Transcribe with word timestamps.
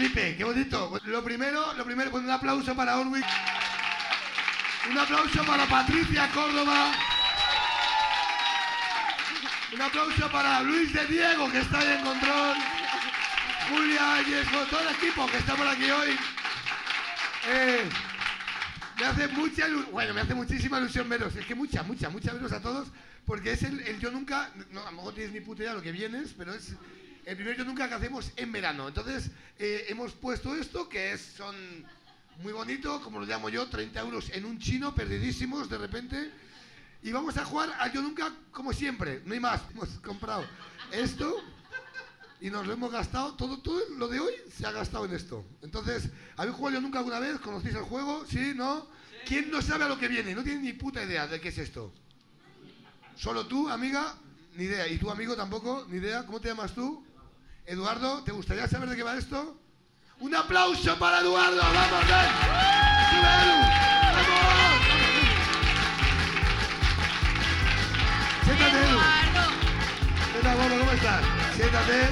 flipe, 0.00 0.34
qué 0.34 0.44
bonito. 0.44 0.98
Lo 1.04 1.22
primero, 1.22 1.74
lo 1.74 1.84
primero, 1.84 2.10
pues 2.10 2.24
un 2.24 2.30
aplauso 2.30 2.74
para 2.74 2.98
Orwick. 2.98 3.26
Un 4.90 4.98
aplauso 4.98 5.44
para 5.44 5.66
Patricia 5.66 6.26
Córdoba. 6.30 6.92
Un 9.74 9.82
aplauso 9.82 10.30
para 10.30 10.62
Luis 10.62 10.90
de 10.94 11.06
Diego, 11.06 11.50
que 11.50 11.60
está 11.60 11.80
ahí 11.80 11.98
en 11.98 12.02
control. 12.02 12.56
Julia 13.68 14.22
y 14.22 14.70
todo 14.70 14.80
el 14.80 14.94
equipo 14.96 15.26
que 15.26 15.36
está 15.36 15.54
por 15.54 15.68
aquí 15.68 15.90
hoy. 15.90 16.16
Eh, 17.48 17.88
me 18.98 19.04
hace 19.04 19.28
mucha 19.28 19.66
bueno, 19.92 20.14
me 20.14 20.22
hace 20.22 20.34
muchísima 20.34 20.78
ilusión 20.78 21.10
veros. 21.10 21.36
Es 21.36 21.44
que 21.44 21.54
mucha, 21.54 21.82
mucha, 21.82 22.08
mucha 22.08 22.32
veros 22.32 22.52
a 22.52 22.62
todos, 22.62 22.88
porque 23.26 23.52
es 23.52 23.62
el, 23.64 23.80
el 23.80 24.00
yo 24.00 24.10
nunca, 24.10 24.50
no, 24.70 24.80
a 24.80 24.90
lo 24.90 24.96
mejor 24.96 25.14
tienes 25.14 25.34
ni 25.34 25.40
puta 25.40 25.62
idea 25.62 25.74
lo 25.74 25.82
que 25.82 25.92
vienes, 25.92 26.34
pero 26.36 26.54
es 26.54 26.74
el 27.30 27.36
primer 27.36 27.56
yo 27.56 27.64
nunca 27.64 27.88
que 27.88 27.94
hacemos 27.94 28.32
en 28.34 28.50
verano. 28.50 28.88
Entonces, 28.88 29.30
eh, 29.56 29.84
hemos 29.88 30.14
puesto 30.14 30.56
esto, 30.56 30.88
que 30.88 31.12
es, 31.12 31.20
son 31.36 31.54
muy 32.42 32.52
bonitos, 32.52 33.00
como 33.02 33.20
lo 33.20 33.24
llamo 33.24 33.48
yo, 33.48 33.68
30 33.68 34.00
euros 34.00 34.30
en 34.30 34.44
un 34.44 34.58
chino, 34.58 34.96
perdidísimos 34.96 35.70
de 35.70 35.78
repente. 35.78 36.32
Y 37.04 37.12
vamos 37.12 37.36
a 37.36 37.44
jugar 37.44 37.70
a 37.78 37.86
yo 37.92 38.02
nunca 38.02 38.34
como 38.50 38.72
siempre, 38.72 39.22
no 39.24 39.32
hay 39.32 39.38
más. 39.38 39.62
Hemos 39.70 39.90
comprado 40.00 40.44
esto 40.90 41.36
y 42.40 42.50
nos 42.50 42.66
lo 42.66 42.72
hemos 42.72 42.90
gastado, 42.90 43.34
todo, 43.34 43.60
todo 43.60 43.78
lo 43.96 44.08
de 44.08 44.18
hoy 44.18 44.32
se 44.52 44.66
ha 44.66 44.72
gastado 44.72 45.04
en 45.04 45.14
esto. 45.14 45.44
Entonces, 45.62 46.08
¿habéis 46.36 46.56
jugado 46.56 46.74
yo 46.74 46.80
nunca 46.80 46.98
alguna 46.98 47.20
vez? 47.20 47.38
¿Conocéis 47.38 47.76
el 47.76 47.82
juego? 47.82 48.26
¿Sí? 48.26 48.54
¿No? 48.56 48.88
¿Quién 49.24 49.52
no 49.52 49.62
sabe 49.62 49.84
a 49.84 49.88
lo 49.88 50.00
que 50.00 50.08
viene? 50.08 50.34
No 50.34 50.42
tiene 50.42 50.62
ni 50.62 50.72
puta 50.72 51.04
idea 51.04 51.28
de 51.28 51.40
qué 51.40 51.50
es 51.50 51.58
esto. 51.58 51.92
¿Solo 53.14 53.46
tú, 53.46 53.68
amiga? 53.68 54.16
Ni 54.56 54.64
idea. 54.64 54.88
¿Y 54.88 54.98
tu 54.98 55.10
amigo 55.10 55.36
tampoco? 55.36 55.86
Ni 55.88 55.98
idea. 55.98 56.26
¿Cómo 56.26 56.40
te 56.40 56.48
llamas 56.48 56.74
tú? 56.74 57.04
Eduardo, 57.70 58.22
¿te 58.24 58.32
gustaría 58.32 58.66
saber 58.66 58.88
de 58.88 58.96
qué 58.96 59.04
va 59.04 59.16
esto? 59.16 59.56
Un 60.18 60.34
aplauso 60.34 60.98
para 60.98 61.20
Eduardo. 61.20 61.62
Vamos, 61.62 62.00
ven. 62.00 62.30
Sube, 63.10 63.30
Edu. 63.42 63.58
Vamos. 64.16 64.80
Siéntate, 68.44 68.76
Edu. 68.76 68.98
¿Qué 70.32 70.40
tal, 70.42 70.56
Gordo? 70.56 70.78
¿Cómo 70.80 70.90
estás? 70.90 71.22
Siéntate. 71.54 72.08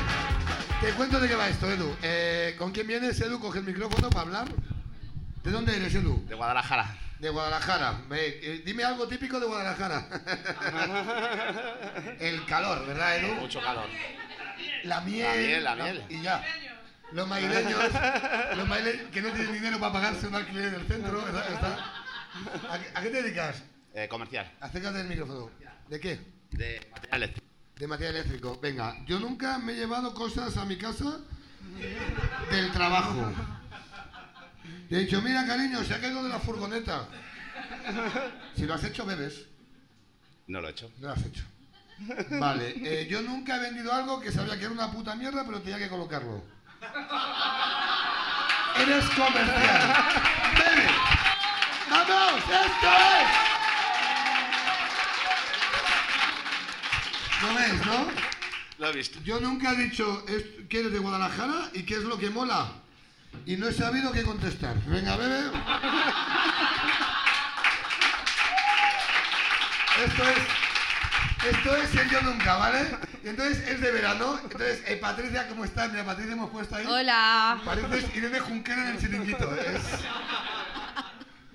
Te 0.81 0.93
cuento 0.93 1.19
de 1.19 1.27
qué 1.27 1.35
va 1.35 1.49
esto, 1.49 1.69
Edu. 1.69 1.93
Eh, 2.03 2.55
¿Con 2.57 2.71
quién 2.71 2.87
vienes, 2.87 3.21
Edu? 3.21 3.41
Coge 3.41 3.59
el 3.59 3.65
micrófono 3.65 4.11
para 4.11 4.21
hablar. 4.21 4.47
¿De 5.43 5.51
dónde 5.51 5.77
eres, 5.77 5.93
Edu? 5.93 6.25
De 6.29 6.37
Guadalajara. 6.37 6.97
De 7.19 7.31
Guadalajara. 7.31 8.03
Eh, 8.13 8.63
dime 8.65 8.85
algo 8.85 9.09
típico 9.09 9.41
de 9.41 9.47
Guadalajara. 9.47 10.07
el 12.21 12.47
calor, 12.47 12.87
¿verdad, 12.87 13.17
Edu? 13.17 13.35
Mucho 13.41 13.61
calor. 13.61 13.89
La 14.85 15.01
miel. 15.01 15.25
La 15.25 15.35
miel, 15.35 15.65
la 15.65 15.75
miel. 15.77 16.05
Y 16.09 16.23
ya. 16.23 16.45
Los 17.13 17.27
maileños, 17.27 17.81
los 18.57 18.69
maileños 18.69 19.11
que 19.11 19.23
no 19.23 19.31
tienen 19.31 19.53
dinero 19.53 19.81
para 19.81 19.93
pagarse 19.95 20.27
un 20.27 20.35
alquiler 20.35 20.71
del 20.73 20.87
centro, 20.87 21.23
¿A, 22.71 22.79
qué- 22.79 22.91
a 22.95 23.03
qué 23.03 23.11
te 23.11 23.23
dedicas? 23.23 23.63
Eh, 23.95 24.07
comercial. 24.09 24.51
Acércate 24.61 24.99
del 24.99 25.09
micrófono. 25.09 25.51
¿De 25.89 25.99
qué? 25.99 26.21
De 26.51 26.81
material 26.93 27.23
eléctrico. 27.23 27.47
De 27.77 27.87
material 27.87 28.17
eléctrico. 28.17 28.61
Venga, 28.61 28.97
yo 29.07 29.19
nunca 29.19 29.59
me 29.59 29.73
he 29.73 29.77
llevado 29.77 30.13
cosas 30.15 30.57
a 30.59 30.65
mi 30.67 30.77
casa 30.77 31.19
del 32.51 32.71
trabajo. 32.73 33.33
Y 34.91 34.95
he 34.95 34.99
dicho, 35.01 35.21
mira 35.23 35.47
cariño, 35.47 35.83
se 35.85 35.95
ha 35.95 36.01
caído 36.01 36.23
de 36.23 36.29
la 36.29 36.39
furgoneta. 36.41 37.09
Si 38.55 38.67
lo 38.67 38.75
has 38.75 38.85
hecho, 38.85 39.07
bebes. 39.07 39.47
No 40.47 40.61
lo 40.61 40.69
he 40.69 40.73
hecho. 40.73 40.91
No 40.99 41.09
lo 41.09 41.13
has 41.15 41.25
hecho. 41.25 41.45
Vale, 42.31 42.75
eh, 42.77 43.07
yo 43.11 43.23
nunca 43.23 43.57
he 43.57 43.61
vendido 43.61 43.93
algo 43.93 44.21
que 44.21 44.31
sabía 44.31 44.57
que 44.59 44.65
era 44.65 44.73
una 44.73 44.91
puta 44.91 45.15
mierda, 45.17 45.45
pero 45.45 45.61
tenía 45.61 45.79
que 45.79 45.89
colocarlo. 45.89 46.43
Eres 48.81 49.05
comercial. 49.11 49.95
Bebe. 50.57 50.87
¡Vamos! 51.91 52.43
¡Esto 52.43 52.89
es! 52.89 53.29
¿Lo 57.43 57.55
ves, 57.55 57.87
no? 57.87 58.07
Lo 58.79 58.89
he 58.89 58.93
visto. 58.93 59.19
Yo 59.25 59.41
nunca 59.41 59.73
he 59.73 59.77
dicho 59.77 60.25
que 60.69 60.81
eres 60.81 60.93
de 60.93 60.99
Guadalajara 60.99 61.71
y 61.73 61.83
qué 61.83 61.95
es 61.95 62.03
lo 62.03 62.19
que 62.19 62.31
mola. 62.31 62.73
Y 63.45 63.57
no 63.57 63.69
he 63.69 63.73
sabido 63.73 64.13
qué 64.13 64.23
contestar. 64.23 64.77
Venga, 64.87 65.17
bebe. 65.17 65.51
Esto 70.05 70.23
es. 70.29 70.68
Esto 71.47 71.77
es 71.77 71.95
el 71.95 72.11
yo 72.11 72.21
nunca, 72.23 72.57
¿vale? 72.57 72.87
Y 73.25 73.29
entonces 73.29 73.59
es 73.69 73.81
de 73.81 73.91
verano. 73.93 74.39
Entonces, 74.43 74.83
eh, 74.87 74.97
Patricia, 74.97 75.47
¿cómo 75.49 75.65
estás? 75.65 75.91
Mira, 75.91 76.05
Patricia 76.05 76.33
hemos 76.33 76.51
puesto 76.51 76.75
ahí. 76.77 76.87
Hola. 76.87 77.61
Pareces 77.65 78.15
Irene 78.17 78.41
Junquera 78.41 78.83
en 78.89 78.97
el 78.97 78.99
chiringuito. 79.01 79.55
Es... 79.57 79.83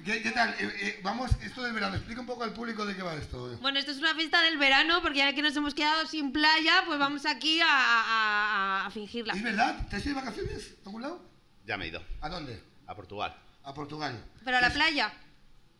¿Qué, 0.05 0.21
qué 0.21 0.31
tal? 0.31 0.49
Eh, 0.59 0.73
eh, 0.81 0.99
vamos, 1.03 1.31
esto 1.41 1.63
de 1.63 1.71
verano. 1.71 1.95
Explica 1.95 2.21
un 2.21 2.27
poco 2.27 2.44
al 2.44 2.53
público 2.53 2.85
de 2.85 2.95
qué 2.95 3.01
va 3.03 3.13
esto. 3.13 3.51
eh. 3.53 3.57
Bueno, 3.61 3.79
esto 3.79 3.91
es 3.91 3.97
una 3.99 4.13
fiesta 4.16 4.41
del 4.41 4.57
verano 4.57 5.01
porque 5.01 5.19
ya 5.19 5.33
que 5.33 5.41
nos 5.41 5.55
hemos 5.55 5.73
quedado 5.73 6.05
sin 6.07 6.31
playa, 6.33 6.83
pues 6.85 7.00
vamos 7.00 7.25
aquí 7.25 7.59
a, 7.61 7.65
a- 7.67 8.85
a 8.85 8.91
fingirla. 8.91 9.33
¿Es 9.33 9.44
verdad? 9.44 9.75
¿Te 9.89 9.97
has 9.97 10.05
ido 10.05 10.15
de 10.15 10.21
vacaciones? 10.21 10.75
¿A 10.83 10.88
algún 10.88 11.01
lado? 11.01 11.21
Ya 11.65 11.77
me 11.77 11.85
he 11.85 11.88
ido. 11.89 12.03
¿A 12.21 12.29
dónde? 12.29 12.61
A 12.88 12.95
Portugal. 12.95 13.35
A 13.63 13.73
Portugal. 13.73 14.21
Pero 14.44 14.57
a 14.57 14.61
la 14.61 14.69
playa. 14.71 15.13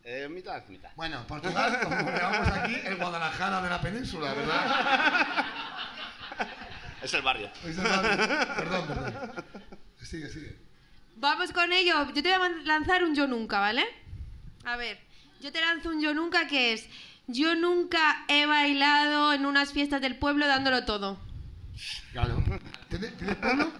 Eh, 0.06 0.28
mitad, 0.28 0.62
mitad. 0.68 0.90
Bueno, 0.96 1.26
Portugal, 1.26 1.80
como 1.82 1.96
llamamos 1.96 2.48
aquí, 2.48 2.74
el 2.84 2.96
Guadalajara 2.96 3.62
de 3.62 3.70
la 3.70 3.80
península, 3.80 4.34
¿verdad? 4.34 5.46
Es 7.02 7.14
el 7.14 7.22
barrio. 7.22 7.50
Es 7.64 7.78
el 7.78 7.84
barrio. 7.84 8.16
Perdón, 8.54 8.86
perdón. 8.86 9.32
Sigue, 10.02 10.28
sigue. 10.28 10.58
Vamos 11.16 11.52
con 11.52 11.72
ello. 11.72 12.06
Yo 12.12 12.22
te 12.22 12.36
voy 12.36 12.46
a 12.46 12.50
lanzar 12.64 13.02
un 13.02 13.14
yo 13.14 13.26
nunca, 13.26 13.60
¿vale? 13.60 13.84
A 14.64 14.76
ver, 14.76 14.98
yo 15.40 15.50
te 15.50 15.62
lanzo 15.62 15.88
un 15.88 16.02
yo 16.02 16.12
nunca 16.12 16.46
que 16.48 16.74
es... 16.74 16.86
Yo 17.26 17.54
nunca 17.54 18.26
he 18.28 18.44
bailado 18.44 19.32
en 19.32 19.46
unas 19.46 19.72
fiestas 19.72 20.02
del 20.02 20.16
pueblo 20.16 20.46
dándolo 20.46 20.84
todo. 20.84 21.18
Claro. 22.12 22.44
¿Tienes, 22.90 23.16
tienes 23.16 23.36
pueblo? 23.36 23.72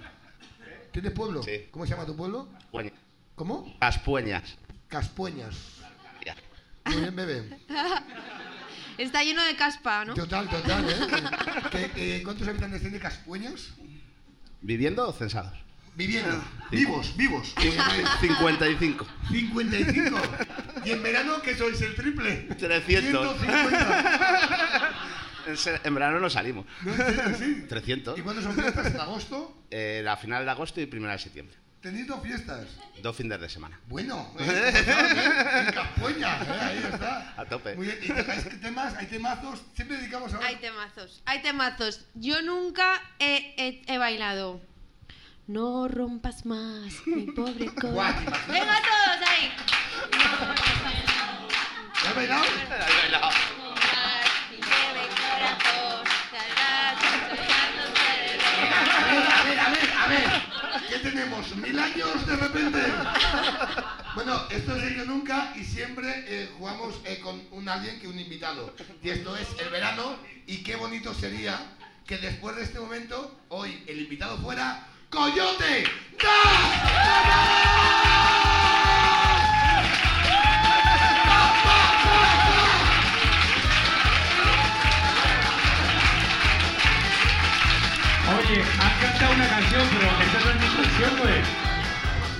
¿Tienes 0.90 1.12
pueblo? 1.12 1.42
Sí. 1.42 1.68
¿Cómo 1.70 1.84
se 1.84 1.90
llama 1.90 2.06
tu 2.06 2.16
pueblo? 2.16 2.48
Pueña. 2.70 2.92
¿Cómo? 3.34 3.76
Las 3.82 3.98
pueñas. 3.98 4.56
Caspueñas. 4.88 5.73
Muy 6.86 6.96
bien, 7.00 7.16
bebé. 7.16 7.58
Está 8.98 9.22
lleno 9.24 9.42
de 9.44 9.56
caspa, 9.56 10.04
¿no? 10.04 10.14
Total, 10.14 10.48
total, 10.48 10.88
¿eh? 10.88 10.94
¿Qué- 11.70 11.90
eh, 12.18 12.22
¿Cuántos 12.22 12.46
habitantes 12.46 12.80
tiene 12.80 12.98
Caspueñas? 13.00 13.72
¿Viviendo 14.60 15.08
o 15.08 15.12
censados? 15.12 15.52
Viviendo. 15.96 16.32
Sí. 16.70 16.76
Vivos, 16.76 17.16
vivos. 17.16 17.54
Llamáis. 17.56 18.08
55. 18.20 19.06
55. 19.30 20.18
¿Y 20.84 20.90
en 20.90 21.02
verano 21.02 21.40
qué 21.42 21.56
sois? 21.56 21.80
¿El 21.82 21.94
triple? 21.94 22.48
300. 22.58 23.36
150. 23.40 24.90
En, 25.46 25.56
se- 25.56 25.80
en 25.82 25.94
verano 25.94 26.20
no 26.20 26.30
salimos. 26.30 26.64
¿No? 26.82 26.92
Sí. 27.38 27.64
300. 27.68 28.18
¿Y 28.18 28.22
cuándo 28.22 28.42
son 28.42 28.54
fiestas? 28.54 28.86
¿En 28.86 29.00
agosto? 29.00 29.64
Eh, 29.70 30.00
la 30.04 30.16
final 30.16 30.44
de 30.44 30.50
agosto 30.50 30.80
y 30.80 30.86
primera 30.86 31.12
de 31.14 31.18
septiembre. 31.18 31.56
¿Tenéis 31.84 32.06
dos 32.06 32.22
fiestas? 32.22 32.66
Dos 33.02 33.14
fines 33.14 33.38
de 33.38 33.46
semana. 33.46 33.78
Bueno, 33.88 34.32
¿eh? 34.38 34.72
¿Cómo 35.96 36.08
estás, 36.08 36.40
eh? 36.40 36.50
En 36.50 36.54
¿eh? 36.54 36.60
ahí 36.62 36.82
está. 36.90 37.34
A 37.36 37.44
tope. 37.44 37.76
Muy 37.76 37.84
bien, 37.88 37.98
¿y 38.02 38.08
tocáis 38.08 38.60
temas? 38.62 38.94
¿Hay 38.96 39.04
temazos? 39.06 39.60
Siempre 39.76 39.98
dedicamos 39.98 40.32
a... 40.32 40.38
Hay 40.38 40.56
temazos, 40.56 41.20
hay 41.26 41.42
temazos. 41.42 42.06
Yo 42.14 42.40
nunca 42.40 43.02
he, 43.18 43.54
he- 43.58 43.82
he 43.86 43.98
bailado. 43.98 44.62
No 45.46 45.86
rompas 45.88 46.46
más, 46.46 47.06
mi 47.06 47.26
pobre 47.32 47.66
corazón. 47.74 48.32
Venga 48.48 48.80
todos 48.80 49.28
ahí. 49.28 49.52
¿Ya 52.02 52.08
has 52.08 52.16
bailado? 52.16 52.44
A 58.94 59.04
ver, 59.04 59.18
a 59.18 59.42
ver, 59.44 59.58
a 59.60 59.68
ver, 59.70 59.92
a 59.92 60.06
ver. 60.08 60.53
¿Qué 60.94 61.00
tenemos? 61.00 61.56
¿Mil 61.56 61.76
años 61.76 62.24
de 62.24 62.36
repente? 62.36 62.78
Bueno, 64.14 64.46
esto 64.48 64.76
es 64.76 64.82
el 64.84 64.98
yo 64.98 65.04
nunca 65.06 65.52
y 65.56 65.64
siempre 65.64 66.24
eh, 66.28 66.48
jugamos 66.56 67.00
eh, 67.04 67.18
con 67.18 67.42
un 67.50 67.68
alguien 67.68 67.98
que 67.98 68.06
un 68.06 68.16
invitado. 68.16 68.72
Y 69.02 69.10
esto 69.10 69.36
es 69.36 69.48
el 69.58 69.70
verano 69.70 70.16
y 70.46 70.58
qué 70.58 70.76
bonito 70.76 71.12
sería 71.12 71.60
que 72.06 72.18
después 72.18 72.54
de 72.54 72.62
este 72.62 72.78
momento, 72.78 73.40
hoy 73.48 73.82
el 73.88 74.02
invitado 74.02 74.38
fuera 74.38 74.86
Coyote. 75.10 75.84
Oye, 76.22 78.43
una 89.34 89.48
canción, 89.48 89.82
pero 89.90 90.06
esa 90.06 90.38
no 90.44 90.50
es 90.50 90.60
mi 90.60 90.68
canción, 90.76 91.10
pues. 91.20 91.46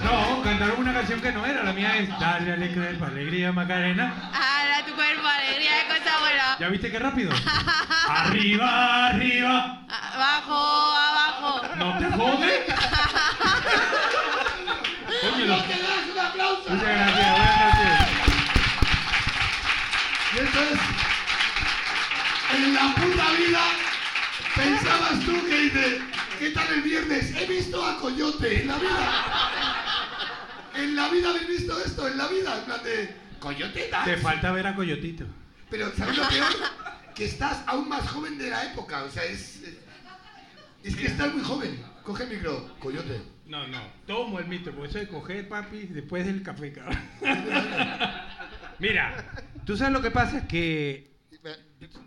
No, 0.05 0.43
cantaron 0.43 0.79
una 0.79 0.93
canción 0.93 1.21
que 1.21 1.33
no 1.33 1.45
era. 1.47 1.63
La 1.63 1.73
mía 1.73 1.97
es 1.97 2.09
Dale 2.21 2.53
alegría, 2.53 2.91
alegría 3.05 3.53
Macarena. 3.53 4.31
Ahora 4.33 4.85
tu 4.87 4.95
cuerpo, 4.95 5.27
alegría 5.27 5.73
de 5.77 5.87
cosa 5.87 6.19
buena. 6.21 6.57
¿Ya 6.61 6.69
viste 6.69 6.91
qué 6.91 6.99
rápido? 6.99 7.33
arriba, 8.09 9.07
arriba. 9.09 9.81
Abajo, 9.89 10.95
abajo. 10.95 11.63
¿No 11.77 11.99
te 11.99 12.05
jode? 12.17 12.67
Muchas 15.23 15.49
gracias, 15.49 16.15
buenas 16.15 16.37
noches. 16.37 17.45
Y 20.35 20.39
entonces, 20.39 20.79
en 22.55 22.75
la 22.75 22.95
puta 22.95 23.31
vida, 23.39 23.61
pensabas 24.55 25.21
tú 25.21 25.47
que 25.49 25.59
dices, 25.59 26.14
¿qué 26.45 26.51
tal 26.51 26.75
el 26.75 26.83
viernes? 26.83 27.35
He 27.35 27.47
visto 27.47 27.83
a 27.83 27.99
Coyote 27.99 28.61
en 28.61 28.69
la 28.69 28.79
vida. 28.79 29.25
En 30.77 30.95
la 30.95 31.09
vida 31.09 31.31
habéis 31.31 31.49
visto 31.49 31.81
esto, 31.83 32.07
en 32.07 32.19
la 32.19 32.29
vida, 32.29 32.59
en 32.59 32.65
plan 32.67 32.83
de 32.85 33.17
Coyote 33.39 33.89
dance. 33.89 34.11
Te 34.11 34.17
falta 34.19 34.53
ver 34.53 34.67
a 34.67 34.75
Coyotito. 34.75 35.25
Pero 35.71 35.91
¿sabes 35.97 36.19
lo 36.19 36.29
peor? 36.29 36.53
Que 37.15 37.25
estás 37.25 37.63
aún 37.67 37.89
más 37.89 38.07
joven 38.11 38.37
de 38.37 38.51
la 38.51 38.73
época, 38.73 39.05
o 39.05 39.11
sea, 39.11 39.25
es... 39.25 39.63
Es 40.83 40.97
que 40.97 41.07
estás 41.07 41.33
muy 41.33 41.43
joven. 41.43 41.83
Coge 42.03 42.25
el 42.25 42.31
micro, 42.31 42.77
Coyote. 42.79 43.23
No, 43.47 43.67
no, 43.67 43.81
tomo 44.07 44.39
el 44.39 44.47
mito, 44.47 44.71
por 44.73 44.87
eso 44.87 44.99
de 44.99 45.09
coger, 45.09 45.49
papi, 45.49 45.87
después 45.87 46.27
del 46.27 46.43
café, 46.43 46.73
cabrón. 46.73 46.99
Mira, 48.79 49.47
tú 49.65 49.79
sabes 49.79 49.95
lo 49.95 50.03
que 50.03 50.11
pasa, 50.11 50.47
que 50.47 51.11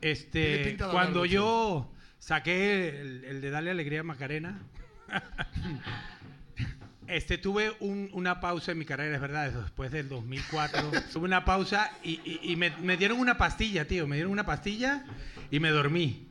este, 0.01 0.77
cuando 0.91 1.25
yo 1.25 1.91
saqué 2.27 2.89
el, 2.99 3.23
el 3.23 3.41
de 3.41 3.49
Darle 3.49 3.71
Alegría 3.71 4.01
a 4.01 4.03
Macarena, 4.03 4.59
este, 7.07 7.37
tuve 7.37 7.71
un- 7.79 8.09
una 8.11 8.41
pausa 8.41 8.73
en 8.73 8.79
mi 8.79 8.85
carrera, 8.85 9.15
es 9.15 9.21
verdad, 9.21 9.49
después 9.51 9.91
del 9.91 10.09
2004, 10.09 10.91
tuve 11.13 11.25
una 11.25 11.45
pausa 11.45 11.89
y, 12.03 12.19
y- 12.25 12.39
y 12.51 12.55
me, 12.57 12.71
me 12.81 12.97
dieron 12.97 13.19
una 13.19 13.37
pastilla, 13.37 13.87
tío, 13.87 14.07
me 14.07 14.17
dieron 14.17 14.33
una 14.33 14.45
pastilla 14.45 15.05
y 15.51 15.59
me 15.61 15.69
dormí. 15.69 16.27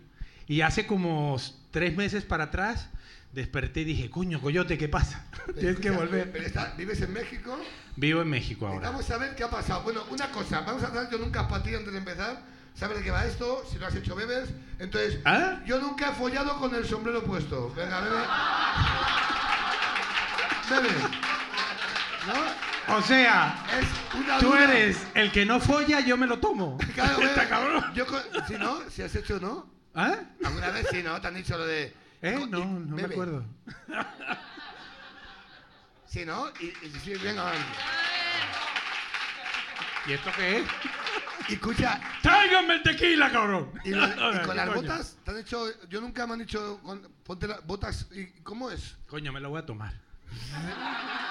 Y 0.46 0.60
hace 0.60 0.86
como 0.86 1.40
tres 1.70 1.96
meses 1.96 2.24
para 2.24 2.44
atrás 2.44 2.90
desperté 3.32 3.80
y 3.80 3.84
dije, 3.84 4.10
coño, 4.10 4.38
coyote, 4.40 4.76
¿qué 4.76 4.88
pasa? 4.88 5.24
Tienes 5.58 5.80
que 5.80 5.90
volver. 5.90 6.30
Pero 6.30 6.44
está- 6.46 6.74
vives 6.76 7.00
en 7.00 7.12
México. 7.14 7.58
Vivo 7.96 8.20
en 8.20 8.28
México 8.28 8.66
ahora. 8.66 8.90
Vamos 8.90 9.10
a 9.10 9.16
ver 9.16 9.34
qué 9.34 9.44
ha 9.44 9.50
pasado. 9.50 9.82
Bueno, 9.82 10.04
una 10.10 10.30
cosa, 10.30 10.60
vamos 10.60 10.82
a 10.82 10.88
hacer 10.88 11.08
yo 11.10 11.16
nunca 11.16 11.48
para 11.48 11.62
ti 11.62 11.74
antes 11.74 11.90
de 11.90 11.98
empezar. 11.98 12.54
¿Sabes 12.78 12.98
de 12.98 13.04
qué 13.04 13.10
va 13.10 13.24
esto? 13.24 13.64
Si 13.70 13.78
lo 13.78 13.86
has 13.86 13.94
hecho 13.94 14.14
bebes. 14.14 14.50
Entonces, 14.78 15.18
¿Ah? 15.24 15.60
yo 15.64 15.78
nunca 15.80 16.10
he 16.10 16.14
follado 16.14 16.58
con 16.58 16.74
el 16.74 16.86
sombrero 16.86 17.24
puesto. 17.24 17.72
Venga, 17.74 18.00
bebe. 18.00 18.22
Bebe. 20.70 20.94
¿No? 22.26 22.96
O 22.96 23.02
sea, 23.02 23.64
Es 23.80 23.86
una 24.18 24.38
tú 24.38 24.46
duda. 24.48 24.64
eres 24.64 24.98
el 25.14 25.32
que 25.32 25.46
no 25.46 25.58
folla, 25.60 26.00
yo 26.00 26.16
me 26.16 26.26
lo 26.26 26.38
tomo. 26.38 26.76
Claro. 26.94 27.20
Está 27.22 27.48
cabrón. 27.48 27.84
Yo 27.94 28.04
si 28.46 28.54
no, 28.54 28.80
si 28.90 29.02
has 29.02 29.14
hecho 29.14 29.40
no. 29.40 29.66
¿Ah? 29.94 30.14
Alguna 30.44 30.68
vez 30.70 30.86
sí, 30.90 31.02
¿no? 31.02 31.18
Te 31.20 31.28
han 31.28 31.34
dicho 31.34 31.56
lo 31.56 31.64
de. 31.66 31.94
¿Eh? 32.22 32.46
No, 32.48 32.64
no 32.64 32.96
me 32.96 33.02
acuerdo. 33.04 33.44
Sí, 36.06 36.24
¿no? 36.24 36.48
Y, 36.60 36.66
y 36.86 37.00
sí, 37.02 37.14
venga. 37.14 37.52
¿Y 40.06 40.12
esto 40.12 40.30
qué 40.36 40.58
es? 40.58 40.64
Y 41.48 41.54
escucha, 41.54 42.00
¡Tráiganme 42.22 42.74
el 42.74 42.82
tequila, 42.82 43.30
cabrón! 43.30 43.70
y, 43.84 43.90
lo- 43.90 44.06
y 44.08 44.10
con 44.16 44.40
¿qué 44.48 44.54
las 44.54 44.68
coño? 44.70 44.74
botas, 44.82 45.16
te 45.24 45.30
han 45.30 45.38
hecho. 45.38 45.66
Yo 45.88 46.00
nunca 46.00 46.26
me 46.26 46.32
han 46.34 46.38
dicho. 46.40 46.80
con- 46.82 47.02
ponte 47.24 47.46
las 47.46 47.64
botas. 47.66 48.06
¿Y 48.12 48.26
cómo 48.42 48.70
es? 48.70 48.96
Coño, 49.06 49.32
me 49.32 49.40
lo 49.40 49.50
voy 49.50 49.60
a 49.60 49.66
tomar. 49.66 49.92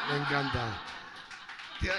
Me 0.10 0.18
encanta. 0.18 0.82
Tío, 1.82 1.92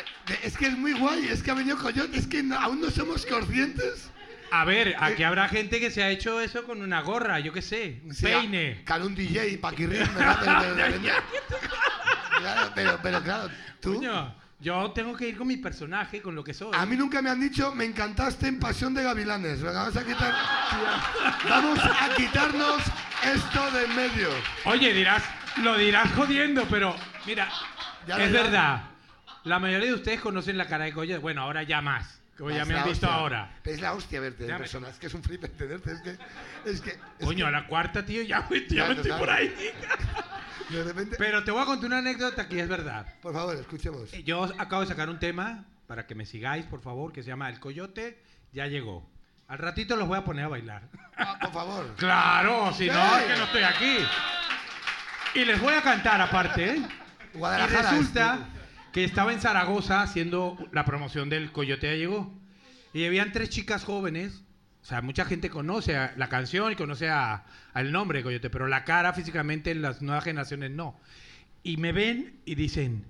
Es 0.42 0.56
que 0.56 0.68
es 0.68 0.78
muy 0.78 0.92
guay, 0.94 1.26
es 1.28 1.42
que 1.42 1.50
ha 1.50 1.54
venido 1.54 1.76
Coyote, 1.76 2.16
es 2.18 2.26
que 2.26 2.42
no- 2.42 2.58
aún 2.58 2.80
no 2.80 2.90
somos 2.90 3.26
conscientes. 3.26 4.10
A 4.50 4.64
ver, 4.64 4.96
aquí 5.00 5.22
habrá 5.24 5.48
gente 5.48 5.80
que 5.80 5.90
se 5.90 6.02
ha 6.02 6.08
hecho 6.08 6.40
eso 6.40 6.64
con 6.64 6.80
una 6.80 7.02
gorra, 7.02 7.40
yo 7.40 7.52
qué 7.52 7.60
sé, 7.62 8.00
un 8.04 8.14
Sí, 8.14 8.22
peine. 8.24 8.84
Con 8.86 9.02
un 9.02 9.14
DJ, 9.14 9.58
Paquirrín, 9.58 9.98
¿verdad? 10.14 10.38
Pero, 10.40 10.74
pero, 10.76 10.98
pero- 11.02 11.02
claro, 12.38 12.72
pero, 12.74 12.98
pero 13.02 13.22
claro, 13.22 13.50
tú. 13.80 13.94
Coño, 13.96 14.34
yo 14.58 14.90
tengo 14.92 15.14
que 15.16 15.28
ir 15.28 15.36
con 15.36 15.46
mi 15.46 15.58
personaje, 15.58 16.22
con 16.22 16.34
lo 16.34 16.42
que 16.42 16.54
soy. 16.54 16.70
A 16.74 16.86
mí 16.86 16.96
nunca 16.96 17.20
me 17.20 17.28
han 17.28 17.40
dicho, 17.40 17.74
me 17.74 17.84
encantaste 17.84 18.48
en 18.48 18.58
Pasión 18.58 18.94
de 18.94 19.02
Gavilanes. 19.02 19.62
Vamos 19.62 19.96
a 19.96 20.04
quitar. 20.04 20.34
Vamos 21.48 21.78
a 21.78 22.14
quitarnos 22.16 22.82
esto 23.22 23.70
de 23.72 23.84
en 23.84 23.96
medio. 23.96 24.28
Oye, 24.64 24.92
dirás, 24.92 25.22
lo 25.62 25.76
dirás 25.76 26.10
jodiendo, 26.14 26.64
pero 26.70 26.96
mira, 27.26 27.48
Ya, 28.06 28.16
es 28.16 28.32
verdad. 28.32 28.82
La 29.44 29.58
mayoría 29.58 29.88
de 29.88 29.94
ustedes 29.94 30.20
conocen 30.20 30.56
la 30.58 30.66
cara 30.66 30.86
de 30.86 30.92
Coyote. 30.92 31.20
Bueno, 31.20 31.42
ahora 31.42 31.62
ya 31.62 31.80
más, 31.80 32.15
como 32.36 32.50
ya 32.50 32.64
me 32.64 32.74
han 32.74 32.84
visto 32.88 33.06
hostia. 33.06 33.14
ahora. 33.14 33.54
Es 33.64 33.80
la 33.80 33.92
hostia 33.94 34.20
verte 34.20 34.42
en 34.44 34.48
Ya 34.48 34.54
me- 34.54 34.60
persona. 34.60 34.88
Es 34.88 34.98
que 34.98 35.06
es 35.06 35.14
un 35.14 35.22
flip 35.22 35.44
entenderte. 35.44 35.92
Es 35.92 36.00
que. 36.00 36.10
Es 36.70 36.80
que. 36.80 36.90
es 36.90 36.98
Coño, 37.24 37.46
a 37.46 37.50
la 37.50 37.66
cuarta, 37.66 38.04
tío, 38.04 38.22
ya, 38.22 38.46
me- 38.50 38.60
ya 38.60 38.66
Ya, 38.68 38.84
me 38.84 38.90
estoy 38.94 39.10
total. 39.10 39.18
por 39.18 39.30
ahí. 39.30 39.54
que 40.68 40.76
de 40.76 40.84
repente. 40.84 41.16
Pero 41.18 41.44
te 41.44 41.50
voy 41.50 41.62
a 41.62 41.66
contar 41.66 41.86
una 41.86 41.98
anécdota 41.98 42.48
que 42.48 42.60
es 42.60 42.68
verdad. 42.68 43.06
Por 43.22 43.32
favor, 43.32 43.56
escuchemos. 43.56 44.10
Yo 44.24 44.44
acabo 44.58 44.82
de 44.82 44.88
sacar 44.88 45.08
un 45.08 45.18
tema 45.18 45.64
para 45.86 46.06
que 46.06 46.14
me 46.14 46.26
sigáis, 46.26 46.64
por 46.66 46.80
favor, 46.80 47.12
que 47.12 47.22
se 47.22 47.28
llama 47.28 47.48
El 47.48 47.60
Coyote 47.60 48.22
ya 48.52 48.66
llegó. 48.66 49.08
Al 49.48 49.58
ratito 49.58 49.94
los 49.94 50.08
voy 50.08 50.18
a 50.18 50.24
poner 50.24 50.44
a 50.46 50.48
bailar. 50.48 50.82
Ah, 51.16 51.38
por 51.40 51.52
favor. 51.52 51.94
Claro, 51.96 52.72
si 52.74 52.86
no, 52.88 53.16
es 53.18 53.24
que 53.24 53.36
no 53.36 53.44
estoy 53.44 53.62
aquí. 53.62 53.98
Y 55.34 55.44
les 55.44 55.60
voy 55.60 55.74
a 55.74 55.82
cantar 55.82 56.20
aparte, 56.20 56.70
¿eh? 56.70 56.82
Y 57.34 57.38
Guadalajara. 57.38 57.90
resulta 57.90 58.38
que 58.96 59.04
estaba 59.04 59.31
en 59.34 59.40
Zaragoza 59.43 60.00
haciendo 60.00 60.56
la 60.72 60.87
promoción 60.87 61.28
del 61.28 61.52
Coyote 61.52 61.98
llegó. 61.98 62.32
Y 62.94 63.04
habían 63.04 63.31
tres 63.31 63.50
chicas 63.50 63.84
jóvenes. 63.84 64.43
O 64.81 64.87
sea, 64.87 65.02
mucha 65.02 65.26
gente 65.26 65.50
conoce 65.50 65.98
a 65.98 66.14
la 66.16 66.31
canción 66.31 66.72
y 66.72 66.76
conoce 66.76 67.10
a- 67.10 67.44
al 67.75 67.93
nombre 67.93 68.20
de 68.20 68.25
Coyote, 68.25 68.48
pero 68.48 68.66
la 68.69 68.84
cara 68.84 69.12
físicamente 69.12 69.70
en 69.70 69.82
las 69.82 70.00
nuevas 70.00 70.25
generaciones 70.25 70.70
no. 70.70 70.98
Y 71.62 71.76
me 71.76 71.93
ven 71.93 72.40
y 72.46 72.54
dicen, 72.54 73.04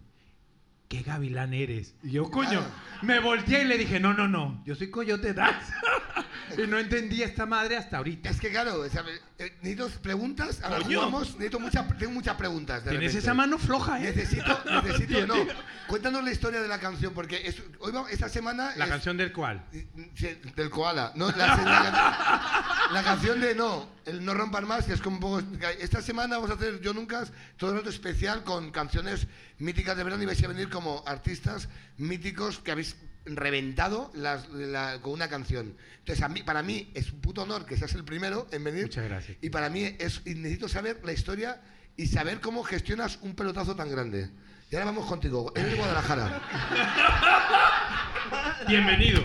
¿qué 0.89 1.03
gavilán 1.03 1.55
eres? 1.55 1.95
Y 2.03 2.11
yo, 2.11 2.33
coño, 2.33 2.49
Claro. 2.51 2.67
me 3.03 3.21
volteé 3.21 3.63
y 3.63 3.67
le 3.69 3.79
dije, 3.79 4.01
no, 4.01 4.13
no, 4.13 4.27
no, 4.27 4.61
yo 4.67 4.75
soy 4.75 4.91
Coyote 4.91 5.35
Dance. 5.35 5.73
y 6.57 6.67
no 6.67 6.79
entendí 6.79 7.23
esta 7.23 7.47
madre 7.47 7.77
hasta 7.77 7.99
ahorita. 7.99 8.31
Es 8.31 8.41
que 8.41 8.51
claro, 8.51 8.81
o 8.81 8.89
sea, 8.89 9.05
eh, 9.39 9.53
necesito 9.63 9.89
preguntas, 10.01 10.61
ahora 10.63 10.79
Coño. 10.83 10.99
jugamos, 10.99 11.31
necesito 11.35 11.61
muchas, 11.61 11.99
tengo 11.99 12.13
muchas 12.13 12.37
preguntas. 12.37 12.85
de 12.85 12.91
Tienes 12.91 13.09
repente. 13.13 13.19
esa 13.27 13.35
mano 13.35 13.59
floja, 13.59 13.99
¿eh? 14.01 14.13
Necesito, 14.15 14.59
necesito, 14.85 15.27
no. 15.27 15.35
Cuéntanos 15.87 16.25
la 16.25 16.33
historia 16.33 16.61
de 16.61 16.69
la 16.69 16.79
canción, 16.81 17.13
porque 17.15 17.47
es- 17.47 17.63
hoy 17.81 17.93
vamos- 17.93 18.11
esta 18.11 18.29
semana. 18.29 18.73
La 18.77 18.85
es- 18.87 18.91
canción 18.91 19.17
del 19.17 19.33
cual. 19.33 19.65
Sí, 20.15 20.39
del 20.57 20.71
koala. 20.71 21.13
No, 21.15 21.31
la, 21.31 21.47
la- 21.47 22.89
la 22.93 23.03
canción 23.03 23.41
de 23.41 23.55
no, 23.55 23.89
el 24.05 24.25
no 24.25 24.35
rompan 24.35 24.67
más, 24.67 24.85
que 24.85 24.93
es 24.95 25.01
como 25.01 25.17
un 25.17 25.21
poco. 25.21 25.43
Esta 25.81 26.01
semana 26.03 26.37
vamos 26.37 26.51
a 26.51 26.55
hacer 26.55 26.81
Yo 26.81 26.93
Nunca 26.95 27.25
todo 27.57 27.71
el 27.73 27.77
rato 27.79 27.91
especial 27.91 28.43
con 28.45 28.71
canciones 28.71 29.27
míticas 29.59 29.97
de 29.97 30.05
verano 30.05 30.23
y 30.23 30.27
vais 30.27 30.43
a 30.43 30.49
venir 30.49 30.69
como 30.69 31.03
artistas 31.07 31.69
míticos 31.99 32.59
que 32.59 32.73
habéis 32.73 32.97
reventado 33.27 34.11
las- 34.15 34.49
la- 34.51 35.01
con 35.03 35.13
una 35.13 35.29
canción. 35.29 35.77
Entonces, 35.99 36.23
a 36.25 36.29
mí, 36.29 36.43
para 36.43 36.63
mí 36.63 36.91
es 36.95 37.11
un 37.13 37.21
puto 37.21 37.43
honor 37.43 37.67
que 37.67 37.77
seas 37.77 37.95
el 37.95 38.05
primero 38.05 38.47
en 38.53 38.63
venir. 38.65 38.83
Muchas 38.85 39.05
gracias. 39.05 39.39
Y 39.41 39.51
para 39.51 39.69
mí 39.69 39.97
es 39.99 40.23
y 40.25 40.35
necesito 40.35 40.69
saber 40.69 41.01
la 41.05 41.13
historia 41.13 41.61
y 41.97 42.07
saber 42.07 42.41
cómo 42.41 42.63
gestionas 42.63 43.19
un 43.23 43.35
pelotazo 43.35 43.75
tan 43.75 43.91
grande. 43.91 44.31
Y 44.71 44.75
ahora 44.77 44.87
vamos 44.87 45.07
contigo. 45.07 45.53
Eres 45.55 45.73
de 45.73 45.77
Guadalajara. 45.79 46.41
Bienvenido. 48.69 49.23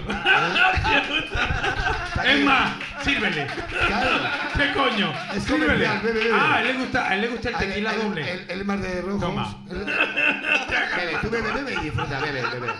es 2.24 2.46
más, 2.46 2.72
sírvele. 3.03 3.48
Claro. 3.88 4.20
¿Qué 4.55 4.72
coño? 4.74 5.13
Es 5.34 5.43
Sírvele. 5.43 5.65
comercial, 5.65 6.00
bebe, 6.03 6.20
bebe. 6.20 6.31
Ah, 6.39 6.53
a 6.55 6.62
él 6.62 6.67
le 6.67 6.74
gusta, 6.74 7.08
a 7.08 7.15
él 7.15 7.22
le 7.22 7.27
gusta 7.29 7.50
el 7.50 7.55
tequila 7.55 7.93
doble. 7.93 8.46
Es 8.48 8.65
más 8.65 8.81
de 8.81 9.01
rojos. 9.01 9.22
Toma. 9.22 9.58
Bebe, 9.72 11.17
tú 11.22 11.29
bebe, 11.29 11.51
bebe 11.51 11.74
y 11.74 11.77
disfruta, 11.86 12.20
bebe, 12.20 12.41
bebe. 12.41 12.60
bebe. 12.60 12.72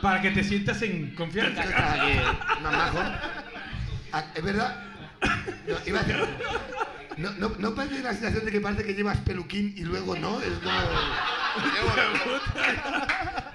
Para 0.00 0.20
que 0.20 0.30
te 0.30 0.44
sientas 0.44 0.80
en 0.82 1.10
Tú 1.10 1.16
confianza. 1.16 1.62
estás 1.64 1.92
aquí. 2.00 2.12
Ah, 4.12 4.24
¿Es 4.34 4.44
verdad? 4.44 4.76
No, 5.66 5.76
iba 5.86 6.00
a 6.00 6.04
decir- 6.04 6.28
no, 7.16 7.30
no, 7.38 7.48
no 7.58 7.74
parece 7.74 8.02
la 8.02 8.12
sensación 8.12 8.44
de 8.44 8.50
que 8.52 8.60
parece 8.60 8.84
que 8.84 8.94
llevas 8.94 9.16
peluquín 9.18 9.72
y 9.76 9.82
luego 9.84 10.14
no. 10.16 10.40
Es 10.40 10.48
como. 10.58 10.74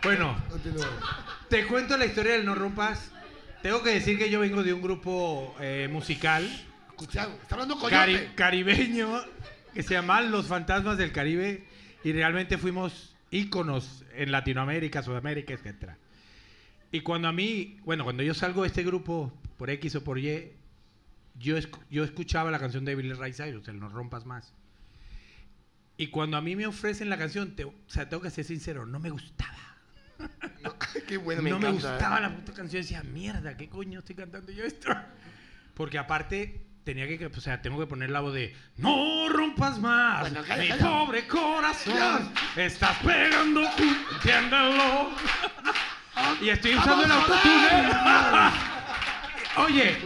Bueno, 0.03 0.35
Continúa. 0.49 0.87
Te 1.49 1.65
cuento 1.67 1.97
la 1.97 2.05
historia 2.05 2.33
del 2.33 2.45
No 2.45 2.55
Rompas. 2.55 3.11
Tengo 3.61 3.83
que 3.83 3.89
decir 3.91 4.17
que 4.17 4.29
yo 4.29 4.39
vengo 4.39 4.63
de 4.63 4.73
un 4.73 4.81
grupo 4.81 5.55
eh, 5.59 5.89
musical 5.91 6.43
Escucha, 6.89 7.27
está 7.41 7.55
hablando 7.55 7.75
cari- 7.77 8.13
coyote. 8.13 8.35
caribeño 8.35 9.21
que 9.73 9.83
se 9.83 9.93
llama 9.93 10.21
Los 10.21 10.47
Fantasmas 10.47 10.97
del 10.97 11.11
Caribe 11.11 11.65
y 12.03 12.11
realmente 12.13 12.57
fuimos 12.57 13.15
íconos 13.31 14.03
en 14.15 14.31
Latinoamérica, 14.31 15.03
Sudamérica, 15.03 15.53
etc. 15.53 15.91
Y 16.91 17.01
cuando 17.01 17.27
a 17.27 17.31
mí, 17.33 17.77
bueno, 17.83 18.03
cuando 18.03 18.23
yo 18.23 18.33
salgo 18.33 18.61
de 18.63 18.67
este 18.69 18.83
grupo 18.83 19.31
por 19.57 19.69
X 19.69 19.95
o 19.95 20.03
por 20.03 20.17
Y, 20.19 20.53
yo, 21.35 21.57
esc- 21.57 21.79
yo 21.89 22.03
escuchaba 22.03 22.51
la 22.51 22.59
canción 22.59 22.85
de 22.85 22.95
Billy 22.95 23.13
Ray 23.13 23.33
Cyrus, 23.33 23.67
el 23.67 23.79
No 23.79 23.89
Rompas 23.89 24.25
Más. 24.25 24.53
Y 25.97 26.07
cuando 26.07 26.37
a 26.37 26.41
mí 26.41 26.55
me 26.55 26.65
ofrecen 26.65 27.09
la 27.09 27.17
canción, 27.17 27.55
te- 27.55 27.65
o 27.65 27.73
sea, 27.87 28.07
tengo 28.09 28.23
que 28.23 28.29
ser 28.31 28.45
sincero, 28.45 28.85
no 28.85 28.99
me 28.99 29.09
gustaba. 29.09 29.68
No, 30.61 30.75
qué 31.07 31.17
bueno, 31.17 31.41
me 31.41 31.49
no 31.51 31.59
me 31.59 31.67
encanta. 31.69 31.91
gustaba 31.91 32.17
¿eh? 32.17 32.21
la 32.21 32.35
puta 32.35 32.53
canción. 32.53 32.81
Decía, 32.81 33.03
mierda, 33.03 33.55
¿qué 33.55 33.69
coño 33.69 33.99
estoy 33.99 34.15
cantando 34.15 34.51
yo 34.51 34.63
esto? 34.63 34.89
Porque 35.73 35.97
aparte, 35.97 36.65
tenía 36.83 37.07
que, 37.07 37.25
o 37.25 37.41
sea, 37.41 37.61
tengo 37.61 37.79
que 37.79 37.87
poner 37.87 38.09
la 38.09 38.19
voz 38.19 38.33
de 38.33 38.53
No 38.77 39.29
rompas 39.29 39.79
más, 39.79 40.21
Bueno, 40.21 40.41
calla, 40.45 40.61
mi 40.61 40.67
calla. 40.69 40.83
pobre 40.89 41.27
corazón, 41.27 42.31
estás 42.55 42.97
pegando 42.97 43.61
tú, 43.77 43.83
entiéndelo. 44.15 45.09
Y 46.41 46.49
estoy 46.49 46.75
usando 46.75 47.03
el 47.03 47.09
¡Vamos, 47.09 47.29
autotune. 47.29 47.89
Oye, 49.65 49.97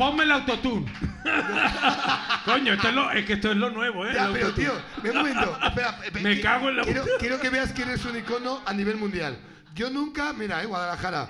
ponme 0.00 0.24
el 0.24 0.32
autotune. 0.32 0.90
Coño, 2.46 2.72
esto 2.72 2.88
es, 2.88 2.94
lo, 2.94 3.10
es 3.10 3.26
que 3.26 3.34
esto 3.34 3.50
es 3.50 3.56
lo 3.58 3.68
nuevo, 3.68 4.06
¿eh? 4.06 4.12
Ya, 4.14 4.30
pero 4.32 4.50
tío, 4.54 4.72
ve 5.02 5.10
un 5.10 5.18
momento. 5.18 5.58
Espera, 5.62 5.98
Me 6.22 6.36
que- 6.36 6.40
cago 6.40 6.70
en 6.70 6.76
la 6.78 6.82
quiero, 6.84 7.04
quiero 7.18 7.38
que 7.38 7.50
veas 7.50 7.70
que 7.72 7.82
eres 7.82 8.02
un 8.06 8.16
icono 8.16 8.62
a 8.64 8.72
nivel 8.72 8.96
mundial. 8.96 9.36
Yo 9.74 9.90
nunca, 9.90 10.32
mira, 10.32 10.62
eh, 10.62 10.66
Guadalajara. 10.66 11.28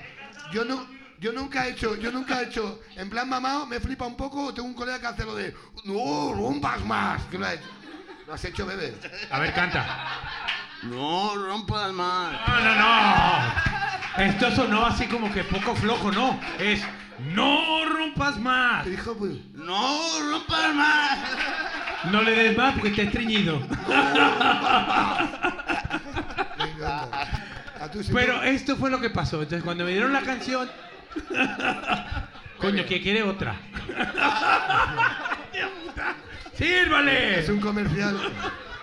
Yo 0.53 0.65
no, 0.65 0.87
yo 1.19 1.33
nunca 1.33 1.67
he 1.67 1.71
hecho, 1.71 1.97
yo 1.97 2.13
nunca 2.13 2.41
he 2.41 2.45
hecho, 2.45 2.81
en 2.95 3.11
plan 3.11 3.29
mamado, 3.29 3.67
me 3.67 3.81
flipa 3.81 4.07
un 4.07 4.17
poco. 4.17 4.55
Tengo 4.55 4.69
un 4.69 4.75
colega 4.75 5.01
que 5.01 5.07
hace 5.09 5.25
lo 5.25 5.35
de, 5.35 5.53
no 5.85 6.33
rompas 6.33 6.81
más. 6.85 7.23
Que 7.25 7.39
lo 7.39 7.47
ha 7.47 7.55
hecho. 7.55 7.65
Lo 8.29 8.35
has 8.35 8.45
hecho, 8.45 8.67
bebé. 8.67 8.95
A 9.33 9.41
ver, 9.41 9.53
canta. 9.53 9.85
No 10.85 11.35
rompas 11.35 11.93
más. 11.93 12.39
No, 12.47 12.61
no, 12.61 12.75
no. 12.77 14.25
Esto 14.25 14.55
sonó 14.55 14.87
así 14.87 15.07
como 15.07 15.33
que 15.33 15.43
poco 15.43 15.75
flojo, 15.75 16.13
no. 16.13 16.41
Es 16.61 16.83
no 17.27 17.85
rompas 17.87 18.39
más. 18.39 18.85
Te 18.85 18.91
dijo, 18.91 19.15
pues, 19.17 19.33
No 19.55 19.99
rompas 20.31 20.75
más. 20.75 21.19
No 22.11 22.23
le 22.23 22.31
des 22.33 22.57
más 22.57 22.75
porque 22.79 22.91
te 22.91 23.07
tú 27.91 28.03
sí, 28.03 28.11
Pero 28.13 28.43
esto 28.43 28.77
fue 28.77 28.91
lo 28.91 29.01
que 29.01 29.11
pasó. 29.11 29.43
Entonces, 29.43 29.63
cuando 29.65 29.85
me 29.85 29.91
dieron 29.91 30.13
la 30.13 30.23
canción. 30.23 30.71
Coño, 32.59 32.85
que 32.87 33.01
quiere 33.01 33.23
otra. 33.23 33.57
¡Sírvale! 36.55 37.41
es 37.41 37.49
un 37.49 37.59
comercial, 37.59 38.21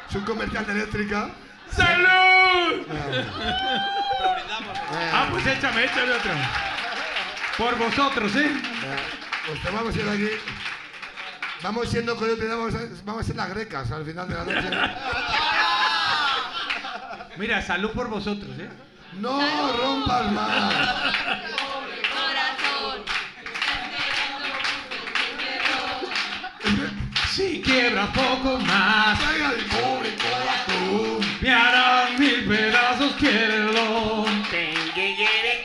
es 0.10 0.15
un 0.15 0.24
comercial 0.24 0.65
de 0.65 0.72
eléctrica. 0.74 1.29
¡Salud! 1.70 2.88
Eh, 2.89 3.25
Ah, 5.13 5.27
pues 5.29 5.46
échame, 5.46 5.84
échame 5.84 6.12
otra. 6.12 6.76
Por 7.58 7.78
vosotros, 7.78 8.36
¿eh? 8.36 8.52
Pues 9.48 9.62
te 9.64 9.70
vamos 9.72 9.96
a 9.96 10.00
ir 10.00 10.10
aquí. 10.10 10.30
Vamos 11.64 11.90
siendo 11.90 12.16
coyote, 12.16 12.48
vamos 12.48 12.76
a, 12.76 12.80
vamos 13.04 13.24
a 13.24 13.26
ser 13.26 13.36
las 13.36 13.50
grecas 13.50 13.92
al 13.92 14.06
final 14.06 14.28
de 14.28 14.36
la 14.36 14.44
noche. 14.44 14.70
Mira, 17.38 17.62
salud 17.62 17.92
por 17.92 18.10
vosotros, 18.10 18.52
¿eh? 18.60 18.70
No 19.20 19.40
rompas 19.74 20.32
más. 20.32 20.74
Corazón. 22.14 23.04
Si 27.34 27.62
quiebras 27.62 28.10
poco 28.10 28.60
más, 28.60 29.20
Traiga 29.20 29.52
el 29.52 29.66
pobre 29.66 30.16
corazón. 30.16 31.20
me 31.42 31.52
harán 31.52 32.20
mil 32.20 32.46
pedazos, 32.48 33.14
quiérelo. 33.14 34.26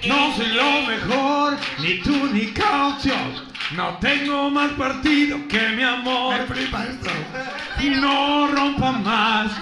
No 0.07 0.37
soy 0.37 0.49
lo 0.49 0.83
mejor, 0.83 1.57
ni 1.83 2.01
tú 2.01 2.29
ni 2.33 2.47
caución. 2.53 3.53
No 3.77 3.99
tengo 3.99 4.51
más 4.51 4.73
partido 4.73 5.39
que 5.49 5.69
mi 5.71 5.77
Me 5.77 5.85
amor. 5.85 6.47
flipa 6.47 6.85
esto. 6.85 7.11
No 8.01 8.47
rompa 8.49 8.93
más. 8.93 9.53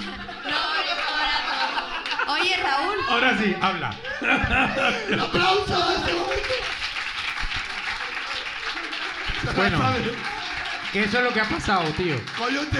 Oye, 2.28 2.56
Raúl, 2.62 2.96
Ahora 3.08 3.36
sí, 3.38 3.56
habla. 3.60 3.94
Un 5.10 5.20
aplauso 5.20 5.74
a 5.74 5.94
este 5.94 6.12
momento. 6.12 6.54
Bueno. 9.56 9.80
Que 10.92 11.04
eso 11.04 11.18
es 11.18 11.24
lo 11.24 11.32
que 11.32 11.40
ha 11.40 11.48
pasado, 11.48 11.84
tío. 11.92 12.16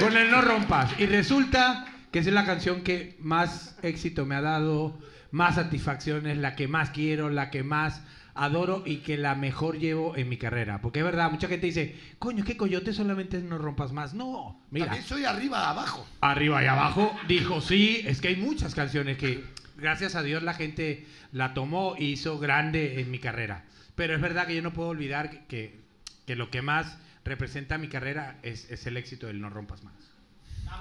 Con 0.01 0.17
el 0.17 0.33
No 0.33 0.43
Rompas. 0.43 0.91
Y 0.99 1.07
resulta 1.07 1.87
que 2.11 2.19
esa 2.19 2.31
es 2.31 2.35
la 2.35 2.45
canción 2.45 2.83
que 2.83 3.17
más 3.21 3.77
éxito 3.83 4.27
me 4.27 4.35
ha 4.35 4.41
dado, 4.41 4.99
más 5.31 5.55
satisfacciones, 5.55 6.37
la 6.37 6.57
que 6.57 6.67
más 6.67 6.91
quiero, 6.91 7.31
la 7.31 7.51
que 7.51 7.63
más 7.63 8.03
adoro 8.35 8.83
y 8.87 8.99
que 8.99 9.17
la 9.17 9.35
mejor 9.35 9.79
llevo 9.79 10.17
en 10.17 10.29
mi 10.29 10.37
carrera. 10.37 10.81
Porque 10.81 11.01
es 11.01 11.05
verdad, 11.05 11.31
mucha 11.31 11.49
gente 11.49 11.67
dice, 11.67 11.99
coño, 12.19 12.45
¿qué 12.45 12.57
coyote 12.57 12.93
solamente 12.93 13.37
es 13.39 13.43
No 13.43 13.59
Rompas 13.59 13.93
Más? 13.93 14.15
No, 14.15 14.61
mira, 14.71 14.87
También 14.87 15.05
soy 15.07 15.25
arriba, 15.25 15.69
abajo. 15.71 16.07
arriba 16.21 16.63
y 16.63 16.67
abajo 16.67 17.15
dijo, 17.29 17.61
sí, 17.61 18.03
es 18.07 18.21
que 18.21 18.29
hay 18.29 18.37
muchas 18.37 18.75
canciones 18.75 19.17
que 19.19 19.45
gracias 19.77 20.15
a 20.15 20.23
Dios 20.23 20.43
la 20.43 20.55
gente 20.55 21.07
la 21.33 21.55
tomó 21.55 21.95
y 21.99 22.07
hizo 22.13 22.39
grande 22.39 23.01
en 23.01 23.11
mi 23.11 23.19
carrera. 23.19 23.65
Pero 23.95 24.15
es 24.15 24.21
verdad 24.21 24.47
que 24.47 24.55
yo 24.55 24.63
no 24.63 24.73
puedo 24.73 24.89
olvidar 24.91 25.31
que, 25.31 25.45
que, 25.47 25.81
que 26.27 26.37
lo 26.37 26.51
que 26.51 26.63
más 26.63 26.97
representa 27.25 27.77
mi 27.79 27.89
carrera 27.89 28.39
es, 28.43 28.71
es 28.71 28.87
el 28.87 28.97
éxito 28.97 29.27
del 29.27 29.41
No 29.41 29.51
Rompas 29.51 29.83
Más. 29.83 29.95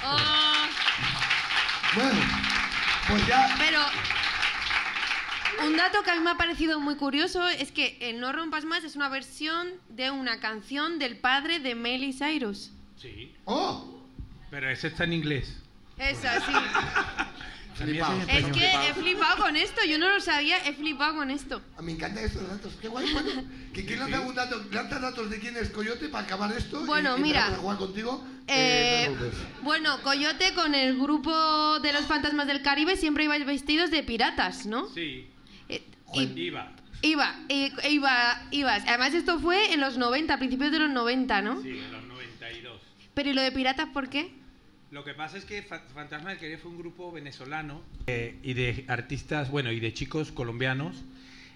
oh, 0.04 0.18
Bueno, 1.96 2.20
pues 3.08 3.28
ya. 3.28 3.56
pero 3.58 3.80
un 5.66 5.76
dato 5.76 6.04
que 6.04 6.12
a 6.12 6.16
mí 6.16 6.22
me 6.22 6.32
ha 6.32 6.38
parecido 6.38 6.80
muy 6.80 6.96
curioso 6.96 7.48
es 7.48 7.72
que 7.72 7.98
el 8.02 8.20
No 8.20 8.32
Rompas 8.32 8.66
Más 8.66 8.84
es 8.84 8.96
una 8.96 9.10
versión 9.10 9.70
de 9.90 10.12
una 10.12 10.40
canción 10.40 11.00
del 11.00 11.18
padre 11.18 11.60
de 11.60 11.76
Miley 11.76 12.14
Cyrus. 12.14 12.72
Sí. 12.98 13.34
¡Oh! 13.46 14.00
Pero 14.52 14.70
ese 14.70 14.88
está 14.88 15.04
en 15.04 15.14
inglés. 15.14 15.56
Esa, 15.98 16.40
sí. 16.46 16.52
Flipado. 17.76 18.20
Es 18.28 18.46
que 18.48 18.66
he 18.66 18.94
flipado 18.94 19.38
con 19.38 19.56
esto, 19.56 19.82
yo 19.86 19.98
no 19.98 20.10
lo 20.10 20.20
sabía, 20.20 20.58
he 20.66 20.74
flipado 20.74 21.16
con 21.16 21.32
esto. 21.32 21.62
A 21.78 21.82
mí 21.82 21.88
me 21.88 21.92
encantan 21.94 22.26
estos 22.26 22.48
datos. 22.48 22.74
Qué 22.82 22.90
guay. 22.90 23.12
Bueno, 23.14 23.44
que 23.74 23.86
quién 23.86 24.00
lanza 24.00 24.18
algún 24.18 24.36
dato, 24.36 24.62
lanza 24.72 25.00
datos 25.00 25.30
de 25.30 25.40
quién 25.40 25.56
es 25.56 25.70
Coyote 25.70 26.10
para 26.10 26.26
acabar 26.26 26.52
esto. 26.52 26.86
Bueno, 26.86 27.18
y, 27.18 27.22
mira. 27.22 27.48
empezamos 27.48 27.60
a 27.60 27.62
jugar 27.62 27.78
contigo. 27.78 28.24
Eh, 28.48 29.08
Eh, 29.08 29.32
bueno, 29.62 30.02
Coyote 30.02 30.54
con 30.56 30.74
el 30.76 30.98
grupo 30.98 31.80
de 31.80 31.94
los 31.94 32.06
fantasmas 32.06 32.48
del 32.48 32.62
Caribe 32.62 32.98
siempre 32.98 33.26
ibais 33.26 33.46
vestidos 33.46 33.92
de 33.92 34.04
piratas, 34.04 34.66
¿no? 34.66 34.88
Sí. 34.90 35.30
Eh, 36.16 36.34
y- 36.36 36.42
Iba. 36.48 36.72
Iba, 37.02 37.34
i- 37.48 37.72
iba, 37.90 38.42
ibas. 38.52 38.84
Además 38.88 39.14
esto 39.14 39.40
fue 39.40 39.74
en 39.74 39.80
los 39.80 39.98
90, 39.98 40.34
a 40.34 40.38
principios 40.38 40.72
de 40.72 40.80
los 40.80 40.90
90, 40.92 41.42
¿no? 41.42 41.62
Sí, 41.62 41.70
en 41.70 41.92
los 41.94 42.04
92. 42.06 42.82
Pero 43.14 43.30
¿y 43.30 43.34
lo 43.34 43.42
de 43.42 43.52
piratas 43.54 43.88
por 43.94 44.10
qué? 44.10 44.32
Lo 44.92 45.04
que 45.06 45.14
pasa 45.14 45.38
es 45.38 45.46
que 45.46 45.62
Fa- 45.62 45.84
Fantasma 45.94 46.32
del 46.32 46.40
Caribe 46.40 46.58
fue 46.58 46.72
un 46.72 46.78
grupo 46.80 47.12
venezolano 47.12 47.82
eh, 48.08 48.38
y 48.44 48.54
de 48.54 48.84
artistas, 48.88 49.50
bueno, 49.52 49.72
y 49.72 49.80
de 49.80 49.94
chicos 49.94 50.32
colombianos 50.32 51.04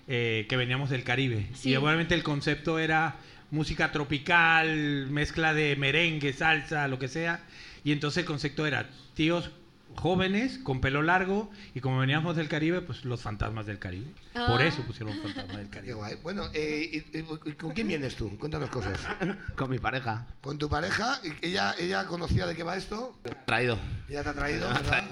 eh, 0.07 0.45
que 0.47 0.55
veníamos 0.55 0.89
del 0.89 1.03
Caribe. 1.03 1.47
Sí. 1.55 1.71
Y 1.71 1.75
obviamente 1.75 2.13
el 2.15 2.23
concepto 2.23 2.79
era 2.79 3.15
música 3.51 3.91
tropical, 3.91 5.07
mezcla 5.09 5.53
de 5.53 5.75
merengue, 5.75 6.31
salsa, 6.33 6.87
lo 6.87 6.99
que 6.99 7.07
sea. 7.07 7.41
Y 7.83 7.91
entonces 7.91 8.19
el 8.21 8.25
concepto 8.25 8.65
era 8.65 8.89
tíos 9.15 9.49
jóvenes 9.95 10.57
con 10.59 10.81
pelo 10.81 11.01
largo 11.01 11.49
y 11.73 11.79
como 11.81 11.99
veníamos 11.99 12.35
del 12.35 12.47
Caribe, 12.49 12.81
pues 12.81 13.05
los 13.05 13.21
fantasmas 13.21 13.65
del 13.65 13.79
Caribe. 13.79 14.07
Por 14.33 14.61
Ah. 14.61 14.65
eso 14.65 14.81
pusieron 14.83 15.15
fantasmas 15.21 15.57
del 15.57 15.69
Qué 15.69 15.77
Caribe. 15.77 15.93
guay. 15.93 16.15
Bueno, 16.23 16.43
eh, 16.53 16.89
y- 17.11 17.17
y- 17.17 17.25
y 17.49 17.53
¿con 17.53 17.71
quién 17.71 17.87
vienes 17.87 18.15
tú? 18.15 18.37
Cuéntanos 18.37 18.69
cosas. 18.69 18.99
Con 19.55 19.69
mi 19.69 19.79
pareja. 19.79 20.25
Con 20.41 20.57
tu 20.57 20.69
pareja, 20.69 21.19
ella, 21.41 21.75
ella 21.79 22.05
conocía 22.05 22.45
de 22.45 22.55
qué 22.55 22.63
va 22.63 22.75
esto. 22.75 23.17
Traído. 23.45 23.77
Ella 24.09 24.23
te 24.23 24.29
ha 24.29 24.33
traído, 24.33 24.67
¿verdad? 24.73 25.03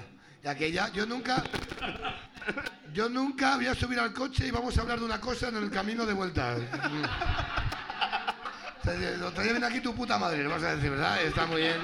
Y 0.44 0.48
aquella, 0.48 0.88
yo 0.92 1.06
nunca. 1.06 1.42
Yo 2.92 3.08
nunca 3.08 3.56
voy 3.56 3.66
a 3.68 3.74
subir 3.74 3.98
al 4.00 4.12
coche 4.12 4.46
y 4.46 4.50
vamos 4.50 4.76
a 4.76 4.82
hablar 4.82 4.98
de 4.98 5.04
una 5.06 5.20
cosa 5.20 5.48
en 5.48 5.56
el 5.56 5.70
camino 5.70 6.04
de 6.04 6.12
vuelta. 6.12 6.56
O 8.80 8.84
sea, 8.84 8.94
Lo 9.18 9.30
traía 9.32 9.52
bien 9.52 9.62
aquí 9.62 9.78
tu 9.80 9.94
puta 9.94 10.18
madre, 10.18 10.42
lo 10.42 10.50
vas 10.50 10.62
a 10.64 10.74
decir, 10.74 10.90
¿verdad? 10.90 11.22
Está 11.22 11.46
muy 11.46 11.60
bien. 11.62 11.76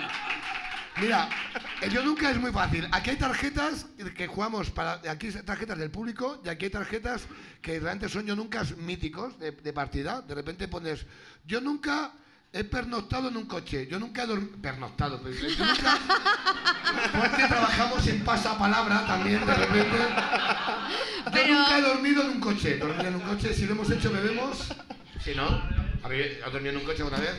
Mira, 1.01 1.29
el 1.81 1.91
yo 1.91 2.03
nunca 2.03 2.31
es 2.31 2.39
muy 2.39 2.51
fácil. 2.53 2.89
Aquí 2.91 3.11
hay 3.11 3.17
tarjetas 3.17 3.87
que 4.17 4.27
jugamos 4.27 4.71
para. 4.71 5.01
Aquí 5.11 5.29
hay 5.29 5.33
tarjetas 5.43 5.79
del 5.79 5.91
público 5.91 6.41
y 6.45 6.49
aquí 6.49 6.67
hay 6.67 6.71
tarjetas 6.71 7.23
que 7.63 7.79
realmente 7.79 8.09
son 8.09 8.27
yo 8.27 8.35
nunca 8.35 8.63
míticos 8.79 9.39
de, 9.39 9.53
de 9.53 9.73
partida. 9.73 10.21
De 10.23 10.35
repente 10.35 10.67
pones. 10.69 11.07
Yo 11.47 11.61
nunca 11.61 12.13
he 12.53 12.65
pernoctado 12.65 13.29
en 13.29 13.37
un 13.37 13.47
coche. 13.47 13.87
Yo 13.87 13.99
nunca 13.99 14.25
he 14.25 14.27
dormido. 14.27 14.57
Pernoctado, 14.61 15.23
pero 15.23 15.35
yo 15.37 15.65
nunca. 15.65 15.99
Porque 17.13 17.45
trabajamos 17.47 18.07
en 18.09 18.25
pasapalabra 18.25 19.07
también, 19.07 19.45
de 19.47 19.55
repente. 19.55 19.97
Yo 21.27 21.31
Pero- 21.33 21.55
nunca 21.55 21.79
he 21.79 21.83
dormido 21.83 22.23
en 22.23 22.29
un 22.31 22.41
coche. 22.41 22.79
Dormir 22.79 23.07
en 23.07 23.15
un 23.17 23.21
coche, 23.21 23.55
si 23.55 23.67
lo 23.67 23.73
hemos 23.73 23.91
hecho, 23.91 24.11
bebemos. 24.11 24.69
Si 25.23 25.35
no, 25.35 25.63
¿habéis 26.03 26.43
¿has 26.45 26.53
dormido 26.53 26.73
en 26.75 26.79
un 26.81 26.85
coche 26.85 27.03
alguna 27.03 27.19
vez? 27.21 27.35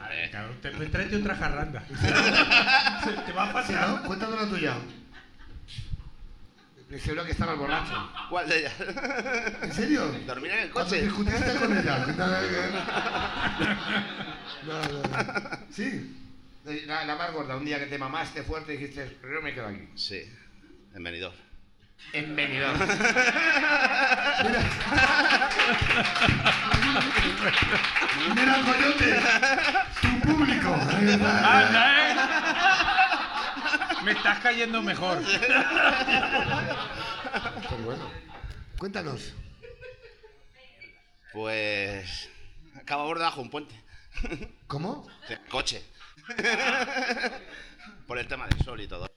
A 0.00 0.08
ver. 0.08 0.30
Cabrón, 0.30 0.58
te, 0.60 0.70
pues 0.70 0.90
tráete 0.90 1.16
otra 1.16 1.36
jarranda. 1.36 1.82
te 3.26 3.32
va 3.32 3.44
a 3.44 3.46
Si 3.48 3.72
pasar. 3.72 3.88
no, 3.88 4.02
cuéntanos 4.04 4.40
la 4.42 4.48
tuya. 4.48 4.74
Seguro 7.04 7.24
que 7.26 7.32
estaba 7.32 7.52
borracho. 7.54 8.10
¿Cuál 8.30 8.48
de 8.48 8.60
ellas? 8.60 8.72
¿En 9.62 9.72
serio? 9.74 10.06
Dormir 10.26 10.52
en 10.52 10.58
el 10.60 10.70
coche. 10.70 11.02
discutiste 11.02 11.54
con 11.56 11.76
ella. 11.76 11.98
No, 14.66 14.82
no, 14.82 15.02
no. 15.02 15.02
Sí. 15.70 16.14
La, 16.86 17.04
la 17.04 17.16
más 17.16 17.32
gorda, 17.32 17.56
un 17.56 17.64
día 17.64 17.78
que 17.78 17.86
te 17.86 17.98
mamaste 17.98 18.42
fuerte 18.42 18.74
y 18.74 18.78
dijiste, 18.78 19.18
yo 19.22 19.42
me 19.42 19.54
quedo 19.54 19.66
aquí. 19.68 19.88
Sí, 19.96 20.22
en 20.94 21.02
venidor. 21.02 21.32
En 22.12 22.36
Benidorm. 22.36 22.78
Mira, 28.34 28.62
coyote, 28.64 29.20
tu 30.00 30.20
público. 30.20 30.74
Anda, 30.74 31.82
¿eh? 32.00 32.16
Me 34.04 34.12
estás 34.12 34.38
cayendo 34.40 34.82
mejor. 34.82 35.22
Pero 37.68 37.82
bueno, 37.84 38.10
cuéntanos. 38.78 39.34
Pues. 41.32 42.30
Acabamos 42.74 43.18
debajo 43.18 43.36
de 43.36 43.42
un 43.42 43.50
puente. 43.50 43.74
¿Cómo? 44.66 45.06
Coche. 45.50 45.84
Por 48.06 48.18
el 48.18 48.26
tema 48.28 48.46
del 48.48 48.64
sol 48.64 48.80
y 48.80 48.88
todo. 48.88 49.10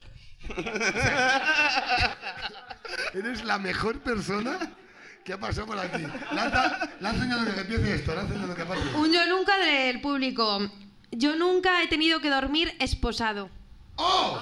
Eres 3.14 3.44
la 3.44 3.60
mejor 3.60 4.00
persona 4.00 4.58
que 5.24 5.34
ha 5.34 5.40
pasado 5.40 5.68
por 5.68 5.78
aquí. 5.78 6.04
Lanza, 6.32 6.90
lanza 7.00 7.24
un 7.24 7.30
que 7.54 7.62
empiece 7.62 7.96
esto, 7.96 8.16
lanza 8.16 8.34
un 8.34 8.56
que 8.56 8.62
aparte. 8.62 8.84
Un 8.96 9.12
yo 9.12 9.26
nunca 9.28 9.58
del 9.58 10.02
público. 10.02 10.60
Yo 11.12 11.36
nunca 11.36 11.84
he 11.84 11.88
tenido 11.88 12.20
que 12.22 12.30
dormir 12.30 12.76
esposado. 12.80 13.50
¡Oh! 13.96 14.40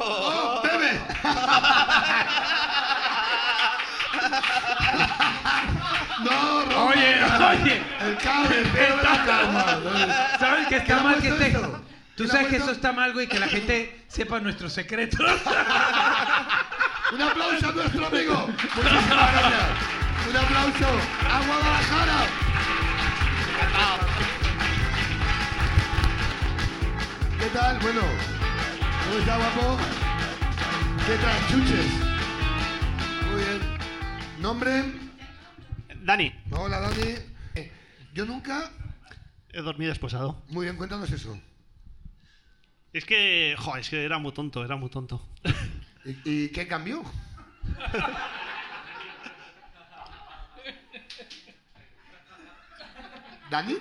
¡Oh! 0.00 0.60
¡Bebe! 0.62 1.00
¡No, 6.24 6.64
Roma! 6.64 6.84
Oye, 6.86 7.16
oye. 7.62 7.82
El 8.00 8.16
la 9.02 9.24
cama. 9.24 9.64
¿Sabes 10.38 10.66
que 10.68 10.76
está 10.76 10.86
¿Quién 10.86 10.98
ha 10.98 11.02
mal 11.02 11.20
que 11.20 11.28
esto? 11.28 11.83
Tú 12.16 12.22
¿Quién 12.24 12.30
ha 12.30 12.32
sabes 12.32 12.48
que 12.48 12.56
eso 12.56 12.70
está 12.70 12.92
mal, 12.92 13.12
güey, 13.12 13.26
que 13.28 13.40
la 13.40 13.48
gente 13.48 14.04
sepa 14.08 14.38
nuestros 14.40 14.72
secretos. 14.72 15.20
Un 17.12 17.22
aplauso 17.22 17.68
a 17.68 17.72
nuestro 17.72 18.06
amigo. 18.06 18.46
Muchísimas 18.76 19.32
gracias. 19.32 19.70
Un 20.30 20.36
aplauso 20.36 20.86
a 21.28 21.46
Guadalajara. 21.46 22.26
¿Qué 27.38 27.46
tal? 27.50 27.78
Bueno, 27.80 28.00
¿cómo 29.04 29.18
está 29.18 29.36
guapo? 29.36 29.76
¿Qué 31.06 31.16
tal, 31.16 31.48
chuches? 31.48 31.86
Muy 33.30 33.42
bien. 33.42 33.60
¿Nombre? 34.40 34.84
Dani, 36.02 36.32
Hola, 36.52 36.80
Dani. 36.80 37.14
Eh, 37.54 37.72
Yo 38.14 38.24
nunca... 38.24 38.70
he 39.52 39.60
dormido 39.60 39.92
esposado. 39.92 40.42
Muy 40.48 40.66
bien, 40.66 40.76
cuéntanos 40.76 41.10
eso. 41.10 41.38
Es 42.94 43.04
que, 43.04 43.54
jo, 43.58 43.76
es 43.76 43.90
que 43.90 44.04
era 44.04 44.18
muy 44.18 44.30
tonto, 44.32 44.64
era 44.64 44.76
muy 44.76 44.88
tonto. 44.88 45.20
¿Y, 46.04 46.16
y 46.24 46.48
qué 46.50 46.68
cambió? 46.68 47.02
¿Dani? 53.50 53.74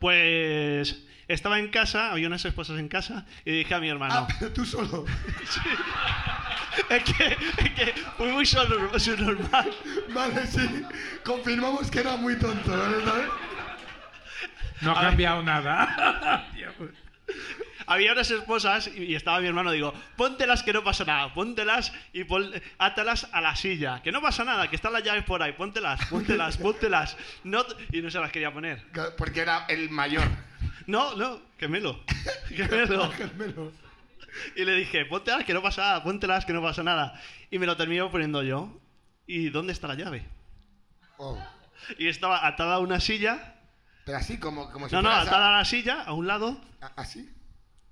Pues 0.00 1.04
estaba 1.28 1.60
en 1.60 1.68
casa, 1.68 2.10
había 2.10 2.26
unas 2.26 2.44
esposas 2.44 2.80
en 2.80 2.88
casa, 2.88 3.24
y 3.44 3.52
dije 3.52 3.72
a 3.72 3.78
mi 3.78 3.88
hermano, 3.88 4.14
Ah, 4.16 4.26
pero 4.40 4.52
tú 4.52 4.66
solo. 4.66 5.04
es, 6.90 7.04
que, 7.04 7.36
es 7.58 7.70
que 7.74 7.94
fui 8.16 8.32
muy 8.32 8.46
solo, 8.46 8.90
normal. 9.18 9.72
Vale, 10.12 10.44
sí. 10.48 10.84
Confirmamos 11.24 11.88
que 11.88 12.00
era 12.00 12.16
muy 12.16 12.36
tonto, 12.36 12.76
¿vale? 12.76 13.04
¿Sabes? 13.04 13.30
No 14.80 14.90
ha 14.90 15.00
cambiado 15.02 15.40
nada. 15.44 16.48
Había 17.86 18.12
unas 18.12 18.30
esposas 18.30 18.88
y, 18.94 19.14
estaba 19.14 19.40
mi 19.40 19.48
hermano, 19.48 19.72
digo, 19.72 19.92
póntelas 20.16 20.62
que 20.62 20.72
no 20.72 20.84
pasa 20.84 21.04
nada, 21.04 21.34
póntelas 21.34 21.92
y 22.12 22.24
pon, 22.24 22.52
átalas 22.78 23.28
a 23.32 23.40
la 23.40 23.56
silla, 23.56 24.00
que 24.02 24.12
no 24.12 24.20
pasa 24.20 24.44
nada, 24.44 24.68
que 24.68 24.76
están 24.76 24.92
las 24.92 25.02
llaves 25.02 25.24
por 25.24 25.42
ahí, 25.42 25.52
póntelas, 25.52 26.04
póntelas, 26.06 26.56
póntelas. 26.56 27.16
No, 27.42 27.64
y 27.90 28.00
no 28.00 28.10
se 28.10 28.20
las 28.20 28.30
quería 28.30 28.52
poner. 28.52 28.84
Porque 29.16 29.40
era 29.40 29.66
el 29.68 29.90
mayor. 29.90 30.28
No, 30.86 31.16
no, 31.16 31.40
quémelo, 31.58 32.04
quémelo. 32.48 33.10
Carmelo. 33.10 33.72
Y 34.54 34.64
le 34.64 34.74
dije, 34.74 35.04
póntelas 35.06 35.44
que 35.44 35.54
no 35.54 35.62
pasa 35.62 35.82
nada, 35.82 36.02
póntelas 36.02 36.44
que 36.44 36.52
no 36.52 36.62
pasa 36.62 36.82
nada. 36.82 37.20
Y 37.50 37.58
me 37.58 37.66
lo 37.66 37.76
termino 37.76 38.10
poniendo 38.10 38.42
yo. 38.42 38.80
¿Y 39.26 39.50
dónde 39.50 39.72
está 39.72 39.88
la 39.88 39.94
llave? 39.94 40.24
Oh. 41.16 41.38
Y 41.98 42.08
estaba 42.08 42.46
atada 42.46 42.76
a 42.76 42.78
una 42.78 43.00
silla. 43.00 43.59
Pero 44.10 44.18
así, 44.18 44.38
como, 44.38 44.68
como 44.72 44.88
si 44.88 44.94
No, 44.96 45.02
no, 45.02 45.08
fueras 45.08 45.26
a- 45.26 45.30
atada 45.30 45.54
a 45.54 45.58
la 45.58 45.64
silla, 45.64 46.02
a 46.02 46.12
un 46.14 46.26
lado. 46.26 46.60
a- 46.80 46.86
¿Así? 46.96 47.30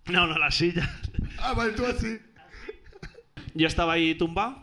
No, 0.06 0.26
no, 0.26 0.36
la 0.36 0.50
silla. 0.50 0.90
Ah, 1.38 1.52
vale, 1.52 1.72
tú 1.74 1.86
así. 1.86 2.18
Yo 3.54 3.68
estaba 3.68 3.92
ahí 3.92 4.16
tumbado. 4.16 4.60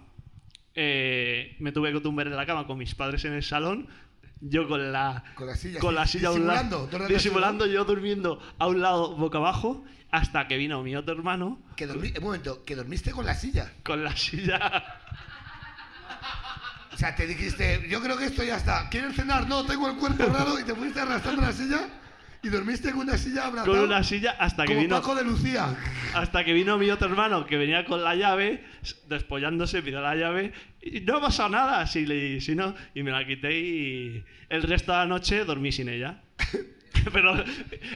eh, 0.73 1.55
me 1.59 1.71
tuve 1.71 1.93
que 1.93 2.01
tumbar 2.01 2.27
en 2.27 2.35
la 2.35 2.45
cama 2.45 2.67
con 2.67 2.77
mis 2.77 2.93
padres 2.93 3.23
en 3.23 3.31
el 3.31 3.43
salón. 3.43 3.87
Yo 4.41 4.67
con 4.67 4.91
la, 4.91 5.23
Con 5.35 5.47
la 5.47 5.55
silla, 5.55 5.79
con 5.79 5.91
sí, 5.91 5.95
la 5.95 6.05
silla 6.07 6.27
a 6.27 6.31
un 6.33 6.45
lado. 6.45 6.57
disimulando, 6.59 6.77
todo 6.87 6.95
el 6.97 7.01
rato 7.03 7.13
Disimulando, 7.13 7.65
yo 7.67 7.85
durmiendo 7.85 8.41
a 8.59 8.67
un 8.67 8.81
lado 8.81 9.15
boca 9.15 9.37
abajo. 9.37 9.85
Hasta 10.11 10.47
que 10.49 10.57
vino 10.57 10.83
mi 10.83 10.95
otro 10.97 11.13
hermano 11.15 11.59
Que 11.77 11.87
dormí, 11.87 12.11
un 12.17 12.23
momento, 12.23 12.63
que 12.65 12.75
dormiste 12.75 13.11
con 13.11 13.25
la 13.25 13.33
silla. 13.35 13.71
con 13.83 14.03
la 14.03 14.13
silla. 14.17 14.83
O 16.95 16.97
sea, 16.97 17.13
te 17.13 17.27
dijiste, 17.27 17.85
yo 17.89 18.01
creo 18.01 18.17
que 18.17 18.23
esto 18.25 18.41
ya 18.41 18.55
está. 18.55 18.87
¿Quieres 18.89 19.15
cenar? 19.17 19.49
No, 19.49 19.65
tengo 19.65 19.89
el 19.89 19.97
cuerpo 19.97 20.27
raro 20.27 20.57
y 20.57 20.63
te 20.63 20.73
fuiste 20.73 21.01
arrastrando 21.01 21.41
la 21.41 21.51
silla 21.51 21.89
y 22.41 22.47
dormiste 22.47 22.91
con 22.91 23.01
una 23.01 23.17
silla 23.17 23.47
abrazada. 23.47 23.65
Con 23.77 23.79
una 23.83 24.01
silla 24.01 24.31
hasta 24.39 24.63
que 24.63 24.69
como 24.69 24.81
vino. 24.81 24.95
Paco 24.95 25.13
de 25.13 25.25
Lucía. 25.25 25.75
Hasta 26.13 26.45
que 26.45 26.53
vino 26.53 26.77
mi 26.77 26.89
otro 26.89 27.09
hermano 27.09 27.45
que 27.45 27.57
venía 27.57 27.83
con 27.83 28.01
la 28.01 28.15
llave, 28.15 28.63
despollándose, 29.09 29.81
pidió 29.81 29.99
la 29.99 30.15
llave. 30.15 30.53
Y 30.81 31.01
no 31.01 31.19
pasó 31.19 31.49
nada, 31.49 31.85
si, 31.85 32.05
le, 32.05 32.39
si 32.39 32.55
no. 32.55 32.73
Y 32.93 33.03
me 33.03 33.11
la 33.11 33.25
quité 33.27 33.51
y 33.59 34.23
el 34.47 34.63
resto 34.63 34.93
de 34.93 34.99
la 34.99 35.05
noche 35.05 35.43
dormí 35.43 35.73
sin 35.73 35.89
ella. 35.89 36.21
Pero 37.11 37.43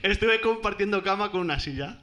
estuve 0.03 0.41
compartiendo 0.41 1.01
cama 1.03 1.31
con 1.31 1.39
una 1.39 1.57
silla. 1.57 1.99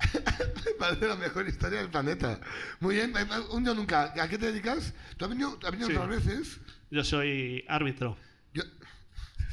Me 0.65 0.73
parece 0.79 1.07
la 1.09 1.17
mejor 1.17 1.47
historia 1.47 1.81
del 1.81 1.91
planeta. 1.91 2.41
Muy 2.81 2.95
bien, 2.95 3.13
eh, 3.17 3.27
un 3.51 3.67
yo 3.67 3.75
nunca. 3.75 4.15
¿A 4.19 4.29
qué 4.29 4.39
te 4.39 4.47
dedicas? 4.47 4.95
¿Tú 5.19 5.27
has 5.27 5.31
venido, 5.31 5.59
has 5.63 5.71
venido 5.71 5.89
Sí. 5.91 5.95
otras 5.95 6.09
veces? 6.09 6.61
Yo 6.90 7.03
soy 7.05 7.64
árbitro. 7.68 8.16
Yo, 8.55 8.62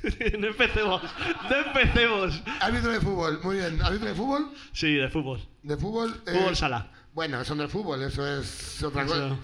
no 0.39 0.47
empecemos, 0.47 1.01
no 1.49 1.55
empecemos. 1.55 2.41
árbitro 2.59 2.91
de 2.91 2.99
fútbol, 3.01 3.39
muy 3.43 3.57
bien. 3.57 3.81
¿Árbitro 3.81 4.07
de 4.07 4.15
fútbol? 4.15 4.53
Sí, 4.73 4.93
de 4.95 5.09
fútbol. 5.09 5.45
De 5.63 5.77
fútbol. 5.77 6.21
eh, 6.27 6.31
Fútbol 6.33 6.55
sala. 6.55 6.91
Bueno, 7.13 7.39
eso 7.41 7.55
no 7.55 7.63
es 7.63 7.71
fútbol, 7.71 8.01
eso 8.03 8.25
es 8.27 8.81
otra 8.83 9.03
Eso. 9.03 9.13
cosa. 9.13 9.35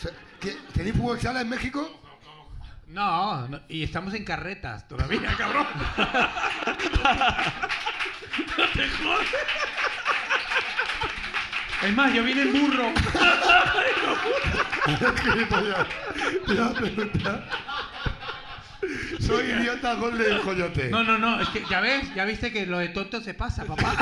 Se- 0.00 0.12
¿qué- 0.40 0.56
¿Tenéis 0.72 0.96
fútbol 0.96 1.20
sala 1.20 1.40
en 1.40 1.48
México? 1.48 2.00
No, 2.88 3.48
no, 3.48 3.60
y 3.68 3.82
estamos 3.82 4.14
en 4.14 4.24
carretas 4.24 4.86
todavía, 4.86 5.34
cabrón. 5.38 5.66
no 8.58 8.68
te 8.72 8.88
jodes. 8.88 9.28
Es 11.84 11.94
más, 11.94 12.12
yo 12.14 12.22
vine 12.24 12.42
en 12.42 12.52
burro. 12.52 12.92
Soy 19.20 19.44
idiota 19.50 19.94
gol 19.94 20.18
del 20.18 20.40
coyote. 20.40 20.88
No, 20.90 21.02
no, 21.02 21.18
no, 21.18 21.40
es 21.40 21.48
que 21.48 21.64
ya 21.68 21.80
ves, 21.80 22.14
ya 22.14 22.24
viste 22.24 22.52
que 22.52 22.66
lo 22.66 22.78
de 22.78 22.88
tonto 22.88 23.20
se 23.22 23.34
pasa, 23.34 23.64
papá. 23.64 23.94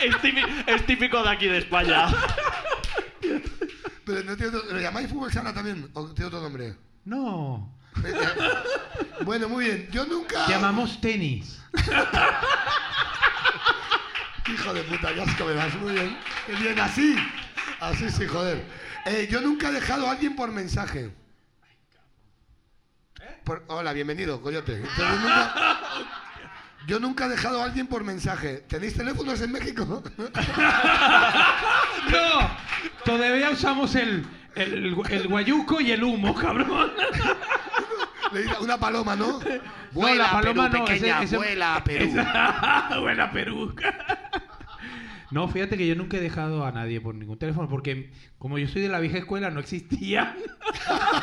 Es 0.00 0.18
típico, 0.22 0.48
es 0.66 0.86
típico 0.86 1.22
de 1.22 1.28
aquí 1.28 1.46
de 1.46 1.58
España. 1.58 2.06
Pero 4.06 4.22
no 4.24 4.36
tiene 4.36 4.56
otro- 4.56 4.72
¿Lo 4.72 4.80
llamáis 4.80 5.08
fútbol 5.10 5.30
sala 5.32 5.52
también? 5.52 5.90
¿O 5.92 6.06
tiene 6.08 6.26
otro 6.28 6.40
nombre? 6.40 6.74
No, 7.04 7.76
Eh, 8.04 8.12
eh, 8.14 9.24
Bueno, 9.24 9.48
muy 9.48 9.64
bien. 9.66 9.88
Yo 9.92 10.06
nunca. 10.06 10.46
llamamos 10.48 11.00
tenis. 11.02 11.60
Hijo 14.52 14.74
de 14.74 14.82
puta, 14.82 15.14
qué 15.14 15.22
asco 15.22 15.44
me. 15.44 15.78
Muy 15.80 15.92
bien. 15.92 16.16
Qué 16.46 16.52
bien, 16.54 16.80
así. 16.80 17.14
Así 17.80 18.10
sí, 18.10 18.26
joder. 18.26 18.64
Eh, 19.06 19.28
yo 19.30 19.40
nunca 19.40 19.68
he 19.68 19.72
dejado 19.72 20.06
a 20.06 20.12
alguien 20.12 20.34
por 20.34 20.50
mensaje. 20.50 21.10
Hola, 23.68 23.92
bienvenido, 23.92 24.40
coyote. 24.40 24.82
Yo, 26.86 26.98
nunca... 27.00 27.26
he 27.26 27.28
dejado 27.28 27.60
a 27.60 27.64
alguien 27.64 27.86
por 27.86 28.04
mensaje. 28.04 28.64
¿Tenéis 28.68 28.94
teléfonos 28.94 29.40
en 29.40 29.52
México? 29.52 30.02
No, 32.10 32.50
todavía 33.04 33.50
usamos 33.50 33.94
el, 33.94 34.26
el 34.56 34.94
guayuco 34.94 35.80
y 35.80 35.92
el 35.92 36.02
humo, 36.02 36.34
cabrón. 36.34 36.90
Le 38.32 38.42
dice 38.42 38.54
una 38.60 38.78
paloma, 38.78 39.16
¿no? 39.16 39.40
No, 39.92 40.14
la 40.14 40.30
paloma 40.30 40.70
Perú, 40.70 40.78
no, 40.80 40.84
pequeña, 40.86 41.16
ese- 41.18 41.24
ese- 41.24 41.36
vuela 41.36 41.76
a 41.76 41.84
Perú. 41.84 42.04
esa- 42.06 42.98
Buena 43.00 43.30
Perú. 43.32 43.74
No, 45.32 45.46
fíjate 45.46 45.76
que 45.76 45.86
yo 45.86 45.94
nunca 45.94 46.16
he 46.16 46.20
dejado 46.20 46.66
a 46.66 46.72
nadie 46.72 47.00
por 47.00 47.14
ningún 47.14 47.38
teléfono, 47.38 47.68
porque 47.68 48.10
como 48.36 48.58
yo 48.58 48.66
soy 48.66 48.82
de 48.82 48.88
la 48.88 48.98
vieja 48.98 49.18
escuela, 49.18 49.48
no 49.48 49.60
existía. 49.60 50.34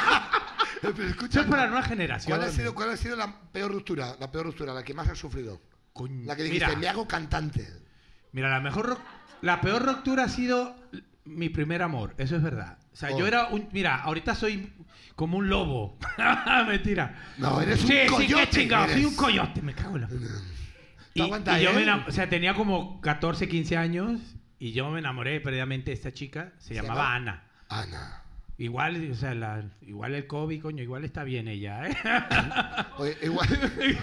Escucha, 1.10 1.42
es 1.42 1.46
para 1.48 1.64
la 1.64 1.68
nueva 1.72 1.84
generación. 1.84 2.38
¿cuál 2.38 2.48
ha, 2.50 2.52
sido, 2.54 2.74
¿cuál 2.74 2.92
ha 2.92 2.96
sido 2.98 3.16
la 3.18 3.34
peor 3.52 3.72
ruptura? 3.72 4.16
La 4.20 4.32
peor 4.32 4.46
ruptura, 4.46 4.74
la 4.74 4.84
que 4.84 4.94
más 4.94 5.10
has 5.10 5.18
sufrido. 5.18 5.60
Coño, 5.92 6.26
La 6.26 6.36
que 6.36 6.44
dijiste, 6.44 6.68
mira, 6.68 6.80
me 6.80 6.88
hago 6.88 7.08
cantante. 7.08 7.68
mira, 8.32 8.50
la 8.50 8.62
mejor 8.62 8.98
la 9.42 9.60
peor 9.60 9.84
ruptura 9.86 10.24
ha 10.26 10.30
sido 10.30 10.76
mi 11.26 11.50
primer 11.50 11.82
amor, 11.82 12.14
eso 12.18 12.36
es 12.38 12.44
verdad. 12.44 12.78
Sea, 13.00 13.10
Oh. 13.14 13.20
yo 13.20 13.28
era 13.28 13.48
un. 13.48 13.68
Mira, 13.72 13.96
ahorita 14.02 14.34
soy 14.36 14.72
como 15.16 15.38
un 15.38 15.50
lobo. 15.50 15.98
Mentira. 16.68 17.16
No, 17.38 17.62
eres 17.62 17.82
un 17.84 17.88
sí, 17.88 17.96
sí, 18.04 18.08
coyote, 18.08 18.44
qué 18.46 18.50
chingado, 18.50 18.90
soy 18.92 19.06
un 19.06 19.16
coyote, 19.16 19.62
me 19.62 19.74
cago 19.74 19.96
en 19.96 20.02
la. 20.02 20.10
Y, 21.14 21.20
yo 21.20 21.36
¿eh? 21.72 21.74
me 21.74 21.84
enam- 21.84 22.04
o 22.08 22.12
sea, 22.12 22.30
tenía 22.30 22.54
como 22.54 23.02
14, 23.02 23.48
15 23.48 23.76
años 23.76 24.20
y 24.60 24.72
yo 24.74 24.92
me 24.92 25.00
enamoré 25.00 25.40
perdidamente 25.42 25.90
de 25.90 25.96
esta 25.96 26.12
chica, 26.14 26.54
se, 26.60 26.76
llamaba 26.76 26.96
llama? 27.06 27.16
Ana. 27.16 27.44
Ana. 27.70 28.22
Igual, 28.60 29.10
o 29.12 29.16
sea, 29.16 29.34
la- 29.34 29.64
igual 29.82 30.14
el 30.14 30.28
COVID, 30.28 30.62
coño, 30.62 30.84
igual 30.84 31.06
está 31.06 31.24
bien 31.24 31.48
ella, 31.48 31.88
¿eh? 31.88 31.98
Oye, 32.98 33.18
igual, 33.24 33.48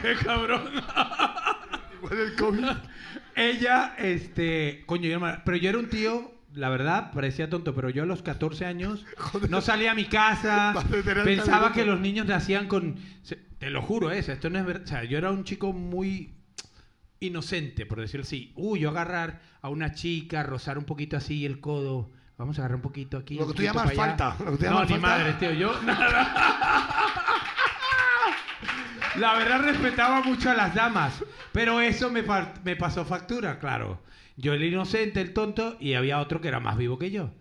Qué 0.03 0.15
cabrón. 0.25 0.71
igual 1.99 2.19
el 2.19 2.35
COVID. 2.35 2.65
Ella, 3.37 3.95
este, 3.99 4.83
coño, 4.87 5.09
yo 5.09 5.21
pero 5.45 5.57
yo 5.57 5.69
era 5.71 5.79
un 5.79 5.89
tío, 5.89 6.34
la 6.55 6.69
verdad, 6.69 7.11
parecía 7.13 7.51
tonto, 7.51 7.75
pero 7.75 7.91
yo 7.91 8.05
a 8.05 8.07
los 8.07 8.23
14 8.23 8.65
años 8.67 9.05
no 9.51 9.61
salía 9.61 9.91
a 9.93 9.95
mi 9.95 10.05
casa, 10.07 10.75
pensaba 11.25 11.73
que 11.73 11.85
los 11.85 12.01
niños 12.01 12.27
nacían 12.27 12.69
con, 12.69 12.97
se- 13.23 13.37
te 13.59 13.71
lo 13.71 13.83
juro, 13.83 14.11
eso, 14.11 14.33
esto 14.33 14.51
no 14.51 14.59
es 14.59 14.65
verdad, 14.67 14.83
o 14.85 14.87
sea, 14.87 15.05
yo 15.05 15.19
era 15.19 15.31
un 15.31 15.45
chico 15.45 15.73
muy 15.73 16.35
inocente, 17.21 17.87
por 17.87 18.01
decirlo 18.01 18.25
así. 18.25 18.53
Uy, 18.55 18.81
yo 18.81 18.91
agarrar 18.91 19.41
a 19.63 19.69
una 19.71 19.93
chica, 19.95 20.43
rozar 20.43 20.77
un 20.79 20.85
poquito 20.85 21.17
así 21.17 21.47
el 21.47 21.59
codo, 21.61 22.11
vamos 22.37 22.59
a 22.59 22.63
agarrar 22.63 22.77
un 22.77 22.83
poquito 22.83 23.17
aquí. 23.17 23.37
Lo 23.37 23.47
que 23.49 23.55
tú 23.55 23.63
llamas 23.63 23.95
falta, 23.95 24.37
lo 24.45 24.53
que 24.53 24.59
tú 24.59 24.65
no, 24.65 24.71
llamas 24.73 24.91
ni 24.91 24.95
falta. 24.99 25.09
madre, 25.09 25.33
tío, 25.35 25.53
yo 25.53 25.73
La 29.17 29.35
verdad 29.35 29.61
respetaba 29.63 30.23
mucho 30.23 30.51
a 30.51 30.55
las 30.55 30.75
damas, 30.75 31.23
pero 31.53 31.81
eso 31.81 32.11
me, 32.11 32.25
me 32.65 32.75
pasó 32.77 33.05
factura, 33.05 33.59
claro. 33.61 34.03
Yo 34.37 34.53
el 34.55 34.65
inocente, 34.65 35.21
el 35.21 35.33
tonto, 35.33 35.77
y 35.81 35.95
había 35.95 36.21
otro 36.21 36.41
que 36.41 36.49
era 36.49 36.61
más 36.61 36.77
vivo 36.77 36.99
que 36.99 37.11
yo. 37.11 37.33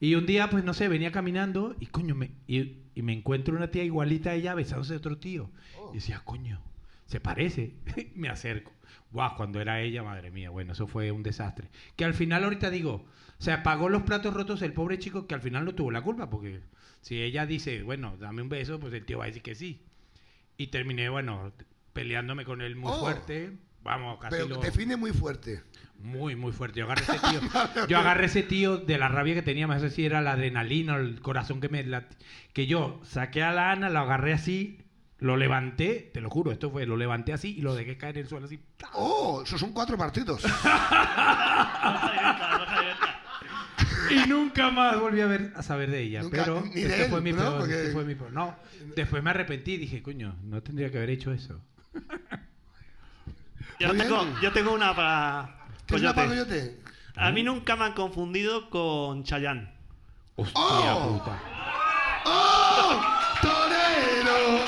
Y 0.00 0.16
un 0.16 0.26
día, 0.26 0.50
pues 0.50 0.64
no 0.64 0.74
sé, 0.74 0.88
venía 0.88 1.12
caminando 1.12 1.76
y 1.78 1.86
coño, 1.86 2.14
me, 2.16 2.32
y, 2.48 2.78
y 2.94 3.02
me 3.02 3.12
encuentro 3.12 3.54
una 3.56 3.70
tía 3.70 3.84
igualita 3.84 4.30
a 4.30 4.34
ella 4.34 4.54
besándose 4.54 4.94
a 4.94 4.96
otro 4.96 5.18
tío. 5.18 5.50
Y 5.92 5.96
decía, 5.96 6.20
coño, 6.24 6.60
se 7.06 7.20
parece. 7.20 7.74
me 8.16 8.28
acerco. 8.28 8.72
Guau, 9.12 9.36
cuando 9.36 9.60
era 9.60 9.80
ella, 9.80 10.02
madre 10.02 10.30
mía, 10.30 10.50
bueno, 10.50 10.72
eso 10.72 10.86
fue 10.88 11.12
un 11.12 11.22
desastre. 11.22 11.68
Que 11.96 12.04
al 12.04 12.14
final 12.14 12.42
ahorita 12.44 12.70
digo, 12.70 12.94
o 13.38 13.42
sea, 13.42 13.62
pagó 13.62 13.88
los 13.88 14.02
platos 14.02 14.34
rotos 14.34 14.62
el 14.62 14.72
pobre 14.72 14.98
chico 14.98 15.26
que 15.26 15.34
al 15.34 15.42
final 15.42 15.64
no 15.64 15.74
tuvo 15.74 15.90
la 15.90 16.02
culpa, 16.02 16.28
porque 16.30 16.60
si 17.02 17.20
ella 17.22 17.46
dice, 17.46 17.82
bueno, 17.82 18.16
dame 18.18 18.42
un 18.42 18.48
beso, 18.48 18.80
pues 18.80 18.92
el 18.94 19.04
tío 19.04 19.18
va 19.18 19.24
a 19.24 19.26
decir 19.28 19.42
que 19.42 19.54
sí. 19.54 19.82
Y 20.56 20.68
terminé, 20.68 21.08
bueno, 21.10 21.52
peleándome 21.92 22.44
con 22.44 22.60
él 22.62 22.74
muy 22.74 22.90
Oh. 22.92 23.00
fuerte. 23.00 23.52
Vamos, 23.82 24.18
casi 24.20 24.36
Pero 24.36 24.48
lo... 24.48 24.56
define 24.60 24.96
muy 24.96 25.12
fuerte. 25.12 25.62
Muy, 25.98 26.34
muy 26.36 26.52
fuerte. 26.52 26.80
Yo 26.80 26.86
agarré 26.86 27.02
ese 27.08 27.18
tío. 27.18 27.86
yo 27.88 27.98
agarré 27.98 28.26
ese 28.26 28.42
tío 28.42 28.76
de 28.78 28.98
la 28.98 29.08
rabia 29.08 29.34
que 29.34 29.42
tenía, 29.42 29.66
más 29.66 29.82
si 29.92 30.04
era 30.04 30.20
la 30.20 30.32
adrenalina, 30.32 30.96
el 30.96 31.20
corazón 31.20 31.60
que 31.60 31.68
me 31.68 31.84
que 32.52 32.66
yo 32.66 33.00
saqué 33.04 33.42
a 33.42 33.52
la 33.52 33.70
Ana, 33.72 33.88
lo 33.90 34.00
agarré 34.00 34.32
así, 34.32 34.78
lo 35.18 35.36
levanté, 35.36 36.10
te 36.12 36.20
lo 36.20 36.28
juro, 36.30 36.50
esto 36.50 36.70
fue, 36.70 36.86
lo 36.86 36.96
levanté 36.96 37.32
así 37.32 37.56
y 37.56 37.62
lo 37.62 37.74
dejé 37.74 37.96
caer 37.96 38.16
en 38.18 38.24
el 38.24 38.28
suelo 38.28 38.46
así. 38.46 38.60
Oh, 38.94 39.42
esos 39.44 39.60
son 39.60 39.72
cuatro 39.72 39.96
partidos. 39.96 40.44
Y 44.10 44.28
nunca 44.28 44.70
más 44.70 45.00
volví 45.00 45.20
a 45.20 45.26
ver 45.26 45.52
a 45.56 45.62
saber 45.62 45.90
de 45.90 46.02
ella. 46.02 46.22
Nunca, 46.22 46.38
pero 46.44 46.62
ni 46.62 46.82
de 46.82 46.86
este 46.88 47.04
él, 47.04 47.10
fue 47.10 47.20
mi 47.22 47.32
¿no? 47.32 47.38
peor, 47.38 47.58
Porque- 47.60 47.74
este 47.80 47.92
fue 47.92 48.04
mi 48.04 48.14
peor. 48.14 48.32
No, 48.32 48.56
después 48.94 49.22
me 49.22 49.30
arrepentí 49.30 49.72
y 49.74 49.78
dije, 49.78 50.02
coño, 50.02 50.36
no 50.42 50.62
tendría 50.62 50.90
que 50.90 50.98
haber 50.98 51.10
hecho 51.10 51.32
eso. 51.32 51.60
Yo 53.78 53.96
tengo, 53.96 54.26
yo 54.40 54.52
tengo 54.52 54.72
una 54.72 54.94
para 54.94 55.48
¿Tienes 55.86 56.02
una 56.02 56.14
para 56.14 56.28
Coyote. 56.28 56.50
coyote? 56.50 56.82
A 57.16 57.30
mí 57.30 57.42
nunca 57.42 57.76
me 57.76 57.84
han 57.86 57.92
confundido 57.92 58.70
con 58.70 59.24
Chayanne. 59.24 59.68
Hostia 60.36 60.60
¡Oh! 60.62 61.18
puta. 61.18 61.38
¡Oh! 62.24 63.00
¡Torero! 63.42 64.60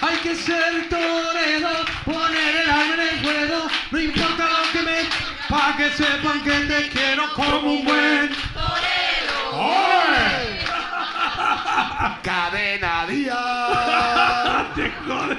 Hay 0.00 0.16
que 0.18 0.34
ser 0.34 0.88
torero, 0.88 1.68
poner 2.04 2.56
el 2.62 2.70
alma 2.70 2.94
en 2.94 3.00
el 3.00 3.18
fuego, 3.20 3.66
no 3.90 4.00
importa 4.00 4.48
lo 4.48 4.72
que 4.72 4.82
me... 4.82 4.98
Pa' 5.48 5.76
que 5.76 5.90
sepan 5.90 6.40
que 6.42 6.50
te 6.66 6.88
quiero 6.90 7.32
como 7.34 7.72
un 7.72 7.84
buen... 7.84 8.28
¡Cadena 12.22 13.06
Díaz! 13.06 14.66
¡Te 14.74 14.90
jodes! 15.06 15.38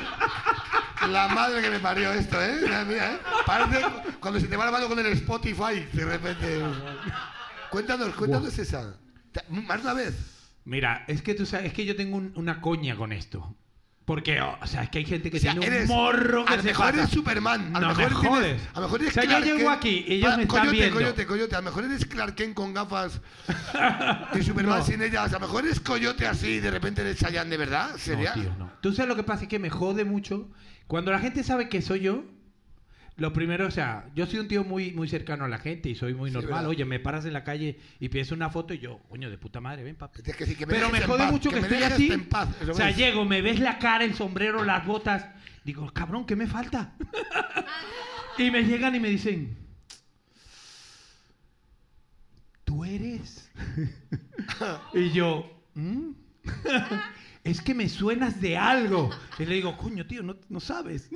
La 1.12 1.28
madre 1.28 1.62
que 1.62 1.70
me 1.70 1.80
parió 1.80 2.12
esto, 2.14 2.42
¿eh? 2.42 2.60
¿eh? 2.66 3.20
Parece 3.46 3.82
cuando 4.20 4.40
se 4.40 4.48
te 4.48 4.56
va 4.58 4.66
la 4.66 4.72
mano 4.72 4.88
con 4.88 5.00
el 5.00 5.08
Spotify, 5.08 5.88
de 5.94 6.06
repente. 6.06 6.62
Cuéntanos, 7.72 8.14
cuéntanos 8.16 8.58
esa. 8.58 8.96
Te- 9.32 9.44
Más 9.50 9.82
una 9.82 9.94
vez. 9.94 10.14
Mira, 10.66 11.04
es 11.08 11.22
que 11.22 11.34
tú 11.34 11.46
sabes, 11.46 11.68
es 11.68 11.74
que 11.74 11.86
yo 11.86 11.96
tengo 11.96 12.18
un- 12.18 12.34
una 12.36 12.62
coña 12.62 12.96
con 12.96 13.12
esto. 13.12 13.56
Porque, 14.06 14.42
o 14.42 14.66
sea, 14.66 14.82
es 14.84 14.90
que 14.90 14.98
hay 14.98 15.06
gente 15.06 15.30
que 15.30 15.38
O 15.38 15.40
sea, 15.40 15.52
tiene 15.52 15.68
eres- 15.68 15.88
un 15.90 15.96
morro 15.96 16.44
que 16.44 16.54
a 16.54 16.56
lo 16.56 16.62
se 16.64 16.68
mejor 16.70 16.86
pasa. 16.88 16.98
eres 16.98 17.10
Superman. 17.12 17.76
A 17.76 17.80
lo 17.80 17.88
No 17.90 17.94
me 17.96 18.06
mejor 18.06 18.22
tienes- 18.22 18.28
jodes. 18.40 18.62
a 18.74 18.80
lo 18.80 18.86
mejor 18.88 19.02
eres 19.02 19.12
O 19.12 19.14
sea, 19.14 19.24
yo 19.24 19.30
Clark 19.30 19.46
llego 19.46 19.58
Kent. 19.60 19.70
aquí 19.72 20.06
y 20.08 20.14
ellos 20.16 20.36
me 20.38 20.44
están 20.44 20.60
coyote, 20.60 20.72
viendo. 20.78 20.96
Coyote, 20.96 21.26
coyote. 21.28 21.56
A 21.56 21.60
lo 21.60 21.66
mejor 21.66 21.84
eres 21.86 22.06
Clark 22.08 22.34
Kent 22.36 22.54
con 22.56 22.74
gafas 22.74 23.22
y 24.34 24.42
Superman 24.42 24.80
No. 24.80 24.86
sin 24.86 25.02
ellas. 25.04 25.30
A 25.30 25.34
lo 25.34 25.40
mejor 25.42 25.66
eres 25.66 25.80
coyote 25.80 26.26
así 26.26 26.48
y 26.54 26.60
de 26.60 26.72
repente 26.72 27.02
eres 27.02 27.18
Chayanne 27.20 27.52
de 27.52 27.58
verdad. 27.58 27.96
¿Sería? 27.98 28.36
No, 28.36 28.42
tío, 28.42 28.56
no. 28.58 28.72
Tú 28.82 28.94
sabes 28.94 29.10
lo 29.10 29.16
que 29.16 29.24
pasa 29.24 29.44
es 29.44 29.48
que 29.50 29.60
me 29.60 29.70
jode 29.70 30.04
mucho. 30.06 30.50
Cuando 30.90 31.12
la 31.12 31.20
gente 31.20 31.44
sabe 31.44 31.70
que 31.70 31.84
soy 31.84 32.00
yo, 32.00 32.26
lo 33.16 33.32
primero, 33.32 33.68
o 33.68 33.72
sea, 33.72 34.10
yo 34.16 34.26
soy 34.26 34.40
un 34.40 34.48
tío 34.48 34.64
muy, 34.64 34.92
muy 34.92 35.08
cercano 35.08 35.46
a 35.46 35.48
la 35.48 35.60
gente 35.60 35.88
y 35.88 35.94
soy 35.94 36.16
muy 36.16 36.32
Sí, 36.32 36.34
normal. 36.34 36.52
¿verdad? 36.54 36.70
Oye, 36.70 36.84
me 36.84 37.00
paras 37.00 37.26
en 37.26 37.34
la 37.34 37.44
calle 37.44 37.78
y 38.00 38.10
pides 38.10 38.32
una 38.32 38.50
foto 38.50 38.74
y 38.74 38.80
yo, 38.80 38.98
coño, 39.08 39.30
de 39.30 39.38
puta 39.38 39.62
madre, 39.62 39.84
ven, 39.84 39.96
papi. 39.96 40.24
Tienes 40.24 40.36
que 40.36 40.46
decir 40.46 40.58
que 40.58 40.66
me 40.66 40.74
Pero 40.74 40.90
me 40.90 41.00
jode 41.02 41.20
paz, 41.20 41.32
mucho 41.32 41.52
que, 41.52 41.58
me 41.62 41.68
estoy 41.68 41.84
así. 41.84 42.12
en 42.12 42.26
paz. 42.28 42.50
eso 42.60 42.72
O 42.72 42.74
sea, 42.74 42.90
llego, 42.90 43.24
me 43.24 43.44
ves 43.44 43.60
la 43.60 43.78
cara, 43.78 44.04
el 44.04 44.16
sombrero, 44.16 44.64
las 44.66 44.84
botas. 44.84 45.28
Digo, 45.64 45.88
cabrón, 45.94 46.26
¿qué 46.26 46.36
me 46.36 46.48
falta? 46.48 46.96
y 48.40 48.50
me 48.50 48.64
llegan 48.64 48.96
y 48.96 49.00
me 49.00 49.10
dicen, 49.10 49.56
¿tú 52.64 52.84
eres? 52.84 53.52
y 54.96 55.12
yo, 55.12 55.46
"¿Mm?". 55.76 56.14
es 57.44 57.62
que 57.62 57.74
me 57.74 57.88
suenas 57.90 58.40
de 58.42 58.58
algo. 58.58 59.10
Y 59.38 59.46
le 59.46 59.56
digo, 59.56 59.78
coño, 59.78 60.06
tío, 60.06 60.22
no, 60.24 60.36
no 60.50 60.60
sabes. 60.60 61.10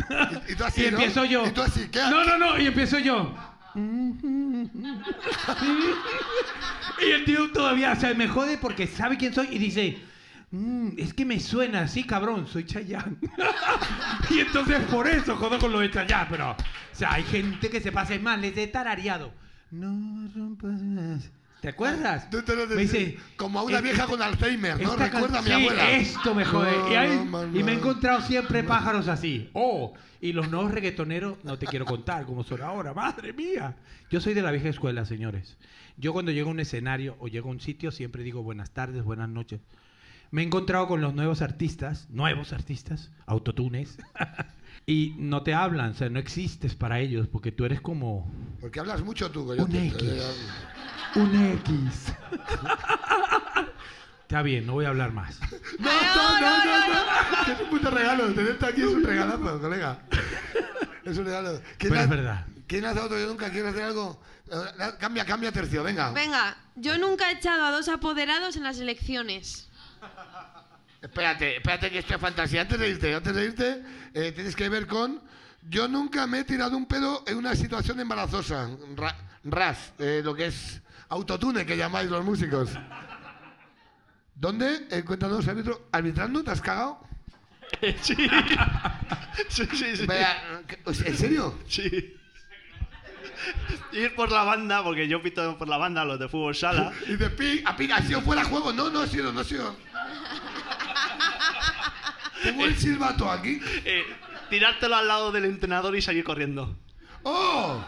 Y, 0.47 0.53
y 0.53 0.55
tú 0.55 0.63
así, 0.63 0.81
y 0.85 0.91
¿no? 0.91 0.97
empiezo 0.97 1.25
yo. 1.25 1.45
Y 1.47 1.51
tú 1.51 1.61
así, 1.61 1.87
¿qué? 1.89 1.99
No, 2.01 2.23
no, 2.23 2.37
no, 2.37 2.59
y 2.59 2.67
empiezo 2.67 2.99
yo. 2.99 3.35
y 7.01 7.11
el 7.11 7.25
tío 7.25 7.51
todavía, 7.51 7.93
o 7.93 7.95
sea, 7.95 8.13
me 8.13 8.27
jode 8.27 8.57
porque 8.57 8.87
sabe 8.87 9.17
quién 9.17 9.33
soy 9.33 9.47
y 9.51 9.57
dice, 9.57 9.97
"Mm, 10.51 10.89
es 10.97 11.13
que 11.13 11.25
me 11.25 11.39
suena, 11.39 11.87
sí, 11.87 12.03
cabrón, 12.03 12.47
soy 12.47 12.65
Chayanne. 12.65 13.17
y 14.29 14.39
entonces 14.39 14.79
por 14.91 15.07
eso 15.07 15.35
jodo 15.35 15.57
con 15.59 15.71
lo 15.71 15.79
de 15.79 15.89
Chayanne, 15.91 16.27
pero, 16.29 16.51
o 16.51 16.55
sea, 16.95 17.13
hay 17.13 17.23
gente 17.23 17.69
que 17.69 17.81
se 17.81 17.91
pasa 17.91 18.17
más, 18.19 18.39
les 18.39 18.55
de 18.55 18.67
tarareado. 18.67 19.33
No 19.71 20.29
rompas 20.35 20.81
más. 20.83 21.31
¿Te 21.63 21.69
acuerdas? 21.69 22.29
Tú 22.29 22.41
te 22.43 22.57
lo 22.57 22.67
me 22.67 22.75
dice, 22.75 23.17
como 23.37 23.57
a 23.57 23.63
una 23.63 23.77
"Es- 23.77 23.83
vieja 23.83 24.05
con 24.05 24.21
Alzheimer, 24.21 24.81
¿no? 24.81 24.97
Recuerda 24.97 25.39
a 25.39 25.41
mi 25.41 25.47
sí, 25.47 25.53
abuela. 25.53 25.91
esto 25.91 26.35
me 26.35 26.43
jode. 26.43 26.71
No, 26.71 27.45
y, 27.55 27.59
no, 27.59 27.65
me 27.65 27.71
he 27.71 27.75
encontrado 27.75 28.19
siempre 28.21 28.63
pájaros 28.65 29.07
así. 29.07 29.49
Oh, 29.53 29.93
y 30.19 30.33
los 30.33 30.51
nuevos 30.51 30.71
reggaetoneros, 30.73 31.37
no 31.45 31.57
te 31.57 31.65
quiero 31.65 31.85
contar 31.85 32.25
cómo 32.25 32.43
son 32.43 32.61
ahora. 32.61 32.93
Madre 32.93 33.31
mía. 33.31 33.77
Yo 34.11 34.19
soy 34.19 34.33
de 34.33 34.41
la 34.41 34.51
vieja 34.51 34.67
escuela, 34.67 35.05
señores. 35.05 35.55
Yo 35.95 36.11
cuando 36.11 36.33
llego 36.33 36.49
a 36.49 36.51
un 36.51 36.59
escenario 36.59 37.15
o 37.19 37.29
llego 37.29 37.47
a 37.47 37.51
un 37.53 37.61
sitio 37.61 37.91
siempre 37.91 38.23
digo 38.23 38.43
buenas 38.43 38.71
tardes, 38.71 39.01
buenas 39.01 39.29
noches. 39.29 39.61
Me 40.31 40.41
he 40.41 40.45
encontrado 40.45 40.87
con 40.89 40.99
los 40.99 41.13
nuevos 41.13 41.41
artistas, 41.41 42.07
nuevos 42.09 42.51
artistas, 42.51 43.09
autotunes, 43.25 43.99
y 44.85 45.13
no 45.17 45.43
te 45.43 45.53
hablan, 45.53 45.91
o 45.91 45.93
sea, 45.93 46.09
no 46.09 46.19
existes 46.19 46.75
para 46.75 46.99
ellos 46.99 47.27
porque 47.27 47.53
tú 47.53 47.63
eres 47.63 47.79
como 47.79 48.29
Porque 48.59 48.79
hablas 48.81 49.01
mucho 49.03 49.31
tú, 49.31 49.45
Coyote. 49.45 49.63
Un 49.71 49.75
X. 49.85 50.03
un 51.15 51.51
X. 51.63 52.13
Está 54.21 54.41
bien, 54.41 54.65
no 54.65 54.73
voy 54.73 54.85
a 54.85 54.89
hablar 54.89 55.11
más. 55.11 55.39
No, 55.79 55.91
no, 55.91 56.39
no, 56.41 56.65
no, 56.65 56.87
no. 56.87 57.53
Es 57.53 57.59
un 57.61 57.69
puto 57.69 57.91
regalo. 57.91 58.33
Tenerte 58.33 58.65
aquí 58.65 58.81
es 58.81 58.87
un 58.87 59.03
regalazo, 59.03 59.59
colega. 59.61 59.99
Es 61.03 61.17
un 61.17 61.25
regalo. 61.25 61.61
¿Quién 61.77 61.91
Pero 61.91 62.01
es 62.03 62.09
verdad. 62.09 62.45
¿Quién 62.67 62.85
hace 62.85 62.99
otro? 62.99 63.19
Yo 63.19 63.27
nunca 63.27 63.51
quiero 63.51 63.69
hacer 63.69 63.83
algo. 63.83 64.19
Cambia, 64.99 65.25
cambia 65.25 65.51
tercio, 65.51 65.83
venga. 65.83 66.11
Venga, 66.11 66.55
yo 66.75 66.97
nunca 66.97 67.29
he 67.29 67.35
echado 67.35 67.65
a 67.65 67.71
dos 67.71 67.89
apoderados 67.89 68.55
en 68.55 68.63
las 68.63 68.79
elecciones. 68.79 69.69
Espérate, 71.01 71.57
espérate 71.57 71.91
que 71.91 71.99
esto 71.99 72.15
es 72.15 72.21
fantasía. 72.21 72.61
Antes 72.61 72.79
de 72.79 72.89
irte, 72.89 73.13
antes 73.13 73.35
de 73.35 73.45
irte, 73.45 73.83
eh, 74.13 74.31
tienes 74.31 74.55
que 74.55 74.69
ver 74.69 74.87
con. 74.87 75.21
Yo 75.69 75.87
nunca 75.87 76.25
me 76.27 76.39
he 76.39 76.43
tirado 76.43 76.75
un 76.75 76.85
pedo 76.87 77.23
en 77.27 77.37
una 77.37 77.55
situación 77.55 77.99
embarazosa. 77.99 78.69
Ra- 78.95 79.17
RAS, 79.43 79.93
eh, 79.99 80.21
lo 80.23 80.33
que 80.33 80.47
es 80.47 80.81
autotune 81.13 81.65
que 81.65 81.77
llamáis 81.77 82.09
los 82.09 82.23
músicos. 82.25 82.71
¿Dónde? 84.35 84.87
Eh, 84.91 85.03
cuéntanos, 85.03 85.47
árbitro. 85.47 85.87
¿Arbitrando? 85.91 86.43
¿Te 86.43 86.51
has 86.51 86.61
cagado? 86.61 86.99
sí. 88.01 88.15
sí, 89.49 89.67
sí, 89.73 89.97
sí. 89.97 90.05
Vaya, 90.05 90.61
¿qué- 90.67 90.79
¿En 90.85 91.17
serio? 91.17 91.57
Sí. 91.67 92.15
Ir 93.93 94.15
por 94.15 94.31
la 94.31 94.43
banda, 94.43 94.83
porque 94.83 95.07
yo 95.07 95.21
pito 95.21 95.57
por 95.57 95.67
la 95.67 95.77
banda, 95.77 96.05
los 96.05 96.19
de 96.19 96.27
fútbol 96.29 96.55
sala. 96.55 96.91
Y 97.07 97.15
de 97.15 97.29
pi, 97.29 97.61
a 97.65 97.75
pi, 97.75 97.91
ha 97.91 98.01
sido 98.01 98.21
fuera 98.21 98.43
juego. 98.43 98.71
No, 98.73 98.89
no 98.89 99.01
ha 99.01 99.07
sido, 99.07 99.31
no 99.31 99.41
ha 99.41 99.43
sido. 99.43 99.75
Tengo 102.43 102.65
el 102.65 102.77
silbato 102.77 103.29
aquí. 103.31 103.59
eh, 103.85 104.03
tirártelo 104.49 104.95
al 104.95 105.07
lado 105.07 105.31
del 105.31 105.45
entrenador 105.45 105.95
y 105.95 106.01
salir 106.01 106.23
corriendo. 106.23 106.77
¡Oh! 107.23 107.83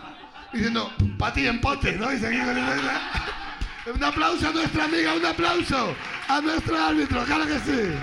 Diciendo, 0.56 0.90
pati 1.20 1.48
empate, 1.48 1.92
¿no? 1.98 2.12
Y 2.14 2.18
seguir 2.18 2.44
con 2.46 2.58
el- 2.58 3.94
Un 3.94 4.04
aplauso 4.04 4.48
a 4.48 4.52
nuestra 4.52 4.86
amiga, 4.86 5.14
un 5.14 5.26
aplauso 5.26 5.96
a 6.30 6.42
nuestro 6.42 6.82
árbitro, 6.82 7.24
claro 7.26 7.46
que 7.46 7.60
sí. 7.60 7.94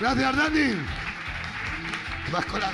Gracias, 0.00 0.36
Dani. 0.36 0.74
Vas 2.32 2.44
colado. 2.46 2.72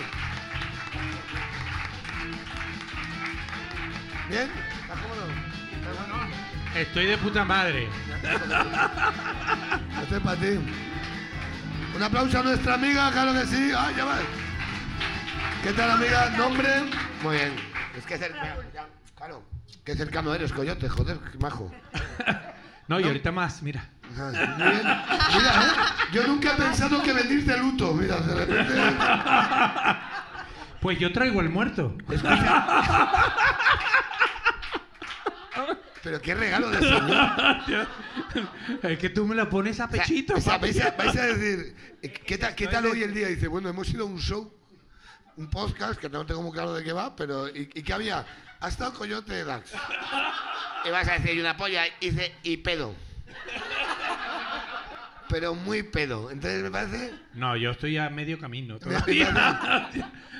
¿Bien? 4.28 4.50
¿Estás 4.82 4.98
cómodo? 5.00 5.26
¿Estás 5.72 6.08
bueno? 6.08 6.28
Estoy 6.76 7.06
de 7.06 7.18
puta 7.18 7.44
madre. 7.44 7.88
Este 10.02 10.16
es 10.16 10.22
para 10.22 10.36
ti. 10.36 10.58
Un 11.96 12.02
aplauso 12.02 12.38
a 12.38 12.42
nuestra 12.42 12.74
amiga, 12.74 13.10
claro 13.12 13.32
que 13.32 13.46
sí. 13.46 13.72
¡Ah, 13.74 13.90
ya 13.96 14.04
va! 14.04 14.18
¿Qué 15.62 15.72
tal, 15.72 15.90
amiga? 15.90 16.30
¿Nombre? 16.36 16.68
Muy 17.22 17.36
bien. 17.36 17.56
Es 17.96 18.04
que 18.04 18.18
cercano, 18.18 18.60
claro. 19.16 19.42
Qué 19.84 19.96
cercano 19.96 20.32
eres, 20.34 20.52
coyote, 20.52 20.88
joder, 20.88 21.18
qué 21.32 21.38
majo. 21.38 21.72
No, 22.88 23.00
y 23.00 23.02
ahorita 23.02 23.32
más, 23.32 23.64
mira. 23.64 23.90
Muy 24.10 24.30
bien. 24.30 24.56
Mira, 24.56 25.64
¿eh? 25.64 25.68
Yo 26.12 26.24
nunca 26.24 26.54
he 26.54 26.56
pensado 26.56 27.02
que 27.02 27.12
venir 27.12 27.44
de 27.44 27.58
luto. 27.58 27.92
Mira, 27.94 28.20
de 28.20 28.32
repente. 28.34 28.74
Pues 30.80 30.96
yo 31.00 31.12
traigo 31.12 31.40
el 31.40 31.48
muerto. 31.48 31.96
Pero 36.02 36.20
qué 36.20 36.34
regalo 36.36 36.70
de 36.70 36.78
señor. 36.78 37.88
Es 38.84 38.98
que 39.00 39.10
tú 39.10 39.26
me 39.26 39.34
la 39.34 39.48
pones 39.48 39.80
a 39.80 39.88
pechito. 39.88 40.34
O 40.34 40.40
sea, 40.40 40.58
vais, 40.58 40.80
a, 40.80 40.92
vais 40.92 41.16
a 41.16 41.26
decir, 41.26 41.74
eh, 42.02 42.12
¿qué 42.12 42.38
tal, 42.38 42.54
qué 42.54 42.68
tal 42.68 42.86
hoy 42.86 43.02
el 43.02 43.12
día? 43.12 43.26
Dice, 43.26 43.48
bueno, 43.48 43.68
hemos 43.68 43.88
ido 43.88 44.04
a 44.04 44.06
un 44.06 44.20
show, 44.20 44.54
un 45.36 45.50
podcast, 45.50 45.98
que 45.98 46.08
no 46.08 46.24
tengo 46.24 46.42
muy 46.42 46.52
claro 46.52 46.72
de 46.74 46.84
qué 46.84 46.92
va, 46.92 47.16
pero 47.16 47.48
¿y, 47.48 47.68
y 47.74 47.82
qué 47.82 47.92
había? 47.92 48.24
Ha 48.66 48.68
estado 48.68 48.92
Coyote 48.94 49.44
Dax. 49.44 49.72
Y 50.84 50.90
vas 50.90 51.06
a 51.06 51.20
decir, 51.20 51.38
una 51.40 51.56
polla, 51.56 51.84
y 52.00 52.10
dice, 52.10 52.34
y 52.42 52.56
pedo. 52.56 52.96
Pero 55.28 55.54
muy 55.54 55.84
pedo. 55.84 56.32
Entonces 56.32 56.64
me 56.64 56.72
parece... 56.72 57.14
No, 57.34 57.56
yo 57.56 57.70
estoy 57.70 57.96
a 57.96 58.10
medio 58.10 58.40
camino 58.40 58.76
todavía. 58.80 59.88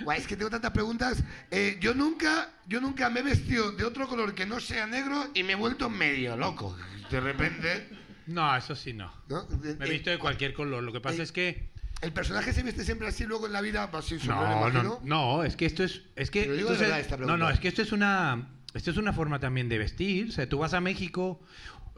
Guay, 0.03 0.19
es 0.19 0.27
que 0.27 0.37
tengo 0.37 0.51
tantas 0.51 0.73
preguntas. 0.73 1.23
Eh, 1.53 1.79
yo 1.81 1.95
nunca, 1.95 2.51
yo 2.67 2.81
nunca 2.81 3.11
me 3.11 3.21
he 3.21 3.23
vestido 3.23 3.71
de 3.71 3.85
otro 3.85 4.09
color 4.09 4.35
que 4.35 4.45
no 4.45 4.59
sea 4.59 4.89
negro 4.89 5.31
y 5.33 5.45
me 5.45 5.53
he 5.53 5.57
vuelto 5.57 5.89
medio 5.89 6.37
loco. 6.37 6.77
De 7.13 7.21
repente, 7.21 7.89
No, 8.27 8.57
eso 8.57 8.75
sí 8.75 8.93
no. 8.93 9.13
¿no? 9.29 9.47
Me 9.79 9.87
he 9.87 9.91
visto 9.91 10.11
de 10.11 10.19
cualquier 10.19 10.53
color. 10.53 10.83
Lo 10.83 10.93
que 10.93 11.01
pasa 11.01 11.19
eh, 11.19 11.23
es 11.23 11.31
que. 11.31 11.71
El 12.03 12.13
personaje 12.13 12.53
se 12.53 12.63
viste 12.63 12.85
siempre 12.85 13.09
así, 13.09 13.25
luego 13.25 13.47
en 13.47 13.53
la 13.53 13.61
vida 13.63 13.87
va 13.87 13.99
así, 14.01 14.19
sombrero, 14.19 14.71
No, 14.71 14.83
no, 14.83 15.01
no, 15.05 15.45
es 15.45 15.57
que 15.57 15.67
esto 15.67 15.83
es. 15.83 16.03
Es 16.15 16.31
que. 16.31 16.43
Te 16.43 16.49
lo 16.49 16.55
digo 16.55 16.69
de 16.69 16.75
entonces- 16.75 16.81
verdad 16.89 17.01
esta 17.01 17.17
no, 17.17 17.25
pregunta. 17.25 17.45
no, 17.47 17.51
es 17.51 17.61
que 17.61 17.69
esto 17.69 17.83
es 17.83 17.93
una. 17.93 18.49
Esto 18.75 18.91
es 18.91 18.97
una 18.99 19.13
forma 19.15 19.41
también 19.41 19.69
de 19.71 19.79
vestir. 19.79 20.29
O 20.29 20.33
sea, 20.33 20.49
tú 20.49 20.59
vas 20.59 20.75
a 20.75 20.81
México 20.83 21.41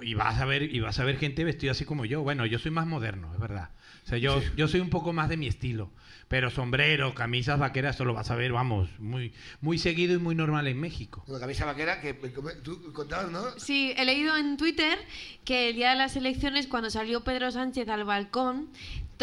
y 0.01 0.15
vas 0.15 0.39
a 0.41 0.45
ver, 0.45 0.63
y 0.63 0.79
vas 0.79 1.01
a 1.01 1.05
ver 1.05 1.19
gente 1.19 1.43
vestida 1.43 1.73
así 1.73 1.85
como 1.85 2.05
yo. 2.05 2.23
Bueno, 2.23 2.47
yo 2.47 2.61
soy 2.61 2.71
más 2.71 2.87
moderno, 2.87 3.35
es 3.35 3.41
verdad. 3.41 3.71
O 4.05 4.09
sea, 4.09 4.17
yo, 4.19 4.41
yo 4.57 4.69
soy 4.69 4.79
un 4.81 4.89
poco 4.89 5.13
más 5.13 5.29
de 5.29 5.37
mi 5.37 5.49
estilo. 5.49 5.91
Pero 6.29 6.51
sombrero, 6.51 7.15
camisas 7.15 7.59
vaqueras, 7.59 7.97
eso 7.97 8.05
lo 8.05 8.15
vas 8.15 8.31
a 8.31 8.37
ver, 8.37 8.53
vamos, 8.53 8.91
muy, 8.99 9.33
muy 9.63 9.79
seguido 9.79 10.15
y 10.15 10.19
muy 10.19 10.35
normal 10.35 10.67
en 10.69 10.79
México. 10.79 11.25
Una 11.27 11.41
camisa 11.41 11.65
vaquera 11.65 12.01
que 12.01 12.15
tú 12.15 12.93
contabas, 12.93 13.31
¿no? 13.31 13.59
Sí, 13.59 13.93
he 13.97 14.05
leído 14.05 14.37
en 14.37 14.57
Twitter 14.59 14.99
que 15.45 15.71
el 15.71 15.77
día 15.77 15.91
de 15.91 15.97
las 15.97 16.17
elecciones, 16.17 16.67
cuando 16.69 16.91
salió 16.91 17.25
Pedro 17.25 17.51
Sánchez 17.51 17.89
al 17.89 18.05
balcón, 18.05 18.69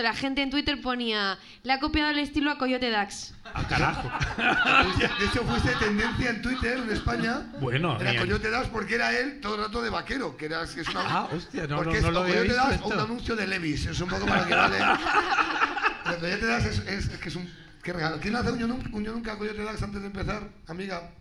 la 0.04 0.14
gente 0.14 0.42
en 0.42 0.50
Twitter 0.50 0.82
ponía, 0.82 1.38
le 1.64 1.74
ha 1.74 1.80
copiado 1.80 2.12
el 2.12 2.20
estilo 2.20 2.52
a 2.52 2.58
Coyote 2.58 2.90
Dax. 2.90 3.34
¡Ah, 3.54 3.66
carajo! 3.68 4.12
De 5.20 5.26
hecho, 5.26 5.44
fuiste 5.44 5.72
tendencia 5.80 6.30
en 6.32 6.42
Twitter 6.42 6.78
en 6.78 6.90
España. 6.92 7.46
Bueno, 7.60 8.00
Era 8.00 8.20
Coyote 8.20 8.50
Das 8.50 8.68
porque 8.68 8.96
era 8.96 9.18
él 9.18 9.40
todo 9.42 9.56
el 9.56 9.62
rato 9.62 9.82
de 9.82 9.90
vaquero, 9.90 10.36
que 10.38 10.46
era 10.46 10.64
es 10.64 10.76
una, 10.90 11.02
Ah, 11.02 11.30
hostia, 11.32 11.68
no, 11.68 11.78
porque 11.78 11.92
no, 11.92 11.98
es 11.98 12.04
no 12.04 12.12
lo 12.12 12.22
Coyote 12.22 12.42
visto 12.44 12.56
Das 12.56 12.82
o 12.82 12.86
un 12.86 12.92
esto. 12.92 13.04
anuncio 13.04 13.36
de 13.36 13.48
Levis, 13.48 13.86
es 13.86 14.00
un 14.02 14.10
poco 14.10 14.26
para 14.26 14.46
que 14.46 14.54
vale. 14.56 14.78
Pero 16.06 16.20
Coyote 16.20 16.46
Das 16.46 16.66
es, 16.66 16.80
es- 16.80 17.08
es 17.10 17.20
que 17.20 17.30
es 17.30 17.36
un 17.36 17.50
qué 17.84 17.94
regalo. 17.94 18.20
¿Quién 18.20 18.34
le 18.34 18.40
hace 18.40 18.52
un 18.52 18.60
yo 18.60 18.68
nunca, 18.68 18.90
un 18.92 19.04
yo 19.04 19.12
nunca 19.14 19.34
a 19.34 19.38
Coyote 19.38 19.64
Das 19.64 19.82
antes 19.82 20.02
de 20.02 20.08
empezar, 20.08 20.50
amiga? 20.68 21.12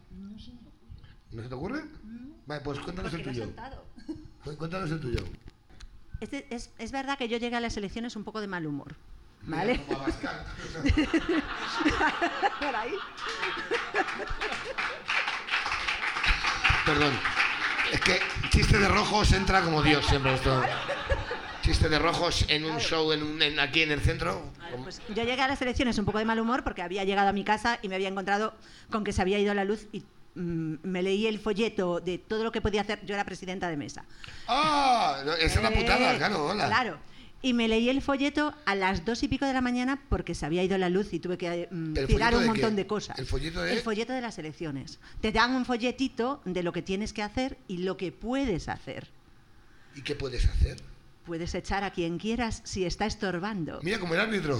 ¿No 1.30 1.42
se 1.42 1.48
te 1.48 1.54
ocurre? 1.54 1.82
Vale, 2.46 2.60
pues 2.62 2.78
cuéntanos 2.80 3.12
el 3.14 3.24
no 3.24 3.32
tuyo. 3.32 3.52
Cuéntanos 4.58 4.90
el 4.90 5.00
tuyo. 5.00 5.24
Este- 6.24 6.46
es, 6.50 6.70
es 6.78 6.90
verdad 6.92 7.16
que 7.18 7.28
yo 7.28 7.36
llegué 7.38 7.56
a 7.56 7.60
las 7.60 7.76
elecciones 7.76 8.16
un 8.16 8.24
poco 8.24 8.40
de 8.40 8.46
mal 8.46 8.66
humor. 8.66 8.94
¿Vale? 9.46 9.78
Por 12.60 12.74
ahí. 12.76 12.94
Perdón. 16.86 17.12
Es 17.92 18.00
que 18.00 18.20
chiste 18.50 18.78
de 18.78 18.88
rojos 18.88 19.32
entra 19.32 19.62
como 19.62 19.82
Dios 19.82 20.04
siempre 20.06 20.34
esto. 20.34 20.62
Chiste 21.62 21.88
de 21.88 21.98
rojos 21.98 22.44
en 22.48 22.64
un 22.64 22.78
show 22.78 23.12
en 23.12 23.22
un- 23.22 23.40
en- 23.42 23.58
aquí 23.60 23.82
en 23.82 23.92
el 23.92 24.00
centro. 24.00 24.42
Pues 24.82 25.00
yo 25.08 25.22
llegué 25.24 25.40
a 25.42 25.48
las 25.48 25.60
elecciones 25.62 25.98
un 25.98 26.04
poco 26.04 26.18
de 26.18 26.24
mal 26.24 26.38
humor 26.40 26.62
porque 26.64 26.82
había 26.82 27.04
llegado 27.04 27.28
a 27.28 27.32
mi 27.32 27.44
casa 27.44 27.78
y 27.82 27.88
me 27.88 27.94
había 27.94 28.08
encontrado 28.08 28.54
con 28.90 29.04
que 29.04 29.12
se 29.12 29.22
había 29.22 29.38
ido 29.38 29.54
la 29.54 29.64
luz 29.64 29.86
y 29.92 30.02
mm, 30.34 30.74
me 30.82 31.02
leí 31.02 31.26
el 31.26 31.38
folleto 31.38 32.00
de 32.00 32.18
todo 32.18 32.44
lo 32.44 32.52
que 32.52 32.60
podía 32.60 32.80
hacer. 32.82 33.04
Yo 33.06 33.14
era 33.14 33.24
presidenta 33.24 33.68
de 33.68 33.76
mesa. 33.76 34.04
¡Ah! 34.48 35.22
Esa 35.38 35.46
es 35.46 35.56
una 35.56 35.70
putada, 35.70 36.14
Eh, 36.14 36.16
claro, 36.18 36.46
hola. 36.46 36.66
Claro. 36.66 36.98
Y 37.42 37.52
me 37.52 37.68
leí 37.68 37.90
el 37.90 38.00
folleto 38.00 38.54
a 38.64 38.74
las 38.74 39.04
dos 39.04 39.22
y 39.22 39.28
pico 39.28 39.44
de 39.44 39.52
la 39.52 39.60
mañana 39.60 40.00
porque 40.08 40.34
se 40.34 40.46
había 40.46 40.62
ido 40.62 40.78
la 40.78 40.88
luz 40.88 41.12
y 41.12 41.20
tuve 41.20 41.36
que 41.36 41.68
mm, 41.70 41.94
¿El 41.98 42.06
tirar 42.06 42.34
un 42.34 42.46
montón 42.46 42.74
de 42.74 42.86
cosas. 42.86 43.18
¿El 43.18 43.26
folleto 43.26 43.60
de- 43.62 43.72
El 43.74 43.80
folleto 43.80 44.14
de 44.14 44.22
las 44.22 44.38
elecciones. 44.38 44.98
Te 45.20 45.30
dan 45.30 45.54
un 45.54 45.66
folletito 45.66 46.40
de 46.46 46.62
lo 46.62 46.72
que 46.72 46.80
tienes 46.80 47.12
que 47.12 47.22
hacer 47.22 47.58
y 47.68 47.78
lo 47.78 47.98
que 47.98 48.12
puedes 48.12 48.68
hacer. 48.70 49.08
¿Y 49.94 50.00
qué 50.00 50.14
puedes 50.14 50.46
hacer? 50.46 50.78
Puedes 51.24 51.54
echar 51.54 51.84
a 51.84 51.90
quien 51.90 52.18
quieras 52.18 52.60
si 52.64 52.84
está 52.84 53.06
estorbando. 53.06 53.80
Mira 53.82 53.98
como 53.98 54.12
el 54.14 54.20
árbitro. 54.20 54.58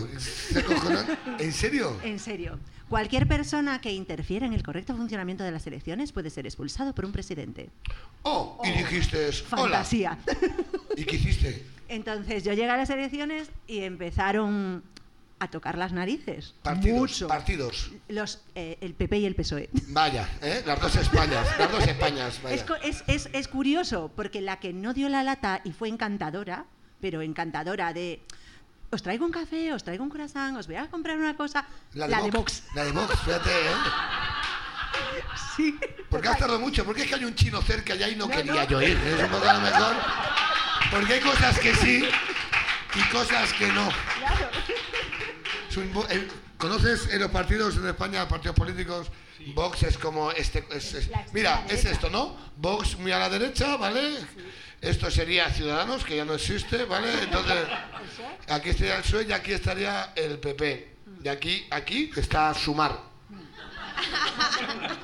¿En 1.38 1.53
serio? 1.53 1.96
En 2.03 2.18
serio, 2.18 2.59
cualquier 2.88 3.29
persona 3.29 3.81
que 3.83 3.92
interfiera 3.92 4.46
en 4.46 4.55
el 4.55 4.62
correcto 4.62 4.96
funcionamiento 4.96 5.44
de 5.44 5.50
las 5.50 5.66
elecciones 5.66 6.12
puede 6.12 6.31
ser 6.31 6.46
expulsado 6.46 6.94
por 6.94 7.05
un 7.05 7.12
presidente. 7.12 7.68
Oh, 8.22 8.61
y 8.64 8.70
dijiste, 8.70 9.27
hola. 9.27 9.62
Fantasía. 9.62 10.18
¿Y 10.96 11.05
qué 11.05 11.16
hiciste? 11.16 11.66
Entonces 11.88 12.44
yo 12.44 12.55
llegué 12.55 12.70
a 12.70 12.79
las 12.79 12.88
elecciones 12.88 13.50
y 13.66 13.81
empezaron 13.81 14.83
a 15.40 15.48
tocar 15.48 15.76
las 15.76 15.92
narices. 15.92 16.54
Partidos. 16.62 16.98
Mucho. 16.98 17.28
Partidos. 17.28 17.90
Los, 18.08 18.40
eh, 18.54 18.78
el 18.80 18.94
PP 18.94 19.18
y 19.18 19.26
el 19.26 19.34
PSOE. 19.34 19.68
Vaya, 19.88 20.28
¿eh? 20.40 20.62
Las 20.66 20.80
dos 20.80 20.94
Españas. 20.96 21.46
Las 21.58 21.70
dos 21.72 21.86
Españas. 21.86 22.40
Vaya. 22.42 22.54
Es, 22.56 22.64
es- 22.82 23.04
es- 23.08 23.28
es 23.32 23.48
curioso, 23.48 24.10
porque 24.14 24.40
la 24.40 24.58
que 24.60 24.72
no 24.72 24.94
dio 24.94 25.08
la 25.08 25.22
lata 25.22 25.60
y 25.64 25.72
fue 25.72 25.88
encantadora, 25.88 26.64
pero 27.00 27.20
encantadora 27.22 27.92
de... 27.92 28.22
Os 28.90 29.02
traigo 29.02 29.26
un 29.26 29.32
café, 29.32 29.72
os 29.72 29.82
traigo 29.82 30.04
un 30.04 30.10
croissant, 30.10 30.56
os 30.56 30.66
voy 30.68 30.76
a 30.76 30.88
comprar 30.88 31.16
una 31.16 31.36
cosa. 31.36 31.66
La 31.94 32.06
de, 32.06 32.30
Vox. 32.30 32.62
La 32.76 32.84
de 32.84 32.92
Vox, 32.92 33.18
fíjate, 33.24 33.50
¿eh? 33.50 33.74
Sí. 35.56 35.76
Porque 36.08 36.28
has 36.28 36.38
tardado 36.38 36.60
mucho. 36.60 36.84
Porque 36.84 37.02
es 37.02 37.08
que 37.08 37.14
hay 37.16 37.24
un 37.24 37.34
chino 37.34 37.60
cerca 37.62 37.94
ya 37.96 38.08
y 38.08 38.14
no, 38.16 38.26
No, 38.26 38.30
quería 38.36 38.54
no. 38.64 38.68
yo 38.68 38.82
ir. 38.82 38.96
Es 38.96 39.22
un 39.24 39.30
poco 39.30 39.48
a 39.48 39.54
lo 39.54 39.60
mejor. 39.60 39.96
Porque 40.90 41.14
hay 41.14 41.20
cosas 41.20 41.58
que 41.58 41.74
sí 41.74 42.04
y 42.94 43.02
cosas 43.12 43.52
que 43.54 43.66
no. 43.68 43.88
Claro. 44.18 44.48
Es 45.74 45.78
un 45.78 45.92
vo- 45.92 46.06
el- 46.08 46.30
¿Conoces 46.56 47.08
en 47.12 47.20
los 47.20 47.32
partidos 47.32 47.74
en 47.76 47.88
España, 47.88 48.28
partidos 48.28 48.54
políticos? 48.54 49.08
Vox 49.56 49.82
es 49.82 49.98
como 49.98 50.30
este. 50.30 50.64
es- 50.70 50.94
es- 50.94 51.10
mira, 51.32 51.64
es 51.68 51.84
esto, 51.84 52.08
¿no? 52.10 52.37
Vox 52.56 52.96
muy 52.96 53.10
a 53.10 53.18
la 53.18 53.28
derecha, 53.28 53.76
¿vale? 53.76 54.18
Esto 54.80 55.10
sería 55.10 55.50
Ciudadanos, 55.50 56.04
que 56.04 56.14
ya 56.16 56.24
no 56.24 56.34
existe, 56.34 56.84
¿vale? 56.84 57.08
Entonces, 57.24 57.66
aquí 58.48 58.68
estaría 58.70 58.96
el 58.98 59.02
PSOE 59.02 59.24
y 59.28 59.32
aquí 59.32 59.52
estaría 59.52 60.12
el 60.14 60.38
PP. 60.38 60.94
Y 61.24 61.28
aquí, 61.28 61.66
aquí 61.72 62.12
está 62.16 62.54
Sumar. 62.54 62.96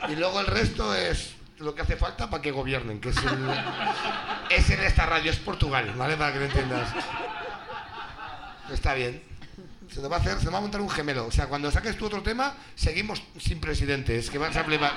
Y 0.09 0.15
luego 0.15 0.39
el 0.41 0.47
resto 0.47 0.95
es 0.95 1.33
lo 1.59 1.75
que 1.75 1.83
hace 1.83 1.97
falta 1.97 2.31
para 2.31 2.41
que 2.43 2.53
gobiernen, 2.53 3.01
que 3.01 3.09
es 3.09 3.17
el, 3.17 3.51
es 4.51 4.71
en 4.71 4.81
esta 4.85 5.05
radio, 5.05 5.33
es 5.33 5.39
Portugal, 5.39 5.93
¿vale? 5.97 6.17
Para 6.17 6.33
que 6.33 6.39
lo 6.39 6.45
entiendas. 6.45 6.89
Está 8.73 8.95
bien. 8.95 9.21
Se 9.93 10.01
nos 10.01 10.11
va 10.11 10.17
a 10.17 10.21
hacer, 10.21 10.39
se 10.41 10.49
va 10.51 10.59
a 10.59 10.61
montar 10.61 10.81
un 10.81 10.89
gemelo. 10.89 11.27
O 11.27 11.31
sea, 11.33 11.47
cuando 11.49 11.71
saques 11.71 11.97
tú 11.97 12.07
otro 12.07 12.23
tema, 12.23 12.55
seguimos 12.77 13.23
sin 13.39 13.61
presidente. 13.61 14.17
Es 14.17 14.31
que 14.31 14.39
vas 14.39 14.57
a 14.57 14.65
flipar. 14.65 14.93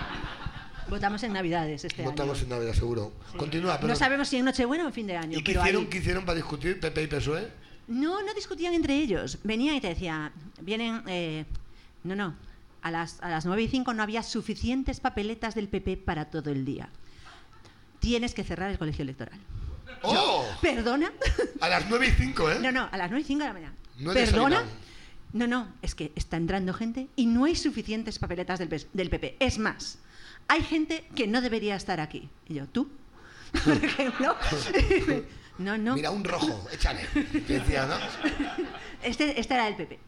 Votamos 0.89 1.23
en 1.23 1.33
Navidades 1.33 1.83
este 1.85 2.03
Votamos 2.03 2.37
año. 2.37 2.43
en 2.43 2.49
Navidad, 2.49 2.73
seguro. 2.73 3.13
Continúa, 3.37 3.77
pero. 3.77 3.87
No 3.87 3.95
sabemos 3.95 4.27
si 4.27 4.37
en 4.37 4.45
Nochebuena 4.45 4.83
o 4.83 4.87
en 4.87 4.93
fin 4.93 5.07
de 5.07 5.17
año. 5.17 5.39
¿Y 5.39 5.43
qué 5.43 5.53
hicieron, 5.53 5.83
ahí- 5.83 5.89
qué 5.89 5.97
hicieron 5.97 6.25
para 6.25 6.35
discutir 6.35 6.79
PP 6.79 7.03
y 7.03 7.07
PSOE? 7.07 7.47
No, 7.87 8.21
no 8.21 8.33
discutían 8.33 8.73
entre 8.73 8.95
ellos. 8.95 9.39
Venían 9.43 9.75
y 9.75 9.81
te 9.81 9.87
decían, 9.87 10.31
vienen, 10.61 11.03
eh, 11.07 11.45
no, 12.03 12.15
no, 12.15 12.35
a 12.81 12.91
las, 12.91 13.19
a 13.21 13.29
las 13.29 13.45
9 13.45 13.63
y 13.63 13.67
5 13.67 13.93
no 13.93 14.03
había 14.03 14.21
suficientes 14.23 14.99
papeletas 14.99 15.55
del 15.55 15.67
PP 15.69 15.97
para 15.97 16.25
todo 16.29 16.49
el 16.51 16.65
día. 16.65 16.89
Tienes 17.99 18.33
que 18.33 18.43
cerrar 18.43 18.69
el 18.69 18.77
colegio 18.77 19.03
electoral. 19.03 19.39
¡Oh! 20.03 20.45
¿Perdona? 20.61 21.11
A 21.61 21.69
las 21.69 21.89
9 21.89 22.07
y 22.07 22.11
5, 22.11 22.51
¿eh? 22.51 22.59
No, 22.61 22.71
no, 22.71 22.89
a 22.91 22.97
las 22.97 23.09
9 23.09 23.21
y 23.21 23.25
5 23.25 23.39
de 23.41 23.47
la 23.47 23.53
mañana. 23.53 23.73
No 23.97 24.11
he 24.11 24.13
¿Perdona? 24.15 24.59
desayunado. 24.59 24.65
No, 25.33 25.47
no, 25.47 25.67
es 25.81 25.95
que 25.95 26.11
está 26.15 26.37
entrando 26.37 26.73
gente 26.73 27.07
y 27.15 27.25
no 27.25 27.45
hay 27.45 27.55
suficientes 27.55 28.19
papeletas 28.19 28.59
del, 28.59 28.69
del 28.93 29.09
PP. 29.09 29.37
Es 29.39 29.57
más, 29.57 29.97
hay 30.47 30.61
gente 30.61 31.05
que 31.15 31.25
no 31.27 31.41
debería 31.41 31.75
estar 31.75 31.99
aquí. 31.99 32.29
Y 32.47 32.55
yo, 32.55 32.67
¿tú? 32.67 32.89
Por 33.65 33.83
ejemplo. 33.83 34.35
no, 35.57 35.77
no. 35.77 35.95
Mira, 35.95 36.11
un 36.11 36.23
rojo, 36.23 36.67
échale. 36.71 37.01
Que 37.13 37.59
decía, 37.59 37.85
¿no? 37.87 37.95
Este, 39.03 39.37
este 39.39 39.53
era 39.53 39.67
el 39.67 39.75
PP. 39.75 39.99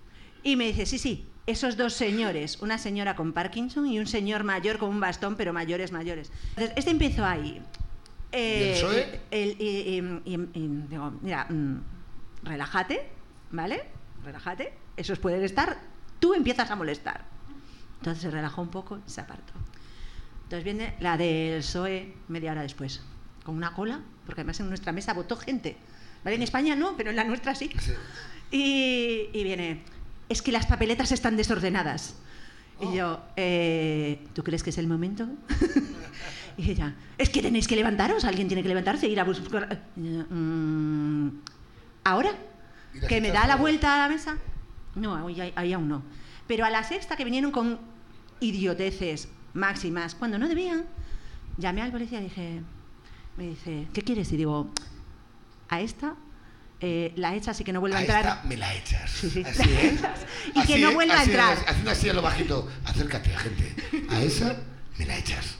Y 0.43 0.55
me 0.55 0.67
dice, 0.67 0.85
sí, 0.85 0.97
sí, 0.99 1.25
esos 1.47 1.75
dos 1.75 1.93
señores, 1.93 2.61
una 2.61 2.77
señora 2.77 3.15
con 3.15 3.33
Parkinson 3.33 3.87
y 3.87 3.99
un 3.99 4.07
señor 4.07 4.43
mayor 4.45 4.77
con 4.77 4.89
un 4.89 4.99
bastón, 5.01 5.35
pero 5.35 5.51
mayores, 5.53 5.91
mayores. 5.91 6.31
Entonces, 6.51 6.73
este 6.77 6.91
empezó 6.91 7.25
ahí. 7.25 7.61
Eh, 8.31 8.59
¿Y 8.59 8.63
el 8.69 8.73
PSOE? 8.73 9.19
el- 9.31 9.61
y- 9.61 10.23
y- 10.25 10.33
y- 10.33 10.49
y 10.59 10.67
digo, 10.89 11.11
mira, 11.21 11.45
mm, 11.49 11.81
relájate, 12.43 13.05
¿vale? 13.51 13.83
Relájate, 14.23 14.73
esos 14.97 15.19
pueden 15.19 15.43
estar, 15.43 15.77
tú 16.19 16.33
empiezas 16.33 16.69
a 16.71 16.75
molestar. 16.75 17.25
Entonces 17.99 18.21
se 18.23 18.31
relajó 18.31 18.61
un 18.61 18.69
poco 18.69 18.99
y 19.05 19.09
se 19.09 19.21
apartó. 19.21 19.53
Entonces 20.43 20.63
viene 20.63 20.95
la 20.99 21.17
del 21.17 21.59
PSOE 21.59 22.13
media 22.27 22.51
hora 22.51 22.61
después, 22.61 23.01
con 23.43 23.55
una 23.55 23.73
cola, 23.73 24.01
porque 24.25 24.41
además 24.41 24.59
en 24.59 24.69
nuestra 24.69 24.91
mesa 24.91 25.13
votó 25.13 25.35
gente. 25.37 25.77
¿Vale? 26.23 26.35
En 26.37 26.43
España 26.43 26.75
no, 26.75 26.95
pero 26.97 27.11
en 27.11 27.15
la 27.15 27.23
nuestra 27.23 27.53
sí. 27.55 27.69
Sí. 27.79 27.91
Y, 28.51 29.29
y 29.37 29.43
viene, 29.43 29.83
es 30.29 30.41
que 30.41 30.51
las 30.51 30.65
papeletas 30.65 31.11
están 31.11 31.37
desordenadas. 31.37 32.15
Oh. 32.79 32.91
Y 32.91 32.97
yo, 32.97 33.21
eh, 33.35 34.25
¿tú 34.33 34.43
crees 34.43 34.63
que 34.63 34.69
es 34.71 34.77
el 34.77 34.87
momento? 34.87 35.27
y 36.57 36.71
ella, 36.71 36.95
es 37.17 37.29
que 37.29 37.41
tenéis 37.41 37.67
que 37.67 37.75
levantaros, 37.75 38.25
alguien 38.25 38.47
tiene 38.47 38.61
que 38.63 38.69
levantarse 38.69 39.05
e 39.05 39.09
ir 39.09 39.19
a 39.19 39.23
buscar... 39.23 39.83
Yo, 39.95 40.25
"Mm, 40.29 41.29
¿Ahora? 42.03 42.31
La 43.01 43.07
¿Que 43.07 43.21
me 43.21 43.31
da 43.31 43.47
la 43.47 43.55
vuelta 43.55 43.95
a 43.95 44.07
la 44.07 44.13
mesa? 44.13 44.37
No, 44.95 45.27
ahí, 45.27 45.73
aún 45.73 45.89
no. 45.89 46.03
Pero 46.47 46.65
a 46.65 46.69
la 46.69 46.83
sexta 46.83 47.15
que 47.15 47.25
vinieron 47.25 47.51
con 47.51 47.79
idioteces 48.39 49.27
máximas, 49.53 50.15
cuando 50.15 50.37
no 50.37 50.47
debían, 50.47 50.85
llamé 51.57 51.81
al 51.81 51.91
policía 51.91 52.21
y 52.21 52.25
dije, 52.25 52.61
me 53.37 53.47
dice, 53.47 53.87
¿qué 53.93 54.01
quieres? 54.01 54.31
Y 54.31 54.37
digo, 54.37 54.71
a 55.69 55.81
esta 55.81 56.15
eh, 56.79 57.13
la 57.15 57.35
echas 57.35 57.59
y 57.59 57.63
que 57.63 57.73
no 57.73 57.79
vuelva 57.79 57.97
a, 57.97 57.99
A 57.99 58.03
entrar. 58.03 58.25
esta 58.25 58.43
me 58.43 58.57
la 58.57 58.73
echas. 58.75 59.09
Sí, 59.09 59.29
sí. 59.29 59.43
Así, 59.45 59.63
¿eh? 59.63 59.97
Y 60.55 60.61
que 60.63 60.79
no 60.79 60.93
vuelva 60.93 61.19
a 61.19 61.23
entrar. 61.23 61.57
Haciendo 61.67 61.91
así 61.91 62.09
a 62.09 62.13
lo 62.13 62.21
bajito. 62.21 62.69
Acércate, 62.85 63.29
gente. 63.37 63.75
A 64.09 64.21
esa 64.21 64.57
me 64.97 65.05
la 65.05 65.17
echas. 65.17 65.55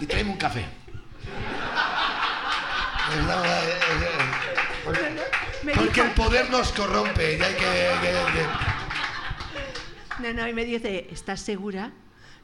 Y 0.00 0.06
tráeme 0.06 0.30
un 0.30 0.36
café. 0.36 0.64
La- 5.64 5.70
eh, 5.70 5.74
eh, 5.74 5.74
Me 5.74 5.74
porque 5.74 5.90
dijo- 6.02 6.06
el 6.06 6.10
poder 6.12 6.50
nos 6.50 6.72
corrompe 6.72 7.36
y 7.38 7.42
hay 7.42 7.54
que... 7.54 7.58
que- 7.58 8.12
que- 8.32 10.22
No, 10.22 10.32
no, 10.42 10.48
y 10.48 10.52
me 10.54 10.64
dice, 10.64 11.06
¿estás 11.10 11.40
segura? 11.40 11.92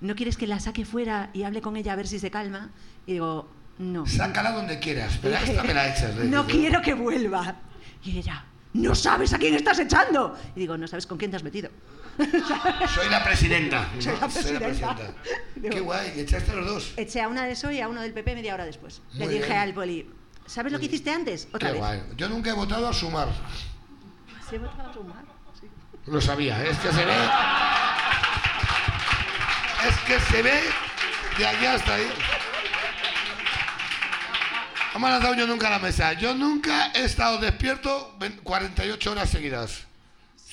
¿No 0.00 0.14
quieres 0.14 0.36
que 0.36 0.46
la 0.46 0.60
saque 0.60 0.84
fuera 0.84 1.30
y 1.32 1.42
hable 1.44 1.60
con 1.60 1.76
ella 1.76 1.92
a 1.92 1.96
ver 1.96 2.06
si 2.06 2.18
se 2.18 2.30
calma? 2.30 2.70
Y 3.06 3.12
digo, 3.14 3.48
no. 3.78 4.06
Sácala 4.06 4.52
donde 4.52 4.78
quieras, 4.78 5.18
pero 5.20 5.36
esta 5.44 5.62
me 5.64 5.74
la 5.74 5.88
echas. 5.94 6.14
le 6.16 6.24
No 6.26 6.46
quiero 6.46 6.80
que 6.82 6.94
vuelva. 6.94 7.56
Y 8.04 8.18
ella, 8.18 8.44
¿no 8.74 8.94
sabes 8.94 9.32
a 9.32 9.38
quién 9.38 9.54
estás 9.54 9.78
echando? 9.78 10.38
Y 10.54 10.60
digo, 10.60 10.76
¿no 10.76 10.86
sabes 10.86 11.06
con 11.06 11.16
quién 11.18 11.30
te 11.30 11.36
has 11.38 11.42
metido? 11.42 11.70
Soy 12.94 13.08
la 13.10 13.24
presidenta. 13.24 13.88
¿no? 13.94 14.00
Soy 14.02 14.12
la 14.20 14.28
presidenta. 14.28 14.96
Qué 15.60 15.80
guay, 15.80 16.12
echaste 16.20 16.52
a 16.52 16.54
los 16.56 16.66
dos. 16.66 16.92
Eché 16.96 17.20
a 17.22 17.28
una 17.28 17.44
de 17.46 17.52
eso 17.52 17.70
y 17.72 17.80
a 17.80 17.88
uno 17.88 18.02
del 18.02 18.12
PP 18.12 18.34
media 18.36 18.54
hora 18.54 18.64
después. 18.66 19.00
Le 19.14 19.24
Muy 19.24 19.34
dije 19.34 19.46
bien. 19.48 19.58
al 19.58 19.74
poli, 19.74 20.10
¿sabes 20.46 20.72
lo 20.72 20.78
que 20.78 20.86
hiciste 20.86 21.10
antes? 21.10 21.48
Otra 21.52 21.68
Qué 21.68 21.72
vez. 21.72 21.78
guay. 21.80 22.02
Yo 22.16 22.28
nunca 22.28 22.50
he 22.50 22.52
votado 22.52 22.88
a 22.88 22.92
sumar. 22.92 23.28
¿Se 24.48 24.58
votaba 24.58 24.90
a 24.90 24.92
sumar? 24.92 25.24
Sí. 25.60 25.68
Lo 26.06 26.20
sabía, 26.20 26.62
¿eh? 26.64 26.70
es 26.70 26.78
que 26.78 26.92
se 26.92 27.04
ve. 27.04 27.16
Es 29.88 29.96
que 30.06 30.20
se 30.20 30.42
ve 30.42 30.60
de 31.38 31.46
allá 31.46 31.74
hasta 31.74 31.94
ahí. 31.94 32.06
No 34.94 35.00
me 35.00 35.08
has 35.08 35.20
dado 35.22 35.34
yo 35.34 35.46
nunca 35.46 35.66
a 35.66 35.70
la 35.70 35.78
mesa. 35.80 36.12
Yo 36.12 36.34
nunca 36.34 36.92
he 36.94 37.04
estado 37.04 37.38
despierto 37.38 38.14
ven- 38.18 38.38
48 38.44 39.10
horas 39.10 39.28
seguidas. 39.28 39.82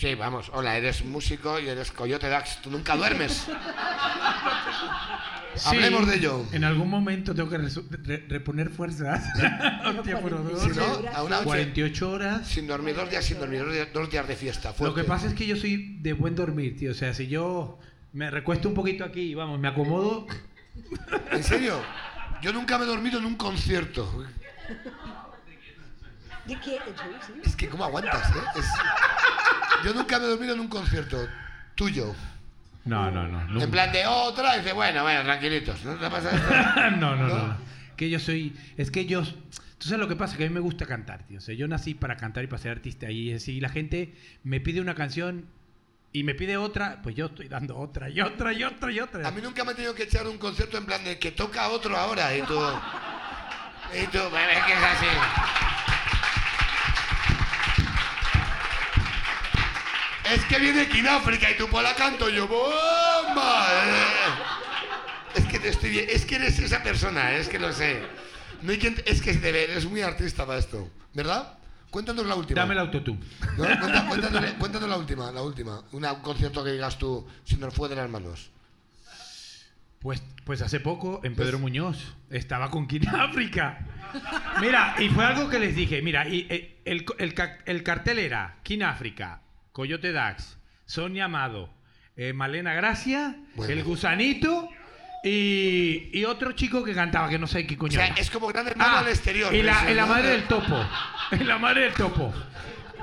Sí, 0.02 0.16
vamos, 0.16 0.50
hola, 0.56 0.76
eres 0.78 1.06
músico 1.06 1.60
y 1.60 1.70
eres 1.70 1.92
Coyote 1.92 2.28
Dax. 2.28 2.60
Tú 2.64 2.72
nunca 2.72 2.96
duermes. 2.96 3.46
Hablemos 5.66 6.08
de 6.08 6.16
ello. 6.16 6.44
En 6.54 6.64
algún 6.64 6.90
momento 6.90 7.36
tengo 7.36 7.48
que 7.52 7.60
re- 7.60 8.26
reponer 8.28 8.72
fuerzas. 8.72 9.24
Hostia, 9.86 10.20
pero 10.24 10.40
dos. 10.40 10.60
Si 10.64 10.70
no, 10.70 10.86
a 11.14 11.22
una 11.22 11.36
noche 11.36 11.46
48 11.46 12.10
horas. 12.10 12.48
sin 12.48 12.66
dormir, 12.66 12.96
dos 12.96 13.12
días 13.12 13.24
sin 13.24 13.38
dormir, 13.38 13.64
dos 13.94 14.10
días, 14.10 14.28
de 14.28 14.36
fiesta. 14.36 14.74
Lo 14.80 14.96
que 14.96 15.04
pasa 15.04 15.28
es 15.28 15.36
que 15.36 15.46
yo 15.46 15.56
soy 15.56 15.98
de 16.00 16.14
buen 16.14 16.36
dormir, 16.36 16.76
tío. 16.80 16.90
O 16.90 16.96
sea, 16.96 17.14
si 17.14 17.28
yo 17.28 17.78
me 18.12 18.32
recuesto 18.32 18.70
un 18.70 18.74
poquito 18.74 19.04
aquí 19.06 19.22
y 19.22 19.36
vamos, 19.36 19.60
me 19.60 19.68
acomodo. 19.68 20.26
¿En 21.32 21.44
serio? 21.44 21.80
Yo 22.42 22.52
nunca 22.54 22.80
me 22.80 22.86
he 22.86 22.88
dormido 22.88 23.20
en 23.20 23.26
un 23.26 23.36
concierto. 23.36 24.26
¿De 26.48 26.60
qué? 26.60 26.80
Es 27.46 27.56
que 27.56 27.70
¿cómo 27.70 27.86
aguantas, 27.86 28.32
eh? 28.36 28.40
Es- 28.56 28.66
Yo 29.84 29.94
nunca 29.94 30.20
me 30.20 30.26
he 30.26 30.28
dormido 30.30 30.54
en 30.54 30.60
un 30.60 30.68
concierto 30.68 31.28
tuyo. 31.76 32.16
No, 32.86 33.12
no, 33.12 33.28
no. 33.28 33.44
nunca. 33.46 33.64
En 33.64 33.72
plan 33.72 33.92
de 33.92 34.06
otra, 34.06 34.56
y 34.56 34.60
dice, 34.60 34.74
bueno, 34.74 35.04
bueno, 35.04 35.24
tranquilitos. 35.24 35.84
¿No 35.86 35.96
te 35.96 36.10
pasa 36.10 36.36
esto? 36.36 36.90
no, 36.98 37.16
no, 37.16 37.28
no. 37.28 37.58
Que 37.96 38.10
yo 38.10 38.20
soy. 38.20 38.56
Es 38.78 38.92
que 38.92 39.06
yo. 39.06 39.24
Tú 39.24 39.88
sabes 39.88 40.00
lo 40.00 40.08
que 40.08 40.16
pasa, 40.16 40.38
que 40.38 40.46
a 40.46 40.48
mí 40.48 40.54
me 40.54 40.60
gusta 40.60 40.86
cantar, 40.86 41.24
tío. 41.24 41.40
O 41.40 41.42
sea, 41.42 41.56
yo 41.56 41.68
nací 41.68 41.96
para 41.96 42.16
cantar 42.16 42.44
y 42.44 42.48
para 42.48 42.62
ser 42.62 42.72
artista. 42.72 43.10
Y 43.10 43.40
si 43.40 43.60
la 43.60 43.70
gente 43.70 44.14
me 44.44 44.60
pide 44.60 44.80
una 44.80 44.94
canción 44.94 45.48
y 46.14 46.24
me 46.24 46.36
pide 46.36 46.58
otra, 46.58 47.02
pues 47.02 47.16
yo 47.16 47.28
estoy 47.28 47.48
dando 47.48 47.78
otra 47.78 48.10
y 48.10 48.22
otra 48.22 48.54
y 48.54 48.64
otra 48.64 48.92
y 48.92 49.00
otra. 49.00 49.28
A 49.28 49.32
mí 49.32 49.42
nunca 49.42 49.64
me 49.64 49.72
ha 49.72 49.76
tenido 49.76 49.96
que 49.96 50.04
echar 50.04 50.28
un 50.28 50.38
concierto 50.38 50.78
en 50.78 50.86
plan 50.86 51.04
de 51.04 51.18
que 51.18 51.32
toca 51.32 51.70
otro 51.70 51.98
ahora 51.98 52.36
y 52.36 52.42
tú... 52.44 52.60
Y 53.94 54.08
tú, 54.08 54.20
es 54.20 54.64
que 54.66 54.74
es 54.74 54.84
así. 54.84 55.08
Es 60.34 60.46
que 60.46 60.60
viene 60.60 60.88
África 61.10 61.50
y 61.52 61.58
tú 61.58 61.68
por 61.68 61.84
la 61.84 61.94
canto 61.96 62.30
yo, 62.30 62.48
¡bomba! 62.48 63.68
Eh, 63.86 65.36
Es 65.36 65.46
que 65.46 65.60
te 65.60 65.70
estoy 65.70 65.90
bien, 65.92 66.06
es 66.10 66.26
que 66.26 66.36
eres 66.36 66.60
esa 66.60 66.84
persona, 66.84 67.34
es 67.34 67.48
que 67.48 67.58
lo 67.60 67.72
sé. 67.74 68.02
No 68.62 68.72
hay 68.72 68.78
quien, 68.78 69.02
es 69.06 69.22
que 69.22 69.34
debe- 69.34 69.64
eres 69.72 69.86
muy 69.86 70.02
artista 70.02 70.46
para 70.46 70.60
esto, 70.60 70.90
¿verdad? 71.14 71.58
Cuéntanos 71.90 72.26
la 72.26 72.36
última. 72.36 72.62
Dame 72.62 72.74
el 72.74 72.80
autotune. 72.80 73.20
¿No? 73.58 73.64
Cuéntanos, 74.08 74.52
cuéntanos 74.60 74.90
la 74.90 74.98
última, 74.98 75.32
la 75.32 75.42
última. 75.42 75.82
Una- 75.92 76.14
un 76.14 76.22
concierto 76.22 76.64
que 76.64 76.72
digas 76.72 76.98
tú, 76.98 77.28
si 77.44 77.56
nos 77.58 77.74
fue 77.74 77.90
de 77.90 77.96
las 77.96 78.10
manos. 78.10 78.52
Pues, 80.00 80.22
pues 80.46 80.62
hace 80.62 80.80
poco 80.80 81.22
en 81.24 81.36
Pedro 81.36 81.60
Muñoz 81.60 81.98
estaba 82.30 82.72
con 82.72 82.88
King 82.88 83.08
África. 83.08 83.80
Mira, 84.60 84.96
y 85.00 85.10
fue 85.10 85.24
algo 85.26 85.48
que 85.50 85.60
les 85.60 85.76
dije. 85.76 86.02
Mira, 86.02 86.28
y 86.28 86.48
eh, 86.50 86.80
el, 86.86 87.06
el 87.20 87.36
el 87.66 87.84
cartel 87.84 88.20
era 88.20 88.58
King 88.64 88.82
África, 88.82 89.42
Coyote 89.72 90.12
Dax, 90.12 90.58
Sonia 90.86 91.26
Amado, 91.26 91.74
eh, 92.16 92.34
Malena 92.34 92.74
Gracia, 92.74 93.36
Bueno. 93.56 93.72
El 93.74 93.84
Gusanito 93.84 94.70
y, 95.24 96.10
y 96.14 96.26
otro 96.26 96.52
chico 96.54 96.84
que 96.84 96.94
cantaba, 96.94 97.30
que 97.30 97.40
no 97.40 97.48
sé 97.48 97.66
qué 97.68 97.76
O 97.76 97.78
coño 97.78 97.94
sea, 97.94 98.08
era. 98.08 98.16
es 98.16 98.30
como 98.32 98.48
gran 98.48 98.68
hermano 98.68 98.92
Ah, 98.96 99.00
al 99.00 99.08
exterior. 99.08 99.54
Y 99.54 99.62
la, 99.62 99.82
Eso, 99.84 99.92
y 99.92 99.94
la 99.94 100.02
¿no? 100.04 100.08
madre 100.10 100.30
del 100.30 100.44
topo. 100.44 100.86
Y 101.40 101.44
la 101.44 101.58
madre 101.58 101.82
del 101.82 101.94
topo. 101.94 102.34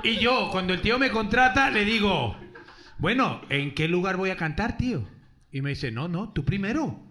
Y 0.03 0.17
yo, 0.17 0.49
cuando 0.51 0.73
el 0.73 0.81
tío 0.81 0.99
me 0.99 1.09
contrata, 1.11 1.69
le 1.71 1.83
digo, 1.85 2.37
bueno, 2.97 3.41
¿en 3.49 3.73
qué 3.73 3.87
lugar 3.87 4.17
voy 4.17 4.29
a 4.29 4.35
cantar, 4.37 4.77
tío? 4.77 5.07
Y 5.51 5.61
me 5.61 5.71
dice, 5.71 5.91
no, 5.91 6.07
no, 6.07 6.31
tú 6.31 6.45
primero. 6.45 7.01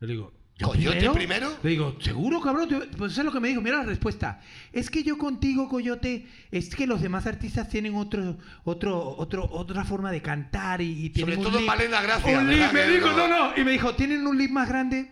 Le 0.00 0.06
digo, 0.08 0.32
¿yo 0.32 0.35
¿Coyote 0.60 1.10
primero? 1.10 1.52
Le 1.62 1.70
digo, 1.70 1.96
¿seguro, 2.00 2.40
cabrón? 2.40 2.68
Pues 2.96 3.12
eso 3.12 3.20
es 3.20 3.24
lo 3.26 3.32
que 3.32 3.40
me 3.40 3.48
dijo. 3.48 3.60
Mira 3.60 3.76
la 3.78 3.82
respuesta. 3.84 4.40
Es 4.72 4.88
que 4.88 5.02
yo 5.02 5.18
contigo, 5.18 5.68
Coyote, 5.68 6.26
es 6.50 6.74
que 6.74 6.86
los 6.86 7.02
demás 7.02 7.26
artistas 7.26 7.68
tienen 7.68 7.94
otro, 7.94 8.38
otro, 8.64 9.16
otro, 9.18 9.46
otra 9.50 9.84
forma 9.84 10.10
de 10.10 10.22
cantar 10.22 10.80
y, 10.80 11.04
y 11.06 11.10
tienen 11.10 11.34
Sobre 11.34 11.46
un 11.46 11.52
todo 11.52 11.60
lead- 11.60 11.66
Malena 11.66 12.00
Gracia, 12.00 12.38
un 12.38 12.48
lead. 12.48 12.72
Me 12.72 12.88
dijo, 12.88 13.08
no- 13.08 13.28
no, 13.28 13.48
no. 13.50 13.60
Y 13.60 13.64
me 13.64 13.72
dijo, 13.72 13.94
tienen 13.96 14.26
un 14.26 14.38
lead 14.38 14.48
más 14.50 14.68
grande 14.68 15.10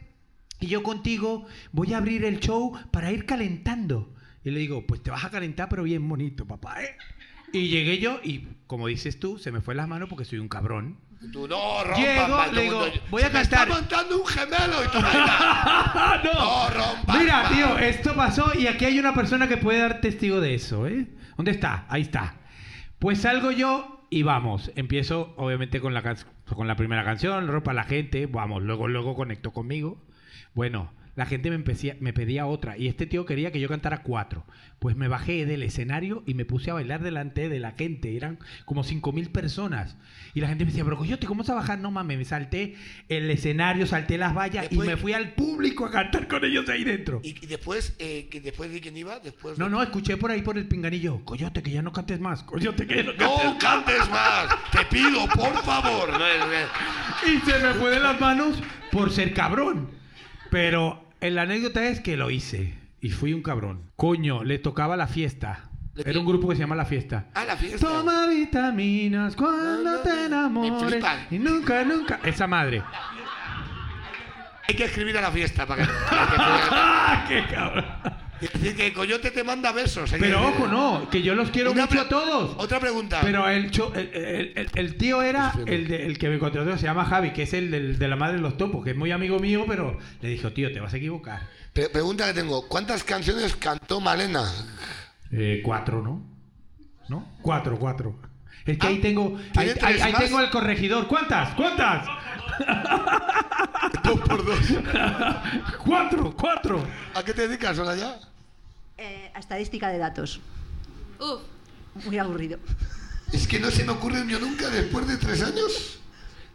y 0.61 0.67
yo 0.69 0.83
contigo 0.83 1.47
voy 1.73 1.93
a 1.93 1.99
abrir 1.99 2.25
el 2.25 2.41
show 2.41 2.73
para 2.91 3.13
ir 3.13 3.27
calentando. 3.27 4.15
Y 4.45 4.51
le 4.51 4.61
digo, 4.61 4.87
pues 4.87 5.03
te 5.03 5.11
vas 5.11 5.25
a 5.25 5.31
calentar, 5.31 5.69
pero 5.69 5.83
bien 5.83 6.09
bonito, 6.09 6.47
papá, 6.47 6.83
¿eh? 6.83 6.97
Y 7.53 7.69
llegué 7.69 7.99
yo 7.99 8.19
y, 8.25 8.49
como 8.67 8.89
dices 8.89 9.21
tú, 9.21 9.39
se 9.39 9.53
me 9.53 9.61
fue 9.61 9.75
las 9.75 9.89
manos 9.89 10.09
porque 10.09 10.25
soy 10.25 10.39
un 10.39 10.49
cabrón. 10.49 10.99
Tú 11.33 11.49
no 11.49 11.83
rompas, 11.85 11.99
Llego, 11.99 12.29
mal, 12.37 12.55
le 12.55 12.63
digo, 12.63 12.79
mundo- 12.81 13.01
voy 13.11 13.23
a 13.23 13.27
me 13.27 13.33
cantar. 13.33 13.61
está 13.69 13.75
montando 13.81 14.21
un 14.21 14.27
gemelo 14.27 14.85
y 14.85 14.89
tú 14.89 15.01
baila. 15.01 16.21
no. 16.25 16.33
No 16.35 16.71
rompas 16.71 17.19
Mira, 17.19 17.49
tío, 17.49 17.79
esto 17.79 18.15
pasó 18.15 18.53
y 18.59 18.67
aquí 18.67 18.85
hay 18.85 18.99
una 18.99 19.15
persona 19.15 19.49
que 19.49 19.57
puede 19.57 19.79
dar 19.81 20.01
testigo 20.01 20.41
de 20.41 20.55
eso, 20.55 20.87
¿eh? 20.87 21.07
¿Dónde 21.37 21.51
está? 21.51 21.87
Ahí 21.89 22.03
está. 22.03 22.37
Pues 22.99 23.21
salgo 23.21 23.51
yo 23.51 24.07
y 24.11 24.23
vamos. 24.23 24.71
Empiezo, 24.77 25.35
obviamente, 25.37 25.81
con 25.81 25.95
la, 25.95 26.03
Con 26.55 26.69
la 26.69 26.77
primera 26.77 27.05
canción, 27.05 27.49
ropa 27.49 27.73
la 27.73 27.85
gente, 27.85 28.27
vamos, 28.27 28.63
luego, 28.63 28.87
luego 28.89 29.15
conectó 29.17 29.53
conmigo. 29.53 30.05
Bueno, 30.55 30.93
la 31.17 31.27
gente 31.27 31.49
me, 31.51 31.57
empecía- 31.57 31.97
me 32.01 32.13
pedía 32.13 32.47
otra 32.47 32.77
y 32.77 32.89
este 32.89 33.07
tío 33.07 33.25
quería 33.27 33.53
que 33.53 33.61
yo 33.61 33.69
cantara 33.69 34.03
cuatro. 34.03 34.45
Pues 34.81 34.97
me 34.97 35.09
bajé 35.09 35.47
del 35.47 35.63
escenario 35.63 36.23
y 36.27 36.35
me 36.35 36.45
puse 36.45 36.71
a 36.71 36.75
bailar 36.75 37.03
delante 37.03 37.49
de 37.49 37.59
la 37.61 37.73
gente. 37.73 38.17
Eran 38.17 38.39
como 38.65 38.85
cinco 38.85 39.13
mil 39.13 39.31
personas. 39.31 39.97
Y 40.35 40.41
la 40.41 40.49
gente 40.49 40.65
me 40.65 40.71
decía, 40.71 40.85
pero 40.85 40.99
coyote, 40.99 41.27
¿cómo 41.27 41.43
vas 41.43 41.51
a 41.51 41.55
bajar? 41.55 41.79
No 41.79 41.91
mames, 41.91 42.19
me 42.19 42.25
salté 42.25 42.75
el 43.09 43.31
escenario, 43.31 43.87
salté 43.87 44.19
las 44.19 44.35
vallas 44.35 44.69
Después- 44.69 44.87
y 44.89 44.91
me 44.91 44.97
fui 44.97 45.13
al 45.13 45.33
público 45.35 45.87
a 45.87 45.91
cantar 45.91 46.29
con 46.29 46.45
ellos 46.45 46.69
ahí 46.69 46.85
dentro. 46.85 47.21
Y, 47.23 47.31
y 47.43 47.47
después, 47.47 47.95
eh, 47.99 48.29
que 48.31 48.41
después 48.41 48.73
de 48.73 48.81
quién 48.81 48.97
iba, 48.97 49.21
después. 49.21 49.57
No, 49.59 49.69
no, 49.69 49.83
escuché 49.83 50.17
por 50.17 50.31
ahí 50.31 50.43
por 50.43 50.59
el 50.59 50.67
pinganillo. 50.69 51.25
Coyote, 51.25 51.63
que 51.63 51.71
ya 51.71 51.81
no 51.83 51.93
cantes 51.93 52.21
más. 52.21 52.43
Coyote, 52.43 52.87
que 52.87 52.97
ya 52.97 53.03
no 53.05 53.17
cantes 53.17 53.45
No 53.45 53.59
cantes 53.59 54.11
más, 54.11 54.49
te 54.73 54.85
pido, 54.87 55.27
por 55.29 55.55
favor. 55.63 56.11
Y 57.27 57.39
se 57.51 57.59
me 57.59 57.75
fue 57.75 57.91
de 57.91 58.01
las 58.01 58.21
manos 58.21 58.59
por 58.93 59.11
ser 59.11 59.33
cabrón. 59.33 59.91
Pero 60.51 61.04
la 61.31 61.43
anécdota 61.43 61.87
es 61.87 62.01
que 62.01 62.17
lo 62.17 62.31
hice. 62.31 62.75
Y 63.01 63.11
fui 63.11 63.33
un 63.33 63.43
cabrón. 63.43 63.91
Coño, 63.97 64.45
le 64.45 64.59
tocaba 64.59 64.97
la 64.97 65.07
fiesta. 65.07 65.71
¿De 65.95 66.03
Era 66.11 66.19
un 66.19 66.27
grupo 66.27 66.49
que 66.49 66.57
se 66.57 66.61
llama 66.61 66.75
La 66.75 66.87
Fiesta. 66.87 67.27
Ah, 67.35 67.45
la 67.45 67.57
fiesta. 67.57 67.87
Toma 67.87 68.27
vitaminas 68.27 69.37
cuando 69.37 70.01
te 70.01 70.27
enamores. 70.27 71.05
Y 71.31 71.39
nunca, 71.39 71.85
nunca. 71.85 72.19
Esa 72.25 72.49
madre. 72.49 72.83
Hay 74.69 74.75
que 74.75 74.85
escribir 74.85 75.17
a 75.19 75.21
la 75.21 75.31
fiesta 75.31 75.67
para 75.67 75.85
que. 75.85 75.93
para 76.11 76.27
que 76.27 76.37
¡Ah, 76.41 77.25
qué 77.29 77.45
cabrón! 77.47 77.85
Es 78.41 78.53
decir, 78.53 78.77
que 78.77 78.93
Coyote 78.93 79.31
te 79.31 79.43
manda 79.45 79.73
besos. 79.73 80.11
que 80.11 80.19
Pero 80.19 80.47
ojo, 80.49 80.67
no, 80.67 81.09
que 81.09 81.23
yo 81.23 81.35
los 81.35 81.51
quiero 81.51 81.73
Una 81.73 81.87
mucho 81.87 82.01
a 82.01 82.09
todos. 82.09 82.55
Otra 82.59 82.81
pregunta. 82.81 83.21
Pero 83.23 83.49
el, 83.49 83.71
cho- 83.71 83.93
el, 83.95 84.11
el- 84.13 84.53
el- 84.57 84.71
el 84.75 84.97
tío 84.97 85.23
era 85.23 85.53
el, 85.67 85.87
de- 85.89 86.05
el 86.07 86.19
que 86.19 86.29
me 86.29 86.39
contrató, 86.39 86.77
se 86.77 86.85
llama 86.85 87.05
Javi, 87.05 87.33
que 87.33 87.45
es 87.45 87.55
el 87.55 87.71
del- 87.71 87.99
de 87.99 88.09
la 88.09 88.17
madre 88.17 88.37
de 88.37 88.43
los 88.43 88.57
topos, 88.57 88.85
que 88.85 88.91
es 88.91 88.97
muy 88.97 89.13
amigo 89.13 89.39
mío, 89.39 89.65
pero 89.67 89.99
le 90.21 90.29
dijo, 90.29 90.53
tío, 90.53 90.73
te 90.73 90.81
vas 90.81 90.93
a 90.93 90.97
equivocar. 90.97 91.43
Pre- 91.73 91.89
pregunta 91.89 92.27
que 92.27 92.35
tengo: 92.35 92.67
¿cuántas 92.69 93.03
canciones 93.05 93.55
cantó 93.57 94.01
Malena? 94.01 94.45
Eh, 95.33 95.61
cuatro, 95.65 96.03
¿no? 96.03 96.23
¿No? 97.09 97.27
Cuatro, 97.43 97.79
cuatro. 97.79 98.17
Es 98.67 98.79
que 98.79 98.87
Ah, 98.87 98.91
ahí 98.91 98.99
tengo, 98.99 99.39
¿tiene 99.53 99.53
ahí, 99.57 99.69
ahí- 99.69 99.75
tres 99.79 100.03
ahí 100.03 100.13
más? 100.13 100.25
tengo 100.25 100.41
el 100.41 100.51
corregidor. 100.51 101.07
¿Cuántas? 101.07 101.51
¿Cuántas? 101.55 102.07
Dos 104.05 104.21
por 104.21 104.45
dos. 104.45 104.59
cuatro, 105.85 106.35
cuatro. 106.37 106.87
¿A 107.15 107.23
qué 107.23 107.33
te 107.33 107.49
dedicas, 107.49 107.77
ya? 107.77 108.19
Eh, 108.99 109.31
a 109.35 109.39
estadística 109.39 109.89
de 109.89 109.99
datos. 109.99 110.41
Uf. 111.19 111.41
Muy 112.05 112.19
aburrido. 112.19 112.59
Es 113.33 113.47
que 113.47 113.61
no 113.61 113.71
se 113.71 113.85
me 113.85 113.93
ocurre 113.93 114.21
un 114.21 114.29
yo 114.29 114.39
nunca 114.39 114.69
después 114.69 115.07
de 115.07 115.17
tres 115.17 115.43
años. 115.43 115.99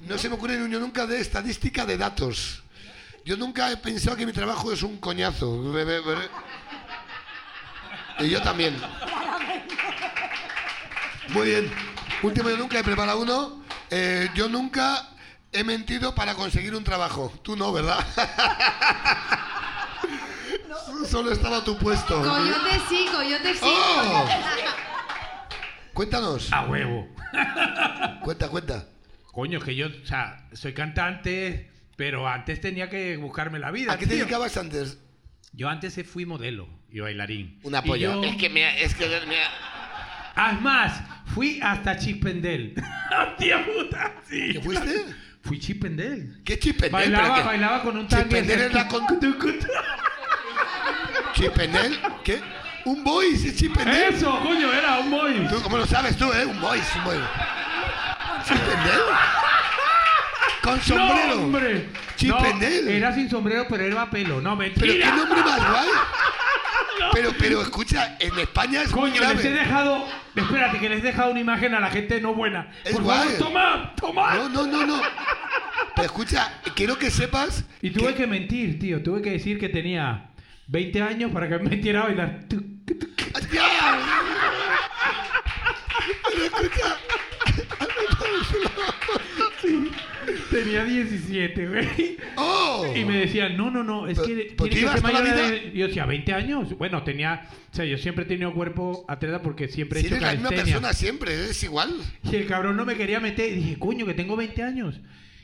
No 0.08 0.18
se 0.18 0.30
me 0.30 0.36
ocurre 0.36 0.62
un 0.62 0.70
yo 0.70 0.80
nunca 0.80 1.06
de 1.06 1.20
estadística 1.20 1.86
de 1.86 1.98
datos. 1.98 2.64
Yo 3.26 3.36
nunca 3.38 3.72
he 3.72 3.78
pensado 3.78 4.16
que 4.16 4.26
mi 4.26 4.32
trabajo 4.32 4.72
es 4.72 4.84
un 4.84 4.98
coñazo. 4.98 5.74
Y 8.20 8.30
yo 8.30 8.42
también. 8.42 8.76
Muy 11.30 11.48
bien. 11.48 11.72
Último 12.24 12.50
yo 12.50 12.58
nunca 12.58 12.80
he 12.80 12.84
preparado 12.84 13.22
uno. 13.22 13.64
Eh, 13.90 14.30
yo 14.36 14.48
nunca 14.50 15.09
he 15.52 15.64
mentido 15.64 16.14
para 16.16 16.36
conseguir 16.36 16.76
un 16.76 16.84
trabajo. 16.84 17.32
Tú 17.44 17.56
no, 17.56 17.72
¿verdad? 17.74 18.06
Solo 21.10 21.32
estaba 21.32 21.64
tu 21.64 21.78
puesto. 21.78 22.22
Coyote 22.22 22.80
sí, 22.90 23.06
coyote 23.14 23.54
sí. 23.54 23.60
¡Oh! 23.64 24.28
Cuéntanos. 25.94 26.52
A 26.54 26.66
huevo. 26.66 27.08
Cuenta, 28.24 28.50
cuenta. 28.50 28.88
Coño, 29.32 29.60
que 29.60 29.76
yo, 29.76 29.88
o 29.88 30.06
sea, 30.06 30.48
soy 30.54 30.74
cantante, 30.74 31.72
pero 31.96 32.28
antes 32.28 32.62
tenía 32.62 32.90
que 32.90 33.18
buscarme 33.18 33.60
la 33.60 33.72
vida. 33.72 33.94
¿A 33.94 33.98
qué 33.98 34.06
te 34.06 34.14
tío. 34.16 34.24
dedicabas 34.24 34.56
antes? 34.58 34.98
Yo 35.52 35.68
antes 35.70 36.00
fui 36.08 36.26
modelo 36.26 36.68
y 36.92 37.00
bailarín. 37.00 37.60
Un 37.64 37.76
apoyo. 37.76 38.22
Yo- 38.22 38.24
Es 38.24 38.36
que 38.38 38.50
me. 38.50 38.84
Es 38.84 38.94
que 38.96 39.08
me. 39.08 39.38
Ah, 40.36 40.54
Es 40.56 40.62
más, 40.62 41.02
fui 41.34 41.60
hasta 41.62 41.98
Chispendel. 41.98 42.76
¡Hostia 43.30 43.66
puta! 43.66 44.14
Sí. 44.30 44.54
¿Qué 44.54 44.62
fuiste? 44.62 45.06
Fui 45.50 45.58
Chispendel. 45.58 46.42
¿Qué 46.46 46.60
chipendel? 46.60 46.92
Bailaba, 46.92 47.42
bailaba 47.42 47.82
con 47.82 47.98
un 47.98 48.08
tanque. 48.08 48.24
Chispendel 48.26 48.62
es 48.68 48.72
la 48.72 48.88
con... 48.88 49.04
¿Chipendel? 51.34 52.00
¿Qué? 52.24 52.40
¿Un 52.86 53.04
boys 53.04 53.44
es 53.46 53.56
chipendel? 53.56 54.14
Eso, 54.14 54.40
coño, 54.42 54.72
era 54.72 55.00
un 55.00 55.10
boy. 55.10 55.48
¿Tú 55.50 55.60
cómo 55.64 55.78
lo 55.78 55.88
sabes 55.88 56.16
tú, 56.18 56.32
eh? 56.34 56.46
Un 56.46 56.62
boys, 56.62 56.86
un 56.98 57.04
boys. 57.04 57.22
¿Chipendel? 58.46 59.02
¿Con 60.62 60.82
sombrero? 60.82 61.36
No, 61.36 61.42
hombre. 61.42 61.90
Chispendel. 62.16 62.86
No, 62.86 62.92
era 62.92 63.16
sin 63.16 63.28
sombrero, 63.28 63.66
pero 63.68 63.86
era 63.86 64.08
pelo. 64.08 64.40
No, 64.42 64.56
¿Pero 64.56 64.72
qué 64.76 64.82
mentira. 64.82 65.16
nombre 65.16 65.42
más 65.42 65.68
guay? 65.72 65.88
Pero, 67.14 67.32
pero 67.38 67.62
escucha, 67.62 68.18
en 68.20 68.38
España 68.40 68.82
es 68.82 68.92
muy 68.94 69.12
Coño, 69.12 69.34
les 69.34 69.46
he 69.46 69.52
dejado. 69.52 70.06
Espérate, 70.36 70.80
que 70.80 70.90
les 70.90 71.00
he 71.00 71.08
dejado 71.08 71.32
una 71.32 71.40
imagen 71.40 71.74
a 71.74 71.80
la 71.80 71.90
gente 71.90 72.22
no 72.22 72.34
buena. 72.34 72.72
Es 72.84 72.94
Por 72.94 73.04
guay. 73.04 73.20
favor, 73.30 73.38
toma, 73.38 73.94
toma. 73.96 74.36
No, 74.36 74.50
no, 74.50 74.68
no, 74.68 74.86
no. 74.86 75.02
Pero 75.96 76.06
escucha, 76.06 76.54
quiero 76.76 76.98
que 76.98 77.12
sepas... 77.12 77.66
Y 77.82 77.90
tuve 77.92 78.14
que 78.16 78.26
mentir, 78.28 78.80
tío. 78.80 79.04
Tuve 79.04 79.22
que 79.22 79.32
decir 79.32 79.60
que 79.60 79.70
tenía 79.70 80.30
20 80.68 81.02
años 81.02 81.32
para 81.32 81.50
que 81.50 81.58
me 81.58 81.70
metiera 81.70 82.02
a 82.02 82.04
bailar. 82.06 82.40
Pero 86.30 86.44
escucha... 86.46 86.98
Tenía 90.50 90.84
17, 90.84 91.68
güey. 91.68 92.18
¡Oh! 92.36 92.86
Y 92.96 93.06
me 93.06 93.18
decían, 93.18 93.56
no, 93.56 93.70
no, 93.70 93.84
no, 93.84 94.08
es 94.08 94.20
que 94.20 94.26
¿pero 94.26 94.36
tiene 94.36 94.56
tú 94.56 94.64
que 94.66 94.76
ser 94.76 94.82
ibas 94.82 95.04
mayor 95.04 95.24
de... 95.24 95.72
Yo 95.74 95.88
decía, 95.88 96.06
20 96.06 96.34
años. 96.34 96.78
Bueno, 96.78 97.04
tenía... 97.04 97.48
O 97.72 97.76
sea, 97.76 97.86
yo 97.86 97.98
siempre 97.98 98.26
he 98.26 98.28
tenido 98.28 98.54
cuerpo 98.54 99.06
atleta 99.08 99.42
porque 99.42 99.68
siempre 99.68 100.00
he 100.00 100.02
Si 100.02 100.08
hecho 100.08 100.16
eres 100.16 100.28
la 100.28 100.34
misma 100.34 100.50
persona 100.50 100.94
siempre, 100.94 101.34
eres 101.34 101.64
igual. 101.64 101.94
Y 102.24 102.36
el 102.36 102.48
cabrón 102.48 102.78
no 102.78 102.86
me 102.86 102.96
quería 102.96 103.20
meter. 103.20 103.52
Y 103.52 103.56
dije, 103.56 103.80
coño, 103.80 104.06
que 104.06 104.14
tengo 104.14 104.36
20 104.36 104.64
años. 104.64 105.00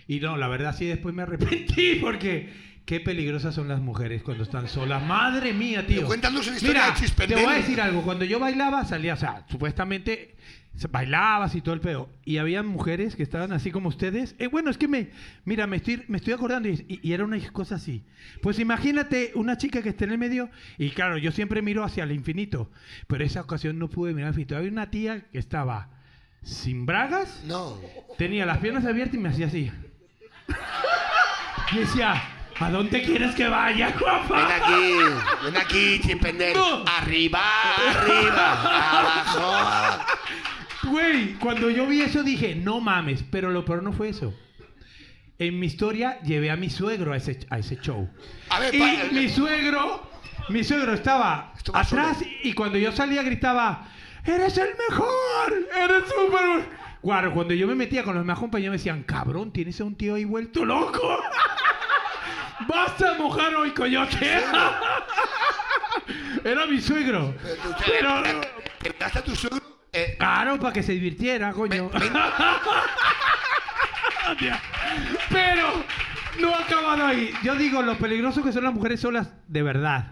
Y 0.07 0.19
no, 0.19 0.37
la 0.37 0.47
verdad 0.47 0.75
sí 0.75 0.85
después 0.85 1.13
me 1.13 1.23
arrepentí 1.23 1.95
porque... 2.01 2.75
Qué 2.85 2.99
peligrosas 2.99 3.55
son 3.55 3.67
las 3.67 3.81
mujeres 3.81 4.21
cuando 4.21 4.43
están 4.43 4.69
solas. 4.69 5.03
Madre 5.03 5.53
mía, 5.53 5.87
tío. 5.87 6.05
Cuéntanos 6.05 6.45
una 6.45 6.57
historia 6.57 6.93
Mira, 6.95 7.09
de 7.17 7.27
te 7.27 7.33
voy 7.33 7.51
a 7.51 7.57
decir 7.57 7.81
algo. 7.81 8.03
Cuando 8.03 8.25
yo 8.25 8.37
bailaba, 8.37 8.85
salía, 8.85 9.15
o 9.15 9.17
sea, 9.17 9.43
supuestamente 9.49 10.35
bailabas 10.91 11.55
y 11.55 11.61
todo 11.61 11.73
el 11.73 11.81
peo. 11.81 12.09
Y 12.25 12.37
había 12.37 12.61
mujeres 12.63 13.15
que 13.15 13.23
estaban 13.23 13.51
así 13.53 13.71
como 13.71 13.89
ustedes. 13.89 14.35
Eh, 14.39 14.47
bueno, 14.47 14.69
es 14.69 14.77
que 14.77 14.87
me, 14.87 15.09
mira, 15.45 15.67
me 15.67 15.77
estoy, 15.77 16.03
me 16.07 16.17
estoy 16.17 16.33
acordando 16.33 16.67
y, 16.69 16.85
y- 16.87 16.99
y 17.01 17.13
era 17.13 17.23
una 17.23 17.37
cosa 17.51 17.75
así. 17.75 18.03
Pues 18.41 18.59
imagínate 18.59 19.31
una 19.35 19.57
chica 19.57 19.81
que 19.81 19.89
esté 19.89 20.03
en 20.05 20.11
el 20.11 20.17
medio 20.17 20.49
y 20.77 20.89
claro, 20.91 21.17
yo 21.17 21.31
siempre 21.31 21.61
miro 21.61 21.83
hacia 21.83 22.03
el 22.03 22.11
infinito. 22.11 22.69
Pero 23.07 23.23
esa 23.23 23.41
ocasión 23.41 23.79
no 23.79 23.89
pude 23.89 24.13
mirar 24.13 24.27
al 24.27 24.33
infinito. 24.33 24.57
Había 24.57 24.71
una 24.71 24.89
tía 24.91 25.21
que 25.31 25.37
estaba 25.39 25.89
sin 26.43 26.85
bragas, 26.85 27.41
No. 27.47 27.79
tenía 28.17 28.45
las 28.45 28.59
piernas 28.59 28.85
abiertas 28.85 29.15
y 29.15 29.17
me 29.19 29.29
hacía 29.29 29.47
así. 29.47 29.71
Y 31.71 31.77
decía, 31.79 32.21
¿a 32.59 32.69
dónde 32.69 33.01
quieres 33.01 33.33
que 33.33 33.47
vaya, 33.47 33.87
Ven 33.89 33.97
guapa? 33.99 34.55
aquí, 34.55 34.93
ven 35.45 35.57
aquí, 35.57 35.99
Chispendel. 36.01 36.53
No. 36.55 36.83
Arriba, 36.85 37.41
arriba, 37.89 38.99
abajo. 38.99 40.05
Güey, 40.85 41.33
cuando 41.33 41.69
yo 41.69 41.87
vi 41.87 42.01
eso 42.01 42.23
dije, 42.23 42.55
no 42.55 42.79
mames, 42.79 43.23
pero 43.31 43.49
lo 43.49 43.65
peor 43.65 43.83
no 43.83 43.91
fue 43.91 44.09
eso. 44.09 44.33
En 45.37 45.59
mi 45.59 45.65
historia 45.65 46.21
llevé 46.21 46.51
a 46.51 46.55
mi 46.55 46.69
suegro 46.69 47.11
a 47.13 47.17
ese, 47.17 47.39
a 47.49 47.59
ese 47.59 47.77
show. 47.77 48.09
A 48.49 48.59
ver, 48.59 48.73
y 48.73 49.13
mi 49.13 49.27
suegro, 49.27 50.09
mi 50.49 50.63
suegro 50.63 50.93
estaba 50.93 51.53
atrás 51.73 52.19
solo. 52.19 52.31
y 52.43 52.53
cuando 52.53 52.77
yo 52.77 52.91
salía 52.91 53.23
gritaba, 53.23 53.87
eres 54.23 54.57
el 54.57 54.69
mejor, 54.89 55.67
eres 55.77 56.03
súper... 56.07 56.85
Guau, 57.01 57.33
cuando 57.33 57.53
yo 57.53 57.67
me 57.67 57.75
metía 57.75 58.03
con 58.03 58.15
los 58.15 58.23
demás 58.23 58.39
compañeros 58.39 58.71
me 58.71 58.77
decían, 58.77 59.03
cabrón, 59.03 59.51
tienes 59.51 59.79
a 59.81 59.83
un 59.83 59.95
tío 59.95 60.15
ahí 60.15 60.25
vuelto 60.25 60.65
loco. 60.65 61.19
Vas 62.67 63.01
a 63.01 63.13
mojar 63.15 63.53
hoy, 63.55 63.71
coyote. 63.71 64.41
Era 66.43 66.65
mi 66.65 66.79
suegro. 66.79 67.35
Pero... 67.85 68.23
¿Invitaste 68.83 69.19
a 69.19 69.23
tu 69.23 69.35
suegro? 69.35 69.74
Eh, 69.95 70.15
Claro, 70.17 70.59
para 70.59 70.73
que 70.73 70.83
se 70.83 70.91
divirtiera, 70.93 71.51
coño. 71.53 71.89
Pero 75.29 75.83
no 76.39 76.53
ha 76.55 76.61
acabado 76.61 77.05
ahí. 77.05 77.31
Yo 77.43 77.55
digo, 77.55 77.81
lo 77.81 77.97
peligroso 77.97 78.43
que 78.43 78.51
son 78.51 78.63
las 78.63 78.73
mujeres 78.73 78.99
solas 78.99 79.31
de 79.47 79.63
verdad. 79.63 80.11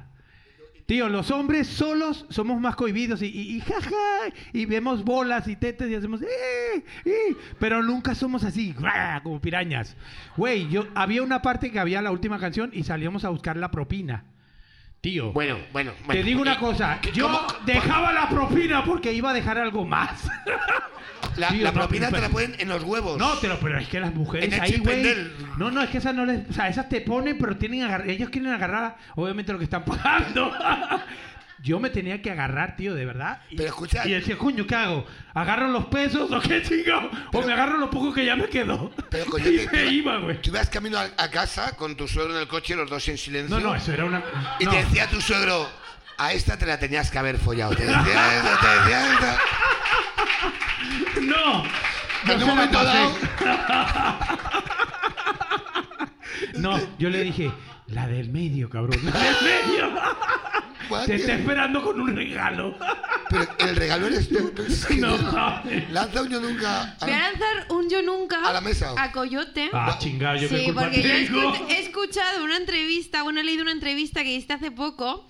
Tío, 0.86 1.08
los 1.08 1.32
hombres 1.32 1.68
solos 1.68 2.26
somos 2.30 2.60
más 2.60 2.76
cohibidos 2.76 3.22
y, 3.22 3.28
y, 3.28 3.56
y 3.56 3.62
jaja, 3.62 3.90
y 4.52 4.66
vemos 4.66 5.06
bolas 5.06 5.48
y 5.48 5.56
tetas 5.56 5.88
y 5.90 5.96
hacemos, 5.96 6.22
"Eh, 6.22 6.84
eh", 7.06 7.36
pero 7.58 7.82
nunca 7.82 8.14
somos 8.16 8.44
así, 8.44 8.76
como 9.24 9.40
pirañas. 9.40 9.96
Güey, 10.36 10.68
yo 10.68 10.86
había 10.94 11.24
una 11.24 11.42
parte 11.42 11.72
que 11.72 11.80
había 11.80 12.02
la 12.02 12.12
última 12.12 12.38
canción 12.38 12.70
y 12.74 12.84
salíamos 12.84 13.24
a 13.24 13.30
buscar 13.30 13.56
la 13.56 13.72
propina. 13.72 14.26
Tío. 15.04 15.34
Bueno, 15.34 15.58
bueno, 15.74 15.92
Te 15.92 16.04
bueno. 16.06 16.24
digo 16.24 16.42
una 16.42 16.54
Eh, 16.54 16.58
cosa, 16.60 16.98
¿qué- 17.02 17.12
yo 17.12 17.26
cómo- 17.26 17.46
dejaba 17.66 18.14
la 18.14 18.30
propina 18.30 18.86
porque 18.86 19.12
iba 19.14 19.32
a 19.32 19.34
dejar 19.34 19.58
algo 19.58 19.86
más. 19.86 20.24
La, 21.36 21.48
Tío, 21.50 21.64
la 21.64 21.72
no, 21.72 21.80
propina 21.80 22.10
te 22.12 22.22
la 22.22 22.30
ponen 22.30 22.54
en 22.60 22.70
los 22.70 22.84
huevos. 22.84 23.18
No, 23.18 23.32
pero, 23.42 23.58
pero 23.60 23.80
es 23.80 23.88
que 23.88 24.00
las 24.00 24.14
mujeres 24.14 24.48
En 24.50 24.54
el 24.54 24.62
ahí, 24.62 24.78
güey. 24.78 24.82
chipendel. 24.82 25.34
No, 25.58 25.72
no, 25.72 25.82
es 25.82 25.90
que 25.90 25.98
esas 25.98 26.14
no 26.14 26.26
les. 26.28 26.48
O 26.48 26.54
sea, 26.54 26.68
esas 26.70 26.88
te 26.90 27.02
ponen, 27.02 27.40
pero 27.40 27.58
tienen 27.58 27.82
agar- 27.82 28.08
ellos 28.08 28.30
quieren 28.30 28.52
agarrar, 28.52 28.98
obviamente, 29.16 29.52
lo 29.52 29.58
que 29.58 29.64
están 29.64 29.84
pagando. 29.84 30.52
Yo 31.64 31.80
me 31.80 31.90
tenía 31.90 32.22
que 32.22 32.30
agarrar, 32.30 32.76
tío, 32.76 32.94
de 32.94 33.06
verdad. 33.06 33.42
Y- 33.50 33.56
Pero 33.56 33.70
escucha- 33.70 34.06
Y 34.06 34.12
decía, 34.12 34.38
coño, 34.38 34.68
¿qué 34.68 34.76
hago? 34.76 35.06
¿Agarro 35.34 35.70
los 35.70 35.86
pesos 35.86 36.30
o 36.30 36.40
qué 36.42 36.62
chingado? 36.62 37.10
O 37.32 37.42
me 37.42 37.54
agarro 37.54 37.78
lo 37.78 37.90
poco 37.90 38.14
que 38.14 38.26
ya 38.26 38.36
me 38.36 38.48
quedó. 38.50 38.92
Pero 39.10 39.26
coño, 39.28 39.48
y 39.50 39.66
me 39.72 39.86
iba, 39.86 40.18
güey. 40.20 40.42
Tú 40.42 40.50
ibas 40.50 40.70
camino 40.70 40.98
a, 41.00 41.04
a 41.18 41.32
casa 41.32 41.76
con 41.78 41.96
tu 41.96 42.06
suegro 42.08 42.36
en 42.36 42.42
el 42.42 42.48
coche, 42.50 42.76
los 42.76 42.90
dos 42.90 43.08
en 43.08 43.18
silencio. 43.18 43.58
No, 43.60 43.64
no, 43.70 43.76
eso 43.76 43.94
era 43.94 44.04
una. 44.06 44.22
Y 44.60 44.66
no. 44.66 44.72
te 44.72 44.78
decía 44.84 45.08
tu 45.10 45.22
suegro, 45.22 45.70
a 46.18 46.34
esta 46.34 46.58
te 46.58 46.66
la 46.66 46.78
tenías 46.78 47.10
que 47.10 47.18
haber 47.18 47.38
follado. 47.38 47.74
Te 47.76 47.86
decía 47.86 48.38
eso, 48.40 48.58
te 48.62 48.68
decía 48.80 49.14
eso. 49.14 49.38
No. 51.22 51.64
En 51.64 52.28
no 52.28 52.34
un 52.34 52.40
se 52.40 52.46
la 52.46 52.46
momento 52.46 52.84
dado, 52.84 53.16
No, 56.56 56.80
yo 56.98 57.10
le 57.10 57.22
dije, 57.24 57.52
la 57.88 58.08
del 58.08 58.30
medio, 58.30 58.70
cabrón. 58.70 59.00
La 59.04 59.12
del 59.20 59.36
medio. 59.44 59.92
What? 60.90 61.06
Te 61.06 61.16
está 61.16 61.34
esperando 61.36 61.82
con 61.82 62.00
un 62.00 62.16
regalo. 62.16 62.78
Pero 63.30 63.48
el 63.60 63.76
regalo 63.76 64.08
eres 64.08 64.30
tú. 64.30 64.54
Es 64.68 64.86
que 64.86 64.96
No. 64.96 65.16
Lanza 65.92 66.22
un 66.22 66.30
yo 66.30 66.40
nunca. 66.40 66.82
a 66.84 66.96
Voy 67.06 67.12
a 67.12 67.18
la- 67.18 67.30
lanzar 67.32 67.66
un 67.70 67.90
yo 67.90 68.02
nunca 68.02 68.48
A 68.48 68.54
la 68.54 68.62
mesa. 68.62 68.94
a 68.98 69.12
Coyote. 69.12 69.70
Ah, 69.74 69.98
chingado, 70.00 70.36
yo 70.38 70.48
Sí, 70.50 70.66
culpa 70.66 70.82
porque 70.84 71.02
yo 71.02 71.10
he, 71.10 71.28
escu- 71.28 71.66
he 71.70 71.80
escuchado 71.82 72.44
una 72.44 72.58
entrevista, 72.58 73.24
bueno, 73.24 73.40
he 73.40 73.44
leído 73.44 73.64
una 73.64 73.72
entrevista 73.72 74.24
que 74.24 74.34
hiciste 74.34 74.54
hace 74.54 74.72
poco 74.72 75.26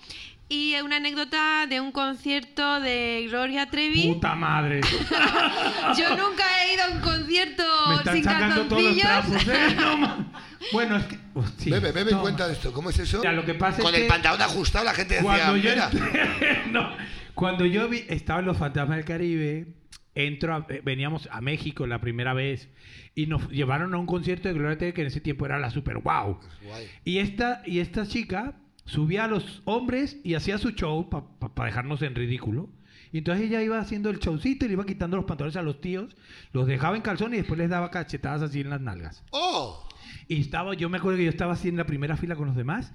y 0.48 0.74
una 0.84 0.96
anécdota 0.96 1.66
de 1.66 1.80
un 1.80 1.90
concierto 1.90 2.78
de 2.80 3.26
Gloria 3.30 3.70
Trevi. 3.70 4.08
Puta 4.12 4.34
madre. 4.34 4.82
Yo 5.98 6.10
nunca 6.16 6.44
he 6.62 6.74
ido 6.74 6.84
a 6.84 6.88
un 6.90 7.00
concierto 7.00 7.62
Me 7.88 7.94
están 7.96 8.14
sin 8.14 8.24
sacando 8.24 8.62
todos 8.66 8.82
los 8.82 8.98
calzoncillos. 9.02 9.44
trapos, 9.44 9.72
¿eh? 9.72 9.76
No, 9.80 10.26
bueno, 10.72 10.96
es 10.96 11.04
que. 11.06 11.18
oh, 11.34 11.44
sí. 11.58 11.70
Bebe, 11.70 11.92
bebe 11.92 12.12
No, 12.12 12.20
cuenta 12.22 12.46
de 12.46 12.54
esto. 12.54 12.72
¿Cómo 12.72 12.90
es 12.90 12.98
eso? 12.98 13.18
Mira, 13.18 13.32
lo 13.32 13.44
que 13.44 13.54
pasa 13.54 13.78
es 13.78 13.84
Con 13.84 13.94
el 13.94 14.02
que- 14.02 14.08
pantalón 14.08 14.42
ajustado 14.42 14.84
la 14.84 14.94
gente 14.94 15.14
decía, 15.14 15.28
Cuando 15.30 15.56
yo, 15.56 15.70
mira. 15.70 15.90
no, 16.70 16.90
cuando 17.34 17.66
yo 17.66 17.88
vi, 17.88 18.04
estaba 18.08 18.40
en 18.40 18.46
los 18.46 18.56
Fantasmas 18.56 18.96
del 18.96 19.04
Caribe, 19.06 19.66
entro 20.14 20.54
a- 20.54 20.66
eh, 20.68 20.80
veníamos 20.84 21.28
a 21.32 21.40
México 21.40 21.86
la 21.86 22.00
primera 22.00 22.34
vez 22.34 22.68
y 23.14 23.26
nos 23.26 23.48
llevaron 23.50 23.94
a 23.94 23.98
un 23.98 24.06
concierto 24.06 24.48
de 24.48 24.54
Gloria 24.54 24.78
Trevi 24.78 24.92
que 24.92 25.00
en 25.02 25.06
ese 25.08 25.20
tiempo 25.20 25.46
era 25.46 25.58
la 25.58 25.70
super 25.70 25.98
wow. 25.98 26.38
Guay. 26.64 26.88
Y 27.04 27.18
esta, 27.18 27.62
y 27.66 27.80
esta 27.80 28.06
chica 28.06 28.54
subía 28.86 29.24
a 29.24 29.28
los 29.28 29.62
hombres 29.64 30.18
y 30.24 30.34
hacía 30.34 30.58
su 30.58 30.70
show 30.70 31.08
para 31.10 31.66
dejarnos 31.66 32.02
en 32.02 32.14
ridículo. 32.14 32.68
Y 33.12 33.18
entonces 33.18 33.46
ella 33.46 33.62
iba 33.62 33.78
haciendo 33.78 34.10
el 34.10 34.18
showcito 34.18 34.64
y 34.64 34.68
le 34.68 34.74
iba 34.74 34.84
quitando 34.84 35.16
los 35.16 35.24
pantalones 35.24 35.56
a 35.56 35.62
los 35.62 35.80
tíos, 35.80 36.16
los 36.52 36.66
dejaba 36.66 36.96
en 36.96 37.02
calzón 37.02 37.32
y 37.32 37.36
después 37.36 37.56
les 37.58 37.70
daba 37.70 37.90
cachetadas 37.92 38.42
así 38.42 38.60
en 38.60 38.70
las 38.70 38.80
nalgas. 38.80 39.22
¡Oh! 39.30 39.83
Y 40.28 40.40
estaba, 40.40 40.74
yo 40.74 40.88
me 40.88 40.98
acuerdo 40.98 41.18
que 41.18 41.24
yo 41.24 41.30
estaba 41.30 41.52
así 41.54 41.68
en 41.68 41.76
la 41.76 41.86
primera 41.86 42.16
fila 42.16 42.36
con 42.36 42.46
los 42.46 42.56
demás 42.56 42.92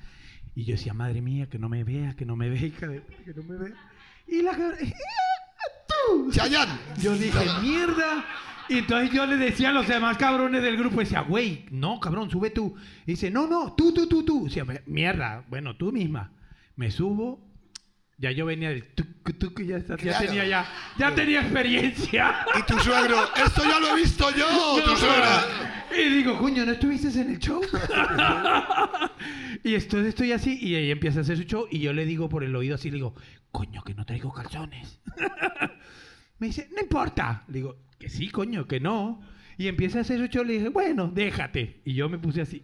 y 0.56 0.64
yo 0.66 0.74
decía, 0.74 0.94
madre 0.94 1.22
mía, 1.22 1.48
que 1.50 1.60
no 1.60 1.70
me 1.70 1.84
vea, 1.84 2.16
que 2.16 2.26
no 2.26 2.36
me 2.36 2.50
vea, 2.50 2.66
hija 2.66 2.88
de- 2.88 3.02
que 3.26 3.34
no 3.34 3.44
me 3.44 3.58
vea. 3.58 3.76
Y 4.28 4.42
la 4.42 4.52
cara, 4.52 4.76
¡tú! 5.88 6.32
¡Chayanne! 6.32 6.72
Yo 7.02 7.14
dije, 7.18 7.40
mierda. 7.62 8.26
Y 8.68 8.80
entonces 8.80 9.12
yo 9.12 9.26
le 9.26 9.38
decía 9.38 9.70
a 9.70 9.72
los 9.74 9.88
demás 9.88 10.18
cabrones 10.18 10.62
del 10.62 10.78
grupo, 10.78 11.00
decía, 11.00 11.22
güey, 11.22 11.66
no, 11.72 12.00
cabrón, 12.00 12.30
sube 12.30 12.52
tú. 12.52 12.76
Y 13.06 13.12
dice, 13.12 13.32
no, 13.32 13.48
no, 13.48 13.74
tú, 13.74 13.92
tú, 13.94 14.08
tú, 14.08 14.24
tú. 14.24 14.46
Decía, 14.46 14.66
mierda, 14.86 15.44
bueno, 15.50 15.76
tú 15.76 15.92
misma. 15.92 16.32
Me 16.76 16.92
subo. 16.92 17.49
Ya 18.20 18.32
yo 18.32 18.46
venía 18.46 18.70
del 18.70 18.84
tuc, 18.90 19.08
tuc, 19.40 19.62
ya, 19.62 19.80
ya 19.80 19.96
Claro. 19.96 20.26
tenía 20.26 20.46
ya, 20.46 20.66
ya 20.98 21.16
tenía 21.16 21.42
experiencia. 21.42 22.46
Y 22.60 22.64
tu 22.64 22.78
suegro, 22.80 23.18
esto 23.46 23.64
ya 23.64 23.80
lo 23.80 23.88
he 23.88 23.96
visto 24.02 24.30
yo, 24.36 24.82
tu 24.86 24.96
suegra. 24.98 25.86
Y 25.98 26.10
digo, 26.18 26.38
coño, 26.38 26.66
¿no 26.66 26.74
estuviste 26.74 27.08
en 27.20 27.30
el 27.30 27.40
show? 27.40 27.62
y 29.64 29.74
esto, 29.74 30.00
estoy 30.02 30.34
así, 30.34 30.58
y 30.62 30.76
ella 30.76 30.92
empieza 30.92 31.20
a 31.20 31.22
hacer 31.22 31.38
su 31.38 31.44
show, 31.44 31.68
y 31.72 31.80
yo 31.80 31.94
le 31.94 32.06
digo 32.06 32.30
por 32.30 32.44
el 32.44 32.56
oído 32.56 32.76
así, 32.76 32.90
le 32.90 32.96
digo, 32.96 33.16
coño, 33.52 33.84
que 33.84 33.94
no 33.94 34.06
traigo 34.06 34.32
calzones. 34.34 35.00
Me 36.40 36.48
dice, 36.48 36.70
no 36.74 36.82
importa. 36.82 37.44
Le 37.48 37.56
digo, 37.56 37.78
que 37.98 38.10
sí, 38.10 38.30
coño, 38.30 38.68
que 38.68 38.80
no. 38.80 39.22
Y 39.58 39.68
empieza 39.68 40.00
a 40.00 40.02
hacer 40.02 40.20
su 40.20 40.28
show, 40.28 40.44
le 40.44 40.54
dije, 40.54 40.70
bueno, 40.70 41.12
déjate. 41.14 41.82
Y 41.84 41.94
yo 41.94 42.08
me 42.08 42.18
puse 42.18 42.42
así. 42.42 42.64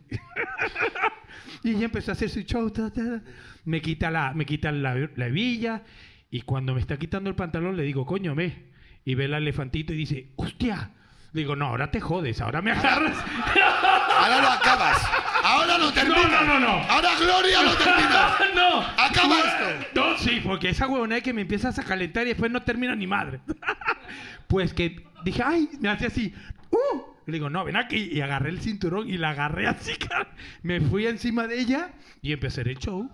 y 1.64 1.72
ella 1.72 1.86
empezó 1.86 2.12
a 2.12 2.14
hacer 2.14 2.30
su 2.30 2.42
show, 2.44 2.70
ta, 2.72 2.92
ta. 2.92 3.22
Me 3.66 3.82
quita 3.82 4.12
la, 4.12 4.34
me 4.34 4.46
quita 4.46 4.72
la, 4.72 4.96
la 5.16 5.28
hebilla, 5.28 5.84
y 6.32 6.42
cuando 6.42 6.74
me 6.74 6.82
está 6.82 6.98
quitando 6.98 7.30
el 7.30 7.36
pantalón, 7.36 7.78
le 7.78 7.84
digo, 7.84 8.06
coño, 8.06 8.36
ve. 8.36 8.74
Y 9.06 9.16
ve 9.16 9.26
el 9.26 9.34
elefantito 9.34 9.94
y 9.94 9.98
dice, 9.98 10.34
hostia. 10.36 10.92
Digo, 11.32 11.56
no, 11.56 11.68
ahora 11.68 11.92
te 11.92 12.02
jodes, 12.02 12.42
ahora 12.42 12.62
me 12.62 12.72
agarras. 12.72 13.18
Ahora 14.18 14.42
lo 14.42 14.48
acabas. 14.48 14.98
Ahora 15.44 15.78
lo 15.78 15.92
terminas. 15.92 16.32
No, 16.32 16.46
no, 16.46 16.60
no, 16.60 16.60
no. 16.60 16.72
Ahora 16.90 17.10
Gloria 17.20 17.62
lo 17.64 17.76
termina. 17.76 18.38
no. 18.56 18.82
Acaba 18.98 19.40
esto. 19.40 19.90
No, 19.94 20.18
sí, 20.18 20.42
porque 20.42 20.70
esa 20.70 20.88
huevona 20.88 21.20
que 21.20 21.34
me 21.34 21.42
empiezas 21.42 21.78
a 21.78 21.84
calentar 21.84 22.24
y 22.26 22.30
después 22.30 22.50
no 22.50 22.64
termina 22.64 22.96
ni 22.96 23.06
madre. 23.08 23.42
pues 24.48 24.74
que 24.74 25.06
dije, 25.26 25.44
ay, 25.46 25.70
me 25.82 25.90
hace 25.90 26.08
así. 26.08 26.34
¡Uh! 26.72 27.02
Le 27.26 27.34
digo, 27.34 27.50
no, 27.50 27.66
ven 27.66 27.76
aquí. 27.76 28.10
Y 28.12 28.22
agarré 28.22 28.50
el 28.50 28.62
cinturón 28.62 29.10
y 29.10 29.18
la 29.18 29.32
agarré 29.32 29.68
así. 29.68 29.96
cara. 29.98 30.30
Me 30.64 30.80
fui 30.80 31.06
encima 31.06 31.48
de 31.48 31.60
ella 31.60 31.92
y 32.22 32.32
empecé 32.32 32.62
el 32.62 32.78
show. 32.78 33.12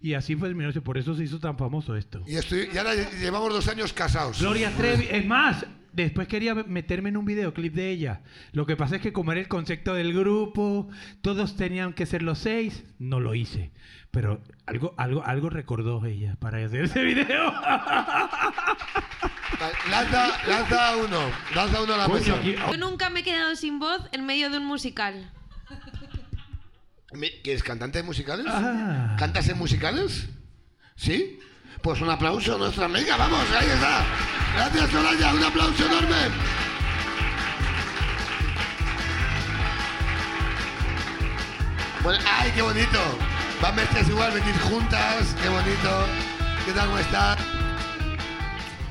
Y 0.00 0.14
así 0.14 0.36
fue 0.36 0.48
el 0.48 0.54
minuto. 0.54 0.82
Por 0.82 0.98
eso 0.98 1.14
se 1.14 1.24
hizo 1.24 1.38
tan 1.40 1.56
famoso 1.58 1.96
esto. 1.96 2.22
Y, 2.26 2.36
estoy, 2.36 2.68
y 2.72 2.78
ahora 2.78 2.94
llevamos 3.18 3.52
dos 3.52 3.66
años 3.68 3.92
casados. 3.92 4.40
Gloria 4.40 4.70
Trevi, 4.76 5.08
es 5.10 5.24
más, 5.26 5.64
después 5.92 6.28
quería 6.28 6.54
meterme 6.54 7.08
en 7.08 7.16
un 7.16 7.24
videoclip 7.24 7.74
de 7.74 7.90
ella. 7.90 8.22
Lo 8.52 8.66
que 8.66 8.76
pasa 8.76 8.96
es 8.96 9.02
que 9.02 9.12
como 9.12 9.32
era 9.32 9.40
el 9.40 9.48
concepto 9.48 9.94
del 9.94 10.12
grupo, 10.12 10.88
todos 11.22 11.56
tenían 11.56 11.92
que 11.94 12.06
ser 12.06 12.22
los 12.22 12.38
seis, 12.38 12.84
no 12.98 13.20
lo 13.20 13.34
hice. 13.34 13.72
Pero 14.10 14.42
algo, 14.66 14.94
algo, 14.96 15.24
algo 15.24 15.50
recordó 15.50 16.04
ella 16.06 16.36
para 16.38 16.64
hacer 16.64 16.84
ese 16.84 17.02
video. 17.02 17.52
Lanza, 19.90 20.28
lanza 20.46 20.96
uno. 20.96 21.18
Lanza 21.54 21.82
uno 21.82 21.94
a 21.94 21.98
la 21.98 22.08
mesa. 22.08 22.34
aquí- 22.34 22.54
Yo 22.54 22.76
nunca 22.76 23.10
me 23.10 23.20
he 23.20 23.22
quedado 23.22 23.56
sin 23.56 23.78
voz 23.78 24.02
en 24.12 24.26
medio 24.26 24.50
de 24.50 24.58
un 24.58 24.66
musical. 24.66 25.30
Me- 27.12 27.40
¿Quieres 27.42 27.62
cantantes 27.62 28.04
musicales? 28.04 28.46
Ah. 28.48 29.16
¿Cantas 29.18 29.48
en 29.48 29.58
musicales? 29.58 30.26
¿Sí? 30.96 31.38
Pues 31.82 32.00
un 32.00 32.10
aplauso 32.10 32.56
a 32.56 32.58
nuestra 32.58 32.86
amiga, 32.86 33.16
vamos, 33.16 33.44
ahí 33.58 33.66
está. 33.68 34.04
Gracias, 34.54 34.90
Soraya, 34.90 35.34
un 35.34 35.44
aplauso 35.44 35.86
enorme. 35.86 36.16
Bueno, 42.02 42.18
¡ay, 42.38 42.50
qué 42.54 42.62
bonito! 42.62 42.98
Van 43.60 43.74
vestidas 43.74 44.08
igual, 44.08 44.32
venir 44.32 44.58
juntas, 44.60 45.34
qué 45.42 45.48
bonito. 45.48 46.06
¿Qué 46.64 46.72
tal, 46.72 46.86
cómo 46.86 46.98
estás? 46.98 47.38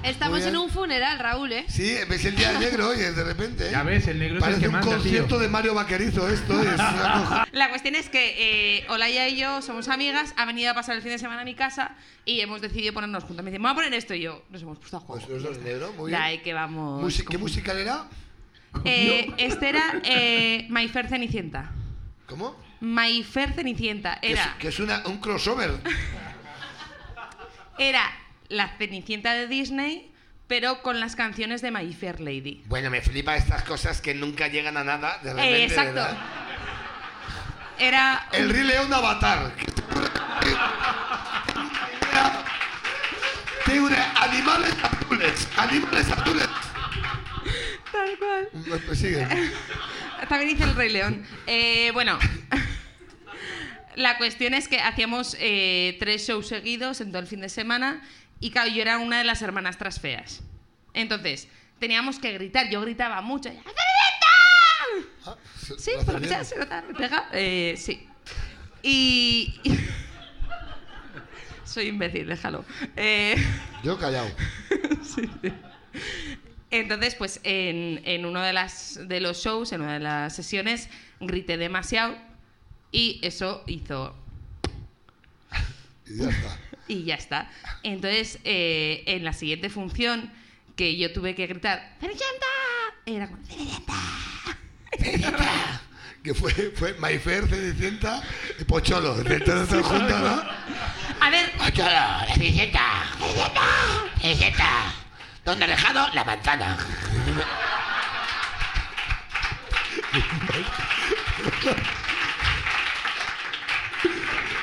Estamos 0.06 0.41
en 0.43 0.56
un 0.56 0.70
funeral, 0.70 1.18
Raúl, 1.20 1.51
¿eh? 1.51 1.66
Sí, 1.68 1.95
ves 2.08 2.24
el 2.26 2.36
día 2.36 2.51
de 2.53 2.60
negro 2.60 2.89
hoy, 2.89 2.97
de 2.97 3.24
repente. 3.24 3.68
¿eh? 3.68 3.72
Ya 3.72 3.82
ves, 3.84 4.08
el 4.08 4.20
negro 4.20 4.38
es 4.38 4.43
el 4.43 4.49
Parece 4.49 4.62
que 4.62 4.68
un 4.68 4.74
manda, 4.74 4.91
concierto 4.95 5.28
tío. 5.30 5.39
de 5.39 5.47
Mario 5.49 5.74
Vaquerizo 5.74 6.30
esto, 6.30 6.62
es 6.62 6.74
una 6.76 7.01
cosa. 7.24 7.47
La 7.51 7.70
cuestión 7.70 7.95
es 7.95 8.10
que 8.10 8.78
eh, 8.78 8.86
Olaya 8.89 9.28
y 9.28 9.38
yo 9.38 9.62
somos 9.64 9.88
amigas, 9.88 10.34
ha 10.38 10.45
venido 10.45 10.70
a 10.72 10.74
pasar 10.76 10.95
el 10.95 11.01
fin 11.01 11.12
de 11.12 11.18
semana 11.18 11.41
a 11.41 11.45
mi 11.45 11.56
casa 11.56 11.95
y 12.24 12.39
hemos 12.41 12.62
decidido 12.62 12.93
ponernos 12.93 13.24
juntas. 13.24 13.43
Me 13.43 13.49
dice, 13.51 13.60
voy 13.62 13.72
a 13.72 13.76
poner 13.76 13.93
esto 13.95 14.14
y 14.14 14.22
yo 14.22 14.43
nos 14.51 14.62
hemos 14.62 14.78
puesto 14.78 14.97
a 14.97 14.99
juego. 14.99 15.26
Pues 15.26 15.41
los 15.41 15.43
dos 15.56 15.64
negro, 15.64 15.91
muy 15.97 16.12
bien. 16.12 16.22
ahí 16.22 16.38
que 16.39 16.53
vamos. 16.53 17.03
Musi- 17.03 17.28
¿Qué 17.28 17.38
musical 17.38 17.78
era? 17.78 18.06
Eh, 18.84 19.32
este 19.38 19.70
era 19.70 20.01
eh, 20.03 20.68
My 20.70 20.88
Fair 20.88 21.08
Cenicienta. 21.08 21.72
¿Cómo? 22.28 22.56
My 22.82 23.24
Fair 23.24 23.53
Cenicienta 23.53 24.20
Que 24.22 24.34
es, 24.34 24.39
era, 24.39 24.56
que 24.60 24.68
es 24.68 24.80
una, 24.80 25.01
un 25.08 25.18
crossover. 25.20 25.72
era 27.78 28.03
la 28.50 28.70
Cenicienta 28.78 29.34
de 29.34 29.48
Disney, 29.48 30.12
pero 30.48 30.82
con 30.82 31.00
las 31.00 31.16
canciones 31.16 31.62
de 31.62 31.72
My 31.72 31.91
Fair 31.93 32.20
Lady. 32.22 32.64
Bueno, 32.68 32.89
me 32.89 33.02
flipa 33.02 33.36
estas 33.36 33.64
cosas 33.64 34.02
que 34.02 34.14
nunca 34.14 34.48
llegan 34.48 34.78
a 34.78 34.84
nada. 34.84 35.18
De 35.24 35.34
repente, 35.34 35.56
Eh, 35.58 35.64
exacto. 35.66 35.93
¿verdad? 35.96 36.18
Era. 37.80 38.28
El 38.32 38.50
Rey 38.50 38.64
León 38.64 38.93
Avatar. 38.93 39.52
Tiene 43.66 43.98
animales 44.16 44.74
azules. 44.84 45.48
Animales 45.58 46.12
azules. 46.12 46.48
Tal 47.91 48.18
cual. 48.20 48.82
Pues 48.86 49.00
sigue. 49.00 49.28
También 50.30 50.52
dice 50.52 50.64
el 50.64 50.76
Rey 50.76 50.91
León. 50.91 51.26
Eh, 51.48 51.91
bueno, 51.93 52.18
la 53.96 54.18
cuestión 54.18 54.54
es 54.54 54.68
que 54.68 54.80
hacíamos 54.80 55.36
eh, 55.39 55.98
tres 56.00 56.28
shows 56.28 56.48
seguidos 56.48 57.02
en 57.02 57.12
todo 57.12 57.22
el 57.22 57.28
fin 57.28 57.41
de 57.41 57.50
semana 57.50 58.02
y 58.40 58.52
claro, 58.52 58.70
yo 58.72 58.82
era 58.82 58.98
una 58.98 59.18
de 59.20 59.24
las 59.24 59.42
hermanas 59.42 59.78
tras 59.78 60.00
feas. 60.00 60.42
Entonces, 60.94 61.48
teníamos 61.80 62.20
que 62.20 62.32
gritar. 62.34 62.70
Yo 62.70 62.82
gritaba 62.82 63.22
mucho. 63.22 63.50
¡Cenicienta! 63.50 63.76
Ah, 65.26 65.36
Sí, 65.78 65.92
lo 65.92 65.98
hace 65.98 66.06
por 66.06 66.14
lo 66.16 66.22
que 66.22 66.28
bien. 66.28 66.30
sea, 66.30 66.44
se 66.44 66.58
nota, 66.58 66.84
me 66.88 66.94
pega. 66.94 67.30
Eh, 67.34 67.76
sí. 67.78 68.08
Y. 68.84 69.60
Soy 71.66 71.88
imbécil, 71.88 72.28
déjalo. 72.28 72.64
Eh, 72.96 73.36
Yo 73.84 73.98
callado. 73.98 74.30
entonces, 76.72 77.16
pues 77.16 77.40
en, 77.44 78.02
en 78.06 78.26
uno 78.26 78.42
de, 78.42 78.54
las, 78.54 79.00
de 79.08 79.20
los 79.20 79.44
shows, 79.44 79.72
en 79.72 79.82
una 79.82 79.94
de 79.96 80.00
las 80.00 80.36
sesiones, 80.36 80.90
grité 81.20 81.58
demasiado 81.58 82.16
y 82.92 83.20
eso 83.24 83.64
hizo 83.68 84.16
Y 86.06 86.18
ya 86.18 86.30
está. 86.30 86.60
Y 86.88 87.04
ya 87.04 87.16
está. 87.16 87.50
Entonces, 87.84 88.40
eh, 88.44 89.04
en 89.08 89.24
la 89.24 89.34
siguiente 89.34 89.70
función, 89.70 90.32
que 90.76 90.98
yo 90.98 91.14
tuve 91.14 91.36
que 91.36 91.48
gritar 91.48 91.96
¡Cenicienta! 92.00 92.46
Era 93.06 93.28
como 93.28 93.46
¡Cenicienta! 93.46 93.94
Que 96.24 96.34
fue, 96.34 96.52
fue 96.76 96.94
Mayfair, 96.96 97.48
Cenicienta 97.48 98.24
y 98.60 98.64
Pocholo. 98.64 99.16
De 99.16 99.40
todos 99.42 99.64
estos 99.64 99.86
juntos, 99.86 100.20
¿no? 100.20 100.44
A 101.22 101.30
ver, 101.30 101.52
Pocholo, 101.52 101.90
la 101.90 102.28
cenicienta. 102.34 102.82
Cenicienta. 103.20 103.62
Cenicienta. 104.20 104.94
¿Dónde 105.44 105.66
ha 105.66 105.68
dejado 105.68 106.08
la 106.14 106.24
manzana? 106.24 106.78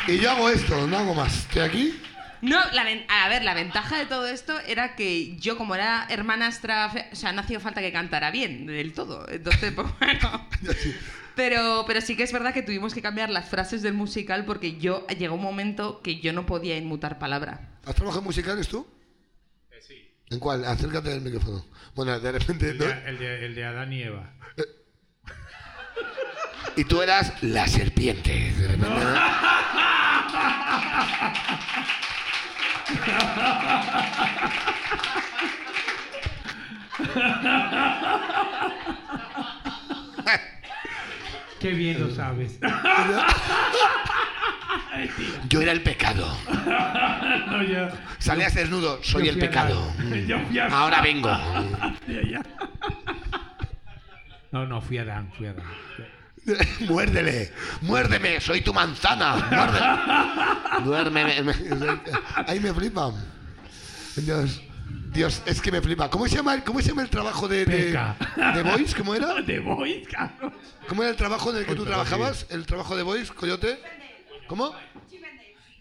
Y 0.09 0.18
yo 0.18 0.33
hago 0.33 0.49
esto, 0.49 0.87
no 0.89 0.99
hago 0.99 1.14
más. 1.14 1.33
Estoy 1.33 1.62
aquí. 1.62 2.03
No, 2.43 2.59
la 2.72 2.84
a 3.09 3.28
ver, 3.28 3.45
la 3.45 3.55
ventaja 3.55 3.99
de 3.99 4.07
todo 4.07 4.26
esto 4.28 4.59
era 4.66 4.95
que 4.97 5.36
yo, 5.38 5.57
como 5.57 5.74
era 5.74 6.07
hermanastra, 6.11 6.93
o 7.11 7.16
sea, 7.16 7.32
no 7.32 7.40
hacía 7.40 7.61
falta 7.61 7.80
que 7.80 7.93
cantara 7.93 8.30
bien 8.30 8.66
del 8.66 8.93
todo. 8.93 9.26
Entonces, 9.28 9.72
pues 9.74 9.86
bueno. 9.99 10.49
Pero, 11.34 11.84
pero 11.86 12.03
sí 12.03 12.14
que 12.14 12.24
es 12.24 12.32
verdad 12.32 12.53
que 12.53 12.62
tuvimos 12.62 12.93
que 12.93 13.01
cambiar 13.01 13.30
las 13.30 13.49
frases 13.49 13.80
del 13.80 13.95
musical 13.95 14.45
porque 14.45 14.76
yo 14.76 15.07
llegó 15.07 15.36
un 15.36 15.43
momento 15.43 16.03
que 16.03 16.20
yo 16.20 16.34
no 16.34 16.45
podía 16.45 16.76
inmutar 16.76 17.18
palabra. 17.18 17.70
¿Has 17.86 17.95
trabajado 17.95 18.20
en 18.20 18.26
musicales 18.26 18.68
tú? 18.68 18.86
sí. 19.80 20.11
¿En 20.30 20.38
cuál? 20.38 20.64
Acércate 20.66 21.09
del 21.09 21.22
micrófono. 21.22 21.64
Bueno, 21.95 22.20
de 22.20 22.32
repente... 22.32 22.70
El 22.70 22.78
¿no? 22.78 22.84
de, 22.84 23.09
el 23.09 23.18
de- 23.18 23.47
el 23.47 23.55
de 23.55 23.64
Adán 23.64 23.93
y 23.93 24.03
Eva. 24.03 24.30
Y 26.76 26.84
tú 26.84 27.01
eras 27.03 27.43
la 27.43 27.66
serpiente. 27.66 28.53
De 28.53 28.68
repente, 28.68 28.88
¿no? 28.88 28.95
Qué 41.61 41.70
bien 41.70 42.01
lo 42.01 42.11
sabes. 42.11 42.59
Yo 45.49 45.61
era 45.61 45.72
el 45.72 45.82
pecado. 45.82 46.26
no, 47.47 47.62
yo, 47.62 47.88
Salías 48.18 48.55
desnudo. 48.55 49.03
Soy 49.03 49.26
yo 49.26 49.32
el 49.32 49.38
a 49.38 49.40
pecado. 49.40 49.93
A. 50.70 50.76
Ahora 50.76 51.01
vengo. 51.03 51.30
No, 54.51 54.66
no, 54.66 54.80
fui 54.80 54.99
a 54.99 55.03
Adán, 55.03 55.30
fui 55.36 55.47
a 55.47 55.51
Adán. 55.51 55.64
Muérdele, 56.88 57.53
muérdeme, 57.82 58.40
soy 58.40 58.61
tu 58.62 58.72
manzana. 58.74 59.36
Muérdeme. 60.84 60.84
Duérmeme. 60.84 62.01
Ahí 62.47 62.59
me 62.61 62.72
flipa. 62.74 63.12
Dios, 64.16 64.61
Dios, 65.12 65.43
es 65.47 65.61
que 65.61 65.70
me 65.70 65.80
flipa. 65.80 66.11
¿Cómo 66.11 66.26
se 66.28 66.36
llama 66.36 66.55
el, 66.55 66.64
cómo 66.64 66.80
se 66.80 66.88
llama 66.88 67.03
el 67.03 67.11
trabajo 67.11 67.47
de, 67.49 67.64
de, 67.64 67.93
de 67.93 68.62
Voice? 68.62 68.97
¿Cómo 68.97 69.14
era? 69.14 69.34
De 69.43 69.61
Boys, 69.61 70.09
cabrón. 70.09 70.53
¿Cómo 70.88 71.03
era 71.03 71.11
el 71.12 71.16
trabajo 71.16 71.51
en 71.51 71.59
el 71.59 71.66
que 71.66 71.74
tú 71.74 71.84
trabajabas? 71.84 72.47
¿El 72.51 72.66
trabajo 72.66 72.97
de 72.97 73.03
Voice, 73.05 73.32
Coyote? 73.32 73.78
¿Cómo? 74.49 74.74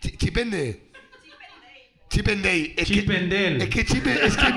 Chi- 0.01 0.15
Chipende. 0.17 0.91
Chip 2.09 2.27
and 2.27 2.43
Day. 2.43 2.73
Es 2.77 2.87
que. 2.87 2.99
Es 2.99 3.69
que 3.69 3.85
Chip 3.85 4.05
es 4.07 4.35
que 4.37 4.53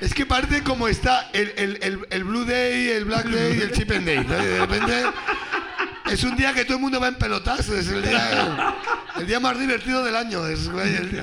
es 0.00 0.12
que 0.14 0.26
parece 0.26 0.62
como 0.62 0.88
está 0.88 1.30
el, 1.32 1.52
el, 1.56 1.78
el, 1.82 2.06
el 2.10 2.24
Blue 2.24 2.44
Day, 2.44 2.90
el 2.90 3.04
Black 3.04 3.26
Day 3.26 3.58
y 3.58 3.60
el 3.62 3.72
Chip 3.72 3.90
and 3.92 4.06
Day. 4.06 4.24
¿no? 4.24 4.42
Y 4.42 4.46
de 4.46 4.58
repente 4.58 5.04
es 6.10 6.22
un 6.24 6.36
día 6.36 6.52
que 6.52 6.64
todo 6.64 6.76
el 6.76 6.82
mundo 6.82 7.00
va 7.00 7.08
en 7.08 7.14
pelotas. 7.16 7.68
Es 7.68 7.88
el 7.88 8.02
día, 8.02 8.74
el 9.18 9.26
día 9.26 9.40
más 9.40 9.58
divertido 9.58 10.04
del 10.04 10.16
año. 10.16 10.46
Es 10.46 10.68
güey, 10.70 10.94
el, 10.94 11.20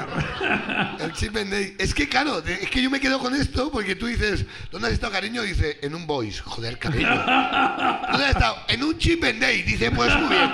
el 1.00 1.14
Chip 1.14 1.36
and 1.38 1.52
Day. 1.52 1.76
Es 1.78 1.94
que 1.94 2.08
claro, 2.10 2.40
es 2.40 2.70
que 2.70 2.82
yo 2.82 2.90
me 2.90 3.00
quedo 3.00 3.20
con 3.20 3.34
esto 3.36 3.72
porque 3.72 3.96
tú 3.96 4.08
dices, 4.08 4.46
¿dónde 4.72 4.88
has 4.88 4.94
estado 4.94 5.12
cariño? 5.14 5.42
Dice, 5.44 5.80
en 5.82 5.96
un 5.96 6.06
Voice. 6.08 6.42
Joder, 6.42 6.78
cariño. 6.80 7.08
¿Dónde 7.08 8.26
has 8.26 8.30
estado? 8.32 8.56
En 8.68 8.84
un 8.84 8.98
Chip 8.98 9.24
and 9.24 9.40
Day. 9.40 9.64
Dice, 9.64 9.92
pues 9.92 10.16
muy 10.20 10.30
bien. 10.30 10.50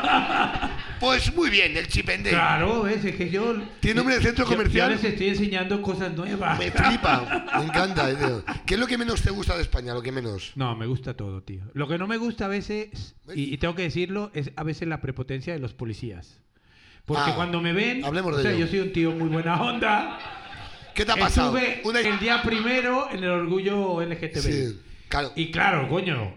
Pues 0.99 1.33
muy 1.33 1.49
bien, 1.49 1.77
el 1.77 1.87
Chip 1.87 2.09
and 2.09 2.23
Day. 2.25 2.33
Claro, 2.33 2.83
ves, 2.83 3.03
es 3.05 3.15
que 3.15 3.29
yo. 3.29 3.55
¿Tiene 3.79 3.95
nombre 3.95 4.15
de 4.17 4.21
centro 4.21 4.43
yo- 4.45 4.51
comercial? 4.51 4.89
Yo 4.89 4.95
les 4.95 5.03
estoy 5.05 5.29
enseñando 5.29 5.81
cosas 5.81 6.13
nuevas. 6.13 6.59
Me 6.59 6.71
flipa, 6.71 7.45
me 7.57 7.63
encanta. 7.65 8.07
tío. 8.17 8.43
¿Qué 8.65 8.73
es 8.73 8.79
lo 8.79 8.87
que 8.87 8.97
menos 8.97 9.21
te 9.21 9.29
gusta 9.31 9.55
de 9.55 9.61
España? 9.61 9.93
Lo 9.93 10.01
que 10.01 10.11
menos. 10.11 10.51
No, 10.55 10.75
me 10.75 10.85
gusta 10.87 11.15
todo, 11.15 11.41
tío. 11.41 11.61
Lo 11.73 11.87
que 11.87 11.97
no 11.97 12.05
me 12.07 12.17
gusta 12.17 12.45
a 12.45 12.47
veces, 12.49 13.15
y, 13.33 13.53
y 13.53 13.57
tengo 13.57 13.75
que 13.75 13.83
decirlo, 13.83 14.29
es 14.33 14.51
a 14.57 14.63
veces 14.63 14.87
la 14.89 14.99
prepotencia 15.01 15.53
de 15.53 15.59
los 15.59 15.73
policías. 15.73 16.39
Porque 17.09 17.31
Ah, 17.31 17.35
cuando 17.35 17.59
me 17.59 17.73
ven, 17.73 18.05
hablemos 18.05 18.35
o 18.35 18.39
sea, 18.41 18.51
ello. 18.51 18.61
yo 18.65 18.67
soy 18.67 18.79
un 18.81 18.93
tío 18.93 19.11
muy 19.11 19.29
buena 19.29 19.59
onda. 19.61 20.19
¿Qué 20.93 21.03
te 21.05 21.11
ha 21.11 21.15
pasado? 21.15 21.57
Estuve 21.57 21.81
Una- 21.89 21.99
el 22.01 22.19
día 22.19 22.41
primero 22.43 23.09
en 23.11 23.23
el 23.23 23.29
orgullo 23.31 23.99
LGTB. 24.03 24.39
Sí, 24.41 24.79
claro. 25.07 25.31
Y 25.35 25.49
claro, 25.49 25.87
coño, 25.89 26.35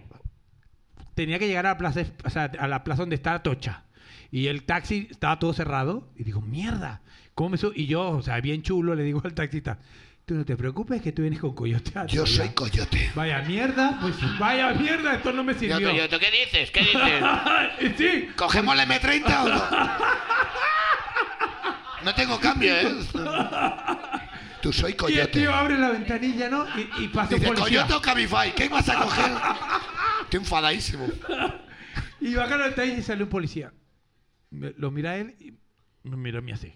tenía 1.15 1.39
que 1.39 1.47
llegar 1.47 1.67
a 1.67 1.71
la 1.73 1.79
plaza, 1.79 2.03
o 2.25 2.31
sea, 2.31 2.45
a 2.59 2.69
la 2.69 2.83
plaza 2.85 3.03
donde 3.03 3.17
está 3.17 3.43
Tocha. 3.43 3.85
Y 4.31 4.47
el 4.47 4.65
taxi 4.65 5.09
estaba 5.11 5.39
todo 5.39 5.53
cerrado. 5.53 6.09
Y 6.17 6.25
digo, 6.25 6.41
mierda, 6.41 7.03
¿cómo 7.35 7.51
me? 7.51 7.59
Y 7.75 7.85
yo, 7.87 8.09
o 8.11 8.23
sea, 8.23 8.41
bien 8.41 8.63
chulo, 8.63 8.95
le 8.95 9.03
digo 9.03 9.21
al 9.25 9.35
taxista, 9.35 9.79
tú 10.25 10.35
no 10.35 10.45
te 10.45 10.57
preocupes 10.57 11.03
que 11.03 11.13
tú 11.13 11.23
vienes 11.23 11.41
con 11.41 11.55
coyote. 11.55 11.91
Yo 12.09 12.25
Toya". 12.25 12.27
soy 12.27 12.49
coyote. 12.51 13.11
Vaya 13.15 13.41
mierda, 13.43 13.99
pues 14.01 14.15
vaya 14.39 14.73
mierda, 14.75 15.15
esto 15.15 15.33
no 15.33 15.43
me 15.45 15.55
sirvió. 15.55 15.81
Yo, 15.81 15.93
yo, 15.93 16.09
¿tú 16.09 16.19
¿Qué 16.19 16.31
dices? 16.31 16.71
¿Qué 16.71 16.81
dices? 16.81 17.97
sí, 17.99 18.29
¿Cogemos 18.37 18.77
la 18.77 18.87
M30 18.87 19.45
o 19.45 19.49
no? 19.49 19.63
No 22.05 22.13
tengo 22.17 22.41
cambio, 22.41 22.75
¿eh? 22.75 22.93
Tú 24.61 24.73
soy 24.73 24.91
y 24.91 24.93
el 24.93 24.97
coyote. 24.97 25.39
tío 25.41 25.55
abre 25.55 25.79
la 25.79 25.91
ventanilla, 25.91 26.49
¿no? 26.49 26.67
Y, 26.77 27.05
y 27.05 27.09
pasa 27.09 27.35
un 27.35 27.41
Dice, 27.41 27.47
policía. 27.53 27.65
coyote 27.83 27.95
o 27.95 28.01
Cabify, 28.03 28.53
¿qué 28.55 28.69
vas 28.69 28.89
a 28.89 28.97
coger? 29.03 29.31
Estoy 30.25 30.41
enfadadísimo. 30.41 31.07
Y 32.21 32.35
baja 32.35 32.57
la 32.57 32.67
ventanilla 32.67 32.99
y 32.99 33.03
sale 33.03 33.23
un 33.23 33.29
policía. 33.29 33.73
Lo 34.51 34.91
mira 34.91 35.17
él 35.17 35.37
y 35.39 35.53
me 36.09 36.17
mira 36.17 36.39
a 36.41 36.43
mí 36.43 36.51
así. 36.53 36.75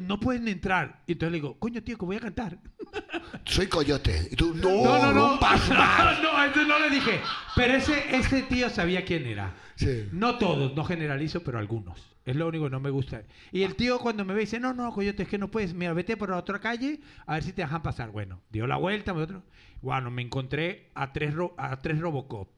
No 0.00 0.20
pueden 0.20 0.46
entrar. 0.48 1.02
Y 1.06 1.12
entonces 1.12 1.32
le 1.32 1.36
digo, 1.38 1.58
coño, 1.58 1.82
tío, 1.82 1.96
que 1.98 2.04
voy 2.04 2.16
a 2.16 2.20
cantar. 2.20 2.58
Soy 3.44 3.66
coyote. 3.66 4.28
Y 4.30 4.36
tú, 4.36 4.54
no, 4.54 4.68
No, 4.84 4.98
no, 4.98 5.12
no. 5.12 5.28
rompas 5.30 5.68
más. 5.70 6.22
no, 6.22 6.44
eso 6.44 6.64
no 6.64 6.78
le 6.78 6.90
dije. 6.90 7.20
Pero 7.56 7.74
ese, 7.74 8.16
ese 8.16 8.42
tío 8.42 8.68
sabía 8.70 9.04
quién 9.04 9.26
era. 9.26 9.54
Sí. 9.76 10.08
No 10.12 10.38
todos, 10.38 10.74
no 10.74 10.84
generalizo, 10.84 11.42
pero 11.42 11.58
algunos. 11.58 11.98
Es 12.24 12.36
lo 12.36 12.46
único 12.46 12.64
que 12.64 12.70
no 12.70 12.80
me 12.80 12.90
gusta. 12.90 13.22
Y 13.52 13.62
el 13.62 13.74
tío 13.74 13.98
cuando 13.98 14.24
me 14.24 14.34
ve 14.34 14.40
dice, 14.40 14.60
no, 14.60 14.74
no, 14.74 14.92
coyote, 14.92 15.22
es 15.22 15.28
que 15.28 15.38
no 15.38 15.50
puedes. 15.50 15.72
Mira, 15.72 15.94
vete 15.94 16.16
por 16.16 16.28
la 16.30 16.36
otra 16.36 16.58
calle 16.60 17.00
a 17.26 17.34
ver 17.34 17.42
si 17.42 17.52
te 17.52 17.62
dejan 17.62 17.82
pasar. 17.82 18.10
Bueno, 18.10 18.42
dio 18.50 18.66
la 18.66 18.76
vuelta, 18.76 19.14
me 19.14 19.22
otro. 19.22 19.42
Bueno, 19.80 20.10
me 20.10 20.20
encontré 20.22 20.90
a 20.94 21.12
tres, 21.12 21.32
ro- 21.34 21.54
a 21.56 21.78
tres 21.80 21.98
Robocop. 21.98 22.50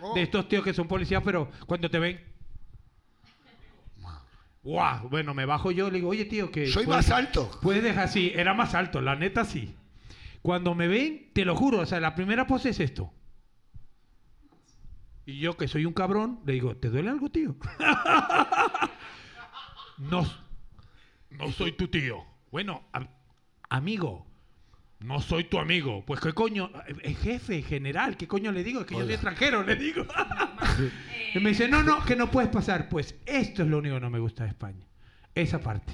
Oh. 0.00 0.14
De 0.14 0.22
estos 0.22 0.48
tíos 0.48 0.64
que 0.64 0.74
son 0.74 0.88
policías, 0.88 1.22
pero 1.24 1.48
cuando 1.66 1.88
te 1.88 2.00
ven... 2.00 2.20
Guau, 4.62 5.08
bueno, 5.08 5.34
me 5.34 5.44
bajo 5.44 5.72
yo 5.72 5.88
y 5.88 5.90
le 5.90 5.96
digo, 5.96 6.10
oye, 6.10 6.24
tío, 6.24 6.52
que... 6.52 6.68
Soy 6.68 6.86
más 6.86 7.10
alto. 7.10 7.50
Puedes 7.62 7.82
dejar, 7.82 8.08
sí, 8.08 8.32
era 8.34 8.54
más 8.54 8.74
alto, 8.74 9.00
la 9.00 9.16
neta 9.16 9.44
sí. 9.44 9.74
Cuando 10.40 10.74
me 10.74 10.86
ven, 10.88 11.30
te 11.32 11.44
lo 11.44 11.56
juro, 11.56 11.80
o 11.80 11.86
sea, 11.86 12.00
la 12.00 12.14
primera 12.14 12.46
pose 12.46 12.70
es 12.70 12.80
esto. 12.80 13.12
Y 15.26 15.38
yo, 15.40 15.56
que 15.56 15.68
soy 15.68 15.84
un 15.84 15.92
cabrón, 15.92 16.40
le 16.46 16.52
digo, 16.54 16.76
¿te 16.76 16.90
duele 16.90 17.10
algo, 17.10 17.28
tío? 17.28 17.56
no, 19.98 20.26
no 21.30 21.52
soy 21.52 21.72
tu 21.72 21.88
tío. 21.88 22.24
Bueno, 22.50 22.82
am- 22.92 23.08
amigo, 23.68 24.26
no 25.00 25.20
soy 25.20 25.44
tu 25.44 25.58
amigo. 25.58 26.04
Pues, 26.06 26.20
¿qué 26.20 26.32
coño? 26.32 26.70
El 27.02 27.16
jefe, 27.16 27.62
general, 27.62 28.16
¿qué 28.16 28.26
coño 28.28 28.52
le 28.52 28.62
digo? 28.64 28.80
Es 28.80 28.86
que 28.86 28.94
yo 28.94 29.04
soy 29.04 29.12
extranjero, 29.12 29.62
le 29.62 29.76
digo. 29.76 30.06
y 31.34 31.38
me 31.38 31.50
dice, 31.50 31.68
no, 31.68 31.82
no, 31.82 32.04
que 32.04 32.16
no 32.16 32.30
puedes 32.30 32.50
pasar. 32.50 32.88
Pues 32.88 33.14
esto 33.26 33.62
es 33.62 33.68
lo 33.68 33.78
único 33.78 33.94
que 33.96 34.00
no 34.00 34.10
me 34.10 34.18
gusta 34.18 34.44
de 34.44 34.50
España. 34.50 34.86
Esa 35.34 35.60
parte. 35.60 35.92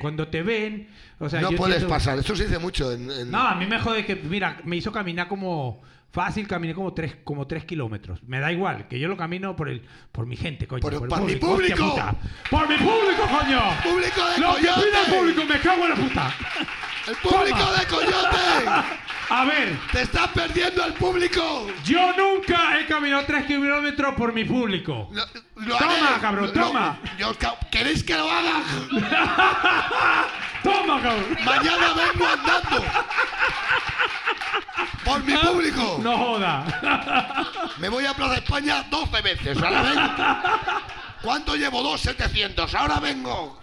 Cuando 0.00 0.28
te 0.28 0.42
ven, 0.42 0.88
o 1.18 1.28
sea, 1.28 1.40
no 1.40 1.50
yo 1.52 1.56
puedes 1.56 1.76
entiendo- 1.76 1.94
pasar. 1.94 2.18
Esto 2.18 2.36
se 2.36 2.44
dice 2.44 2.58
mucho 2.58 2.92
en... 2.92 3.10
en- 3.10 3.30
no, 3.30 3.40
a 3.40 3.54
mí 3.54 3.64
me 3.66 3.78
jode 3.78 4.04
que, 4.04 4.14
mira, 4.16 4.58
me 4.64 4.76
hizo 4.76 4.92
caminar 4.92 5.26
como 5.26 5.80
fácil, 6.12 6.46
caminé 6.46 6.74
como 6.74 6.92
tres, 6.92 7.16
como 7.24 7.46
tres 7.46 7.64
kilómetros. 7.64 8.22
Me 8.24 8.38
da 8.38 8.52
igual, 8.52 8.88
que 8.88 8.98
yo 8.98 9.08
lo 9.08 9.16
camino 9.16 9.56
por 9.56 9.70
el, 9.70 9.82
por 10.12 10.26
mi 10.26 10.36
gente, 10.36 10.66
coño. 10.66 10.82
Por- 10.82 10.92
el 10.92 10.98
por 11.00 11.20
mi 11.22 11.32
hostia 11.32 11.40
público. 11.40 11.90
puta. 11.90 12.14
¡Por 12.50 12.68
mi 12.68 12.76
público, 12.76 13.22
coño! 13.26 13.60
¡Público 13.82 14.28
de 14.28 14.38
¡Lo 14.38 14.54
que 14.56 14.60
pide 14.60 15.00
el 15.06 15.14
público, 15.18 15.44
me 15.46 15.60
cago 15.60 15.84
en 15.84 15.90
la 15.90 15.96
puta! 15.96 16.34
¡El 17.06 17.16
público 17.16 17.58
Toma. 17.58 17.72
de 17.78 17.86
coyote! 17.86 18.70
A 19.28 19.44
ver, 19.44 19.76
¡Te 19.92 20.02
estás 20.02 20.28
perdiendo 20.28 20.84
el 20.84 20.92
público! 20.94 21.66
yo 21.84 22.12
nunca 22.16 22.78
he 22.78 22.86
caminado 22.86 23.24
tres 23.26 23.44
kilómetros 23.46 24.14
por 24.14 24.32
mi 24.32 24.44
público. 24.44 25.08
Lo- 25.12 25.26
lo 25.64 25.76
Toma, 25.78 25.92
haré. 25.92 26.20
cabrón, 26.20 26.46
Lo- 26.46 26.52
toma. 26.52 26.98
yo- 27.18 27.32
¿Queréis 27.70 28.02
que 28.04 28.14
lo 28.16 28.30
haga? 28.30 28.62
Toma, 30.62 31.00
cabrón. 31.02 31.38
Mañana 31.44 31.86
vengo 31.94 32.26
andando. 32.26 32.84
Por 35.04 35.22
mi 35.24 35.36
público. 35.36 35.98
No 36.02 36.16
joda. 36.18 36.64
Me 37.78 37.88
voy 37.88 38.04
a 38.06 38.14
Plaza 38.14 38.34
España 38.36 38.84
12 38.90 39.22
veces. 39.22 39.62
Ahora 39.62 39.82
vengo. 39.82 40.80
¿Cuánto 41.22 41.54
llevo? 41.56 41.82
Dos 41.82 42.00
700. 42.00 42.74
Ahora 42.74 42.98
vengo. 43.00 43.60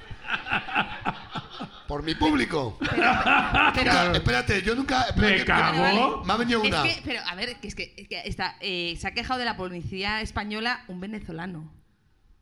Por 1.93 2.01
mi 2.01 2.15
público. 2.15 2.75
Pero, 3.75 4.13
Espérate, 4.15 4.63
yo 4.63 4.73
nunca. 4.73 5.03
espera 5.03 5.29
Me 5.29 5.45
cago. 5.45 6.23
Me 6.25 6.33
ha 6.33 6.37
venido 6.37 6.63
es 6.63 6.69
una. 6.69 6.81
que, 6.81 6.99
pero 7.05 7.21
a 7.23 7.35
ver, 7.35 7.55
que 7.57 7.67
es 7.67 7.75
que, 7.75 7.93
es 7.95 8.07
que 8.07 8.19
está, 8.25 8.55
eh, 8.61 8.97
se 8.99 9.07
ha 9.07 9.13
quejado 9.13 9.37
de 9.39 9.45
la 9.45 9.55
policía 9.55 10.19
española 10.21 10.85
un 10.87 10.99
venezolano. 10.99 11.71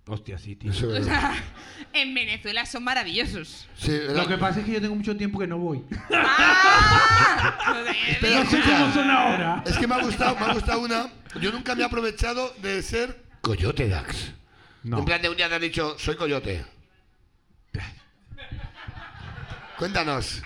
Hostia, 0.08 0.38
sí, 0.38 0.56
tío. 0.56 0.72
Eso 0.72 0.88
O 0.88 0.96
es 0.96 1.04
sea, 1.04 1.34
en 1.94 2.14
Venezuela 2.14 2.66
son 2.66 2.86
maravillosos. 2.86 3.68
Sí, 3.78 3.92
Lo 4.16 4.26
que 4.26 4.38
pasa 4.38 4.62
es 4.62 4.66
que 4.66 4.72
yo 4.72 4.80
tengo 4.82 4.96
mucho 4.96 5.18
tiempo 5.18 5.38
que 5.38 5.48
no 5.48 5.58
voy. 5.58 5.84
¡Ah! 6.14 7.76
Espera, 8.08 8.44
No 8.46 8.50
sé 8.50 8.58
escucha. 8.58 8.80
cómo 8.80 8.94
son 8.94 9.10
ahora. 9.12 9.64
Es 9.66 9.78
que 9.78 9.86
me 9.86 9.96
ha 9.96 10.02
gustado, 10.02 10.36
me 10.40 10.46
ha 10.46 10.54
gustado 10.54 10.80
una. 10.80 11.10
Yo 11.42 11.52
nunca 11.52 11.76
me 11.76 11.82
he 11.82 11.86
aprovechado 11.86 12.54
de 12.62 12.82
ser 12.82 13.22
Coyote 13.42 13.90
Dax. 13.90 14.32
No. 14.84 15.00
En 15.00 15.04
plan 15.06 15.22
de 15.22 15.28
un 15.30 15.36
día 15.36 15.50
te 15.50 15.56
has 15.56 15.62
dicho, 15.62 15.98
soy 16.00 16.16
Coyote. 16.16 16.64
Cuéntanos. 19.82 20.44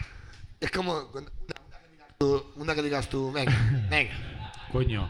Es 0.61 0.71
como. 0.71 0.93
Una 1.11 1.25
que 1.27 1.91
digas 1.91 2.15
tú, 2.17 2.45
una 2.55 2.73
que 2.75 2.81
digas 2.83 3.09
tú, 3.09 3.31
venga, 3.33 3.51
venga. 3.89 4.13
Coño, 4.71 5.09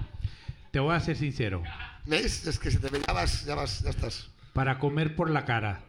te 0.71 0.79
voy 0.79 0.95
a 0.95 0.99
ser 0.99 1.15
sincero. 1.15 1.61
¿Ves? 2.07 2.47
Es 2.47 2.57
que 2.57 2.71
se 2.71 2.79
te 2.79 2.89
ve, 2.89 3.01
ya 3.05 3.13
vas, 3.13 3.45
ya 3.45 3.53
vas, 3.53 3.81
ya 3.83 3.91
estás. 3.91 4.31
Para 4.53 4.79
comer 4.79 5.15
por 5.15 5.29
la 5.29 5.45
cara. 5.45 5.83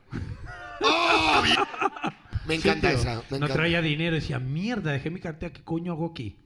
¡Oh! 0.83 1.41
bien! 1.43 1.57
Me 2.47 2.57
encanta 2.57 2.91
Sí, 2.91 2.97
esa. 2.97 3.15
Me 3.15 3.23
no 3.31 3.37
encanta. 3.47 3.55
traía 3.55 3.81
dinero. 3.81 4.15
Decía, 4.17 4.39
mierda, 4.39 4.93
dejé 4.93 5.09
mi 5.09 5.21
cartera. 5.21 5.51
¿Qué 5.55 5.63
coño 5.65 5.93
hago 5.93 6.11
aquí? 6.11 6.37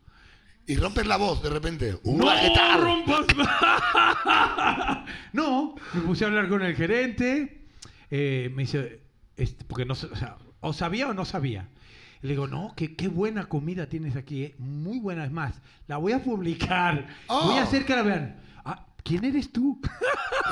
Y 0.68 0.76
rompes 0.76 1.08
la 1.08 1.16
voz 1.16 1.42
de 1.42 1.50
repente. 1.50 1.98
¡No 2.04 2.24
¡Hola, 2.24 2.40
qué 2.40 2.50
tal! 2.54 2.80
rompas! 2.80 3.26
no, 5.32 5.74
me 5.94 6.00
puse 6.02 6.22
a 6.24 6.28
hablar 6.28 6.48
con 6.48 6.62
el 6.62 6.76
gerente. 6.76 7.66
eh, 8.12 8.48
me 8.54 8.62
dice, 8.62 9.00
este, 9.36 9.64
porque 9.64 9.84
no, 9.86 9.94
o, 9.94 9.96
sea, 9.96 10.36
o 10.60 10.72
sabía 10.72 11.08
o 11.08 11.14
no 11.14 11.24
sabía. 11.24 11.66
Y 12.22 12.26
le 12.26 12.32
digo, 12.34 12.46
no, 12.46 12.74
qué, 12.76 12.94
qué 12.94 13.08
buena 13.08 13.46
comida 13.46 13.86
tienes 13.86 14.14
aquí, 14.16 14.44
eh, 14.44 14.54
muy 14.58 14.98
buena. 14.98 15.24
Es 15.24 15.32
más, 15.32 15.54
la 15.86 15.96
voy 15.96 16.12
a 16.12 16.22
publicar. 16.22 17.06
Oh. 17.28 17.48
Voy 17.48 17.58
a 17.58 17.62
hacer 17.62 17.84
que 17.86 17.96
la 17.96 18.02
vean. 18.02 18.36
Ah, 18.64 18.86
¿Quién 19.02 19.24
eres 19.24 19.50
tú? 19.50 19.80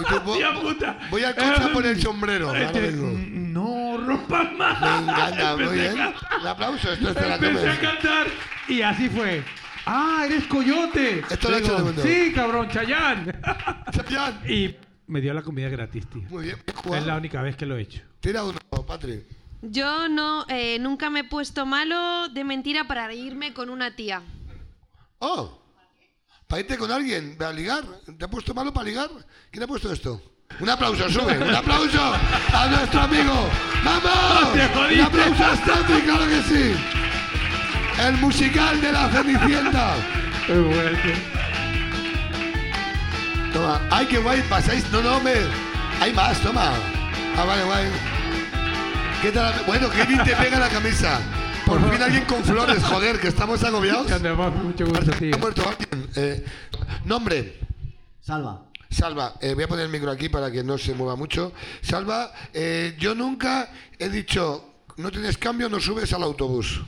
Y 0.01 0.05
tú, 0.05 0.15
vo- 0.21 0.37
Tía 0.37 0.51
vo- 0.53 0.63
puta. 0.63 0.99
Voy 1.11 1.25
al 1.25 1.35
coche 1.35 1.63
a 1.63 1.73
poner 1.73 1.91
el 1.97 2.03
sombrero. 2.03 2.55
Este, 2.55 2.91
mm, 2.93 3.53
no 3.53 3.99
rompas 3.99 4.53
más. 4.55 4.81
Me 4.81 5.13
encanta, 5.13 5.57
muy 5.63 5.75
bien. 5.79 5.95
Un 6.41 6.47
aplauso, 6.47 6.93
esto 6.93 7.11
es 7.11 7.17
Empecé 7.17 7.69
a 7.69 7.81
cantar 7.81 8.27
y 8.69 8.81
así 8.83 9.09
fue. 9.11 9.43
¡Ah, 9.85 10.25
eres 10.27 10.45
coyote! 10.45 11.21
Esto 11.31 11.51
lo 11.51 11.57
Digo, 11.57 11.67
hecho 11.69 11.77
el 11.79 11.85
mundo. 11.85 12.03
Sí, 12.03 12.33
cabrón, 12.35 12.69
Chayán. 12.69 13.41
Chapián. 13.91 14.41
y 14.49 14.75
me 15.07 15.21
dio 15.21 15.33
la 15.33 15.43
comida 15.43 15.69
gratis, 15.71 16.07
tío. 16.09 16.23
Muy 16.29 16.45
bien, 16.45 16.57
bien 16.85 16.95
Es 16.99 17.07
la 17.07 17.17
única 17.17 17.41
vez 17.41 17.57
que 17.57 17.65
lo 17.67 17.77
he 17.77 17.83
hecho. 17.83 18.03
Tira 18.21 18.45
uno, 18.45 18.59
Patri. 18.87 19.25
Yo 19.61 20.09
no, 20.09 20.47
eh, 20.49 20.79
nunca 20.79 21.11
me 21.11 21.21
he 21.21 21.25
puesto 21.25 21.67
malo 21.67 22.29
de 22.29 22.45
mentira 22.45 22.87
para 22.87 23.13
irme 23.13 23.53
con 23.53 23.71
una 23.71 23.97
tía. 23.97 24.23
Oh, 25.19 25.59
para 26.47 26.61
irte 26.61 26.79
con 26.79 26.91
alguien, 26.93 27.37
a 27.43 27.53
ligar. 27.53 27.85
¿Te 28.19 28.25
ha 28.25 28.29
puesto 28.29 28.55
malo 28.55 28.73
para 28.73 28.87
ligar? 28.87 29.11
¿Quién 29.51 29.65
ha 29.65 29.67
puesto 29.67 29.93
esto? 29.93 30.23
Un 30.61 30.71
aplauso, 30.71 31.09
sube. 31.11 31.37
Un 31.39 31.55
aplauso 31.55 32.15
a 32.55 32.67
nuestro 32.69 33.01
amigo. 33.01 33.49
¡Vamos! 33.85 34.93
Un 34.93 35.01
aplauso 35.01 35.45
a 35.45 35.55
Stanley, 35.55 36.03
claro 36.03 36.27
que 36.27 36.43
sí. 36.43 36.75
El 38.01 38.17
musical 38.19 38.81
de 38.81 38.93
la 38.93 39.09
Cenicienta. 39.11 39.95
Toma. 43.53 43.81
¡Ay, 43.91 44.07
qué 44.07 44.19
guay! 44.19 44.43
¿Pasáis? 44.49 44.91
No, 44.91 45.03
no, 45.03 45.17
hombre. 45.17 45.47
Hay 46.01 46.13
más, 46.13 46.41
toma. 46.41 46.73
Ah, 47.37 47.45
vale, 47.45 47.65
guay. 47.65 48.18
¿Qué 49.23 49.33
tal? 49.33 49.65
Bueno, 49.67 49.91
qué 49.91 50.05
bien 50.05 50.23
te 50.23 50.37
pega 50.37 50.61
la 50.61 50.69
camisa. 50.69 51.21
Por 51.67 51.81
fin 51.91 52.01
alguien 52.01 52.25
con 52.25 52.45
flores, 52.45 52.83
joder, 52.85 53.19
que 53.19 53.29
estamos 53.29 53.63
agobiados. 53.65 54.07
Mucho 54.63 54.87
gusto, 54.87 55.11
tío. 55.19 55.35
Ha 55.35 55.39
muerto 55.39 55.69
alguien. 55.69 56.09
Eh, 56.15 56.45
nombre. 57.05 57.59
Salva. 58.21 58.63
Salva, 58.89 59.35
eh, 59.41 59.55
voy 59.55 59.65
a 59.65 59.69
poner 59.69 59.87
el 59.87 59.91
micro 59.91 60.11
aquí 60.11 60.29
para 60.29 60.53
que 60.53 60.63
no 60.63 60.79
se 60.79 60.95
mueva 60.95 61.17
mucho. 61.17 61.53
Salva, 61.83 62.33
eh, 62.55 62.97
yo 62.99 63.15
nunca 63.15 63.71
he 63.99 64.09
dicho, 64.09 64.85
no 64.97 65.11
tienes 65.11 65.37
cambio, 65.37 65.69
no 65.69 65.81
subes 65.81 66.13
al 66.13 66.23
autobús. 66.23 66.81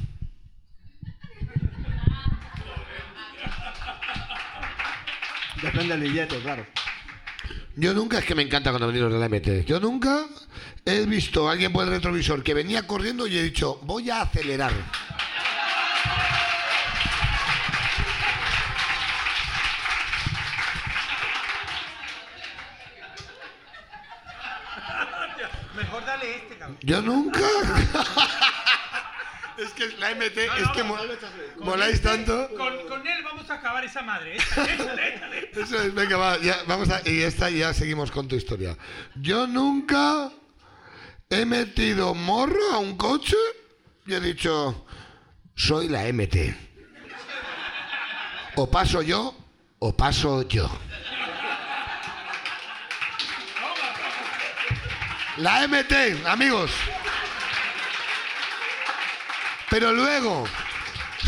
Depende 5.63 5.89
del 5.89 6.01
billete, 6.01 6.39
claro. 6.41 6.65
Yo 7.77 7.93
nunca, 7.93 8.19
es 8.19 8.25
que 8.25 8.35
me 8.35 8.43
encanta 8.43 8.71
cuando 8.71 8.87
venís 8.87 9.03
los 9.03 9.13
de 9.13 9.19
la 9.19 9.29
MT, 9.29 9.67
yo 9.67 9.79
nunca 9.79 10.27
he 10.85 11.07
visto 11.07 11.49
a 11.49 11.53
alguien 11.53 11.73
por 11.73 11.85
el 11.85 11.91
retrovisor 11.91 12.43
que 12.43 12.55
venía 12.55 12.87
corriendo 12.87 13.27
y 13.27 13.37
he 13.37 13.43
dicho, 13.43 13.79
voy 13.83 14.11
a 14.11 14.23
acelerar. 14.23 14.73
Mejor 25.77 26.05
dale 26.05 26.37
este, 26.37 26.57
cabrón. 26.59 26.79
Yo 26.83 27.01
nunca. 27.03 27.41
es 29.59 29.71
que 29.73 29.89
la 29.99 30.11
MT, 30.15 30.37
es 30.39 30.69
que 30.75 30.83
mo- 30.83 30.99
moláis 31.61 32.03
tanto. 32.03 32.49
Con, 32.57 32.87
con 32.89 33.07
él 33.07 33.23
vamos 33.25 33.49
a 33.51 33.55
acabar 33.55 33.85
esa 33.85 34.03
madre. 34.03 34.37
Échale, 34.37 34.75
échale, 34.75 35.15
échale. 35.15 35.51
Eso 35.55 35.81
es, 35.83 35.95
venga, 35.95 36.17
va, 36.17 36.39
ya, 36.39 36.59
vamos 36.67 36.91
a, 36.91 37.01
y 37.09 37.23
esta 37.23 37.51
ya 37.51 37.73
seguimos 37.73 38.11
con 38.11 38.29
tu 38.29 38.37
historia. 38.37 38.77
Yo 39.15 39.47
nunca 39.47 40.31
he 41.31 41.45
metido 41.47 42.13
morro 42.13 42.73
a 42.73 42.79
un 42.79 42.97
coche 42.97 43.37
y 44.05 44.15
he 44.15 44.21
dicho, 44.21 44.85
soy 45.55 45.89
la 45.89 46.03
MT. 46.13 46.55
O 48.57 48.69
paso 48.69 49.01
yo, 49.01 49.35
o 49.79 49.97
paso 49.97 50.43
yo. 50.49 50.69
La 55.37 55.67
MT, 55.69 56.27
amigos. 56.27 56.73
Pero 59.71 59.93
luego, 59.93 60.45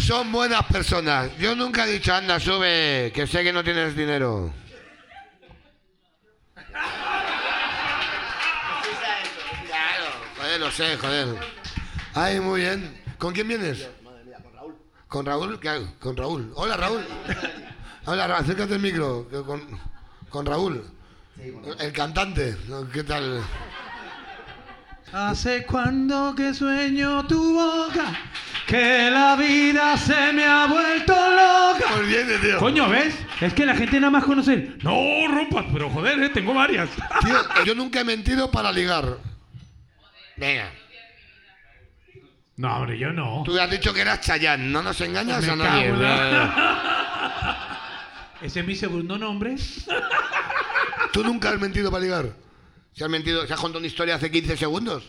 son 0.04 0.32
buenas 0.32 0.64
personas. 0.64 1.30
Yo 1.38 1.54
nunca 1.54 1.86
he 1.86 1.92
dicho, 1.92 2.12
anda, 2.12 2.40
sube, 2.40 3.12
que 3.14 3.28
sé 3.28 3.44
que 3.44 3.52
no 3.52 3.62
tienes 3.62 3.94
dinero. 3.94 4.52
Joder, 10.52 10.60
lo 10.60 10.70
sé, 10.70 10.96
joder. 10.98 11.28
Ay, 12.14 12.40
muy 12.40 12.60
bien. 12.60 13.02
¿Con 13.18 13.32
quién 13.32 13.48
vienes? 13.48 13.88
con 15.08 15.26
Raúl. 15.26 15.60
¿Qué 15.60 15.68
hago? 15.68 15.86
Con 16.00 16.16
Raúl. 16.16 16.52
Hola, 16.54 16.76
Raúl. 16.76 17.04
Hola, 18.06 18.26
Raúl, 18.26 18.42
acércate 18.42 18.74
al 18.74 18.80
micro. 18.80 19.28
Con, 19.46 19.62
con 20.30 20.46
Raúl. 20.46 20.82
El 21.78 21.92
cantante. 21.92 22.56
¿Qué 22.92 23.04
tal? 23.04 23.42
Hace 25.12 25.66
cuando 25.66 26.34
que 26.34 26.54
sueño 26.54 27.26
tu 27.26 27.52
boca, 27.52 28.18
que 28.66 29.10
la 29.10 29.36
vida 29.36 29.98
se 29.98 30.32
me 30.32 30.44
ha 30.44 30.66
vuelto 30.66 31.12
loca. 31.12 31.84
Pues 31.94 32.40
tío. 32.40 32.58
Coño, 32.58 32.88
¿ves? 32.88 33.14
Es 33.42 33.52
que 33.52 33.66
la 33.66 33.74
gente 33.74 34.00
nada 34.00 34.10
más 34.10 34.24
conoce. 34.24 34.76
No 34.82 34.94
rompas, 35.28 35.66
pero 35.70 35.90
joder, 35.90 36.22
eh, 36.22 36.30
tengo 36.30 36.54
varias. 36.54 36.88
Tío, 37.22 37.64
yo 37.66 37.74
nunca 37.74 38.00
he 38.00 38.04
mentido 38.04 38.50
para 38.50 38.72
ligar. 38.72 39.18
Venga. 40.42 40.72
No, 42.56 42.76
hombre, 42.76 42.98
yo 42.98 43.12
no. 43.12 43.42
Tú 43.44 43.56
has 43.58 43.70
dicho 43.70 43.94
que 43.94 44.00
eras 44.00 44.20
Chayán, 44.20 44.72
no 44.72 44.82
nos 44.82 45.00
engañas 45.00 45.40
Me 45.40 45.56
cago 45.56 45.78
en 45.80 46.02
la- 46.02 47.78
Ese 48.42 48.58
es 48.60 48.66
mi 48.66 48.74
segundo 48.74 49.16
nombre. 49.18 49.54
¿Tú 51.12 51.22
nunca 51.22 51.50
has 51.50 51.60
mentido 51.60 51.90
para 51.92 52.02
ligar? 52.02 52.26
¿Se 52.92 53.04
has 53.04 53.10
mentido, 53.10 53.46
se 53.46 53.54
has 53.54 53.60
contado 53.60 53.78
una 53.78 53.86
historia 53.86 54.16
hace 54.16 54.30
15 54.32 54.56
segundos? 54.56 55.04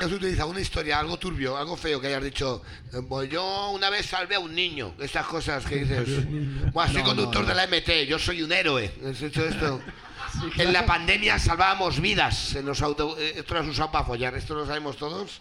¿Has 0.00 0.10
utilizado 0.12 0.48
una 0.50 0.60
historia, 0.60 0.98
algo 1.00 1.16
turbio, 1.16 1.56
algo 1.56 1.76
feo 1.76 2.00
que 2.00 2.06
hayas 2.06 2.22
dicho? 2.24 2.62
eh, 2.92 2.98
Pues 3.08 3.28
yo 3.30 3.70
una 3.70 3.90
vez 3.90 4.06
salvé 4.06 4.36
a 4.36 4.40
un 4.40 4.54
niño. 4.54 4.94
Estas 5.00 5.26
cosas 5.26 5.64
que 5.66 5.76
dices. 5.84 6.08
Buah, 6.72 6.86
soy 6.86 6.98
No, 7.02 7.04
conductor 7.04 7.42
no, 7.42 7.48
de 7.48 7.54
la 7.54 7.66
MT, 7.66 8.06
yo 8.08 8.18
soy 8.18 8.42
un 8.42 8.52
héroe. 8.52 8.92
¿Has 9.10 9.20
hecho 9.22 9.44
esto? 9.44 9.80
En 10.58 10.72
la 10.72 10.84
pandemia 10.86 11.38
salvábamos 11.38 12.00
vidas 12.00 12.54
en 12.54 12.66
los 12.66 12.80
auto... 12.82 13.16
eh, 13.18 13.34
Esto 13.36 13.54
lo 13.54 13.60
has 13.60 13.66
usado 13.68 13.90
para 13.92 14.04
follar, 14.04 14.34
esto 14.34 14.54
lo 14.54 14.66
sabemos 14.66 14.96
todos. 14.96 15.40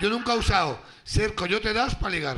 Yo 0.00 0.08
nunca 0.10 0.32
he 0.34 0.38
usado 0.38 0.80
ser 1.04 1.34
coyote 1.34 1.72
das 1.72 1.94
para 1.94 2.10
ligar. 2.14 2.36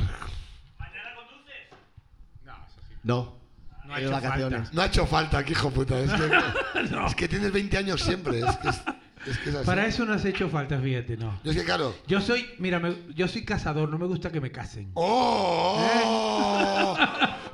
No. 3.03 3.35
No 3.85 3.93
ha 3.93 3.97
He 3.99 4.01
hecho 4.01 4.09
ido 4.11 4.19
de 4.21 4.27
vacaciones. 4.27 4.73
No 4.73 4.81
ha 4.81 4.85
hecho 4.85 5.05
falta, 5.05 5.43
que 5.43 5.51
hijo 5.51 5.69
puta. 5.71 5.99
Es 5.99 6.11
que, 6.11 6.25
es 7.07 7.15
que 7.15 7.27
tienes 7.27 7.51
20 7.51 7.77
años 7.77 8.01
siempre. 8.01 8.39
Es 8.39 8.57
que 8.57 8.69
es, 8.69 8.81
es 9.27 9.37
que 9.39 9.49
es 9.49 9.55
así. 9.55 9.65
Para 9.65 9.85
eso 9.85 10.05
no 10.05 10.13
has 10.13 10.23
hecho 10.25 10.49
falta, 10.49 10.79
fíjate, 10.79 11.17
no. 11.17 11.39
Yo 11.43 11.51
es 11.51 11.57
que, 11.57 11.65
claro. 11.65 11.93
Yo 12.07 12.21
soy, 12.21 12.49
mira, 12.59 12.79
me- 12.79 12.95
yo 13.13 13.27
soy 13.27 13.43
cazador, 13.43 13.89
no 13.89 13.97
me 13.97 14.05
gusta 14.05 14.31
que 14.31 14.39
me 14.39 14.51
casen. 14.51 14.91
¡Oh! 14.93 15.85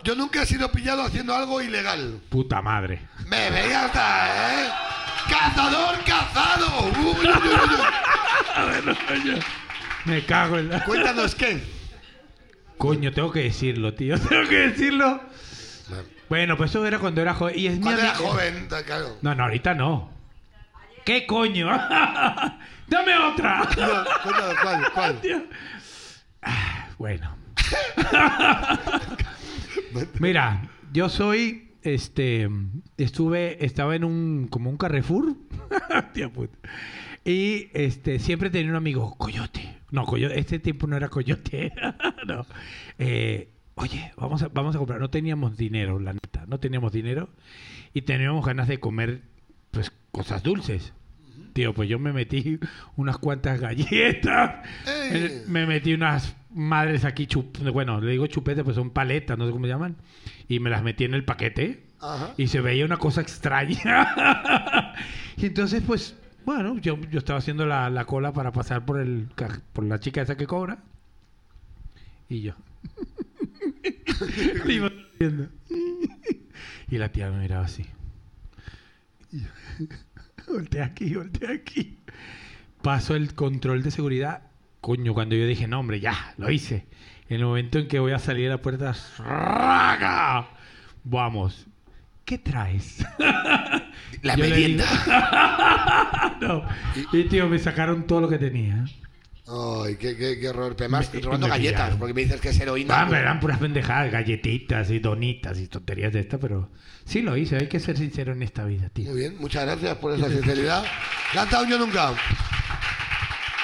Yo 0.04 0.16
nunca 0.16 0.44
he 0.44 0.46
sido 0.46 0.72
pillado 0.72 1.04
haciendo 1.04 1.36
algo 1.36 1.62
ilegal. 1.62 2.22
Puta 2.30 2.62
madre. 2.62 3.02
Me 3.28 3.50
veía 3.50 3.86
hasta, 3.86 4.64
¿eh? 4.64 4.70
¡Cazador 5.30 5.96
cazado! 6.06 6.86
Uy, 7.00 7.28
uy, 7.28 9.32
uy. 9.32 9.40
Me 10.06 10.26
cago 10.26 10.58
en 10.58 10.70
la... 10.70 10.84
Cuéntanos 10.86 11.36
qué. 11.36 11.62
Coño, 12.78 13.12
tengo 13.12 13.30
que 13.32 13.44
decirlo, 13.44 13.94
tío. 13.94 14.18
Tengo 14.30 14.48
que 14.48 14.70
decirlo. 14.70 15.22
Bueno, 16.30 16.56
pues 16.56 16.70
eso 16.70 16.86
era 16.86 17.00
cuando 17.00 17.22
era 17.22 17.34
joven. 17.34 17.56
Y 17.58 17.68
es 17.68 17.80
Cuando 17.80 18.02
era 18.02 18.16
joven, 18.16 18.68
claro. 18.86 19.18
No, 19.22 19.36
no, 19.36 19.44
ahorita 19.44 19.74
no. 19.74 20.12
¿Qué 21.06 21.26
coño? 21.26 21.68
¡Dame 22.88 23.18
otra! 23.18 23.68
No, 23.78 24.06
cuéntanos, 24.24 24.56
¿cuál? 24.64 24.92
¿Cuál? 24.94 25.20
Bueno. 26.98 27.36
Mira, 30.20 30.70
yo 30.94 31.10
soy, 31.10 31.72
este, 31.82 32.50
estuve, 32.98 33.64
estaba 33.66 33.96
en 33.96 34.04
un, 34.04 34.48
como 34.50 34.70
un 34.70 34.78
Carrefour, 34.78 35.36
y 37.26 37.70
este, 37.74 38.20
siempre 38.20 38.50
tenía 38.50 38.70
un 38.70 38.78
amigo, 38.78 39.16
Coyote. 39.18 39.78
No, 39.92 40.06
Coyote, 40.06 40.40
este 40.40 40.60
tiempo 40.60 40.88
no 40.88 40.98
era 40.98 41.10
Coyote, 41.10 41.72
no. 42.28 42.46
Eh, 42.98 43.50
oye, 43.76 44.12
vamos 44.18 44.44
a, 44.44 44.50
vamos 44.50 44.76
a 44.76 44.80
comprar. 44.80 45.00
No 45.00 45.10
teníamos 45.10 45.58
dinero, 45.58 46.00
la 46.00 46.14
neta, 46.14 46.46
no 46.48 46.60
teníamos 46.60 46.92
dinero 46.92 47.30
y 47.94 48.04
teníamos 48.04 48.46
ganas 48.46 48.68
de 48.68 48.80
comer, 48.80 49.24
pues, 49.72 49.92
cosas 50.12 50.44
dulces. 50.44 50.94
Tío, 51.54 51.74
pues 51.74 51.90
yo 51.90 51.98
me 51.98 52.14
metí 52.14 52.60
unas 52.96 53.18
cuantas 53.18 53.60
galletas, 53.60 54.68
me 55.48 55.66
metí 55.66 55.94
unas 55.94 56.36
madres 56.52 57.06
aquí, 57.06 57.28
chup 57.28 57.58
bueno, 57.72 58.02
le 58.02 58.12
digo 58.12 58.28
chupete, 58.28 58.64
pues 58.64 58.76
son 58.76 58.90
paletas, 58.90 59.38
no 59.38 59.46
sé 59.46 59.52
cómo 59.52 59.66
se 59.66 59.72
llaman, 59.72 59.96
y 60.48 60.60
me 60.60 60.70
las 60.70 60.84
metí 60.84 61.04
en 61.04 61.14
el 61.14 61.24
paquete 61.24 61.84
Ajá. 62.02 62.34
y 62.38 62.48
se 62.48 62.62
veía 62.62 62.86
una 62.86 62.98
cosa 62.98 63.22
extraña. 63.22 64.94
y 65.38 65.46
entonces, 65.46 65.84
pues, 65.86 66.16
bueno, 66.46 66.78
yo, 66.80 66.98
yo 67.12 67.20
estaba 67.20 67.40
haciendo 67.40 67.66
la, 67.66 67.90
la 67.90 68.06
cola 68.06 68.34
para 68.34 68.52
pasar 68.52 68.86
por 68.86 69.00
el 69.00 69.28
por 69.74 69.84
la 69.86 70.00
chica 70.00 70.22
esa 70.22 70.38
que 70.38 70.48
cobra. 70.48 70.80
Y 72.30 72.42
yo. 72.42 72.54
Y 76.92 76.98
la 76.98 77.12
tía 77.12 77.30
me 77.30 77.40
miraba 77.40 77.66
así. 77.66 77.86
Y 79.32 79.42
yo, 79.42 79.48
voltea 80.48 80.86
aquí, 80.86 81.14
voltea 81.14 81.52
aquí. 81.52 82.00
Paso 82.82 83.16
el 83.16 83.36
control 83.36 83.84
de 83.84 83.92
seguridad. 83.92 84.42
Coño, 84.82 85.14
cuando 85.14 85.36
yo 85.36 85.46
dije, 85.46 85.68
no, 85.68 85.80
hombre, 85.80 86.00
ya, 86.00 86.34
lo 86.38 86.50
hice. 86.52 86.86
En 87.28 87.38
el 87.42 87.46
momento 87.46 87.80
en 87.80 87.88
que 87.88 88.00
voy 88.00 88.12
a 88.14 88.20
salir 88.20 88.48
a 88.48 88.52
la 88.52 88.62
puerta, 88.62 88.96
¡raga! 89.18 90.50
Vamos. 91.04 91.68
¿Qué 92.26 92.38
traes? 92.38 93.06
La 94.22 94.36
Yo 94.36 94.44
merienda. 94.44 94.86
no. 96.42 96.64
Y 97.14 97.24
tío, 97.26 97.48
me 97.50 97.60
sacaron 97.60 98.06
todo 98.08 98.22
lo 98.22 98.30
que 98.30 98.38
tenía. 98.38 98.86
Ay, 99.48 99.96
qué, 99.96 100.16
qué, 100.16 100.40
qué 100.40 100.50
horror. 100.50 100.76
Pero 100.76 100.86
además, 100.86 101.12
Me- 101.14 101.22
robando 101.22 101.48
me 101.48 101.52
galletas, 101.54 101.80
pillaron. 101.82 102.00
porque 102.00 102.14
me 102.14 102.22
dices 102.22 102.40
que 102.40 102.50
es 102.50 102.60
heroína. 102.60 103.02
Ah, 103.02 103.06
me 103.06 103.18
eran 103.18 103.40
puras 103.40 103.58
pendejadas, 103.58 104.12
galletitas 104.12 104.90
y 104.92 105.00
donitas 105.00 105.60
y 105.60 105.68
tonterías 105.68 106.14
de 106.14 106.20
estas, 106.20 106.40
pero 106.40 106.70
sí 107.06 107.22
lo 107.24 107.36
hice. 107.36 107.58
Hay 107.58 107.68
que 107.68 107.80
ser 107.80 107.98
sincero 107.98 108.34
en 108.34 108.44
esta 108.44 108.64
vida, 108.66 108.90
tío. 108.90 109.10
Muy 109.10 109.20
bien, 109.22 109.38
muchas 109.40 109.66
gracias 109.66 109.98
por 109.98 110.14
esa 110.14 110.30
sinceridad. 110.30 110.84
Canta 111.34 111.62
un 111.64 111.70
yo 111.70 111.80
nunca. 111.80 112.14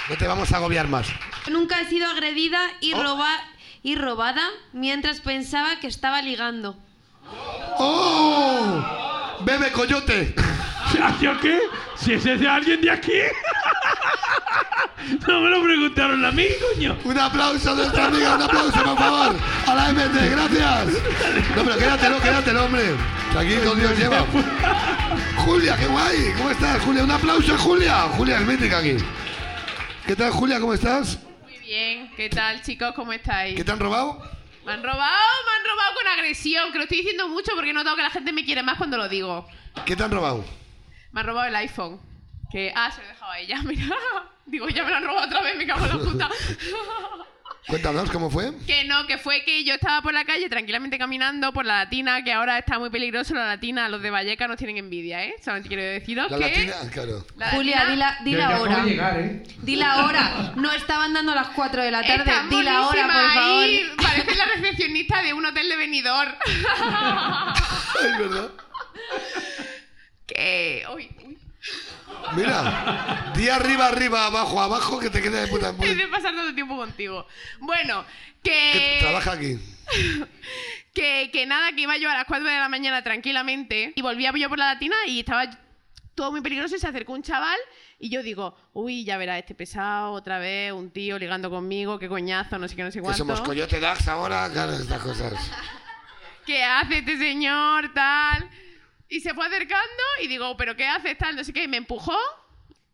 No 0.09 0.17
te 0.17 0.27
vamos 0.27 0.51
a 0.51 0.57
agobiar 0.57 0.87
más. 0.87 1.07
Nunca 1.49 1.79
he 1.81 1.89
sido 1.89 2.07
agredida 2.09 2.59
y, 2.81 2.93
Oh. 2.93 3.01
roba- 3.03 3.43
y 3.83 3.95
robada 3.95 4.43
mientras 4.73 5.21
pensaba 5.21 5.79
que 5.79 5.87
estaba 5.87 6.21
ligando. 6.21 6.77
¡Oh! 7.77 9.37
¡Bebe 9.41 9.71
coyote! 9.71 10.35
¿Yo 11.21 11.39
qué? 11.41 11.59
Si 11.97 12.13
ese 12.13 12.33
es 12.33 12.39
de 12.39 12.47
alguien 12.47 12.81
de 12.81 12.91
aquí. 12.91 13.11
no 15.27 15.41
me 15.41 15.49
lo 15.49 15.63
preguntaron 15.63 16.23
a 16.23 16.31
mí, 16.31 16.45
coño. 16.73 16.95
Un 17.03 17.19
aplauso 17.19 17.71
a 17.71 17.75
nuestra 17.75 18.05
amiga, 18.05 18.35
un 18.35 18.41
aplauso, 18.43 18.83
por 18.83 18.97
favor. 18.97 19.35
A 19.67 19.75
la 19.75 19.89
MT, 19.91 20.29
gracias. 20.31 20.85
No, 21.55 21.63
pero 21.63 21.77
quédatelo, 21.77 22.21
quédatelo, 22.21 22.65
hombre. 22.65 22.95
Que 23.33 23.39
aquí 23.39 23.55
con 23.67 23.79
Dios 23.79 23.97
lleva. 23.97 24.23
Julia, 25.37 25.75
qué 25.77 25.87
guay. 25.87 26.33
¿Cómo 26.37 26.51
estás, 26.51 26.81
Julia? 26.83 27.03
Un 27.03 27.11
aplauso 27.11 27.55
a 27.55 27.57
Julia. 27.57 28.01
Julia 28.17 28.37
es 28.39 28.45
mítica 28.47 28.77
aquí. 28.77 28.95
¿Qué 30.05 30.15
tal, 30.15 30.31
Julia? 30.31 30.59
¿Cómo 30.59 30.73
estás? 30.73 31.19
Muy 31.41 31.57
bien, 31.57 32.11
¿qué 32.15 32.29
tal 32.29 32.61
chicos? 32.61 32.93
¿Cómo 32.95 33.11
estáis? 33.11 33.55
¿Qué 33.55 33.63
te 33.63 33.71
han 33.71 33.79
robado? 33.79 34.19
Me 34.63 34.71
han 34.73 34.83
robado, 34.83 35.01
me 35.45 35.51
han 35.51 35.75
robado 35.75 35.95
con 35.95 36.07
agresión, 36.07 36.71
que 36.71 36.77
lo 36.77 36.83
estoy 36.83 36.97
diciendo 36.99 37.27
mucho 37.27 37.53
porque 37.55 37.71
he 37.71 37.73
notado 37.73 37.95
que 37.95 38.03
la 38.03 38.11
gente 38.11 38.31
me 38.31 38.45
quiere 38.45 38.61
más 38.61 38.77
cuando 38.77 38.97
lo 38.97 39.09
digo. 39.09 39.47
¿Qué 39.83 39.95
te 39.95 40.03
han 40.03 40.11
robado? 40.11 40.45
Me 41.11 41.21
han 41.21 41.25
robado 41.25 41.47
el 41.47 41.55
iPhone. 41.55 41.99
Que, 42.51 42.71
ah, 42.75 42.91
se 42.91 43.01
lo 43.01 43.07
he 43.07 43.09
dejado 43.09 43.31
a 43.31 43.39
ella, 43.39 43.61
mira. 43.65 43.95
Digo, 44.45 44.69
ya 44.69 44.83
me 44.83 44.91
lo 44.91 44.97
han 44.97 45.03
robado 45.05 45.25
otra 45.25 45.41
vez, 45.41 45.57
me 45.57 45.65
cago 45.65 45.85
en 45.85 45.97
la 45.97 46.03
puta. 46.03 46.29
Cuéntanos 47.67 48.11
cómo 48.11 48.29
fue. 48.29 48.51
que 48.67 48.83
no, 48.85 49.07
que 49.07 49.17
fue 49.17 49.43
que 49.43 49.63
yo 49.63 49.73
estaba 49.73 50.01
por 50.03 50.13
la 50.13 50.23
calle 50.23 50.47
tranquilamente 50.49 50.99
caminando 50.99 51.51
por 51.51 51.65
la 51.65 51.77
latina, 51.85 52.23
que 52.23 52.31
ahora 52.31 52.59
está 52.59 52.77
muy 52.77 52.91
peligroso 52.91 53.33
la 53.33 53.45
latina. 53.47 53.89
Los 53.89 54.01
de 54.03 54.11
Valleca 54.11 54.47
nos 54.47 54.57
tienen 54.57 54.77
envidia, 54.77 55.23
¿eh? 55.25 55.33
Solamente 55.43 55.69
quiero 55.69 55.83
deciros 55.83 56.29
La 56.29 56.37
que... 56.37 56.43
latina, 56.43 56.75
claro. 56.91 57.25
la 57.37 57.49
Julia, 57.49 57.83
latina 57.85 58.17
di 58.23 58.31
la, 58.31 58.47
di 58.47 58.55
la 58.55 58.59
hora. 58.61 58.83
llegar, 58.83 59.19
¿eh? 59.19 59.43
Di 59.63 59.75
la 59.77 60.05
hora. 60.05 60.53
No 60.57 60.71
estaban 60.73 61.13
dando 61.13 61.33
las 61.33 61.47
4 61.49 61.81
de 61.83 61.91
la 61.91 62.01
tarde. 62.03 62.23
Está 62.31 62.45
Di 62.49 62.61
la 62.61 62.85
hora, 62.87 63.03
por 63.03 63.11
favor. 63.33 63.63
ahí. 63.63 63.81
Parece 63.97 64.35
la 64.35 64.45
recepcionista 64.45 65.21
de 65.23 65.33
un 65.33 65.45
hotel 65.45 65.67
de 65.69 65.75
Benidorm. 65.75 66.33
Es 68.03 68.19
verdad. 68.19 68.51
que... 70.27 70.83
Uy. 70.93 71.14
Mira, 72.35 73.31
di 73.35 73.49
arriba, 73.49 73.87
arriba, 73.87 74.25
abajo, 74.27 74.59
abajo, 74.61 74.99
que 74.99 75.09
te 75.09 75.21
quede 75.21 75.41
de 75.41 75.47
puta 75.47 75.71
madre. 75.73 75.95
de 75.95 76.07
pasar 76.07 76.35
tanto 76.35 76.53
tiempo 76.53 76.75
contigo. 76.75 77.27
Bueno, 77.59 78.03
Que 78.43 78.51
que... 78.73 78.97
trabaja 79.01 79.31
aquí. 79.33 79.57
que, 80.93 81.29
que 81.31 81.45
nada, 81.45 81.71
que 81.73 81.81
iba 81.81 81.97
yo 81.97 82.09
a 82.09 82.13
las 82.15 82.25
4 82.25 82.47
de 82.47 82.59
la 82.59 82.69
mañana 82.69 83.03
tranquilamente 83.03 83.93
y 83.95 84.01
volvía 84.01 84.31
yo 84.35 84.49
por 84.49 84.57
la 84.57 84.73
latina 84.73 84.95
y 85.07 85.19
estaba 85.19 85.45
todo 86.15 86.31
muy 86.31 86.41
peligroso 86.41 86.75
y 86.75 86.79
se 86.79 86.87
acercó 86.87 87.13
un 87.13 87.21
chaval 87.23 87.57
y 87.99 88.09
yo 88.09 88.23
digo, 88.23 88.55
uy, 88.73 89.03
ya 89.03 89.17
verá 89.17 89.37
este 89.37 89.53
pesado 89.53 90.11
otra 90.13 90.39
vez, 90.39 90.71
un 90.73 90.89
tío 90.91 91.19
ligando 91.19 91.49
conmigo, 91.49 91.99
qué 91.99 92.07
coñazo, 92.07 92.57
no 92.57 92.67
sé 92.67 92.75
qué, 92.75 92.83
no 92.83 92.91
sé 92.91 92.99
Que 92.99 93.03
cuánto. 93.03 93.17
somos 93.17 93.41
Coyote 93.41 93.79
Dax 93.79 94.07
ahora, 94.07 94.49
claro, 94.51 94.73
estas 94.73 95.01
cosas. 95.01 95.33
¿Qué 96.45 96.63
hace 96.63 96.99
este 96.99 97.17
señor, 97.17 97.93
tal? 97.93 98.49
Y 99.15 99.21
se 99.21 99.33
fue 99.33 99.45
acercando 99.47 100.03
y 100.21 100.27
digo, 100.27 100.57
¿pero 100.57 100.75
qué 100.75 100.85
hace, 100.85 101.15
tal? 101.15 101.37
No 101.37 101.43
sé 101.45 101.53
qué, 101.53 101.63
y 101.63 101.67
me 101.69 101.77
empujó. 101.77 102.17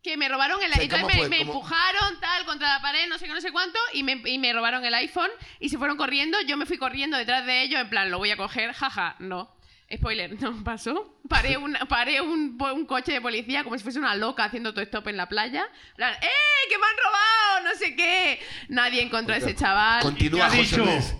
Que 0.04 0.18
me 0.18 0.30
robaron 0.30 0.62
el 0.62 0.72
iPhone. 0.74 1.02
¿cómo 1.02 1.30
Me, 1.30 1.42
empujaron 1.42 2.20
tal 2.20 2.46
contra 2.46 2.76
la 2.76 2.82
pared, 2.82 3.08
no 3.08 3.18
sé 3.18 3.26
qué, 3.26 3.34
no 3.34 3.42
sé 3.42 3.52
cuánto, 3.52 3.80
y 3.94 4.04
me, 4.04 4.22
y 4.26 4.38
me 4.38 4.54
robaron 4.54 4.86
el 4.86 4.94
iPhone 4.96 5.30
y 5.60 5.70
se 5.70 5.80
fueron 5.80 5.98
corriendo. 5.98 6.40
Yo 6.42 6.58
me 6.58 6.68
fui 6.68 6.78
corriendo 6.78 7.18
detrás 7.18 7.46
de 7.46 7.64
ellos, 7.64 7.82
en 7.82 7.90
plan, 7.90 8.12
lo 8.12 8.20
voy 8.20 8.30
a 8.30 8.38
coger, 8.38 8.72
jaja, 8.74 9.16
no. 9.18 9.56
Spoiler, 9.92 10.40
no 10.42 10.64
pasó. 10.64 11.20
Paré 11.28 11.58
un, 11.58 11.74
paré 11.90 12.22
un, 12.22 12.58
un 12.60 12.86
coche 12.86 13.14
de 13.14 13.22
policía 13.22 13.64
como 13.64 13.76
si 13.78 13.84
fuese 13.84 13.98
una 13.98 14.16
loca 14.16 14.44
haciendo 14.44 14.70
autostop 14.70 15.08
en 15.08 15.18
la 15.18 15.28
playa. 15.28 15.68
Plan, 15.96 16.14
¡Eh, 16.14 16.70
que 16.70 16.78
me 16.78 16.86
han 16.86 16.98
robado! 16.98 17.70
No 17.72 17.80
sé 17.80 17.96
qué. 17.96 18.40
Nadie 18.70 19.02
encontró 19.02 19.34
a 19.34 19.38
ese 19.38 19.56
chaval. 19.56 20.04
Continúa, 20.04 20.40
¿Qué 20.40 20.46
ha 20.46 20.50
José 20.50 20.62
dicho? 20.62 20.86
Luis. 20.86 21.16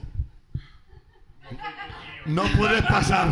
No 2.26 2.44
puedes 2.58 2.82
pasar. 2.84 3.28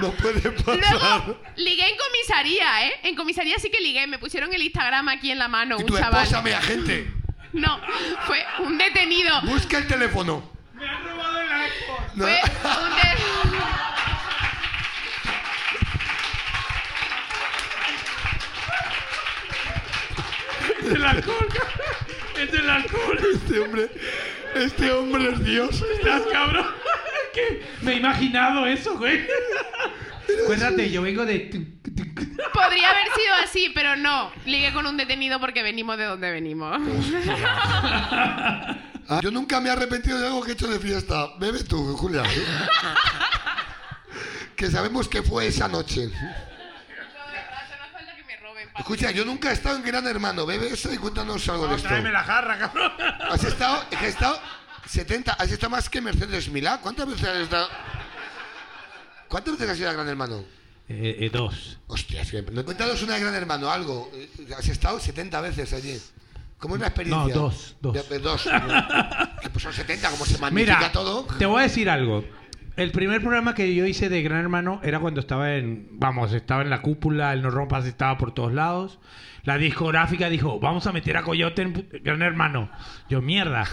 No 0.00 0.10
puedes 0.12 0.42
pasar. 0.62 0.76
Luego 1.24 1.38
ligué 1.56 1.88
en 1.88 1.96
comisaría, 1.96 2.86
¿eh? 2.88 2.92
En 3.04 3.14
comisaría 3.14 3.58
sí 3.58 3.70
que 3.70 3.80
ligué. 3.80 4.06
Me 4.06 4.18
pusieron 4.18 4.52
el 4.52 4.62
Instagram 4.62 5.08
aquí 5.08 5.30
en 5.30 5.38
la 5.38 5.48
mano, 5.48 5.76
Y 5.78 5.82
un 5.82 5.86
tu 5.88 5.96
chaval. 5.98 6.22
esposa, 6.24 6.42
mi 6.42 6.50
agente. 6.50 7.10
No, 7.52 7.80
fue 8.26 8.44
un 8.60 8.76
detenido. 8.76 9.40
Busca 9.42 9.78
el 9.78 9.86
teléfono. 9.86 10.50
Me 10.74 10.86
han 10.88 11.04
robado 11.04 11.40
el 11.40 11.52
iPhone. 11.52 12.04
No. 12.16 12.24
Fue 12.24 12.82
un 12.84 12.94
de- 12.96 13.08
Es 20.80 20.94
el 20.94 21.04
alcohol. 21.04 21.48
Es 22.36 22.52
el 22.54 22.70
alcohol. 22.70 23.18
Este 23.34 23.58
hombre, 23.60 23.90
este 24.54 24.92
hombre 24.92 25.30
es 25.32 25.44
Dios. 25.44 25.82
¿Estás 25.98 26.22
cabrón? 26.32 26.66
Me 27.82 27.92
he 27.92 27.96
imaginado 27.96 28.66
eso, 28.66 28.96
güey. 28.98 29.26
Acuérdate, 30.44 30.90
yo 30.90 31.02
vengo 31.02 31.24
de... 31.24 31.38
Podría 32.52 32.90
haber 32.90 33.04
sido 33.14 33.34
así, 33.42 33.70
pero 33.74 33.96
no. 33.96 34.30
Ligué 34.44 34.72
con 34.72 34.86
un 34.86 34.96
detenido 34.96 35.40
porque 35.40 35.62
venimos 35.62 35.96
de 35.98 36.04
donde 36.04 36.30
venimos. 36.30 36.80
Ah, 39.10 39.20
Yo 39.22 39.30
nunca 39.30 39.58
me 39.60 39.70
he 39.70 39.72
arrepentido 39.72 40.18
de 40.18 40.26
algo 40.26 40.42
que 40.42 40.50
he 40.50 40.54
hecho 40.54 40.66
de 40.68 40.78
fiesta. 40.78 41.28
Bebe 41.38 41.64
tú, 41.64 41.96
Julia. 41.96 42.22
que 44.54 44.70
sabemos 44.70 45.08
que 45.08 45.22
fue 45.22 45.46
esa 45.46 45.66
noche. 45.66 46.10
Escucha, 48.78 49.10
yo 49.10 49.24
nunca 49.24 49.50
he 49.50 49.54
estado 49.54 49.76
en 49.76 49.82
Gran 49.82 50.06
Hermano. 50.06 50.44
Bebe 50.46 50.68
eso 50.68 50.92
y 50.92 50.98
cuéntanos 50.98 51.48
algo 51.48 51.66
de 51.68 51.76
esto. 51.76 51.88
Tráeme 51.88 52.12
la 52.12 52.22
jarra, 52.22 52.58
cabrón. 52.58 52.92
Has 53.30 53.44
estado, 53.44 53.82
has 53.96 54.02
estado 54.04 54.40
70, 54.88 55.32
has 55.34 55.52
estado 55.52 55.70
más 55.70 55.88
que 55.90 56.00
Mercedes 56.00 56.48
Milá. 56.48 56.80
¿Cuántas 56.80 57.06
veces 57.06 57.28
has 57.28 57.36
estado? 57.36 57.68
¿Cuántas 59.28 59.54
veces 59.54 59.70
has 59.70 59.78
ido 59.78 59.90
a 59.90 59.92
Gran 59.92 60.08
Hermano? 60.08 60.44
Eh, 60.88 61.16
eh, 61.20 61.30
dos. 61.30 61.78
Hostia, 61.86 62.24
siempre. 62.24 62.64
Cuéntanos 62.64 63.02
una 63.02 63.14
de 63.14 63.20
Gran 63.20 63.34
Hermano, 63.34 63.70
algo. 63.70 64.10
Eh, 64.14 64.28
Has 64.56 64.68
estado 64.68 64.98
70 64.98 65.40
veces 65.42 65.72
allí. 65.74 65.98
¿Cómo 66.56 66.74
es 66.74 66.80
la 66.80 66.88
experiencia? 66.88 67.34
No, 67.34 67.40
dos, 67.40 67.76
dos. 67.80 67.94
Ya, 67.94 68.02
pues, 68.08 68.22
dos. 68.22 68.42
que 69.42 69.50
pues 69.50 69.62
son 69.62 69.72
70, 69.72 70.10
como 70.10 70.24
se 70.24 70.38
magnifica 70.38 70.78
Mira, 70.78 70.92
todo. 70.92 71.26
te 71.38 71.44
voy 71.44 71.60
a 71.60 71.62
decir 71.64 71.90
algo. 71.90 72.24
El 72.76 72.90
primer 72.90 73.20
programa 73.20 73.54
que 73.54 73.74
yo 73.74 73.84
hice 73.84 74.08
de 74.08 74.22
Gran 74.22 74.40
Hermano 74.40 74.80
era 74.82 74.98
cuando 75.00 75.20
estaba 75.20 75.54
en, 75.56 75.88
vamos, 75.98 76.32
estaba 76.32 76.62
en 76.62 76.70
la 76.70 76.80
cúpula, 76.80 77.32
el 77.32 77.42
No 77.42 77.50
Rompas 77.50 77.84
estaba 77.84 78.16
por 78.16 78.32
todos 78.32 78.54
lados. 78.54 78.98
La 79.44 79.58
discográfica 79.58 80.28
dijo, 80.30 80.58
vamos 80.58 80.86
a 80.86 80.92
meter 80.92 81.16
a 81.16 81.22
Coyote 81.22 81.62
en 81.62 81.88
Gran 82.02 82.22
Hermano. 82.22 82.70
Yo, 83.08 83.20
mierda. 83.20 83.66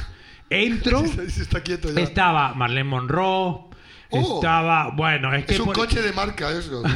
Entro, 0.50 1.04
está 1.28 1.62
quieto 1.62 1.92
ya. 1.94 2.02
estaba 2.02 2.54
Marlene 2.54 2.84
Monroe, 2.86 3.66
Oh. 4.12 4.36
estaba, 4.36 4.92
bueno, 4.92 5.34
es 5.34 5.46
que... 5.46 5.56
Es 5.56 5.60
un 5.60 5.66
por- 5.66 5.76
coche 5.76 6.02
de 6.02 6.14
marca 6.14 6.52
eso. 6.52 6.82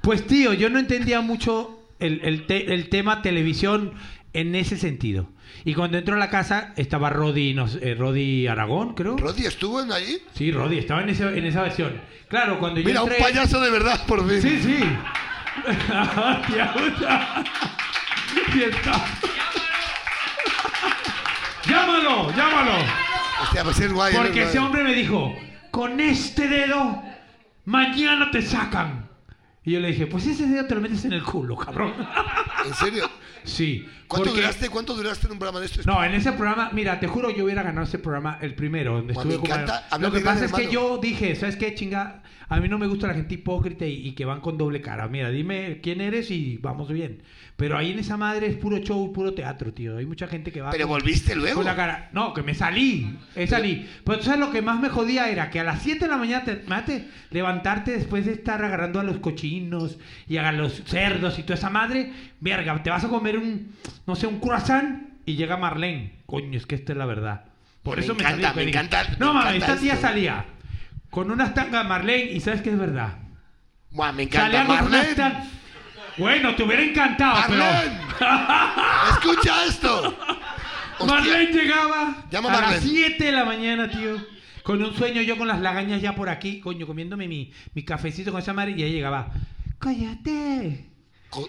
Pues 0.00 0.26
tío, 0.26 0.52
yo 0.52 0.68
no 0.70 0.78
entendía 0.78 1.20
mucho 1.20 1.78
el, 1.98 2.20
el 2.24 2.46
te- 2.46 2.74
el 2.74 2.88
tema 2.88 3.22
televisión 3.22 3.92
en 4.32 4.54
ese 4.54 4.76
sentido. 4.76 5.28
Y 5.64 5.74
cuando 5.74 5.96
entro 5.98 6.16
a 6.16 6.18
la 6.18 6.30
casa 6.30 6.72
estaba 6.76 7.10
Rodi, 7.10 7.54
no 7.54 7.68
sé, 7.68 7.90
eh, 7.90 7.94
Rodi 7.94 8.46
Aragón, 8.46 8.94
creo. 8.94 9.16
¿Rodi 9.16 9.46
estuvo 9.46 9.80
en 9.80 9.92
allí? 9.92 10.18
Sí, 10.34 10.50
Rodi, 10.52 10.78
estaba 10.78 11.02
en, 11.02 11.10
ese- 11.10 11.38
en 11.38 11.44
esa 11.46 11.62
versión. 11.62 12.00
Claro, 12.28 12.58
cuando 12.58 12.80
yo 12.80 12.86
Mira, 12.86 13.02
un 13.02 13.10
entré... 13.12 13.24
payaso 13.24 13.60
de 13.60 13.70
verdad, 13.70 14.04
por 14.06 14.28
fin. 14.28 14.42
Sí, 14.42 14.60
sí. 14.62 14.78
Y 18.54 18.62
está. 18.62 19.04
Llámalo, 21.84 22.30
llámalo. 22.34 22.72
Hostia, 23.42 23.62
pues 23.62 23.80
es 23.80 23.92
guay. 23.92 24.14
es 24.14 24.18
Porque 24.18 24.42
ese 24.44 24.58
hombre 24.58 24.82
me 24.84 24.94
dijo, 24.94 25.34
con 25.70 26.00
este 26.00 26.48
dedo, 26.48 27.02
mañana 27.66 28.30
te 28.30 28.40
sacan. 28.40 29.10
Y 29.62 29.72
yo 29.72 29.80
le 29.80 29.88
dije, 29.88 30.06
pues 30.06 30.26
ese 30.26 30.46
dedo 30.46 30.66
te 30.66 30.74
lo 30.74 30.80
metes 30.80 31.04
en 31.04 31.12
el 31.12 31.22
culo, 31.22 31.56
cabrón. 31.56 31.92
¿En 32.66 32.74
serio? 32.74 33.10
Sí. 33.44 33.86
¿Cuánto 34.08 34.30
porque- 34.30 34.40
duraste, 34.40 34.68
¿Cuánto 34.70 34.94
duraste 34.94 35.26
en 35.26 35.32
un 35.32 35.38
programa 35.38 35.60
de 35.60 35.66
estos? 35.66 35.84
No, 35.86 36.02
en 36.02 36.14
ese 36.14 36.32
programa, 36.32 36.70
mira, 36.72 36.98
te 36.98 37.06
juro, 37.06 37.28
yo 37.28 37.44
hubiera 37.44 37.62
ganado 37.62 37.86
ese 37.86 37.98
programa, 37.98 38.38
el 38.40 38.54
primero, 38.54 38.94
donde 38.94 39.12
estuve 39.12 39.36
me 39.36 39.44
encanta 39.44 39.86
Lo 40.00 40.10
que 40.10 40.20
pasa 40.20 40.46
es 40.46 40.52
que 40.52 40.70
yo 40.70 40.96
dije, 40.96 41.36
¿sabes 41.36 41.56
qué, 41.56 41.74
chinga? 41.74 42.22
A 42.48 42.60
mí 42.60 42.68
no 42.68 42.78
me 42.78 42.86
gusta 42.86 43.06
la 43.06 43.14
gente 43.14 43.34
hipócrita 43.34 43.86
y, 43.86 44.08
y 44.08 44.12
que 44.12 44.24
van 44.24 44.40
con 44.40 44.58
doble 44.58 44.80
cara. 44.80 45.08
Mira, 45.08 45.30
dime 45.30 45.80
quién 45.82 46.00
eres 46.00 46.30
y 46.30 46.58
vamos 46.58 46.88
bien. 46.88 47.22
Pero 47.56 47.78
ahí 47.78 47.92
en 47.92 48.00
esa 48.00 48.16
madre 48.16 48.48
es 48.48 48.56
puro 48.56 48.78
show, 48.78 49.12
puro 49.12 49.32
teatro, 49.32 49.72
tío. 49.72 49.96
Hay 49.96 50.06
mucha 50.06 50.26
gente 50.26 50.50
que 50.52 50.60
va 50.60 50.70
Pero 50.70 50.86
con- 50.88 50.98
volviste 50.98 51.34
luego. 51.36 51.56
con 51.56 51.64
la 51.64 51.76
cara. 51.76 52.10
No, 52.12 52.34
que 52.34 52.42
me 52.42 52.54
salí. 52.54 53.16
eh, 53.36 53.46
salí. 53.46 53.88
Pero 54.04 54.18
tú 54.18 54.24
sabes 54.24 54.40
lo 54.40 54.50
que 54.50 54.60
más 54.62 54.80
me 54.80 54.88
jodía 54.88 55.30
era 55.30 55.50
que 55.50 55.60
a 55.60 55.64
las 55.64 55.82
7 55.82 56.00
de 56.06 56.10
la 56.10 56.16
mañana 56.16 56.44
te 56.44 56.62
mate, 56.66 57.08
levantarte 57.30 57.92
después 57.92 58.26
de 58.26 58.32
estar 58.32 58.62
agarrando 58.64 59.00
a 59.00 59.04
los 59.04 59.18
cochinos 59.18 59.98
y 60.28 60.36
a 60.36 60.50
los 60.52 60.82
cerdos 60.84 61.38
y 61.38 61.42
toda 61.44 61.54
esa 61.54 61.70
madre. 61.70 62.12
Verga, 62.40 62.82
te 62.82 62.90
vas 62.90 63.04
a 63.04 63.08
comer 63.08 63.38
un, 63.38 63.68
no 64.06 64.16
sé, 64.16 64.26
un 64.26 64.40
croissant 64.40 65.02
y 65.24 65.36
llega 65.36 65.56
Marlene. 65.56 66.12
Coño, 66.26 66.58
es 66.58 66.66
que 66.66 66.74
esta 66.74 66.92
es 66.92 66.98
la 66.98 67.06
verdad. 67.06 67.44
Por 67.82 67.96
Me 67.98 68.04
eso 68.04 68.14
me 68.14 68.20
encanta, 68.22 68.48
salí, 68.52 68.64
me 68.64 68.70
encanta, 68.70 69.06
me 69.10 69.16
No, 69.18 69.32
mames, 69.34 69.54
encanta 69.56 69.74
esta 69.74 69.80
tía 69.82 69.96
salía 69.96 70.44
con 71.14 71.30
unas 71.30 71.54
tangas 71.54 71.86
Marlene 71.86 72.32
y 72.32 72.40
sabes 72.40 72.60
que 72.60 72.70
es 72.70 72.78
verdad. 72.78 73.18
Buah, 73.92 74.10
me 74.12 74.24
encanta. 74.24 74.64
Marlene. 74.64 75.14
tan- 75.14 75.48
Bueno, 76.18 76.54
te 76.56 76.62
hubiera 76.64 76.82
encantado, 76.82 77.36
Marlene. 77.48 77.98
Escucha 79.12 79.64
esto. 79.64 80.16
Hostia. 80.98 81.06
Marlene 81.06 81.52
llegaba 81.52 82.24
Llama 82.30 82.48
a 82.48 82.52
las 82.52 82.60
Marlene. 82.62 82.86
7 82.86 83.24
de 83.24 83.32
la 83.32 83.44
mañana, 83.44 83.88
tío. 83.88 84.16
Con 84.64 84.82
un 84.82 84.92
sueño, 84.94 85.22
yo 85.22 85.36
con 85.38 85.46
las 85.46 85.60
lagañas 85.60 86.00
ya 86.02 86.14
por 86.16 86.28
aquí, 86.28 86.58
coño, 86.60 86.86
comiéndome 86.86 87.28
mi, 87.28 87.52
mi 87.74 87.84
cafecito 87.84 88.32
con 88.32 88.40
esa 88.40 88.52
madre 88.52 88.72
y 88.76 88.82
ahí 88.82 88.92
llegaba. 88.92 89.30
Co- 91.30 91.48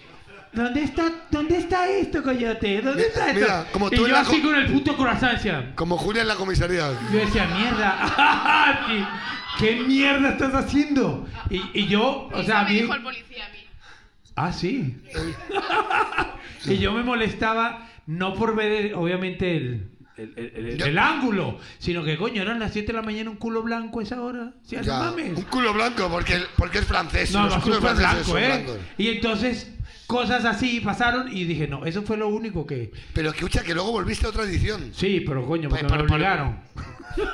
¿dónde 0.52 0.82
está, 0.82 1.10
¿dónde 1.30 1.56
está 1.58 1.88
esto, 1.88 2.22
Coyote? 2.22 2.80
¿Dónde 2.82 3.02
Mi- 3.02 3.08
está 3.08 3.26
esto? 3.28 3.40
mira, 3.40 3.66
como 3.72 3.86
y 3.88 3.90
tú 3.90 4.02
en 4.02 4.08
yo 4.08 4.14
la 4.14 4.20
así 4.20 4.40
co- 4.40 4.48
con 4.48 4.56
el 4.56 4.66
puto 4.72 4.96
corazón 4.96 5.30
decía. 5.32 5.72
Como 5.74 5.96
Julia 5.98 6.22
en 6.22 6.28
la 6.28 6.34
comisaría. 6.36 6.90
Yo 7.12 7.18
decía, 7.18 7.46
mierda, 7.46 8.84
¿qué, 9.58 9.76
qué 9.76 9.82
mierda 9.82 10.30
estás 10.30 10.54
haciendo? 10.54 11.26
Y, 11.50 11.62
y 11.74 11.86
yo, 11.88 12.28
o 12.32 12.42
sea, 12.42 12.60
a 12.60 12.64
me 12.64 12.70
mí... 12.70 12.80
dijo 12.80 12.94
el 12.94 13.02
policía 13.02 13.44
a 13.46 13.48
mí. 13.50 13.58
Ah, 14.36 14.52
sí. 14.52 14.96
y 16.66 16.78
yo 16.78 16.92
me 16.92 17.02
molestaba 17.02 17.88
no 18.06 18.34
por 18.34 18.54
ver, 18.54 18.94
obviamente, 18.94 19.56
el, 19.56 19.90
el, 20.16 20.32
el- 20.36 20.66
el- 20.66 20.78
Yo- 20.78 20.86
el 20.86 20.98
ángulo, 20.98 21.58
sino 21.78 22.02
que, 22.04 22.16
coño, 22.16 22.42
eran 22.42 22.58
las 22.58 22.72
7 22.72 22.86
de 22.88 22.92
la 22.92 23.02
mañana 23.02 23.30
un 23.30 23.36
culo 23.36 23.62
blanco 23.62 24.00
a 24.00 24.02
esa 24.02 24.20
hora. 24.20 24.52
Sí, 24.64 24.76
no 24.76 24.82
Ya, 24.82 24.98
mames. 24.98 25.36
Un 25.36 25.42
culo 25.44 25.72
blanco, 25.74 26.08
porque, 26.10 26.40
porque 26.56 26.78
es 26.78 26.84
francés. 26.86 27.32
No, 27.32 27.44
los 27.44 27.56
no, 27.56 27.62
culos 27.62 27.78
súper 27.78 27.96
franceses 27.96 28.26
blanco, 28.26 28.30
son 28.30 28.42
¿eh? 28.42 28.46
blancos. 28.64 28.78
Y 28.98 29.08
entonces, 29.08 29.72
cosas 30.06 30.44
así 30.44 30.80
pasaron 30.80 31.28
y 31.34 31.44
dije, 31.44 31.68
no, 31.68 31.84
eso 31.84 32.02
fue 32.02 32.16
lo 32.16 32.28
único 32.28 32.66
que... 32.66 32.92
Pero 33.12 33.30
escucha 33.30 33.62
que 33.62 33.74
luego 33.74 33.92
volviste 33.92 34.26
a 34.26 34.30
otra 34.30 34.44
edición. 34.44 34.90
Sí, 34.94 35.20
pero 35.26 35.44
coño, 35.46 35.68
porque 35.68 35.84
Por- 35.84 35.96
me 35.98 36.04
por- 36.04 36.12
obligaron. 36.12 36.58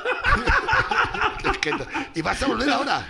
Es 1.51 1.57
que- 1.57 1.71
y 2.15 2.21
vas 2.21 2.41
a 2.41 2.47
volver 2.47 2.69
ahora. 2.69 3.05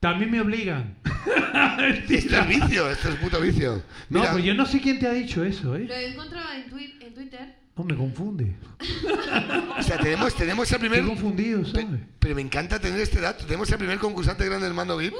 También 0.00 0.30
me 0.30 0.40
obligan. 0.40 0.94
Esto 2.08 2.36
es 2.36 2.48
vicio, 2.48 2.90
esto 2.90 3.08
es 3.08 3.14
puto 3.16 3.40
vicio. 3.40 3.82
No, 4.08 4.20
Mira, 4.20 4.32
pues 4.32 4.44
yo 4.44 4.54
no 4.54 4.66
sé 4.66 4.80
quién 4.80 4.98
te 4.98 5.06
ha 5.08 5.12
dicho 5.12 5.42
eso, 5.44 5.68
Lo 5.68 5.76
¿eh? 5.76 5.88
he 5.90 6.12
encontrado 6.12 6.52
en, 6.52 6.70
twi- 6.70 6.94
en 7.00 7.14
Twitter. 7.14 7.56
No, 7.76 7.84
me 7.84 7.94
confunde. 7.94 8.56
o 9.78 9.82
sea, 9.82 9.98
tenemos, 9.98 10.34
tenemos 10.34 10.70
el 10.72 10.78
primer... 10.78 11.00
Estoy 11.00 11.14
confundido, 11.14 11.62
Pe- 11.62 11.82
¿sabes? 11.82 12.00
Pero 12.18 12.34
me 12.34 12.40
encanta 12.40 12.78
tener 12.80 13.00
este 13.00 13.20
dato. 13.20 13.44
Tenemos 13.44 13.70
el 13.70 13.76
primer 13.78 13.98
concursante 13.98 14.44
de 14.44 14.50
Gran 14.50 14.62
Hermano 14.62 14.96
VIP. 14.96 15.12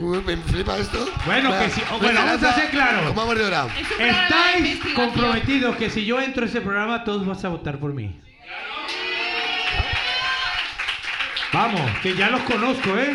Uy, 0.00 0.20
me 0.26 0.36
flipa 0.36 0.76
esto. 0.76 1.08
Bueno, 1.24 1.50
que 1.52 1.58
venga, 1.58 1.98
bueno, 1.98 2.20
vamos 2.22 2.42
a 2.42 2.52
ser 2.54 2.70
claros. 2.70 3.08
¿Cómo 3.08 3.20
vamos 3.26 3.38
de 3.38 4.08
Estáis 4.08 4.78
comprometidos 4.94 5.76
que 5.76 5.88
si 5.88 6.04
yo 6.04 6.20
entro 6.20 6.44
a 6.44 6.46
ese 6.46 6.60
programa, 6.60 7.02
todos 7.02 7.26
vas 7.26 7.42
a 7.46 7.48
votar 7.48 7.78
por 7.78 7.94
mí. 7.94 8.20
Vamos, 11.52 11.90
que 12.02 12.14
ya 12.14 12.28
los 12.28 12.42
conozco, 12.42 12.98
¿eh? 12.98 13.14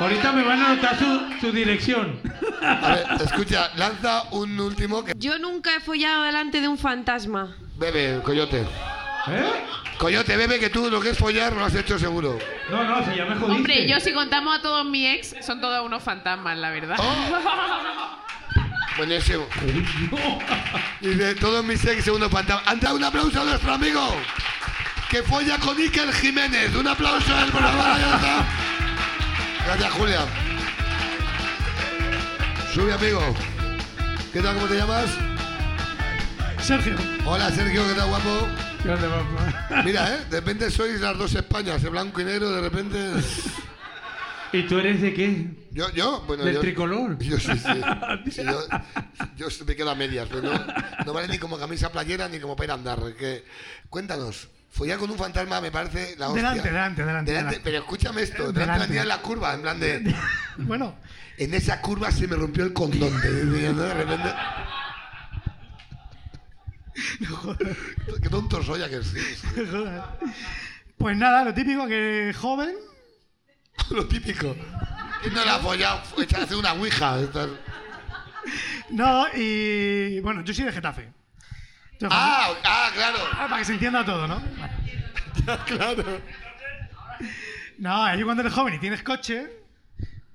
Ahorita 0.00 0.32
me 0.32 0.42
van 0.42 0.62
a 0.62 0.66
anotar 0.72 0.98
su, 0.98 1.20
su 1.40 1.52
dirección. 1.52 2.18
A 2.62 2.94
ver, 2.94 3.06
escucha, 3.22 3.70
lanza 3.76 4.22
un 4.30 4.58
último 4.58 5.04
que... 5.04 5.12
Yo 5.16 5.38
nunca 5.38 5.76
he 5.76 5.80
follado 5.80 6.22
delante 6.24 6.62
de 6.62 6.68
un 6.68 6.78
fantasma. 6.78 7.54
Bebe, 7.76 8.22
coyote. 8.22 8.66
¿Eh? 9.28 9.64
Coyote, 9.98 10.38
bebe, 10.38 10.58
que 10.58 10.70
tú 10.70 10.90
lo 10.90 11.00
que 11.02 11.10
es 11.10 11.18
follar 11.18 11.52
lo 11.52 11.62
has 11.62 11.74
hecho 11.74 11.98
seguro. 11.98 12.38
No, 12.70 12.84
no, 12.84 13.04
si 13.04 13.14
ya 13.14 13.26
me 13.26 13.34
jodiste. 13.34 13.52
Hombre, 13.52 13.86
yo 13.86 14.00
si 14.00 14.14
contamos 14.14 14.58
a 14.58 14.62
todos 14.62 14.86
mis 14.86 15.16
ex, 15.16 15.44
son 15.44 15.60
todos 15.60 15.84
unos 15.84 16.02
fantasmas, 16.02 16.56
la 16.56 16.70
verdad. 16.70 16.96
Oh. 16.98 18.16
Buenísimo. 18.96 19.46
Y 21.02 21.08
de 21.08 21.34
todos 21.34 21.62
mis 21.62 21.84
ex 21.84 22.04
segundo 22.04 22.30
fantasma. 22.30 22.62
Han 22.70 22.80
dado 22.80 22.96
un 22.96 23.04
aplauso 23.04 23.42
a 23.42 23.44
nuestro 23.44 23.74
amigo 23.74 24.16
que 25.10 25.22
folla 25.22 25.58
con 25.58 25.76
Iker 25.76 26.10
Jiménez. 26.14 26.74
Un 26.74 26.88
aplauso 26.88 27.34
al 27.36 27.50
programa. 27.50 28.46
Gracias, 29.70 29.92
Julia. 29.92 30.26
Sube, 32.74 32.92
amigo. 32.92 33.20
¿Qué 34.32 34.42
tal? 34.42 34.56
¿Cómo 34.56 34.66
te 34.66 34.74
llamas? 34.74 35.08
Sergio. 36.60 36.96
Hola, 37.24 37.52
Sergio. 37.52 37.86
¿Qué 37.86 37.94
tal, 37.94 38.08
guapo? 38.08 38.48
¿Qué 38.82 38.90
onda, 38.90 39.08
papá? 39.08 39.82
Mira, 39.84 40.12
¿eh? 40.12 40.24
De 40.28 40.40
repente 40.40 40.72
sois 40.72 41.00
las 41.00 41.16
dos 41.16 41.36
Españas, 41.36 41.84
el 41.84 41.90
blanco 41.90 42.20
y 42.20 42.24
negro, 42.24 42.50
de 42.50 42.62
repente... 42.62 43.12
¿Y 44.52 44.62
tú 44.64 44.76
eres 44.80 45.00
de 45.02 45.14
qué? 45.14 45.46
Yo, 45.70 45.88
yo, 45.92 46.24
bueno, 46.26 46.42
¿Del 46.42 46.54
yo... 46.56 46.60
tricolor? 46.62 47.16
Yo 47.20 47.38
sí, 47.38 47.52
sí. 47.56 47.80
Sí, 48.32 48.42
yo, 48.42 49.48
yo 49.48 49.64
me 49.64 49.76
quedo 49.76 49.90
a 49.90 49.94
medias, 49.94 50.26
pero 50.28 50.42
no, 50.42 50.66
no 51.06 51.12
vale 51.12 51.28
ni 51.28 51.38
como 51.38 51.56
camisa 51.56 51.92
playera 51.92 52.28
ni 52.28 52.40
como 52.40 52.56
para 52.56 52.64
ir 52.64 52.70
a 52.72 52.74
andar. 52.74 53.14
Que, 53.14 53.44
cuéntanos, 53.88 54.48
follar 54.70 54.98
con 54.98 55.10
un 55.10 55.18
fantasma 55.18 55.60
me 55.60 55.70
parece 55.70 56.14
la 56.16 56.28
hostia. 56.28 56.42
Delante, 56.42 56.68
delante, 56.68 57.04
delante, 57.04 57.32
delante. 57.32 57.60
Pero 57.62 57.78
escúchame 57.78 58.22
esto, 58.22 58.52
delante, 58.52 58.72
Delante. 58.72 58.98
en 58.98 59.08
la 59.08 59.22
curva, 59.22 59.54
en 59.54 59.62
plan 59.62 59.80
de... 59.80 60.14
Bueno, 60.58 60.96
En 61.38 61.54
esa 61.54 61.80
curva 61.80 62.10
se 62.10 62.26
me 62.28 62.36
rompió 62.36 62.64
el 62.64 62.72
condón. 62.72 63.20
De 63.20 63.94
repente... 63.94 64.34
Qué 68.22 68.28
tonto 68.28 68.62
soy, 68.62 68.82
¿a 68.82 68.88
que 68.88 69.02
sí. 69.02 69.18
Pues 70.98 71.16
nada, 71.16 71.44
lo 71.44 71.54
típico 71.54 71.86
que 71.86 72.34
joven. 72.38 72.74
Lo 73.90 74.06
típico. 74.06 74.54
¿Quién 75.22 75.32
no 75.32 75.44
la 75.46 75.54
ha 75.54 75.58
follado? 75.58 76.02
Hacer 76.36 76.56
una 76.58 76.74
ouija. 76.74 77.16
No, 78.90 79.26
y 79.34 80.20
bueno, 80.20 80.42
yo 80.44 80.52
soy 80.52 80.66
de 80.66 80.72
Getafe. 80.72 81.10
Ah, 82.10 82.52
ah, 82.64 82.90
claro. 82.94 83.18
Ah, 83.32 83.46
para 83.48 83.58
que 83.58 83.64
se 83.64 83.72
entienda 83.72 84.04
todo, 84.04 84.26
¿no? 84.26 84.40
Bueno. 84.40 85.64
claro. 85.66 86.20
No, 87.78 88.04
ahí 88.04 88.22
cuando 88.22 88.42
eres 88.42 88.52
joven 88.52 88.74
y 88.74 88.78
tienes 88.78 89.02
coche, 89.02 89.46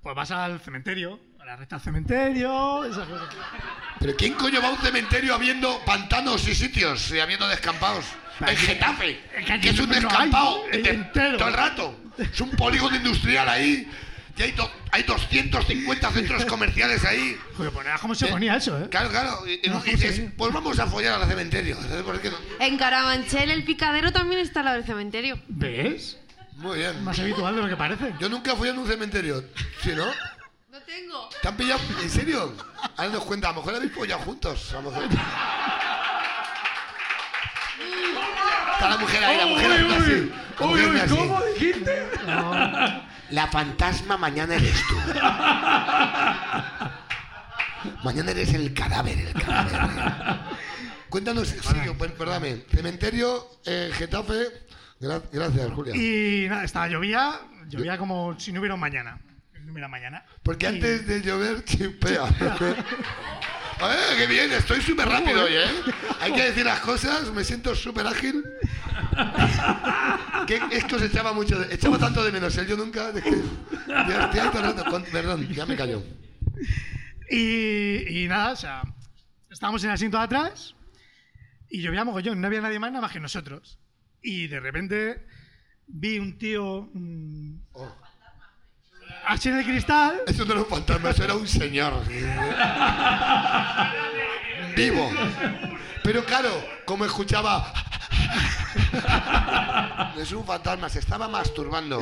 pues 0.02 0.16
vas 0.16 0.32
al 0.32 0.60
cementerio, 0.60 1.20
a 1.40 1.46
la 1.46 1.56
recta 1.56 1.76
al 1.76 1.82
cementerio, 1.82 2.84
esas 2.86 3.08
cosas. 3.08 3.28
¿Pero 4.00 4.16
quién 4.16 4.34
coño 4.34 4.62
va 4.62 4.68
a 4.70 4.72
un 4.72 4.78
cementerio 4.78 5.34
habiendo 5.34 5.80
pantanos 5.86 6.48
y 6.48 6.56
sitios 6.56 7.12
y 7.12 7.20
habiendo 7.20 7.48
descampados? 7.48 8.06
En 8.46 8.58
Getafe, 8.58 9.20
que 9.62 9.70
es 9.70 9.80
un 9.80 9.90
descampado 9.90 10.64
de- 10.72 10.90
entero. 10.90 11.38
todo 11.38 11.48
el 11.48 11.54
rato. 11.54 12.00
Es 12.18 12.40
un 12.42 12.52
polígono 12.52 12.96
industrial 12.96 13.48
ahí. 13.48 13.90
Y 14.38 14.42
hay, 14.44 14.52
do- 14.52 14.70
hay 14.92 15.04
250 15.04 16.12
centros 16.12 16.46
comerciales 16.50 17.06
ahí. 17.06 17.38
Joder, 17.56 17.72
pues 17.72 17.86
nada, 17.86 17.98
¿cómo 18.00 18.14
se 18.16 18.28
ponía 18.28 18.56
eso, 18.58 18.78
eh? 18.78 18.88
Claro, 18.90 19.10
claro. 19.10 19.40
Y, 19.48 19.68
No, 19.70 19.78
y 19.78 19.80
¿cómo 19.80 19.84
dices, 19.86 20.22
pues 20.38 20.54
vamos 20.54 20.78
a 20.80 20.88
follar 20.88 21.22
al 21.22 21.28
cementerio. 21.28 21.78
¿Sabes 21.82 22.04
por 22.04 22.20
qué 22.20 22.30
no? 22.32 22.38
En 22.60 22.78
Carabanchel 22.78 23.50
el 23.50 23.64
picadero 23.64 24.12
también 24.12 24.42
está 24.42 24.60
al 24.60 24.66
lado 24.66 24.78
del 24.78 24.86
cementerio. 24.86 25.40
¿Ves? 25.48 26.18
Muy 26.58 26.80
bien. 26.80 27.04
Más 27.04 27.18
habitual 27.20 27.56
de 27.56 27.62
lo 27.62 27.68
que 27.70 27.78
parece. 27.78 28.14
Yo 28.20 28.28
nunca 28.30 28.56
fui 28.56 28.68
en 28.70 28.78
un 28.78 28.88
cementerio. 28.88 29.44
¿Sí, 29.84 29.92
no? 29.96 30.06
No 30.06 30.82
tengo. 30.86 31.30
¿Te 31.42 31.48
han 31.48 31.56
pillado? 31.58 31.80
¿En 32.02 32.10
serio? 32.10 32.54
Ahora 32.98 33.12
nos 33.12 33.24
cuenta, 33.24 33.50
a 33.50 33.52
lo 33.54 33.58
mejor 33.60 33.76
habéis 33.76 33.94
follado 33.94 34.22
juntos. 34.22 34.74
A 34.74 34.82
lo 34.82 34.90
mejor. 34.92 35.04
Está 38.74 38.90
la 38.90 38.98
mujer 38.98 39.24
ahí, 39.24 39.38
la 39.38 39.46
mujer 39.46 39.72
Uy, 39.72 39.88
uy, 40.60 40.82
uy, 40.82 40.88
mujer 40.88 41.12
uy. 41.12 41.18
¿cómo 41.18 41.42
dijiste? 41.46 42.04
La 43.32 43.48
fantasma 43.48 44.18
mañana 44.18 44.56
eres 44.56 44.76
tú. 44.88 44.96
Mañana 48.04 48.32
eres 48.32 48.54
el 48.54 48.74
cadáver, 48.74 49.18
el 49.18 49.34
cadáver. 49.34 50.40
Cuéntanos, 51.10 51.48
sí, 51.48 51.58
perdóname. 52.18 52.64
Cementerio, 52.72 53.48
eh, 53.66 53.92
Getafe. 53.94 54.48
Gra- 55.00 55.22
gracias, 55.32 55.72
Julia. 55.74 55.96
Y 55.96 56.48
nada, 56.50 56.64
estaba 56.64 56.88
llovía, 56.88 57.34
llovía 57.68 57.98
como 57.98 58.40
si 58.40 58.52
no 58.52 58.60
hubiera 58.60 58.76
un 58.76 58.80
mañana. 58.82 59.20
No 59.64 59.72
hubiera 59.72 59.88
mañana. 59.88 60.24
Porque 60.44 60.66
Y- 60.66 60.70
antes 60.70 61.08
de 61.08 61.22
llover, 61.22 61.64
chimpea. 61.66 62.24
¡Eh, 63.82 64.16
qué 64.18 64.28
bien! 64.28 64.52
Estoy 64.52 64.82
súper 64.82 65.08
rápido 65.08 65.44
hoy, 65.44 65.54
¿eh? 65.54 65.66
Hay 66.22 66.32
que 66.34 66.44
decir 66.44 66.66
las 66.66 66.80
cosas, 66.80 67.32
me 67.34 67.44
siento 67.44 67.76
súper 67.76 68.08
ágil. 68.08 68.44
Que 70.48 70.62
es 70.72 70.84
que 70.86 70.96
os 70.96 71.02
echaba 71.02 71.34
mucho, 71.34 71.60
de- 71.60 71.74
echaba 71.74 71.98
tanto 71.98 72.24
de 72.24 72.32
menos, 72.32 72.58
¿eh? 72.58 72.66
Yo 72.68 72.78
nunca... 72.78 73.12
Que, 73.14 73.22
ya 73.88 74.26
estoy 74.26 74.40
ahí 74.40 74.50
todo 74.50 74.60
el 74.60 74.76
rato. 74.76 74.90
Con- 74.90 75.04
perdón, 75.06 75.48
ya 75.50 75.66
me 75.66 75.76
callo. 75.76 76.04
Y, 77.30 78.24
y 78.24 78.28
nada, 78.28 78.52
o 78.52 78.56
sea, 78.56 78.82
estábamos 79.50 79.84
en 79.84 79.90
el 79.90 79.96
asiento 79.96 80.18
de 80.18 80.24
atrás 80.24 80.76
y 81.70 81.82
llovía 81.82 82.06
mogollón, 82.06 82.40
no 82.40 82.48
había 82.48 82.62
nadie 82.62 82.80
más 82.80 82.92
nada 82.92 83.02
más 83.02 83.12
que 83.12 83.20
nosotros. 83.20 83.80
Y 84.22 84.48
de 84.48 84.60
repente 84.60 85.26
vi 85.88 86.20
un 86.20 86.38
tío 86.38 86.90
mm, 86.94 87.58
así 89.28 89.50
en 89.50 89.58
el 89.60 89.66
cristal. 89.66 90.22
Eso 90.28 90.46
no 90.46 90.52
era 90.54 90.62
un 90.62 90.68
fantasma, 90.68 91.10
eso 91.10 91.24
era 91.24 91.34
un 91.36 91.48
señor. 91.48 91.94
Vivo. 94.76 95.10
Pero 96.04 96.24
claro, 96.26 96.50
como 96.86 97.06
escuchaba... 97.06 97.74
Es 100.18 100.32
un 100.32 100.46
fantasma, 100.46 100.90
se 100.90 101.00
estaba 101.00 101.28
masturbando. 101.28 102.00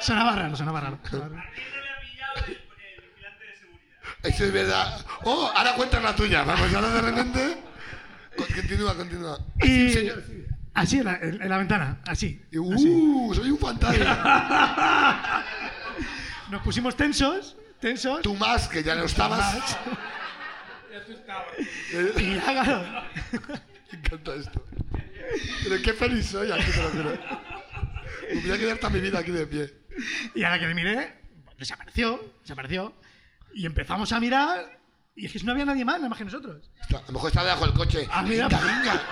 Sonaba 0.00 0.36
raro, 0.36 0.56
sonaba 0.56 0.80
raro. 0.80 0.98
Eso 4.22 4.44
es 4.44 4.52
verdad. 4.52 5.04
Oh, 5.24 5.50
ahora 5.54 5.74
cuentas 5.74 6.02
la 6.02 6.14
tuya. 6.14 6.44
Vamos, 6.44 6.72
ahora 6.74 6.88
de 6.90 7.00
repente. 7.02 7.58
Con- 8.36 8.46
Continúa, 8.46 8.94
continúa. 8.94 9.38
Así, 9.60 9.70
Y 9.70 9.92
señor. 9.92 10.22
así 10.74 10.98
en 10.98 11.04
la, 11.04 11.14
en- 11.16 11.42
en 11.42 11.48
la 11.48 11.58
ventana, 11.58 11.98
así. 12.06 12.40
Uh, 12.56 13.34
soy 13.34 13.50
un 13.50 13.58
fantasma. 13.58 15.44
Nos 16.52 16.60
pusimos 16.60 16.94
tensos, 16.94 17.56
tensos. 17.80 18.20
Tú 18.20 18.34
más, 18.36 18.68
que 18.68 18.82
ya 18.82 18.94
no 18.94 19.04
estabas. 19.04 19.78
Y 22.18 22.34
ya, 22.36 22.94
Me 23.90 23.98
encanta 23.98 24.34
esto. 24.34 24.64
Pero 25.64 25.82
qué 25.82 25.92
feliz 25.94 26.26
soy 26.26 26.52
aquí, 26.52 26.70
te 26.70 26.82
lo 26.82 26.90
juro. 26.90 27.18
Me 28.34 28.40
voy 28.42 28.50
a 28.50 28.58
quedar 28.58 28.76
toda 28.76 28.90
mi 28.90 29.00
vida 29.00 29.18
aquí 29.18 29.30
de 29.30 29.46
pie. 29.46 29.74
Y 30.34 30.44
a 30.44 30.50
la 30.50 30.58
que 30.58 30.66
le 30.66 30.74
miré, 30.74 31.14
desapareció, 31.58 32.34
desapareció. 32.42 32.94
Y 33.54 33.64
empezamos 33.64 34.12
a 34.12 34.20
mirar, 34.20 34.78
y 35.16 35.24
es 35.26 35.32
que 35.32 35.42
no 35.44 35.52
había 35.52 35.64
nadie 35.64 35.86
más, 35.86 35.96
nada 35.96 36.10
más 36.10 36.18
que 36.18 36.24
nosotros. 36.24 36.70
Está- 36.82 36.98
a 36.98 37.06
lo 37.06 37.12
mejor 37.14 37.28
está 37.28 37.42
debajo 37.44 37.66
del 37.66 37.74
coche. 37.74 38.06
Ah, 38.10 38.22
mira. 38.22 38.48
venga, 38.48 38.60
venga. 38.60 39.02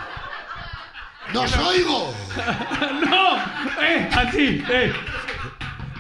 ¡No 1.33 1.43
os 1.43 1.57
oigo! 1.57 2.15
¡No! 3.07 3.37
¡Eh! 3.83 4.11
Así, 4.13 4.63
eh. 4.69 4.93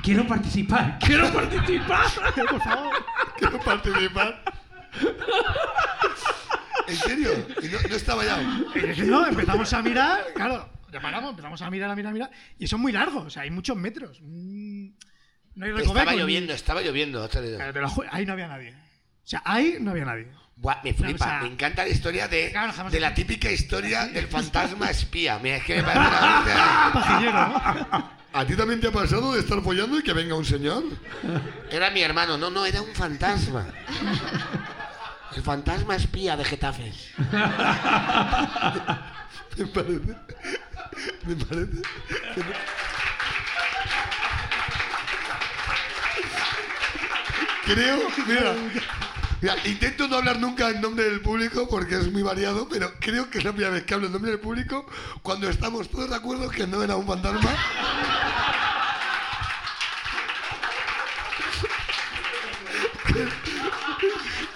Quiero 0.02 0.26
participar, 0.26 0.98
quiero 0.98 1.32
participar. 1.32 2.06
Por 2.50 2.60
favor. 2.62 2.94
Quiero 3.38 3.60
participar. 3.60 4.42
¿En 6.88 6.96
serio? 6.96 7.30
¿Y 7.62 7.66
no, 7.68 7.78
no 7.88 7.94
estaba 7.96 8.24
ya? 8.24 8.42
Que 8.72 9.04
no, 9.04 9.26
empezamos 9.26 9.72
a 9.72 9.82
mirar, 9.82 10.24
claro, 10.34 10.68
ya 10.92 11.00
paramos, 11.00 11.30
empezamos 11.30 11.62
a 11.62 11.70
mirar, 11.70 11.90
a 11.90 11.94
mirar, 11.96 12.10
a 12.10 12.14
mirar. 12.14 12.30
Y 12.58 12.66
son 12.66 12.80
muy 12.80 12.92
largos, 12.92 13.26
o 13.26 13.30
sea, 13.30 13.42
hay 13.42 13.50
muchos 13.50 13.76
metros. 13.76 14.18
Mm, 14.22 14.88
No 15.54 15.66
hay 15.66 15.72
recovecos. 15.72 15.96
Estaba 15.96 16.80
lloviendo, 16.82 17.24
estaba 17.24 17.44
lloviendo. 17.46 17.58
Claro, 17.58 17.72
te 17.72 17.80
lo 17.80 17.88
ju- 17.88 18.08
ahí 18.10 18.26
no 18.26 18.32
había 18.32 18.48
nadie. 18.48 18.72
O 18.74 19.26
sea, 19.30 19.42
ahí 19.44 19.76
no 19.80 19.90
había 19.92 20.04
nadie. 20.04 20.28
Buah, 20.60 20.82
me 20.84 20.92
flipa, 20.92 21.24
o 21.24 21.28
sea- 21.28 21.40
me 21.40 21.48
encanta 21.48 21.82
la 21.84 21.88
historia 21.88 22.28
de, 22.28 22.50
Claro, 22.50 22.90
De 22.90 23.00
la 23.00 23.14
típica 23.14 23.50
historia 23.50 24.06
del 24.06 24.26
fantasma 24.28 24.90
espía. 24.90 25.38
Mira, 25.42 25.56
es 25.56 25.64
que 25.64 25.76
me 25.76 25.82
parece 25.82 26.04
¿no? 27.32 28.20
¿A 28.32 28.44
ti 28.46 28.54
también 28.54 28.78
te 28.80 28.88
ha 28.88 28.92
pasado 28.92 29.32
de 29.32 29.40
estar 29.40 29.60
follando 29.62 29.98
y 29.98 30.02
que 30.02 30.12
venga 30.12 30.34
un 30.34 30.44
señor? 30.44 30.84
Era 31.70 31.90
mi 31.90 32.02
hermano, 32.02 32.36
no, 32.36 32.50
no, 32.50 32.64
era 32.66 32.82
un 32.82 32.94
fantasma. 32.94 33.66
El 35.34 35.42
fantasma 35.42 35.96
espía 35.96 36.36
de 36.36 36.44
Getafe. 36.44 36.92
Me 39.56 39.66
parece. 39.66 40.14
Me 41.24 41.36
parece. 41.36 41.82
que 42.34 42.40
no- 42.40 42.54
Creo, 47.66 47.98
mira, 48.26 48.54
mira, 49.40 49.56
intento 49.66 50.08
no 50.08 50.16
hablar 50.16 50.38
nunca 50.38 50.70
en 50.70 50.80
nombre 50.80 51.04
del 51.04 51.20
público 51.20 51.68
porque 51.68 51.96
es 51.96 52.10
muy 52.10 52.22
variado, 52.22 52.68
pero 52.68 52.92
creo 53.00 53.30
que 53.30 53.38
es 53.38 53.44
la 53.44 53.52
primera 53.52 53.72
vez 53.72 53.84
que 53.84 53.94
hablo 53.94 54.06
en 54.06 54.12
nombre 54.12 54.30
del 54.30 54.40
público 54.40 54.86
cuando 55.22 55.48
estamos 55.48 55.88
todos 55.88 56.10
de 56.10 56.16
acuerdo 56.16 56.48
que 56.50 56.66
no 56.66 56.82
era 56.82 56.96
un 56.96 57.06
fantasma. 57.06 57.50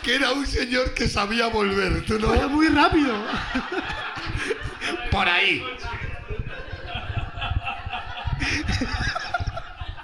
que 0.03 0.15
era 0.15 0.33
un 0.33 0.47
señor 0.47 0.93
que 0.93 1.09
sabía 1.09 1.47
volver. 1.47 2.05
¿Tú 2.05 2.19
no? 2.19 2.35
Era 2.35 2.47
muy 2.47 2.69
rápido. 2.69 3.15
Por 5.11 5.29
ahí. 5.29 5.65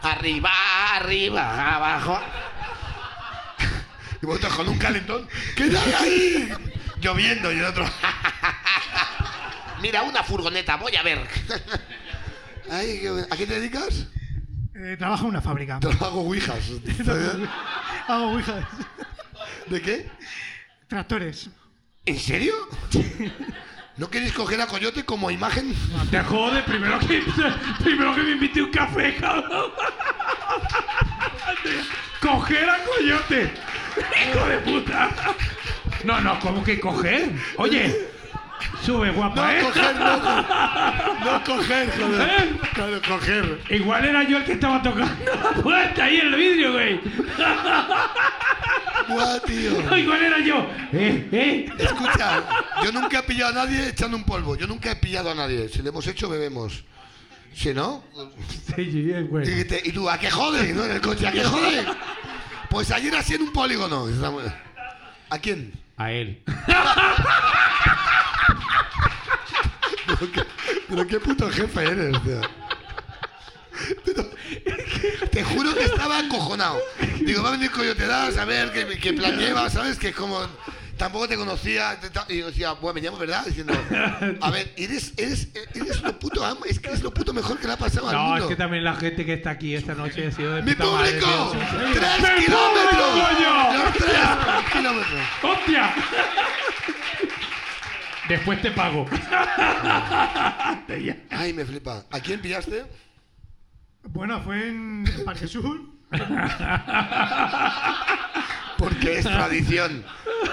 Arriba, 0.02 0.50
arriba, 0.94 1.76
abajo. 1.76 2.18
Y 4.22 4.26
vosotros 4.26 4.54
con 4.54 4.68
un 4.68 4.78
calentón. 4.78 5.28
¡Queda 5.56 5.80
ahí! 5.98 6.52
Lloviendo 7.00 7.52
y 7.52 7.58
el 7.58 7.64
otro. 7.64 7.84
Mira, 9.80 10.02
una 10.02 10.22
furgoneta, 10.22 10.76
voy 10.76 10.94
a 10.96 11.02
ver. 11.02 11.26
Ay, 12.70 13.00
qué 13.00 13.10
bueno. 13.10 13.26
¿A 13.30 13.36
qué 13.36 13.46
te 13.46 13.54
dedicas? 13.54 14.06
Eh, 14.74 14.96
trabajo 14.98 15.24
en 15.24 15.30
una 15.30 15.40
fábrica. 15.40 15.80
Trabajo 15.80 16.20
ouijas. 16.20 16.58
Hago 18.08 18.32
ouijas. 18.32 18.64
¿De 19.66 19.80
qué? 19.80 20.10
Tractores. 20.88 21.48
¿En 22.04 22.18
serio? 22.18 22.54
¿No 23.96 24.10
queréis 24.10 24.32
coger 24.32 24.60
a 24.60 24.66
Coyote 24.66 25.04
como 25.04 25.30
imagen? 25.30 25.74
No 25.92 26.06
te 26.06 26.22
jode, 26.22 26.62
primero 26.62 26.98
que, 27.00 27.22
primero 27.82 28.14
que 28.14 28.22
me 28.22 28.30
invite 28.32 28.62
un 28.62 28.70
café, 28.70 29.16
cabrón. 29.16 29.72
Coger 32.20 32.68
a 32.68 32.78
coyote. 32.84 33.52
Hijo 33.96 34.46
de 34.48 34.58
puta. 34.58 35.10
No, 36.04 36.20
no, 36.20 36.38
¿cómo 36.40 36.62
que 36.64 36.80
coger? 36.80 37.30
Oye, 37.56 38.08
sube 38.82 39.08
No, 39.08 39.14
guapa, 39.14 39.56
¿eh? 39.58 39.62
coger, 39.62 39.96
no. 39.96 40.16
No 41.24 41.44
coger, 41.44 41.90
joder. 42.00 42.28
¿Eh? 42.30 42.52
Claro, 42.74 43.00
coger. 43.06 43.60
Igual 43.70 44.04
era 44.06 44.22
yo 44.24 44.38
el 44.38 44.44
que 44.44 44.52
estaba 44.52 44.82
tocando 44.82 45.14
la 45.34 45.62
puerta 45.62 46.04
ahí 46.04 46.16
en 46.20 46.26
el 46.28 46.34
vídeo, 46.34 46.72
güey. 46.72 47.00
Buah, 49.08 49.40
tío. 49.40 49.96
Igual 49.96 50.22
era 50.22 50.38
yo. 50.40 50.66
Eh, 50.92 51.28
eh. 51.32 51.68
Escucha, 51.78 52.42
yo 52.84 52.92
nunca 52.92 53.18
he 53.18 53.22
pillado 53.24 53.50
a 53.60 53.64
nadie 53.64 53.88
echando 53.88 54.16
un 54.16 54.24
polvo. 54.24 54.56
Yo 54.56 54.66
nunca 54.66 54.92
he 54.92 54.96
pillado 54.96 55.30
a 55.30 55.34
nadie. 55.34 55.68
Si 55.68 55.82
le 55.82 55.88
hemos 55.88 56.06
hecho, 56.06 56.28
bebemos. 56.28 56.84
Si 57.52 57.74
no, 57.74 58.04
Sí, 58.76 58.90
sí, 58.92 59.12
bueno. 59.28 59.44
y, 59.50 59.64
te- 59.64 59.82
y 59.84 59.90
tú, 59.90 60.08
¿a 60.08 60.16
qué 60.18 60.30
jode? 60.30 60.72
¿No? 60.72 60.84
En 60.84 60.92
el 60.92 61.00
coche, 61.00 61.26
¿a 61.26 61.32
qué 61.32 61.42
jode? 61.42 61.84
Pues 62.70 62.90
ayer 62.90 63.14
así 63.16 63.34
en 63.34 63.42
un 63.42 63.52
polígono. 63.52 64.06
¿A 65.28 65.38
quién? 65.38 65.72
A 65.96 66.10
él. 66.12 66.42
Pero 70.18 70.32
qué, 70.32 70.42
pero 70.88 71.06
qué 71.06 71.20
puto 71.20 71.48
jefe 71.50 71.82
eres, 71.82 72.22
tío. 72.22 72.40
Pero 74.04 74.30
te 75.30 75.44
juro 75.44 75.74
que 75.74 75.84
estaba 75.84 76.18
acojonado. 76.18 76.78
Digo, 77.20 77.42
va 77.42 77.50
a 77.50 77.52
venir 77.52 77.70
Coyote 77.70 78.04
a 78.04 78.44
ver 78.44 78.72
qué, 78.72 78.98
qué 78.98 79.12
plan 79.12 79.36
lleva, 79.38 79.70
¿sabes? 79.70 79.98
Que 79.98 80.08
es 80.08 80.16
como... 80.16 80.40
Tampoco 81.00 81.26
te 81.26 81.34
conocía. 81.36 81.98
te- 81.98 82.10
ta- 82.10 82.26
Y 82.28 82.38
yo 82.40 82.46
decía, 82.48 82.72
bueno, 82.72 82.92
me 82.94 83.00
llamo, 83.00 83.16
¿verdad? 83.16 83.42
Diciendo, 83.46 83.72
a 84.42 84.50
ver, 84.50 84.70
eres, 84.76 85.14
eres, 85.16 85.48
eres 85.74 86.02
lo 86.02 86.18
puto 86.18 86.44
amo, 86.44 86.66
es 86.66 86.78
que 86.78 86.88
eres 86.88 87.02
lo 87.02 87.10
puto 87.10 87.32
mejor 87.32 87.58
que 87.58 87.66
le 87.66 87.72
ha 87.72 87.78
pasado 87.78 88.10
al 88.10 88.14
No, 88.16 88.36
es 88.36 88.44
que 88.44 88.54
también 88.54 88.84
la 88.84 88.94
gente 88.94 89.24
que 89.24 89.32
está 89.32 89.48
aquí 89.50 89.74
esta 89.74 89.94
noche 89.94 90.26
ha 90.26 90.30
sido 90.30 90.56
de 90.56 90.62
¡Mi 90.62 90.74
puta 90.74 90.90
público! 90.90 91.52
¡Tres 91.94 92.20
¡Mi 92.38 92.44
kilómetros! 92.44 93.10
público, 93.10 93.94
tres 93.96 94.72
kilómetros! 94.72 95.20
¡Hostia! 95.42 95.94
Después 98.28 98.60
te 98.60 98.70
pago. 98.72 99.06
Ay, 101.30 101.54
me 101.54 101.64
flipa. 101.64 102.04
¿A 102.10 102.20
quién 102.20 102.42
pillaste? 102.42 102.84
Bueno, 104.02 104.42
fue 104.42 104.68
en 104.68 105.06
en 105.16 105.24
Parque 105.24 105.48
Sur. 105.48 105.80
Porque 108.80 109.18
es 109.18 109.24
tradición. 109.24 110.04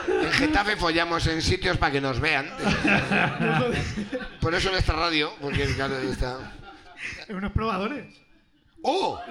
En 0.07 0.31
Getafe 0.33 0.75
follamos 0.75 1.25
en 1.27 1.41
sitios 1.41 1.77
para 1.77 1.93
que 1.93 2.01
nos 2.01 2.19
vean. 2.19 2.51
Por 4.41 4.53
eso 4.53 4.69
nuestra 4.69 4.95
radio, 4.95 5.33
porque 5.41 5.65
claro, 5.75 5.97
está... 5.99 6.37
En 7.29 7.37
unos 7.37 7.53
probadores. 7.53 8.05
¡Oh! 8.81 9.21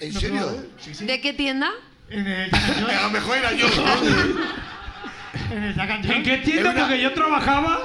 ¿En 0.00 0.12
serio? 0.12 0.66
¿De 1.00 1.20
qué 1.20 1.32
tienda? 1.32 1.70
En 2.10 2.26
el 2.26 2.50
A 2.54 3.02
lo 3.02 3.10
mejor 3.10 3.38
era 3.38 3.52
yo. 3.52 3.68
En 5.50 5.62
el 5.62 5.74
Jack 5.74 5.90
and 5.90 6.04
Joy. 6.06 6.16
¿En 6.16 6.22
qué 6.22 6.36
tienda? 6.38 6.70
Una- 6.70 6.80
Porque 6.80 7.00
yo 7.02 7.12
trabajaba. 7.14 7.78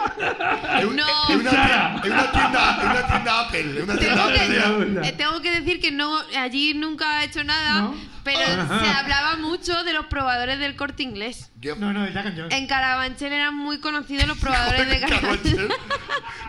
En, 0.79 0.95
No. 0.95 1.05
en 1.29 1.39
una, 1.39 1.49
tienda, 1.49 2.01
en 2.03 2.11
una 2.11 2.31
tienda, 2.31 2.79
en 2.81 2.89
una 2.91 3.07
tienda 3.07 3.39
Apple. 3.41 3.59
En 3.61 3.83
una 3.83 3.97
tienda 3.97 4.27
Tengo 4.27 4.63
Apple. 4.75 5.01
que, 5.01 5.07
eh, 5.09 5.11
tengo 5.13 5.41
que 5.41 5.51
decir 5.59 5.79
que 5.81 5.91
no, 5.91 6.19
allí 6.39 6.73
nunca 6.73 7.21
he 7.21 7.25
hecho 7.25 7.43
nada, 7.43 7.81
¿No? 7.81 7.95
pero 8.23 8.39
se 8.39 8.89
hablaba 8.89 9.35
mucho 9.37 9.83
de 9.83 9.93
los 9.93 10.05
probadores 10.07 10.59
del 10.59 10.75
corte 10.75 11.03
inglés. 11.03 11.51
Yo- 11.59 11.75
No, 11.75 11.91
no, 11.93 12.03
and 12.03 12.35
Joy. 12.37 12.47
En 12.51 12.67
Carabanchel 12.67 13.33
eran 13.33 13.55
muy 13.55 13.79
conocidos 13.79 14.27
los 14.27 14.37
probadores 14.39 14.87
de 14.89 14.99
Carabanchel. 14.99 15.55
Carabanchel. 15.55 15.69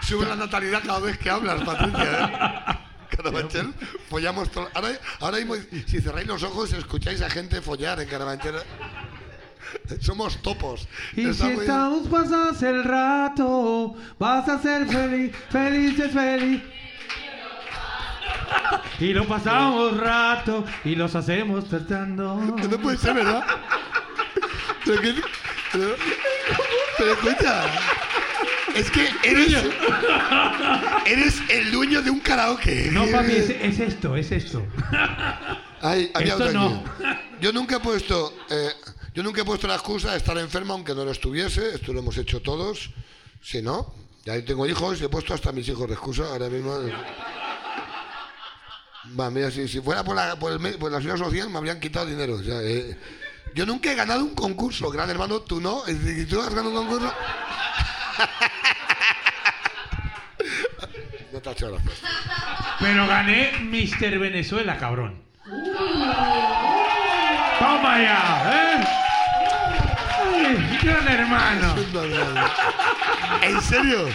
Sube 0.03 0.27
la 0.27 0.37
natalidad 0.37 0.83
cada 0.85 1.01
vez 1.01 1.19
que 1.19 1.31
hablas, 1.31 1.63
Patricia. 1.63 2.03
¿eh? 2.05 2.79
Carabanchel, 3.17 3.73
follamos 4.11 4.51
todo. 4.51 4.69
Ahora, 4.75 4.89
ahora 5.21 5.37
mismo, 5.39 5.55
si 5.87 6.01
cerráis 6.01 6.27
los 6.27 6.43
ojos, 6.43 6.73
escucháis 6.73 7.23
a 7.23 7.31
gente 7.31 7.61
follar 7.63 8.01
en 8.01 8.09
Carabanchel. 8.09 8.55
Somos 10.01 10.41
topos. 10.43 10.87
Y 11.17 11.29
Está 11.29 11.47
si 11.47 11.53
muy- 11.53 11.65
estamos 11.65 12.09
pasas 12.09 12.63
el 12.63 12.85
rato, 12.85 13.95
vas 14.19 14.49
a 14.49 14.59
ser 14.61 14.87
feliz, 14.87 15.33
felices, 15.51 16.13
feliz. 16.13 16.63
Y 19.01 19.13
lo 19.13 19.27
pasamos 19.27 19.97
rato 19.97 20.65
y 20.85 20.95
los 20.95 21.15
hacemos 21.15 21.69
tratando. 21.69 22.37
No 22.37 22.79
puede 22.79 22.97
ser, 22.97 23.15
¿verdad? 23.15 23.45
Pero, 24.85 25.01
que- 25.01 25.15
pero, 25.73 25.97
pero 26.99 27.13
escucha. 27.15 27.65
Es 28.75 28.91
que 28.91 29.09
eres, 29.23 29.65
eres 31.07 31.43
el 31.49 31.71
dueño 31.71 32.03
de 32.03 32.11
un 32.11 32.19
karaoke. 32.21 32.89
No, 32.93 33.07
papi, 33.07 33.33
es, 33.33 33.51
es 33.51 33.79
esto, 33.81 34.17
es 34.17 34.33
esto. 34.33 34.65
Ay, 35.81 36.11
había 36.15 36.33
Esto 36.33 36.45
otro 36.47 36.59
no. 36.61 36.67
aquí. 36.99 37.05
Yo 37.41 37.53
nunca 37.53 37.77
he 37.77 37.81
puesto, 37.81 38.35
eh, 38.51 38.71
yo 39.15 39.23
nunca 39.23 39.43
he 39.43 39.45
puesto 39.45 39.67
la 39.67 39.75
excusa 39.75 40.11
de 40.13 40.17
estar 40.19 40.37
enfermo 40.39 40.75
aunque 40.75 40.95
no 40.95 41.05
lo 41.05 41.11
estuviese. 41.13 41.75
Esto 41.77 41.93
lo 41.93 42.01
hemos 42.01 42.17
hecho 42.19 42.41
todos. 42.43 42.91
Si 43.41 43.63
no, 43.63 43.95
ya 44.25 44.37
yo 44.37 44.45
tengo 44.45 44.67
hijos 44.67 45.01
y 45.01 45.05
he 45.05 45.09
puesto 45.09 45.35
hasta 45.35 45.51
a 45.51 45.53
mis 45.53 45.69
hijos 45.69 45.87
de 45.89 45.95
excusa. 45.95 46.25
Ahora 46.25 46.49
mismo. 46.49 46.77
Va, 49.19 49.31
mira, 49.31 49.51
si, 49.51 49.69
si 49.69 49.81
fuera 49.81 50.03
por 50.03 50.17
la, 50.17 50.35
por, 50.37 50.53
el, 50.53 50.79
por 50.79 50.91
la 50.91 50.99
seguridad 51.01 51.25
social 51.27 51.51
me 51.51 51.59
habrían 51.59 51.79
quitado 51.79 52.07
dinero. 52.07 52.39
eh. 52.43 52.97
Yo 53.55 53.65
nunca 53.67 53.93
he 53.93 53.95
ganado 53.95 54.25
un 54.25 54.35
concurso, 54.35 54.91
gran 54.91 55.09
hermano, 55.11 55.41
tú 55.43 55.61
no. 55.61 55.85
Decir, 55.85 56.29
¿Tú 56.29 56.41
has 56.41 56.49
ganado 56.49 56.71
un 56.71 56.77
concurso? 56.89 57.13
No 61.33 61.41
te 61.41 61.49
ha 61.49 61.53
hecho 61.53 61.69
gracia. 61.69 61.91
Pero 62.79 63.07
gané 63.09 63.53
Mr. 63.61 64.19
Venezuela, 64.21 64.77
cabrón. 64.79 65.21
Toma 67.59 67.99
ya, 68.01 68.79
¿eh? 68.81 68.85
Gran 70.85 71.09
hermano. 71.09 71.75
¿En 73.43 73.61
serio? 73.63 74.09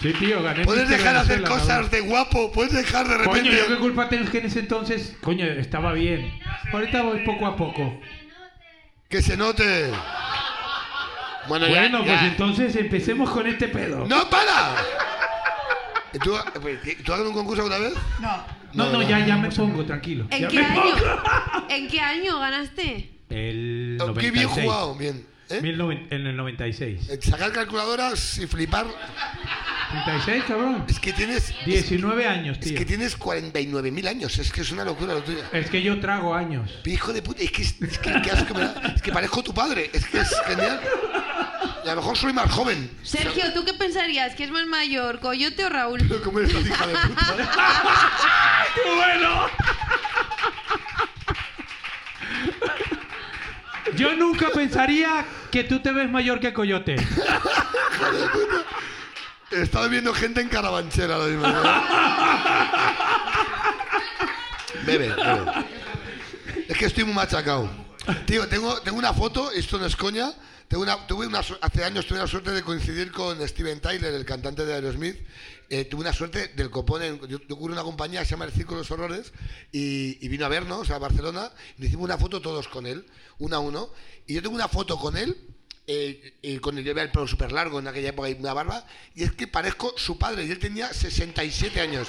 Sí, 0.00 0.12
tío, 0.14 0.42
gané 0.42 0.64
¿Puedes 0.64 0.88
dejar 0.88 1.14
de 1.14 1.20
hacer 1.20 1.42
cosas 1.44 1.66
cabrón. 1.68 1.90
de 1.90 2.00
guapo? 2.00 2.52
¿Puedes 2.52 2.72
dejar 2.72 3.06
de 3.08 3.16
repente...? 3.18 3.40
Coño, 3.40 3.52
yo 3.52 3.68
qué 3.68 3.76
culpa 3.78 4.08
tengo 4.08 4.30
que 4.30 4.38
en 4.38 4.46
ese 4.46 4.60
entonces, 4.60 5.16
coño, 5.22 5.46
estaba 5.46 5.92
bien. 5.92 6.38
Ahorita 6.72 7.02
voy 7.02 7.24
poco 7.24 7.46
a 7.46 7.56
poco. 7.56 8.00
Que 9.08 9.22
se 9.22 9.36
note. 9.36 9.90
Bueno, 11.48 11.66
ya, 11.68 11.80
Bueno, 11.80 11.98
pues 12.04 12.10
ya. 12.20 12.26
entonces 12.26 12.74
empecemos 12.76 13.30
con 13.30 13.46
este 13.46 13.68
pedo. 13.68 14.04
¡No, 14.06 14.28
para! 14.28 14.74
¿Y 16.12 16.18
¿Tú, 16.18 16.32
¿Tú 16.32 16.36
has 16.36 17.18
ganado 17.18 17.28
un 17.28 17.34
concurso 17.34 17.62
alguna 17.62 17.78
vez? 17.78 17.94
No. 18.20 18.44
No, 18.72 18.90
no, 18.90 19.02
ya, 19.02 19.24
ya 19.24 19.36
me 19.36 19.50
pongo, 19.50 19.84
tranquilo. 19.84 20.26
¿En 20.30 20.42
Ya 20.42 20.48
qué 20.48 20.58
me 20.58 20.66
año? 20.66 20.80
pongo. 20.82 21.66
¿En 21.68 21.88
qué 21.88 22.00
año 22.00 22.38
ganaste? 22.40 23.10
El 23.30 23.98
Oh, 24.00 24.12
¡Qué 24.14 24.30
bien 24.30 24.44
96. 24.46 24.64
jugado! 24.64 24.94
Bien. 24.96 25.26
¿Eh? 25.50 25.60
En 26.10 26.26
el 26.26 26.36
96. 26.36 27.08
Eh, 27.10 27.18
Sacar 27.22 27.52
calculadoras 27.52 28.38
y 28.38 28.46
flipar. 28.46 28.86
36, 30.06 30.44
cabrón. 30.48 30.84
Es 30.88 30.98
que 30.98 31.12
tienes... 31.12 31.54
19 31.66 32.26
años, 32.26 32.58
Es 32.58 32.64
tío. 32.68 32.78
que 32.78 32.84
tienes 32.84 33.18
49.000 33.18 34.08
años. 34.08 34.38
Es 34.38 34.50
que 34.52 34.62
es 34.62 34.72
una 34.72 34.84
locura 34.84 35.14
lo 35.14 35.22
tuyo. 35.22 35.38
Es 35.52 35.70
que 35.70 35.82
yo 35.82 36.00
trago 36.00 36.34
años. 36.34 36.70
Hijo 36.84 37.12
de 37.12 37.22
puta, 37.22 37.42
es 37.42 37.52
que, 37.52 37.62
es, 37.62 37.80
es 37.80 37.98
que, 37.98 38.12
qué 38.22 38.30
asco 38.30 38.54
me 38.54 38.60
da. 38.60 38.92
Es 38.96 39.02
que 39.02 39.12
parezco 39.12 39.42
tu 39.42 39.54
padre. 39.54 39.90
Es 39.92 40.04
que 40.06 40.20
es 40.20 40.34
genial. 40.46 40.80
Y 41.84 41.88
a 41.88 41.94
lo 41.94 42.00
mejor 42.00 42.16
soy 42.16 42.32
más 42.32 42.50
joven. 42.50 42.90
Sergio, 43.02 43.52
¿tú 43.52 43.64
qué 43.64 43.74
pensarías? 43.74 44.34
¿Que 44.34 44.44
es 44.44 44.50
más 44.50 44.66
mayor, 44.66 45.20
Coyote 45.20 45.64
o 45.64 45.68
Raúl? 45.68 46.00
Pero 46.08 46.22
¿Cómo 46.22 46.38
eres 46.40 46.52
hija 46.54 46.86
de 46.86 46.94
puta? 46.94 47.36
¡Qué 48.74 48.94
bueno! 48.94 49.46
Yo 53.96 54.14
nunca 54.16 54.50
pensaría 54.50 55.24
que 55.50 55.64
tú 55.64 55.80
te 55.80 55.92
ves 55.92 56.10
mayor 56.10 56.40
que 56.40 56.52
Coyote. 56.52 56.96
Estado 59.50 59.88
viendo 59.88 60.12
gente 60.12 60.40
en 60.40 60.48
carabanchera 60.48 61.14
ahora 61.14 61.28
mismo. 61.28 61.46
Bebe, 64.84 65.08
bebe. 65.08 65.52
Es 66.68 66.76
que 66.76 66.86
estoy 66.86 67.04
muy 67.04 67.14
machacado. 67.14 67.70
Tío, 68.26 68.48
tengo, 68.48 68.80
tengo 68.80 68.98
una 68.98 69.12
foto, 69.12 69.50
esto 69.52 69.78
no 69.78 69.86
es 69.86 69.96
coña. 69.96 70.32
Tengo 70.68 70.82
una, 70.82 71.06
tuve 71.06 71.26
una, 71.26 71.40
hace 71.40 71.84
años 71.84 72.06
tuve 72.06 72.18
la 72.18 72.26
suerte 72.26 72.50
de 72.50 72.62
coincidir 72.62 73.12
con 73.12 73.46
Steven 73.46 73.80
Tyler, 73.80 74.14
el 74.14 74.24
cantante 74.24 74.64
de 74.64 74.74
Aerosmith. 74.74 75.16
Eh, 75.70 75.84
tuve 75.84 76.02
una 76.02 76.12
suerte 76.12 76.48
del 76.48 76.70
copón. 76.70 77.02
En, 77.02 77.20
yo, 77.26 77.38
yo 77.46 77.56
una 77.56 77.82
compañía 77.82 78.20
que 78.20 78.26
se 78.26 78.32
llama 78.32 78.46
El 78.46 78.52
Círculo 78.52 78.78
de 78.78 78.82
los 78.82 78.90
Horrores 78.90 79.32
y, 79.72 80.24
y 80.24 80.28
vino 80.28 80.46
a 80.46 80.48
vernos 80.48 80.90
a 80.90 80.98
Barcelona. 80.98 81.50
Y 81.78 81.86
hicimos 81.86 82.04
una 82.04 82.18
foto 82.18 82.40
todos 82.40 82.68
con 82.68 82.86
él, 82.86 83.06
uno 83.38 83.56
a 83.56 83.58
uno. 83.60 83.90
Y 84.26 84.34
yo 84.34 84.42
tengo 84.42 84.54
una 84.54 84.68
foto 84.68 84.98
con 84.98 85.16
él 85.16 85.36
eh, 85.86 86.38
eh, 86.42 86.60
con 86.60 86.78
el 86.78 86.88
el 86.88 87.10
pelo 87.10 87.26
súper 87.26 87.52
largo 87.52 87.78
en 87.78 87.86
aquella 87.86 88.08
época 88.08 88.30
y 88.30 88.32
una 88.32 88.54
barba, 88.54 88.86
y 89.14 89.22
es 89.22 89.32
que 89.32 89.46
parezco 89.46 89.92
su 89.98 90.16
padre, 90.16 90.46
y 90.46 90.50
él 90.50 90.58
tenía 90.58 90.90
67 90.90 91.78
años. 91.78 92.08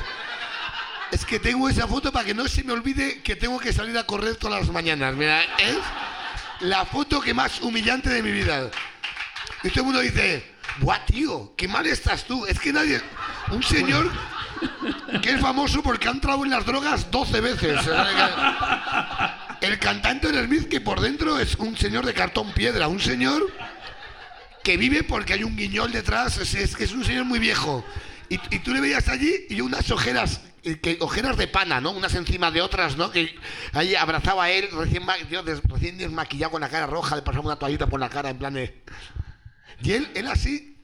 Es 1.11 1.26
que 1.26 1.40
tengo 1.40 1.68
esa 1.68 1.86
foto 1.86 2.10
para 2.10 2.23
que 2.23 2.34
no 2.34 2.48
se 2.48 2.64
me 2.64 2.72
olvide 2.72 3.22
que 3.22 3.36
tengo 3.36 3.60
que 3.60 3.73
salir 3.73 3.98
a 3.98 4.06
correr 4.06 4.38
todas 4.38 4.61
las 4.61 4.72
mañanas. 4.72 5.14
Mira, 5.15 5.44
es 5.57 5.77
la 6.61 6.86
foto 6.86 7.22
que 7.22 7.34
más 7.34 7.61
humillante 7.61 8.10
de 8.10 8.22
mi 8.22 8.32
vida. 8.32 8.69
Y 9.64 9.69
todo 9.69 9.80
el 9.82 9.86
mundo 9.86 9.99
dice, 10.02 10.56
¡buah, 10.80 11.06
tío! 11.06 11.53
¡Qué 11.56 11.68
mal 11.68 11.86
estás 11.88 12.26
tú! 12.26 12.45
Es 12.45 12.60
que 12.60 12.72
nadie... 12.72 13.02
Un 13.52 13.61
señor 13.61 14.11
que 15.22 15.32
es 15.32 15.41
famoso 15.41 15.84
porque 15.84 16.07
ha 16.07 16.11
entrado 16.11 16.44
en 16.44 16.49
las 16.49 16.65
drogas 16.65 17.11
12 17.11 17.41
veces. 17.41 17.80
El 19.61 19.80
cantante 19.80 20.32
de 20.32 20.45
Smith 20.45 20.68
que 20.68 20.82
por 20.82 20.99
dentro 20.99 21.40
es 21.40 21.56
un 21.56 21.77
señor 21.77 22.06
de 22.06 22.14
cartón 22.14 22.52
piedra, 22.53 22.88
un 22.88 22.99
señor 22.99 23.52
que 24.64 24.77
vive 24.77 25.03
porque 25.03 25.34
hay 25.34 25.44
un 25.44 25.56
guiñol 25.56 25.91
detrás, 25.91 26.38
es, 26.38 26.56
es 26.56 26.80
es 26.80 26.91
un 26.91 27.06
señor 27.06 27.26
muy 27.26 27.40
viejo. 27.40 27.86
Y, 28.30 28.40
y 28.49 28.60
tú 28.60 28.73
le 28.73 28.82
veías 28.82 29.07
allí 29.07 29.45
y 29.49 29.61
unas 29.61 29.91
ojeras, 29.91 30.41
que, 30.82 30.98
ojeras 31.02 31.38
de 31.38 31.48
pana, 31.48 31.80
¿no? 31.80 31.92
Unas 31.92 32.14
encima 32.16 32.50
de 32.52 32.62
otras, 32.62 32.98
¿no? 32.98 33.12
Que 33.12 33.36
ahí 33.74 33.96
abrazaba 33.96 34.46
a 34.46 34.50
él, 34.52 34.68
recién, 34.72 35.04
tío, 35.30 35.44
des- 35.44 35.62
recién 35.64 35.98
desmaquillado 35.98 36.52
con 36.52 36.62
la 36.62 36.70
cara 36.70 36.88
roja, 36.88 37.16
le 37.16 37.22
pasaba 37.22 37.46
una 37.46 37.56
toallita 37.58 37.88
por 37.88 38.00
la 38.00 38.10
cara 38.10 38.30
en 38.30 38.38
plan 38.40 38.54
de... 38.54 38.84
Y 39.82 39.92
él, 39.94 40.10
él 40.16 40.28
así, 40.28 40.82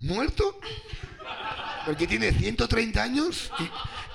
muerto, 0.00 0.60
porque 1.86 2.06
tiene 2.06 2.32
130 2.32 3.02
años 3.02 3.50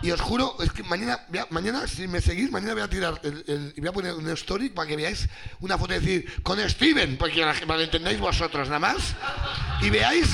y, 0.02 0.08
y 0.08 0.12
os 0.12 0.22
juro, 0.22 0.56
es 0.62 0.72
que 0.72 0.84
mañana, 0.84 1.26
a- 1.38 1.48
mañana 1.50 1.86
si 1.88 2.08
me 2.08 2.22
seguís, 2.22 2.50
mañana 2.52 2.74
voy 2.74 2.84
a 2.84 2.90
tirar 2.90 3.20
el, 3.24 3.44
el- 3.48 3.74
voy 3.78 3.88
a 3.88 3.92
poner 3.92 4.14
un 4.14 4.30
story 4.30 4.70
para 4.70 4.88
que 4.88 4.96
veáis 4.96 5.28
una 5.60 5.78
foto 5.78 5.94
y 5.96 6.00
decir, 6.00 6.44
con 6.44 6.58
Steven, 6.70 7.18
porque 7.18 7.42
para 7.42 7.80
que 7.80 7.84
entendáis 7.84 8.20
vosotros 8.20 8.68
nada 8.70 8.80
más, 8.80 9.16
y 9.82 9.90
veáis, 9.90 10.30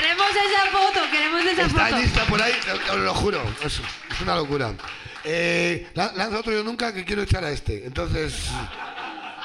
Queremos 0.00 0.26
esa 0.30 0.70
foto, 0.70 1.00
queremos 1.10 1.40
esa 1.44 1.62
está 1.62 1.86
foto. 1.86 2.00
Insta 2.00 2.24
por 2.26 2.42
ahí, 2.42 2.52
os 2.92 2.98
lo 2.98 3.14
juro, 3.14 3.42
es, 3.64 3.80
es 4.10 4.20
una 4.20 4.36
locura. 4.36 4.72
Eh, 5.24 5.88
la- 5.94 6.12
lanza 6.12 6.38
otro 6.38 6.52
yo 6.52 6.62
nunca 6.62 6.92
que 6.92 7.04
quiero 7.04 7.22
echar 7.22 7.44
a 7.44 7.50
este. 7.50 7.84
Entonces, 7.86 8.46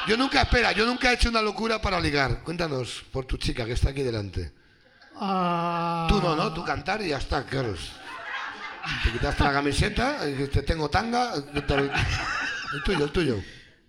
yo 0.08 0.16
nunca, 0.18 0.42
espera, 0.44 0.72
yo 0.72 0.86
nunca 0.86 1.12
he 1.12 1.16
hecho 1.16 1.30
una 1.30 1.42
locura 1.42 1.82
para 1.82 2.00
ligar. 2.00 2.40
Cuéntanos 2.44 3.04
por 3.12 3.26
tu 3.26 3.38
chica 3.38 3.66
que 3.66 3.74
está 3.74 3.90
aquí 3.90 4.04
delante. 4.04 4.52
Ah, 5.20 6.06
Tú 6.10 6.22
no, 6.22 6.36
¿no? 6.36 6.54
Tú 6.54 6.64
cantar 6.64 7.02
y 7.02 7.10
ya 7.10 7.18
está, 7.18 7.44
claro. 7.46 7.74
Te 9.04 9.12
quitaste 9.12 9.44
la 9.44 9.54
camiseta, 9.54 10.20
te 10.52 10.62
tengo 10.64 10.90
tanga. 10.90 11.34
El 11.36 12.84
tuyo, 12.84 13.06
el 13.06 13.12
tuyo. 13.12 13.38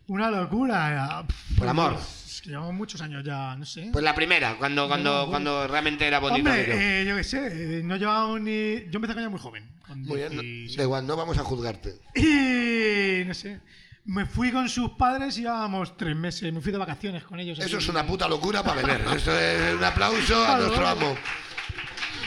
Una 0.07 0.31
locura. 0.31 1.25
Por 1.59 1.69
amor. 1.69 1.99
Es 2.27 2.41
que 2.43 2.51
llevamos 2.51 2.75
muchos 2.75 3.01
años 3.01 3.23
ya, 3.25 3.57
no 3.57 3.65
sé. 3.65 3.89
Pues 3.93 4.05
la 4.05 4.15
primera, 4.15 4.57
cuando, 4.59 4.89
cuando, 4.89 5.27
cuando 5.29 5.67
realmente 5.67 6.07
era 6.07 6.19
bonito. 6.19 6.49
Hombre, 6.51 7.01
eh, 7.03 7.05
yo 7.07 7.17
qué 7.17 7.25
sé, 7.25 7.79
eh, 7.79 7.83
no 7.83 7.97
llevamos 7.97 8.41
ni... 8.41 8.85
Yo 8.91 8.97
empecé 8.97 9.13
a 9.13 9.15
cañar 9.15 9.31
muy 9.31 9.41
joven. 9.41 9.69
Muy 9.89 10.17
bien, 10.19 10.37
no- 10.37 10.43
16. 10.43 10.77
da 10.77 10.83
igual, 10.83 11.07
no 11.07 11.17
vamos 11.17 11.39
a 11.39 11.45
juzgarte. 11.45 12.01
Y 12.15 13.25
no 13.25 13.35
sé. 13.35 13.61
Me 14.07 14.27
fui 14.27 14.53
con 14.53 14.69
sus 14.69 14.91
padres 14.93 15.39
y 15.39 15.43
llevábamos 15.43 15.97
tres 15.97 16.15
meses. 16.15 16.53
Me 16.53 16.61
fui 16.61 16.73
de 16.73 16.79
vacaciones 16.79 17.25
con 17.25 17.41
ellos. 17.41 17.59
Eso 17.59 17.77
aquí. 17.77 17.85
es 17.85 17.89
una 17.89 18.07
puta 18.07 18.29
locura 18.29 18.63
para 18.63 18.83
beber. 18.83 19.01
Eso 19.17 19.39
es 19.39 19.75
un 19.77 19.85
aplauso 19.85 20.45
a 20.45 20.59
nuestro 20.59 20.87
amo. 20.87 21.17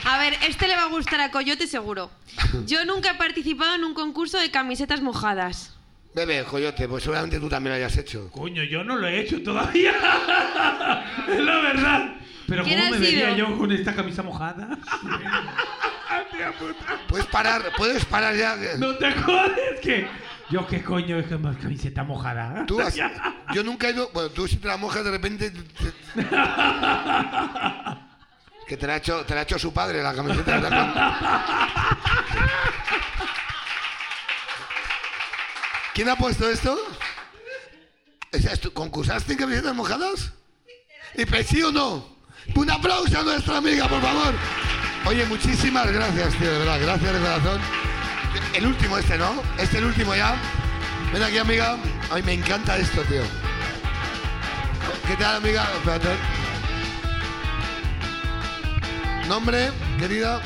A 0.05 0.17
ver, 0.17 0.33
este 0.47 0.67
le 0.67 0.75
va 0.75 0.83
a 0.85 0.87
gustar 0.87 1.19
a 1.21 1.29
Coyote 1.29 1.67
seguro. 1.67 2.09
Yo 2.65 2.83
nunca 2.85 3.11
he 3.11 3.15
participado 3.15 3.75
en 3.75 3.83
un 3.83 3.93
concurso 3.93 4.39
de 4.39 4.49
camisetas 4.49 5.01
mojadas. 5.01 5.76
Bebe, 6.17 6.43
Coyote, 6.45 6.87
pues 6.87 7.03
seguramente 7.03 7.39
tú 7.39 7.47
también 7.47 7.73
lo 7.73 7.75
hayas 7.77 7.95
hecho. 7.95 8.31
Coño, 8.31 8.63
yo 8.63 8.83
no 8.83 8.95
lo 8.97 9.05
he 9.07 9.19
hecho 9.19 9.39
todavía. 9.43 9.91
es 11.27 11.39
la 11.39 11.57
verdad. 11.59 12.15
Pero 12.47 12.63
¿Quién 12.63 12.79
¿cómo 12.79 12.91
me 12.93 12.97
vería 12.97 13.35
sido? 13.35 13.37
yo 13.51 13.55
con 13.57 13.71
esta 13.71 13.93
camisa 13.93 14.23
mojada? 14.23 14.67
Puedes 17.07 17.27
parar, 17.27 17.61
puedes 17.77 18.03
parar 18.05 18.35
ya. 18.35 18.55
no 18.79 18.95
te 18.95 19.11
jodes 19.11 19.79
que... 19.81 20.07
Yo 20.49 20.65
qué 20.65 20.81
coño 20.81 21.19
es 21.19 21.27
que 21.27 21.37
más 21.37 21.55
camiseta 21.57 22.03
mojada. 22.03 22.65
Tú 22.65 22.79
has- 22.81 22.95
yo 23.53 23.63
nunca 23.63 23.89
he 23.89 23.91
ido. 23.91 24.09
Bueno, 24.13 24.29
tú 24.29 24.47
si 24.47 24.55
te 24.57 24.67
la 24.69 24.77
mojas 24.77 25.03
de 25.03 25.11
repente. 25.11 25.51
te- 25.51 26.23
que 28.65 28.77
te 28.77 28.87
la, 28.87 28.93
ha 28.93 28.97
hecho, 28.97 29.23
te 29.25 29.33
la 29.35 29.41
ha 29.41 29.43
hecho 29.43 29.59
su 29.59 29.71
padre 29.73 30.01
la 30.01 30.15
camiseta. 30.15 30.59
¿Quién 35.97 36.09
ha 36.09 36.15
puesto 36.15 36.47
esto? 36.47 36.77
O 38.31 38.37
sea, 38.37 38.55
¿tú 38.55 38.71
¿Concursaste 38.71 39.31
en 39.31 39.39
camisetas 39.39 39.73
mojadas? 39.73 40.31
¿Y 41.15 41.25
pues 41.25 41.47
sí 41.47 41.63
o 41.63 41.71
no? 41.71 42.05
Un 42.53 42.69
aplauso 42.69 43.19
a 43.19 43.23
nuestra 43.23 43.57
amiga, 43.57 43.87
por 43.87 43.99
favor. 43.99 44.35
Oye, 45.07 45.25
muchísimas 45.25 45.91
gracias, 45.91 46.35
tío, 46.35 46.51
de 46.51 46.59
verdad. 46.59 46.79
Gracias 46.79 47.13
de 47.13 47.19
corazón. 47.19 47.61
El 48.53 48.67
último 48.67 48.95
este, 48.99 49.17
¿no? 49.17 49.41
Este 49.57 49.79
el 49.79 49.85
último 49.85 50.13
ya. 50.13 50.39
Ven 51.11 51.23
aquí, 51.23 51.39
amiga. 51.39 51.79
Ay, 52.11 52.21
me 52.21 52.33
encanta 52.33 52.77
esto, 52.77 53.01
tío. 53.05 53.23
¿Qué 55.07 55.15
tal, 55.15 55.37
amiga? 55.37 55.67
Espérate. 55.77 56.09
¿Nombre, 59.27 59.71
querida? 59.97 60.43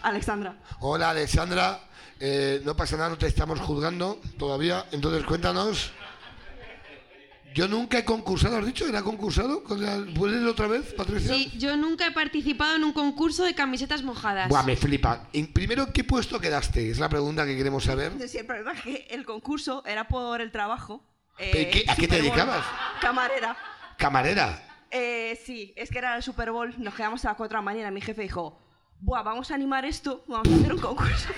Alexandra. 0.00 0.56
Hola, 0.80 1.10
Alexandra. 1.10 1.91
Eh, 2.24 2.60
no 2.64 2.76
pasa 2.76 2.96
nada, 2.96 3.08
no 3.08 3.18
te 3.18 3.26
estamos 3.26 3.58
juzgando 3.58 4.20
todavía. 4.38 4.86
Entonces, 4.92 5.24
cuéntanos. 5.24 5.90
Yo 7.52 7.66
nunca 7.68 7.98
he 7.98 8.04
concursado, 8.04 8.56
¿has 8.58 8.64
dicho? 8.64 8.86
¿Era 8.86 9.02
concursado? 9.02 9.62
¿Puedes 10.14 10.46
otra 10.46 10.68
vez, 10.68 10.94
Patricia? 10.94 11.34
Sí, 11.34 11.52
yo 11.58 11.76
nunca 11.76 12.06
he 12.06 12.12
participado 12.12 12.76
en 12.76 12.84
un 12.84 12.92
concurso 12.92 13.44
de 13.44 13.54
camisetas 13.54 14.02
mojadas. 14.02 14.48
Buah, 14.48 14.62
me 14.62 14.76
flipa. 14.76 15.28
En- 15.34 15.52
primero, 15.52 15.82
¿en 15.82 15.92
qué 15.92 16.04
puesto 16.04 16.38
quedaste? 16.40 16.90
Es 16.90 16.98
la 16.98 17.08
pregunta 17.10 17.44
que 17.44 17.56
queremos 17.56 17.84
saber. 17.84 18.12
Sí, 18.26 18.38
el 18.38 18.46
problema 18.46 18.72
es 18.72 18.82
que 18.82 19.06
el 19.10 19.24
concurso 19.26 19.82
era 19.84 20.06
por 20.08 20.40
el 20.40 20.50
trabajo. 20.52 21.04
eh, 21.38 21.50
¿Pero 21.52 21.70
qué- 21.72 21.84
a 21.88 21.96
qué 21.96 22.06
te 22.08 22.16
dedicabas? 22.16 22.64
Camarera. 23.00 23.56
Camarera. 23.98 24.62
Eh, 24.90 25.38
sí, 25.44 25.72
es 25.76 25.90
que 25.90 25.98
era 25.98 26.14
el 26.16 26.22
Super 26.22 26.52
Bowl, 26.52 26.72
nos 26.78 26.94
quedamos 26.94 27.24
a 27.24 27.28
las 27.28 27.36
4 27.36 27.56
de 27.56 27.58
la 27.58 27.62
mañana. 27.64 27.90
Mi 27.90 28.00
jefe 28.00 28.22
dijo: 28.22 28.58
Buah, 29.00 29.22
vamos 29.22 29.50
a 29.50 29.54
animar 29.56 29.84
esto, 29.84 30.24
vamos 30.28 30.48
a 30.48 30.54
hacer 30.54 30.72
un 30.72 30.80
concurso. 30.80 31.28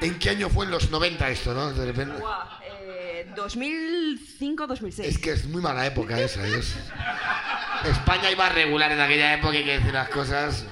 ¿En 0.00 0.18
qué 0.18 0.30
año 0.30 0.48
fue? 0.48 0.66
En 0.66 0.70
los 0.70 0.90
90 0.90 1.28
esto, 1.30 1.54
¿no? 1.54 1.72
De 1.72 1.86
repente. 1.86 2.18
Buah, 2.18 2.60
eh, 2.62 3.32
2005-2006. 3.36 5.04
Es 5.04 5.18
que 5.18 5.32
es 5.32 5.46
muy 5.46 5.62
mala 5.62 5.86
época 5.86 6.20
esa. 6.20 6.46
Es... 6.46 6.76
España 7.84 8.30
iba 8.30 8.48
regular 8.48 8.90
en 8.92 9.00
aquella 9.00 9.34
época, 9.34 9.52
hay 9.52 9.64
que 9.64 9.78
decir 9.78 9.92
las 9.92 10.08
cosas. 10.08 10.66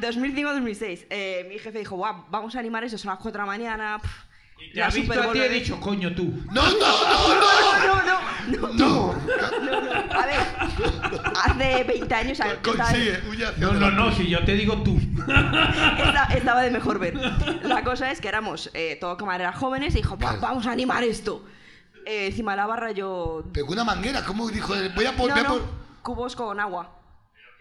2005-2006. 0.00 1.06
Eh, 1.10 1.46
mi 1.48 1.58
jefe 1.58 1.78
dijo: 1.78 1.96
Buah, 1.96 2.24
vamos 2.28 2.54
a 2.56 2.58
animar 2.60 2.84
esto, 2.84 2.98
son 2.98 3.10
las 3.10 3.18
4 3.18 3.32
de 3.32 3.38
la 3.38 3.46
mañana. 3.46 3.98
pff, 4.00 4.27
Te 4.74 4.82
ha 4.82 4.88
visto 4.90 5.12
a 5.20 5.32
ti 5.32 5.38
y 5.38 5.40
he 5.40 5.48
bebé". 5.48 5.54
dicho, 5.60 5.80
coño 5.80 6.14
tú. 6.14 6.42
¡No, 6.52 6.62
no, 6.62 6.70
no, 6.78 7.34
no! 7.34 7.86
No, 7.86 7.96
no, 7.96 8.04
no. 8.04 8.18
¡No! 8.48 9.14
No, 9.14 9.80
no. 9.80 9.90
A 10.18 10.26
ver, 10.26 10.38
hace 11.44 11.84
20 11.84 12.14
años 12.14 12.38
Consigue, 12.62 13.20
huye 13.30 13.46
hacia 13.46 13.66
No, 13.66 13.72
no, 13.74 13.90
no, 13.90 14.10
si 14.12 14.26
yo 14.28 14.42
te 14.44 14.54
digo 14.54 14.82
tú. 14.82 14.98
esta- 15.20 16.28
estaba 16.34 16.62
de 16.62 16.70
mejor 16.70 16.98
ver. 16.98 17.14
La 17.62 17.84
cosa 17.84 18.10
es 18.10 18.20
que 18.20 18.28
éramos 18.28 18.70
eh, 18.74 18.96
todo 19.00 19.16
camareras 19.16 19.54
jóvenes 19.56 19.94
y 19.94 19.98
dijo, 19.98 20.16
"Va, 20.18 20.28
Vale. 20.28 20.38
vamos 20.40 20.66
a 20.66 20.72
animar 20.72 21.02
esto. 21.04 21.44
Eh, 22.06 22.26
encima 22.28 22.52
de 22.52 22.56
la 22.58 22.66
barra 22.66 22.92
yo... 22.92 23.44
Pegó 23.52 23.72
una 23.72 23.84
manguera, 23.84 24.24
¿cómo 24.24 24.48
dijo? 24.48 24.74
Voy 24.94 25.04
a 25.04 25.12
por- 25.14 25.62
cubos 26.02 26.34
con 26.34 26.58
agua. 26.58 26.94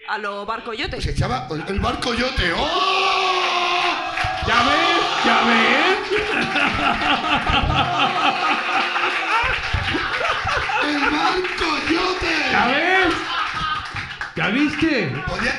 A 0.10 0.18
lo 0.20 0.46
barco 0.46 0.74
yote. 0.74 1.02
Se 1.02 1.12
echaba 1.12 1.48
el- 1.52 1.66
el 1.68 1.80
barco 1.82 2.14
yote. 2.14 2.54
¡Oh! 2.54 2.68
¿Ya 4.48 4.64
ves? 4.64 5.26
¿Ya 5.26 5.42
ves? 5.46 5.87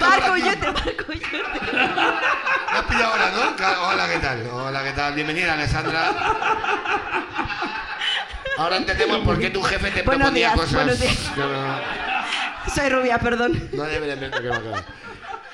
Barco 0.00 0.32
aquí. 0.32 0.42
yote, 0.42 0.66
barco 0.70 1.12
yote. 1.12 1.42
Me 1.72 2.78
has 2.78 2.84
pillado 2.88 3.12
ahora, 3.14 3.30
¿no? 3.32 3.56
Claro, 3.56 3.88
Hola, 3.88 4.08
¿qué 4.08 4.18
tal? 4.18 4.46
Hola, 4.52 4.84
¿qué 4.84 4.92
tal? 4.92 5.14
Bienvenida, 5.14 5.54
Alessandra. 5.54 6.12
Ahora 8.58 8.76
entendemos 8.76 9.18
por 9.20 9.38
qué 9.38 9.50
tu 9.50 9.62
jefe 9.62 9.90
te 9.90 10.02
Buenos 10.02 10.28
proponía 10.30 10.48
días, 10.54 10.60
cosas. 10.60 10.98
que 10.98 11.40
no- 11.40 12.74
Soy 12.74 12.88
rubia, 12.90 13.18
perdón. 13.18 13.68
No 13.72 13.82
debe 13.84 14.14
de 14.16 14.30
que 14.30 14.48
va 14.48 14.56
a 14.56 14.58
acabar. 14.58 14.84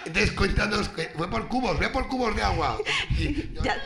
Entonces, 0.06 0.32
cuéntanos, 0.32 0.88
que 0.90 1.10
fue 1.16 1.30
por 1.30 1.48
cubos, 1.48 1.78
fue 1.78 1.88
por 1.88 2.06
cubos 2.08 2.36
de 2.36 2.42
agua. 2.42 2.76
Y- 3.10 3.50
Ya, 3.62 3.76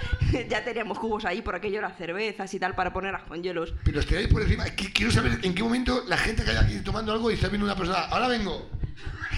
ya 0.49 0.65
teníamos 0.65 0.99
cubos 0.99 1.25
ahí, 1.25 1.43
por 1.43 1.55
aquello 1.55 1.81
las 1.81 1.97
cervezas 1.97 2.53
y 2.53 2.59
tal, 2.59 2.75
para 2.75 2.93
ponerlas 2.93 3.23
con 3.23 3.41
hielos. 3.43 3.73
Pero 3.85 3.99
los 3.99 4.07
tiráis 4.07 4.27
por 4.27 4.43
encima. 4.43 4.65
Qu- 4.67 4.93
Quiero 4.93 5.13
saber 5.13 5.39
en 5.43 5.55
qué 5.55 5.63
momento 5.63 6.03
la 6.09 6.17
gente 6.17 6.45
que 6.45 6.51
hay 6.51 6.57
aquí 6.57 6.81
tomando 6.81 7.13
algo 7.13 7.31
y 7.31 7.35
está 7.35 7.47
viendo 7.49 7.67
una 7.67 7.77
persona. 7.77 8.01
Ahora 8.11 8.27
vengo. 8.27 8.69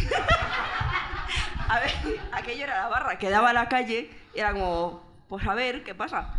A 1.68 1.78
ver, 1.80 1.92
aquello 2.32 2.64
era 2.64 2.80
la 2.82 2.88
barra 2.88 3.16
que 3.18 3.30
daba 3.30 3.50
a 3.50 3.52
la 3.52 3.68
calle 3.68 4.10
y 4.34 4.38
era 4.40 4.52
como, 4.52 5.24
pues 5.28 5.46
a 5.46 5.54
ver, 5.54 5.84
¿qué 5.84 5.94
pasa? 5.94 6.34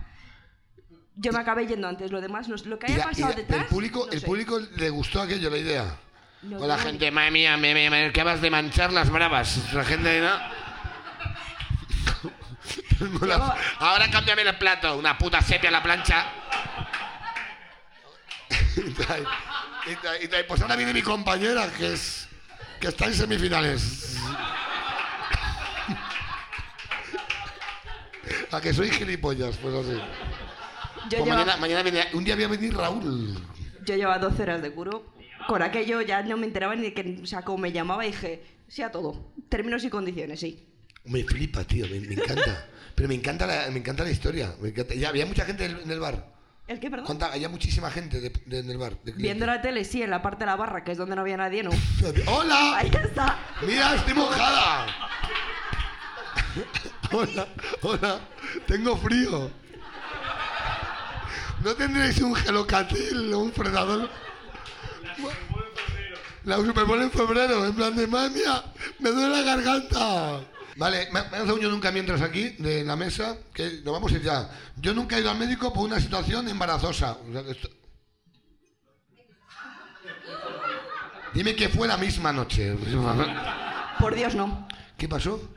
Yo 1.16 1.32
me 1.32 1.40
acabé 1.40 1.68
yendo 1.68 1.88
antes, 1.88 2.12
lo 2.12 2.20
demás, 2.20 2.50
no- 2.50 2.56
lo 2.66 2.78
que 2.80 2.88
haya 2.88 2.98
la- 2.98 3.04
pasado 3.06 3.30
la- 3.30 3.36
detrás. 3.36 3.62
el 3.62 3.68
público, 3.68 4.06
no 4.08 4.12
el 4.12 4.20
sé. 4.20 4.26
público 4.26 4.60
le 4.60 4.90
gustó 4.90 5.22
aquello, 5.22 5.50
la 5.50 5.58
idea. 5.58 5.96
No, 6.42 6.58
Con 6.58 6.68
la 6.68 6.76
no, 6.76 6.84
gente, 6.84 7.10
madre 7.12 7.32
mía, 7.32 7.56
me, 7.56 7.74
me, 7.74 7.90
me 7.90 8.06
acabas 8.08 8.42
de 8.42 8.50
manchar 8.50 8.92
las 8.92 9.10
bravas. 9.10 9.74
La 9.74 9.86
gente, 9.86 10.20
¿no? 10.20 10.38
Tengo 13.00 13.26
la- 13.26 13.56
Ahora 13.80 14.10
cámbiame 14.12 14.42
el 14.42 14.58
plato, 14.58 14.98
una 14.98 15.18
puta 15.18 15.42
sepia 15.42 15.70
a 15.70 15.72
la 15.74 15.84
plancha. 15.84 16.26
y 18.76 18.82
trae- 18.94 19.24
y 19.88 19.96
trae- 19.96 20.24
y 20.24 20.28
trae, 20.28 20.44
Pues 20.46 20.62
ahora 20.62 20.76
viene 20.76 20.94
mi 20.94 21.02
compañera 21.02 21.68
que 21.78 21.94
es 21.94 22.28
que 22.82 22.88
está 22.88 23.06
en 23.06 23.14
semifinales. 23.14 24.18
A 28.52 28.60
que 28.60 28.74
soy 28.74 28.90
gilipollas, 28.90 29.56
pues 29.58 29.74
así. 29.76 29.92
Yo, 31.10 31.18
Pues 31.20 31.24
lleva- 31.24 31.36
mañana, 31.38 31.58
mañana 31.58 31.84
viene, 31.84 32.08
un 32.14 32.24
día 32.24 32.36
voy 32.36 32.44
a 32.44 32.48
venir 32.50 32.76
Raúl. 32.76 33.36
yo 33.86 33.96
llevaba 33.96 34.20
12 34.20 34.44
horas 34.44 34.62
de 34.62 34.72
curo. 34.72 35.06
Con 35.48 35.62
aquello 35.64 36.02
ya 36.02 36.22
no 36.22 36.38
me 36.38 36.46
enteraba 36.46 36.76
ni 36.76 36.84
de 36.84 36.94
que, 36.94 37.20
o 37.24 37.26
sea, 37.26 37.42
como 37.44 37.58
me 37.60 37.72
llamaba, 37.72 38.04
dije, 38.04 38.44
sí 38.68 38.82
a 38.84 38.92
todo. 38.92 39.32
Términos 39.50 39.84
y 39.84 39.90
condiciones, 39.90 40.40
sí. 40.40 40.68
Me 41.06 41.24
flipa, 41.24 41.64
tío, 41.64 41.88
me, 41.88 42.00
me 42.00 42.14
encanta. 42.14 42.68
Pero 42.94 43.08
me 43.10 43.16
encanta 43.16 43.48
la, 43.48 43.70
me 43.72 43.80
encanta 43.80 44.04
la 44.04 44.12
historia. 44.12 44.54
me 44.62 44.70
encanta. 44.70 44.94
Ya 44.94 45.10
había 45.10 45.26
mucha 45.26 45.46
gente 45.46 45.66
en 45.66 45.90
el 45.90 46.00
bar. 46.00 46.28
¿El 46.68 46.80
qué, 46.80 46.90
perdón? 46.90 47.06
¿Cuánta? 47.06 47.32
Había 47.34 47.50
muchísima 47.50 47.90
gente 47.92 48.22
de- 48.22 48.30
de- 48.46 48.60
en 48.60 48.70
el 48.70 48.78
bar. 48.78 48.92
de 49.04 49.12
Viendo 49.12 49.16
clientes. 49.18 49.48
la 49.48 49.62
tele, 49.62 49.84
sí, 49.84 50.02
en 50.04 50.10
la 50.10 50.22
parte 50.22 50.40
de 50.42 50.46
la 50.46 50.56
barra, 50.56 50.84
que 50.84 50.92
es 50.94 50.98
donde 50.98 51.16
no 51.16 51.22
había 51.22 51.36
nadie, 51.38 51.64
no. 51.64 51.72
¡Hola! 52.28 52.78
Ahí 52.78 52.90
está. 52.94 53.40
¡Mira, 53.66 53.96
estoy 53.96 54.14
mojada! 54.14 54.88
hola, 57.12 57.48
hola, 57.82 58.20
tengo 58.68 58.96
frío. 58.98 59.52
¿No 61.64 61.74
tendréis 61.76 62.20
un 62.22 62.34
gelocatil 62.36 63.34
o 63.34 63.40
un 63.40 63.52
frenador? 63.52 64.10
La 66.46 66.56
Super 66.58 66.86
Bowl 66.86 67.02
en 67.02 67.12
febrero, 67.12 67.66
en 67.66 67.76
plan 67.76 67.96
de 67.96 68.08
madre 68.08 68.32
mía, 68.32 68.64
me 69.00 69.12
duele 69.12 69.30
la 69.30 69.42
garganta. 69.44 70.40
Vale, 70.78 71.10
me, 71.12 71.22
me 71.30 71.38
hace 71.38 71.52
un 71.52 71.60
yo 71.60 71.70
nunca 71.70 71.92
mientras 71.92 72.22
aquí, 72.22 72.50
de 72.60 72.84
la 72.84 72.96
mesa, 72.96 73.38
que 73.54 73.82
nos 73.84 73.94
vamos 73.94 74.12
a 74.12 74.16
ir 74.16 74.22
ya. 74.24 74.50
Yo 74.78 74.94
nunca 74.94 75.18
he 75.18 75.22
ido 75.22 75.30
al 75.30 75.38
médico 75.38 75.74
por 75.74 75.84
una 75.84 76.00
situación 76.00 76.48
embarazosa. 76.48 77.18
O 77.28 77.32
sea, 77.34 77.44
que 77.44 77.52
esto- 77.52 77.70
Dime 81.34 81.56
que 81.56 81.70
fue 81.70 81.88
la 81.88 81.98
misma 81.98 82.34
noche. 82.34 82.76
Por 84.00 84.16
Dios, 84.16 84.36
no. 84.36 84.68
¿Qué 84.98 85.08
pasó? 85.08 85.54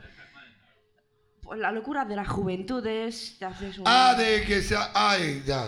Pues 1.41 1.59
la 1.59 1.71
locura 1.71 2.05
de 2.05 2.15
las 2.15 2.27
juventudes, 2.27 3.35
te 3.37 3.45
haces 3.45 3.77
un... 3.77 3.83
Ah, 3.87 4.15
de 4.17 4.43
que 4.45 4.61
sea... 4.61 4.91
Ay, 4.93 5.43
ya. 5.45 5.67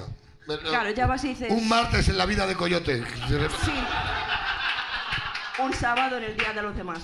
Claro, 0.64 0.90
ya 0.92 1.06
vas 1.08 1.24
y 1.26 1.30
dices... 1.30 1.52
Un 1.52 1.68
martes 1.68 2.08
en 2.10 2.18
la 2.18 2.26
vida 2.26 2.48
de 2.48 2.56
Coyote. 2.56 3.04
Sí. 3.28 3.72
Un 5.60 5.74
sábado 5.74 6.18
en 6.18 6.24
el 6.24 6.38
día 6.38 6.54
de 6.54 6.62
los 6.62 6.76
demás. 6.76 7.00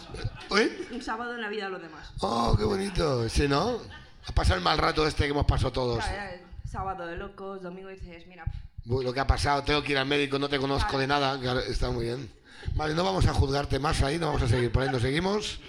¿Eh? 0.57 0.87
Un 0.91 1.01
sábado 1.01 1.33
en 1.33 1.41
la 1.41 1.49
vida 1.49 1.65
de 1.65 1.71
los 1.71 1.81
demás. 1.81 2.11
Oh, 2.19 2.55
qué 2.57 2.63
bonito. 2.63 3.27
Sí, 3.27 3.47
¿no? 3.47 3.79
Ha 4.27 4.31
pasado 4.31 4.57
el 4.57 4.63
mal 4.63 4.77
rato 4.77 5.07
este 5.07 5.23
que 5.23 5.31
hemos 5.31 5.45
pasado 5.45 5.71
todos. 5.71 6.03
Claro, 6.03 6.37
sábado 6.69 7.07
de 7.07 7.17
locos, 7.17 7.61
domingo 7.61 7.89
dices, 7.89 8.27
mira, 8.27 8.45
Uy, 8.85 9.03
Lo 9.05 9.13
que 9.13 9.19
ha 9.19 9.27
pasado, 9.27 9.63
tengo 9.63 9.81
que 9.81 9.93
ir 9.93 9.97
al 9.97 10.05
médico, 10.05 10.37
no 10.37 10.49
te 10.49 10.59
conozco 10.59 10.97
de 10.97 11.07
nada. 11.07 11.39
Claro, 11.39 11.59
Está 11.61 11.89
muy 11.89 12.05
bien. 12.05 12.31
Vale, 12.75 12.93
no 12.93 13.03
vamos 13.03 13.25
a 13.25 13.33
juzgarte 13.33 13.79
más 13.79 14.01
ahí, 14.01 14.17
no 14.17 14.27
vamos 14.27 14.41
a 14.43 14.47
seguir 14.47 14.71
por 14.71 14.83
ahí, 14.83 14.89
nos 14.89 15.01
seguimos. 15.01 15.59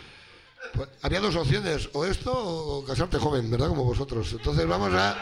Pues, 0.75 0.89
había 1.03 1.21
dos 1.21 1.35
opciones, 1.37 1.89
o 1.93 2.05
esto 2.05 2.33
o 2.33 2.85
casarte 2.85 3.19
joven, 3.19 3.51
¿verdad? 3.51 3.69
Como 3.69 3.85
vosotros. 3.85 4.33
Entonces 4.33 4.67
vamos 4.67 4.93
a... 4.95 5.17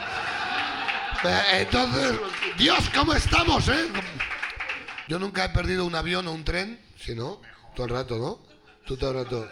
Eh, 1.24 1.62
Entonces, 1.62 2.18
Dios, 2.58 2.90
¿cómo 2.94 3.14
estamos, 3.14 3.68
eh? 3.68 3.88
Yo 5.08 5.18
nunca 5.18 5.44
he 5.44 5.48
perdido 5.50 5.84
un 5.84 5.94
avión 5.94 6.26
o 6.28 6.32
un 6.32 6.44
tren, 6.44 6.80
si 6.98 7.14
no, 7.14 7.40
todo 7.74 7.86
el 7.86 7.92
rato, 7.92 8.18
¿no? 8.18 8.38
Tú 8.86 8.96
todo 8.96 9.10
el 9.10 9.24
rato. 9.24 9.48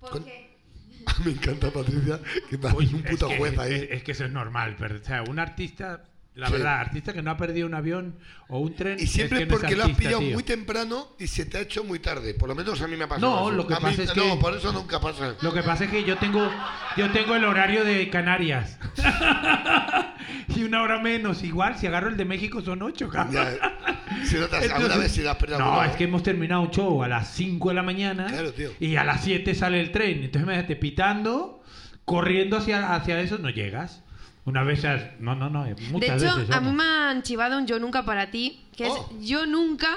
Con- 0.00 0.24
Me 1.24 1.30
encanta 1.32 1.70
Patricia, 1.70 2.18
que 2.48 2.56
parece 2.58 2.94
un 2.94 3.02
puto 3.02 3.26
es 3.26 3.32
que, 3.32 3.38
juez 3.38 3.58
ahí. 3.58 3.74
Es, 3.74 3.82
es 3.90 4.02
que 4.02 4.12
eso 4.12 4.24
es 4.24 4.32
normal. 4.32 4.74
Pero, 4.78 4.96
o 5.00 5.04
sea, 5.04 5.22
un 5.28 5.38
artista, 5.38 6.02
la 6.34 6.46
Sí. 6.46 6.52
verdad, 6.54 6.80
artista 6.80 7.12
que 7.12 7.22
no 7.22 7.30
ha 7.30 7.36
perdido 7.36 7.66
un 7.66 7.74
avión 7.74 8.16
o 8.48 8.58
un 8.58 8.74
tren. 8.74 8.98
Y 8.98 9.06
siempre 9.06 9.40
es 9.40 9.44
que 9.44 9.50
no 9.50 9.54
es 9.56 9.60
porque 9.60 9.76
lo 9.76 9.84
has 9.84 9.90
pillado 9.96 10.18
tío. 10.20 10.32
muy 10.32 10.42
temprano 10.42 11.08
y 11.18 11.26
se 11.26 11.44
te 11.44 11.58
ha 11.58 11.60
hecho 11.60 11.84
muy 11.84 11.98
tarde. 12.00 12.34
Por 12.34 12.48
lo 12.48 12.54
menos 12.54 12.80
a 12.80 12.88
mí 12.88 12.96
me 12.96 13.04
ha 13.04 13.08
pasado. 13.08 13.30
No, 13.30 13.48
eso. 13.48 13.56
lo 13.56 13.66
que 13.66 13.74
A 13.74 13.80
mí- 13.80 13.82
pasa 13.84 14.02
es 14.02 14.10
que- 14.12 14.20
No, 14.20 14.38
por 14.38 14.56
eso 14.56 14.72
nunca 14.72 14.98
pasa. 15.00 15.36
Lo 15.42 15.52
que 15.52 15.62
pasa 15.62 15.84
es 15.84 15.90
que 15.90 16.04
yo 16.04 16.16
tengo, 16.16 16.50
yo 16.96 17.10
tengo 17.12 17.34
el 17.36 17.44
horario 17.44 17.84
de 17.84 18.08
Canarias. 18.10 18.78
y 20.48 20.62
una 20.64 20.82
hora 20.82 20.98
menos. 21.00 21.42
Igual, 21.42 21.76
si 21.78 21.86
agarro 21.86 22.08
el 22.08 22.16
de 22.16 22.24
México 22.24 22.60
son 22.62 22.82
ocho, 22.82 23.08
cabrón. 23.08 23.34
Ya, 23.34 23.93
si 24.24 24.36
no 24.36 24.46
te 24.48 24.56
has, 24.56 24.64
Entonces- 24.64 24.98
vez 24.98 25.12
si 25.12 25.22
perdido 25.38 25.58
No, 25.58 25.82
es 25.84 25.96
que 25.96 26.04
hemos 26.04 26.22
terminado 26.22 26.62
un 26.62 26.70
show 26.70 27.02
a 27.02 27.08
las 27.08 27.28
5 27.34 27.68
de 27.70 27.74
la 27.74 27.82
mañana 27.82 28.26
Claro, 28.26 28.52
tío. 28.52 28.70
y 28.80 28.96
a 28.96 29.04
las 29.04 29.22
7 29.24 29.54
sale 29.54 29.80
el 29.80 29.90
tren. 29.92 30.22
Entonces 30.24 30.42
imagínate, 30.42 30.76
pitando, 30.76 31.62
corriendo 32.04 32.56
hacia, 32.56 32.94
hacia 32.94 33.20
eso, 33.20 33.38
no 33.38 33.50
llegas. 33.50 34.02
Una 34.46 34.62
vez, 34.62 34.84
has- 34.84 35.18
no, 35.20 35.34
no, 35.34 35.48
no, 35.48 35.64
De 35.64 35.74
muchas 35.90 36.22
hecho, 36.22 36.36
veces. 36.36 36.54
a 36.54 36.60
mí 36.60 36.70
me 36.72 36.84
han 36.84 37.22
chivado 37.22 37.56
un 37.58 37.66
yo 37.66 37.78
nunca 37.78 38.04
para 38.04 38.30
ti, 38.30 38.60
que 38.76 38.84
Oh. 38.86 39.10
es 39.20 39.26
yo 39.26 39.46
nunca 39.46 39.96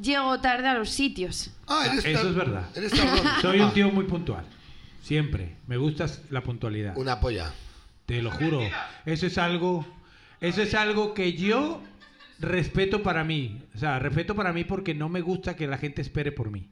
llego 0.00 0.40
tarde 0.40 0.68
a 0.68 0.74
los 0.74 0.90
sitios. 0.90 1.50
Ah, 1.66 1.86
eres 1.90 2.04
Eso 2.04 2.18
tar- 2.20 2.26
es 2.30 2.34
verdad. 2.36 2.64
Eres. 2.76 2.92
Soy 3.42 3.60
un 3.60 3.66
Ah, 3.68 3.72
tío 3.74 3.90
muy 3.90 4.04
puntual. 4.04 4.44
Siempre. 5.02 5.56
Me 5.66 5.76
gusta 5.76 6.06
la 6.30 6.42
puntualidad. 6.42 6.96
Una 6.96 7.18
polla. 7.18 7.52
Te 8.06 8.22
lo 8.22 8.30
juro. 8.30 8.60
Eso 9.06 9.26
es 9.26 9.38
algo. 9.38 9.84
Eso 10.40 10.62
es 10.62 10.74
algo 10.74 11.12
que 11.14 11.32
yo 11.34 11.82
respeto 12.40 13.02
para 13.02 13.22
mí. 13.24 13.62
O 13.74 13.78
sea, 13.78 13.98
respeto 13.98 14.34
para 14.34 14.52
mí 14.52 14.64
porque 14.64 14.94
no 14.94 15.08
me 15.08 15.20
gusta 15.20 15.56
que 15.56 15.66
la 15.66 15.78
gente 15.78 16.02
espere 16.02 16.32
por 16.32 16.50
mí. 16.50 16.68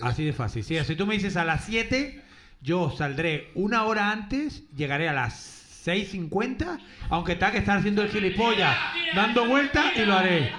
Así 0.00 0.24
de 0.24 0.32
fácil. 0.32 0.64
Sí, 0.64 0.78
si 0.84 0.96
tú 0.96 1.06
me 1.06 1.14
dices 1.14 1.36
a 1.36 1.44
las 1.44 1.64
7, 1.64 2.22
yo 2.62 2.90
saldré 2.90 3.50
una 3.54 3.84
hora 3.84 4.10
antes, 4.10 4.64
llegaré 4.74 5.08
a 5.08 5.12
las 5.12 5.84
6.50, 5.86 6.78
aunque 7.10 7.34
tenga 7.34 7.52
que 7.52 7.58
estar 7.58 7.78
haciendo 7.78 8.02
el 8.02 8.10
gilipollas, 8.10 8.76
dando 9.14 9.46
vueltas 9.46 9.92
y 9.96 10.04
lo 10.04 10.14
haré. 10.14 10.52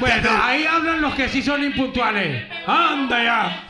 Bueno, 0.00 0.30
ahí 0.42 0.64
hablan 0.64 1.00
los 1.00 1.14
que 1.14 1.28
sí 1.28 1.42
son 1.42 1.62
impuntuales. 1.62 2.44
¡Anda 2.66 3.22
ya! 3.22 3.68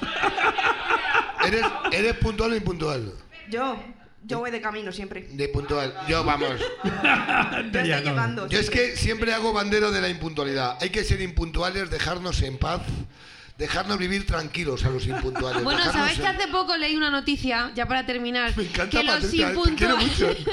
¿Eres, 1.46 1.64
¿Eres 1.92 2.14
puntual 2.14 2.52
o 2.52 2.56
impuntual? 2.56 3.12
yo, 3.50 3.78
yo 4.26 4.40
voy 4.40 4.50
de 4.50 4.60
camino 4.60 4.92
siempre. 4.92 5.28
De 5.30 5.48
puntual. 5.48 5.94
Yo, 6.08 6.24
vamos. 6.24 6.48
Yo 6.84 6.90
Ya 6.92 7.60
estoy 7.64 7.88
no. 7.88 7.98
llegando. 8.10 8.48
Yo 8.48 8.58
es 8.58 8.70
que 8.70 8.96
siempre 8.96 9.32
hago 9.32 9.52
bandero 9.52 9.90
de 9.92 10.00
la 10.00 10.08
impuntualidad. 10.08 10.76
Hay 10.80 10.90
que 10.90 11.04
ser 11.04 11.20
impuntuales, 11.20 11.90
dejarnos 11.90 12.42
en 12.42 12.58
paz, 12.58 12.82
dejarnos 13.56 13.98
vivir 13.98 14.26
tranquilos 14.26 14.84
a 14.84 14.90
los 14.90 15.06
impuntuales. 15.06 15.62
Bueno, 15.62 15.78
dejarnos 15.78 16.06
¿sabes 16.14 16.18
que 16.18 16.26
hace 16.26 16.48
poco 16.48 16.76
leí 16.76 16.96
una 16.96 17.10
noticia, 17.10 17.70
ya 17.74 17.86
para 17.86 18.04
terminar? 18.04 18.56
Me 18.56 18.64
encanta 18.64 19.00
que 19.00 19.06
los 19.06 19.32
impuntuales... 19.32 20.08
mucho. 20.08 20.36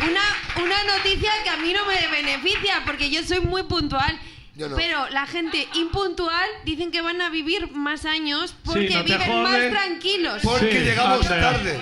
Una, 0.00 0.64
una 0.64 0.96
noticia 0.96 1.28
que 1.42 1.50
a 1.50 1.56
mí 1.56 1.72
no 1.72 1.84
me 1.84 2.06
beneficia, 2.06 2.82
porque 2.86 3.10
yo 3.10 3.20
soy 3.24 3.40
muy 3.40 3.64
puntual. 3.64 4.16
Yo 4.58 4.68
no. 4.68 4.76
Pero 4.76 5.08
la 5.10 5.24
gente 5.26 5.66
impuntual 5.74 6.46
dicen 6.64 6.90
que 6.90 7.00
van 7.00 7.22
a 7.22 7.30
vivir 7.30 7.70
más 7.72 8.04
años 8.04 8.54
porque 8.64 8.90
no 8.90 9.04
te 9.04 9.16
viven 9.16 9.42
más 9.42 9.52
jodes. 9.52 9.70
tranquilos. 9.70 10.40
Porque 10.42 10.72
Sí, 10.72 10.78
llegamos 10.84 11.30
anda 11.30 11.40
tarde. 11.52 11.80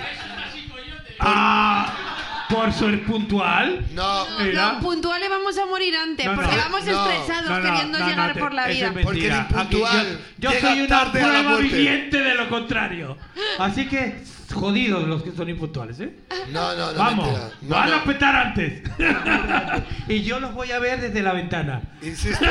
Ah, 1.19 2.45
por 2.49 2.71
ser 2.71 3.03
puntual. 3.03 3.83
No, 3.93 4.25
Mira. 4.39 4.73
Los 4.73 4.83
puntuales 4.83 5.29
vamos 5.29 5.57
a 5.57 5.65
morir 5.65 5.95
antes, 5.95 6.25
No, 6.25 6.33
no. 6.35 6.41
porque 6.41 6.55
vamos 6.55 6.85
No. 6.85 7.09
estresados 7.09 7.49
No, 7.49 7.59
no, 7.59 7.63
queriendo 7.63 7.99
no, 7.99 8.07
llegar 8.07 8.27
no, 8.29 8.33
te- 8.35 8.39
por 8.39 8.53
la 8.53 8.69
eso 8.69 8.73
vida. 8.77 8.87
es 8.87 8.93
mentira. 8.93 9.07
Porque 9.07 9.25
el 9.25 9.33
Aquí 9.33 9.63
impuntual 9.75 10.19
yo, 10.37 10.49
yo 10.49 10.49
llega 10.51 10.69
soy 10.69 10.79
una 10.79 10.87
tarde 10.87 11.19
a 11.21 11.23
la 11.27 11.29
prueba 11.33 11.49
muerte. 11.49 11.75
viviente 11.75 12.17
de 12.21 12.35
lo 12.35 12.49
contrario. 12.49 13.17
Así 13.59 13.87
que 13.87 14.23
jodidos 14.53 15.07
los 15.07 15.23
que 15.23 15.31
son 15.31 15.49
impuntuales, 15.49 15.99
¿eh? 15.99 16.13
no, 16.51 16.75
no, 16.75 16.93
no. 16.93 16.97
Vamos, 16.97 17.25
mentira. 17.27 17.51
No, 17.61 17.75
van 17.75 17.89
no. 17.89 17.95
a 17.95 18.03
petar 18.03 18.35
antes. 18.35 18.83
y 20.07 20.23
yo 20.23 20.39
los 20.39 20.53
voy 20.53 20.71
a 20.71 20.79
ver 20.79 21.01
desde 21.01 21.21
la 21.21 21.33
ventana. 21.33 21.81
Insisto. 22.01 22.45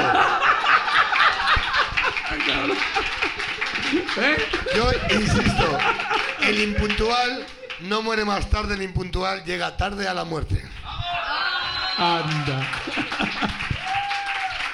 ¿eh? 4.18 4.36
Yo 4.74 4.90
insisto. 5.14 5.78
El 6.42 6.60
impuntual 6.62 7.46
no 7.80 8.02
muere 8.02 8.24
más 8.24 8.48
tarde, 8.50 8.74
el 8.74 8.82
impuntual 8.82 9.44
llega 9.44 9.76
tarde 9.76 10.08
a 10.08 10.14
la 10.14 10.24
muerte. 10.24 10.62
Anda. 11.98 12.68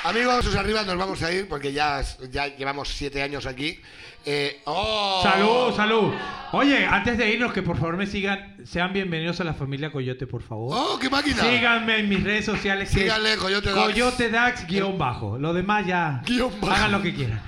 Amigos, 0.04 0.46
os 0.46 0.56
arriba 0.56 0.82
nos 0.82 0.96
vamos 0.96 1.22
a 1.22 1.30
ir 1.32 1.46
porque 1.48 1.72
ya, 1.72 2.02
ya 2.30 2.48
llevamos 2.56 2.88
siete 2.88 3.22
años 3.22 3.46
aquí. 3.46 3.80
Eh, 4.24 4.60
¡oh! 4.64 5.20
Salud, 5.22 5.76
salud. 5.76 6.12
Oye, 6.50 6.84
antes 6.86 7.16
de 7.16 7.30
irnos, 7.30 7.52
que 7.52 7.62
por 7.62 7.76
favor 7.76 7.96
me 7.96 8.06
sigan, 8.06 8.56
sean 8.64 8.92
bienvenidos 8.92 9.40
a 9.40 9.44
la 9.44 9.54
familia 9.54 9.92
Coyote, 9.92 10.26
por 10.26 10.42
favor. 10.42 10.72
¡Oh, 10.76 10.98
qué 10.98 11.08
máquina! 11.08 11.42
Síganme 11.42 12.00
en 12.00 12.08
mis 12.08 12.22
redes 12.24 12.44
sociales. 12.44 12.90
Síganle, 12.90 13.36
Coyote 13.36 13.70
Dax. 13.70 13.80
Coyote 13.84 14.28
Dax, 14.30 14.66
guion 14.66 14.98
bajo. 14.98 15.38
Lo 15.38 15.52
demás 15.52 15.86
ya. 15.86 16.20
Guión 16.26 16.52
bajo. 16.60 16.74
Hagan 16.74 16.92
lo 16.92 17.02
que 17.02 17.14
quieran. 17.14 17.40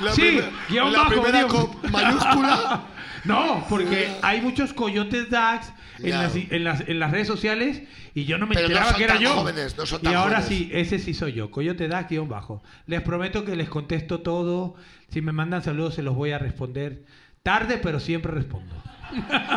La 0.00 0.12
sí, 0.12 0.40
guion 0.68 0.92
la 0.92 0.98
bajo. 1.00 1.10
primera 1.10 1.46
con 1.48 1.70
mayúscula. 1.90 2.82
no, 3.26 3.66
porque 3.68 4.10
hay 4.22 4.40
muchos 4.40 4.72
Coyotes 4.72 5.30
Dax 5.30 5.72
en, 5.98 6.06
Ya. 6.10 6.22
las, 6.22 6.34
en, 6.36 6.64
las, 6.64 6.80
en 6.88 6.98
las 7.00 7.10
redes 7.10 7.26
sociales 7.26 7.82
y 8.14 8.24
yo 8.24 8.38
no 8.38 8.46
me 8.46 8.54
Pero 8.54 8.68
no 8.68 8.74
enteraba 8.74 8.90
son 8.90 8.98
que 8.98 9.04
era 9.04 9.14
tan 9.14 9.22
yo. 9.22 9.34
jóvenes, 9.34 9.76
no 9.76 9.86
son 9.86 10.00
y 10.00 10.04
tan 10.04 10.14
ahora 10.14 10.40
jóvenes. 10.42 10.48
sí, 10.48 10.70
ese 10.72 10.98
sí 10.98 11.14
soy 11.14 11.32
yo. 11.32 11.50
Coyote 11.50 11.88
Dax, 11.88 12.08
guion 12.10 12.28
bajo. 12.28 12.62
Les 12.86 13.02
prometo 13.02 13.44
que 13.44 13.56
les 13.56 13.68
contesto 13.68 14.20
todo. 14.20 14.74
Si 15.12 15.20
me 15.22 15.32
mandan 15.32 15.62
saludos, 15.62 15.94
se 15.94 16.02
los 16.02 16.14
voy 16.14 16.32
a 16.32 16.38
responder. 16.38 17.02
Tarde, 17.42 17.78
pero 17.78 18.00
siempre 18.00 18.32
respondo. 18.32 18.74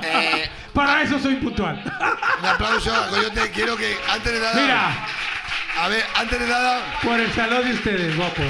Eh, 0.04 0.50
Para 0.74 1.02
eso 1.02 1.18
soy 1.20 1.36
puntual. 1.36 1.82
un 2.40 2.46
aplauso 2.46 2.94
a 2.94 3.08
Coyote. 3.08 3.50
Quiero 3.54 3.76
que, 3.76 3.96
antes 4.12 4.32
de 4.34 4.40
nada. 4.40 4.62
Mira, 4.62 5.08
A 5.82 5.88
ver, 5.88 6.04
antes 6.16 6.40
de 6.40 6.48
nada, 6.48 6.82
por 7.04 7.20
el 7.20 7.32
salón 7.32 7.64
de 7.66 7.74
ustedes, 7.74 8.16
guapos. 8.16 8.46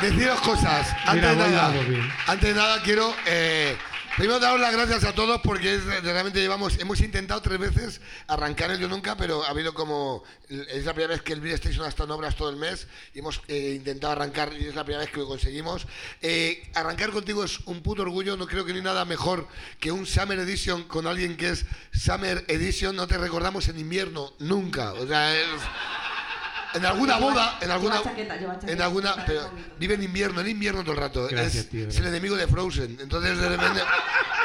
deciros 0.00 0.40
cosas. 0.42 0.94
Antes 1.06 1.14
Mira, 1.14 1.28
de 1.30 1.34
voy 1.36 1.50
nada, 1.50 1.68
dando 1.68 1.84
bien. 1.90 2.08
antes 2.26 2.48
de 2.50 2.54
nada 2.60 2.82
quiero 2.82 3.14
eh, 3.26 3.76
primero 4.16 4.38
daros 4.38 4.60
las 4.60 4.72
gracias 4.72 5.04
a 5.04 5.12
todos 5.14 5.40
porque 5.42 5.74
es- 5.74 5.84
realmente 6.02 6.40
llevamos, 6.40 6.78
hemos 6.78 7.00
intentado 7.00 7.40
tres 7.42 7.58
veces 7.58 8.00
arrancar 8.28 8.70
el 8.70 8.78
Yo 8.78 8.88
Nunca, 8.88 9.16
pero 9.16 9.44
ha 9.44 9.48
habido 9.50 9.74
como 9.74 10.22
es 10.48 10.84
la 10.84 10.92
primera 10.92 11.14
vez 11.14 11.22
que 11.22 11.32
el 11.32 11.40
Beer 11.40 11.54
Station 11.56 11.84
ha 11.84 11.88
estado 11.88 12.04
en 12.04 12.10
obras 12.18 12.36
todo 12.36 12.50
el 12.50 12.56
mes 12.56 12.86
y 13.14 13.18
hemos 13.20 13.40
eh, 13.48 13.72
intentado 13.76 14.12
arrancar 14.12 14.52
y 14.52 14.66
es 14.66 14.74
la 14.74 14.84
primera 14.84 15.04
vez 15.04 15.12
que 15.12 15.20
lo 15.20 15.26
conseguimos. 15.26 15.86
Eh, 16.22 16.70
arrancar 16.74 17.10
contigo 17.10 17.44
es 17.44 17.58
un 17.66 17.82
puto 17.82 18.02
orgullo, 18.02 18.36
no 18.36 18.46
creo 18.46 18.64
que 18.64 18.72
ni 18.72 18.80
nada 18.80 19.04
mejor 19.04 19.48
que 19.80 19.90
un 19.90 20.06
Summer 20.06 20.38
Edition 20.38 20.84
con 20.84 21.06
alguien 21.06 21.36
que 21.36 21.50
es 21.50 21.66
Summer 21.92 22.44
Edition, 22.48 22.94
no 22.96 23.06
te 23.06 23.18
recordamos 23.18 23.68
en 23.68 23.78
invierno 23.78 24.32
nunca, 24.38 24.92
o 24.92 25.06
sea, 25.06 25.34
es 25.36 25.46
en 26.74 26.84
alguna 26.86 27.14
Lleva- 27.18 27.30
boda, 27.30 27.58
en 27.60 27.70
alguna 27.70 27.94
lleva 27.98 28.10
chaqueta, 28.10 28.36
lleva 28.36 28.54
chaqueta. 28.54 28.72
en 28.72 28.82
alguna 28.82 29.24
pero 29.26 29.50
vive 29.78 29.94
en 29.94 30.02
invierno, 30.02 30.40
en 30.40 30.48
invierno 30.48 30.82
todo 30.82 30.92
el 30.92 30.98
rato. 30.98 31.26
Gracias, 31.30 31.64
es, 31.64 31.68
tío, 31.70 31.88
es 31.88 31.96
el 31.98 32.06
enemigo 32.06 32.36
de 32.36 32.46
Frozen. 32.48 32.98
Entonces 33.00 33.38
de 33.38 33.48
repente 33.48 33.80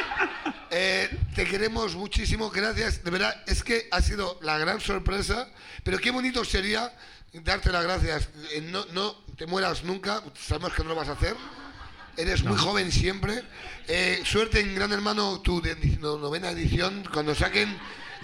eh, 0.70 1.10
te 1.34 1.44
queremos 1.44 1.94
muchísimo, 1.96 2.50
gracias. 2.50 3.02
De 3.04 3.10
verdad, 3.10 3.34
es 3.46 3.62
que 3.62 3.88
ha 3.90 4.00
sido 4.00 4.38
la 4.42 4.58
gran 4.58 4.80
sorpresa, 4.80 5.48
pero 5.82 5.98
qué 5.98 6.10
bonito 6.10 6.44
sería 6.44 6.92
darte 7.32 7.70
las 7.72 7.84
gracias. 7.84 8.28
Eh, 8.52 8.60
no, 8.70 8.84
no 8.92 9.14
te 9.36 9.46
mueras 9.46 9.84
nunca, 9.84 10.22
sabemos 10.38 10.72
que 10.74 10.82
no 10.82 10.90
lo 10.90 10.94
vas 10.96 11.08
a 11.08 11.12
hacer. 11.12 11.34
Eres 12.16 12.42
muy 12.44 12.58
joven 12.58 12.92
siempre. 12.92 13.42
Eh, 13.88 14.20
suerte 14.24 14.60
en 14.60 14.74
Gran 14.74 14.92
Hermano, 14.92 15.40
tu 15.40 15.62
de- 15.62 15.76
no- 16.00 16.18
novena 16.18 16.50
edición, 16.50 17.04
cuando 17.12 17.34
saquen 17.34 17.76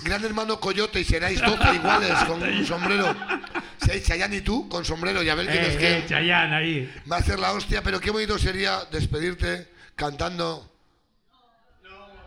Gran 0.04 0.24
Hermano 0.24 0.60
Coyote 0.60 1.00
y 1.00 1.04
seráis 1.04 1.40
12 1.40 1.74
iguales 1.74 2.12
con 2.26 2.42
un 2.42 2.66
sombrero. 2.66 3.14
Seáis 3.78 4.04
Chayanne 4.04 4.36
y 4.36 4.40
tú 4.42 4.68
con 4.68 4.84
sombrero 4.84 5.22
y 5.22 5.28
a 5.28 5.34
ver 5.34 5.46
quién 5.46 5.64
es 5.64 5.74
Eh, 5.74 5.78
quién. 5.78 5.92
eh, 5.94 6.04
Chayanne 6.08 6.54
ahí. 6.54 6.94
Va 7.10 7.16
a 7.18 7.22
ser 7.22 7.38
la 7.38 7.52
hostia, 7.52 7.82
pero 7.82 8.00
qué 8.00 8.10
bonito 8.10 8.38
sería 8.38 8.80
despedirte 8.90 9.68
cantando. 9.96 10.70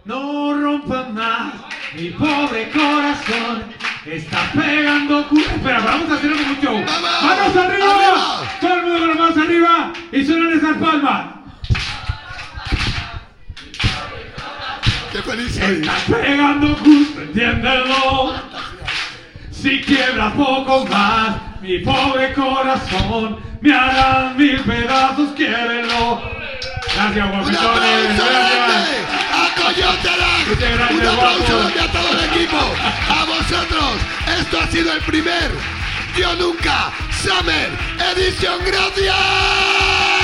No 0.05 0.53
rompan 0.59 1.13
más 1.13 1.53
mi 1.93 2.09
pobre 2.11 2.69
corazón. 2.71 3.65
Está 4.05 4.51
pegando 4.53 5.27
cu- 5.27 5.37
Espera, 5.39 5.79
vamos 5.81 6.09
a 6.09 6.15
hacer 6.15 6.31
un 6.31 6.59
show. 6.61 6.73
¡Vamos! 6.85 7.23
¡Manos 7.23 7.55
arriba! 7.57 7.93
¡Arriba! 7.93 8.57
Todo 8.61 8.73
el 8.75 8.81
mundo 8.83 8.99
con 8.99 9.07
las 9.09 9.17
manos 9.17 9.37
arriba 9.37 9.93
y 10.11 10.25
suenan 10.25 10.57
esas 10.57 10.77
palmas. 10.77 11.25
Estás 15.33 16.01
pegando 16.09 16.75
justo, 16.77 17.21
entiéndelo. 17.21 18.33
Si 19.51 19.79
quiebras 19.81 20.33
poco 20.33 20.85
más, 20.87 21.61
mi 21.61 21.77
pobre 21.79 22.33
corazón 22.33 23.37
me 23.61 23.71
harán 23.73 24.35
mil 24.37 24.59
pedazos, 24.61 25.29
quiérelo. 25.35 26.19
Gracias, 26.95 27.25
¡Un 27.25 27.31
guapetones. 27.31 27.59
aplauso 27.61 28.25
grande 28.25 28.73
Gracias. 28.73 29.05
a 29.31 29.55
Coyote 29.61 30.09
¡Un 30.95 31.07
aplauso 31.07 31.57
grande 31.59 31.79
a 31.79 31.91
todo 31.91 32.09
el 32.11 32.25
equipo! 32.25 32.57
¡A 32.57 33.25
vosotros! 33.25 33.91
Esto 34.39 34.59
ha 34.61 34.67
sido 34.67 34.91
el 34.93 35.01
primer 35.01 35.51
Yo 36.17 36.35
Nunca 36.37 36.91
Summer 37.21 37.69
Edition. 38.15 38.59
¡Gracias! 38.65 40.18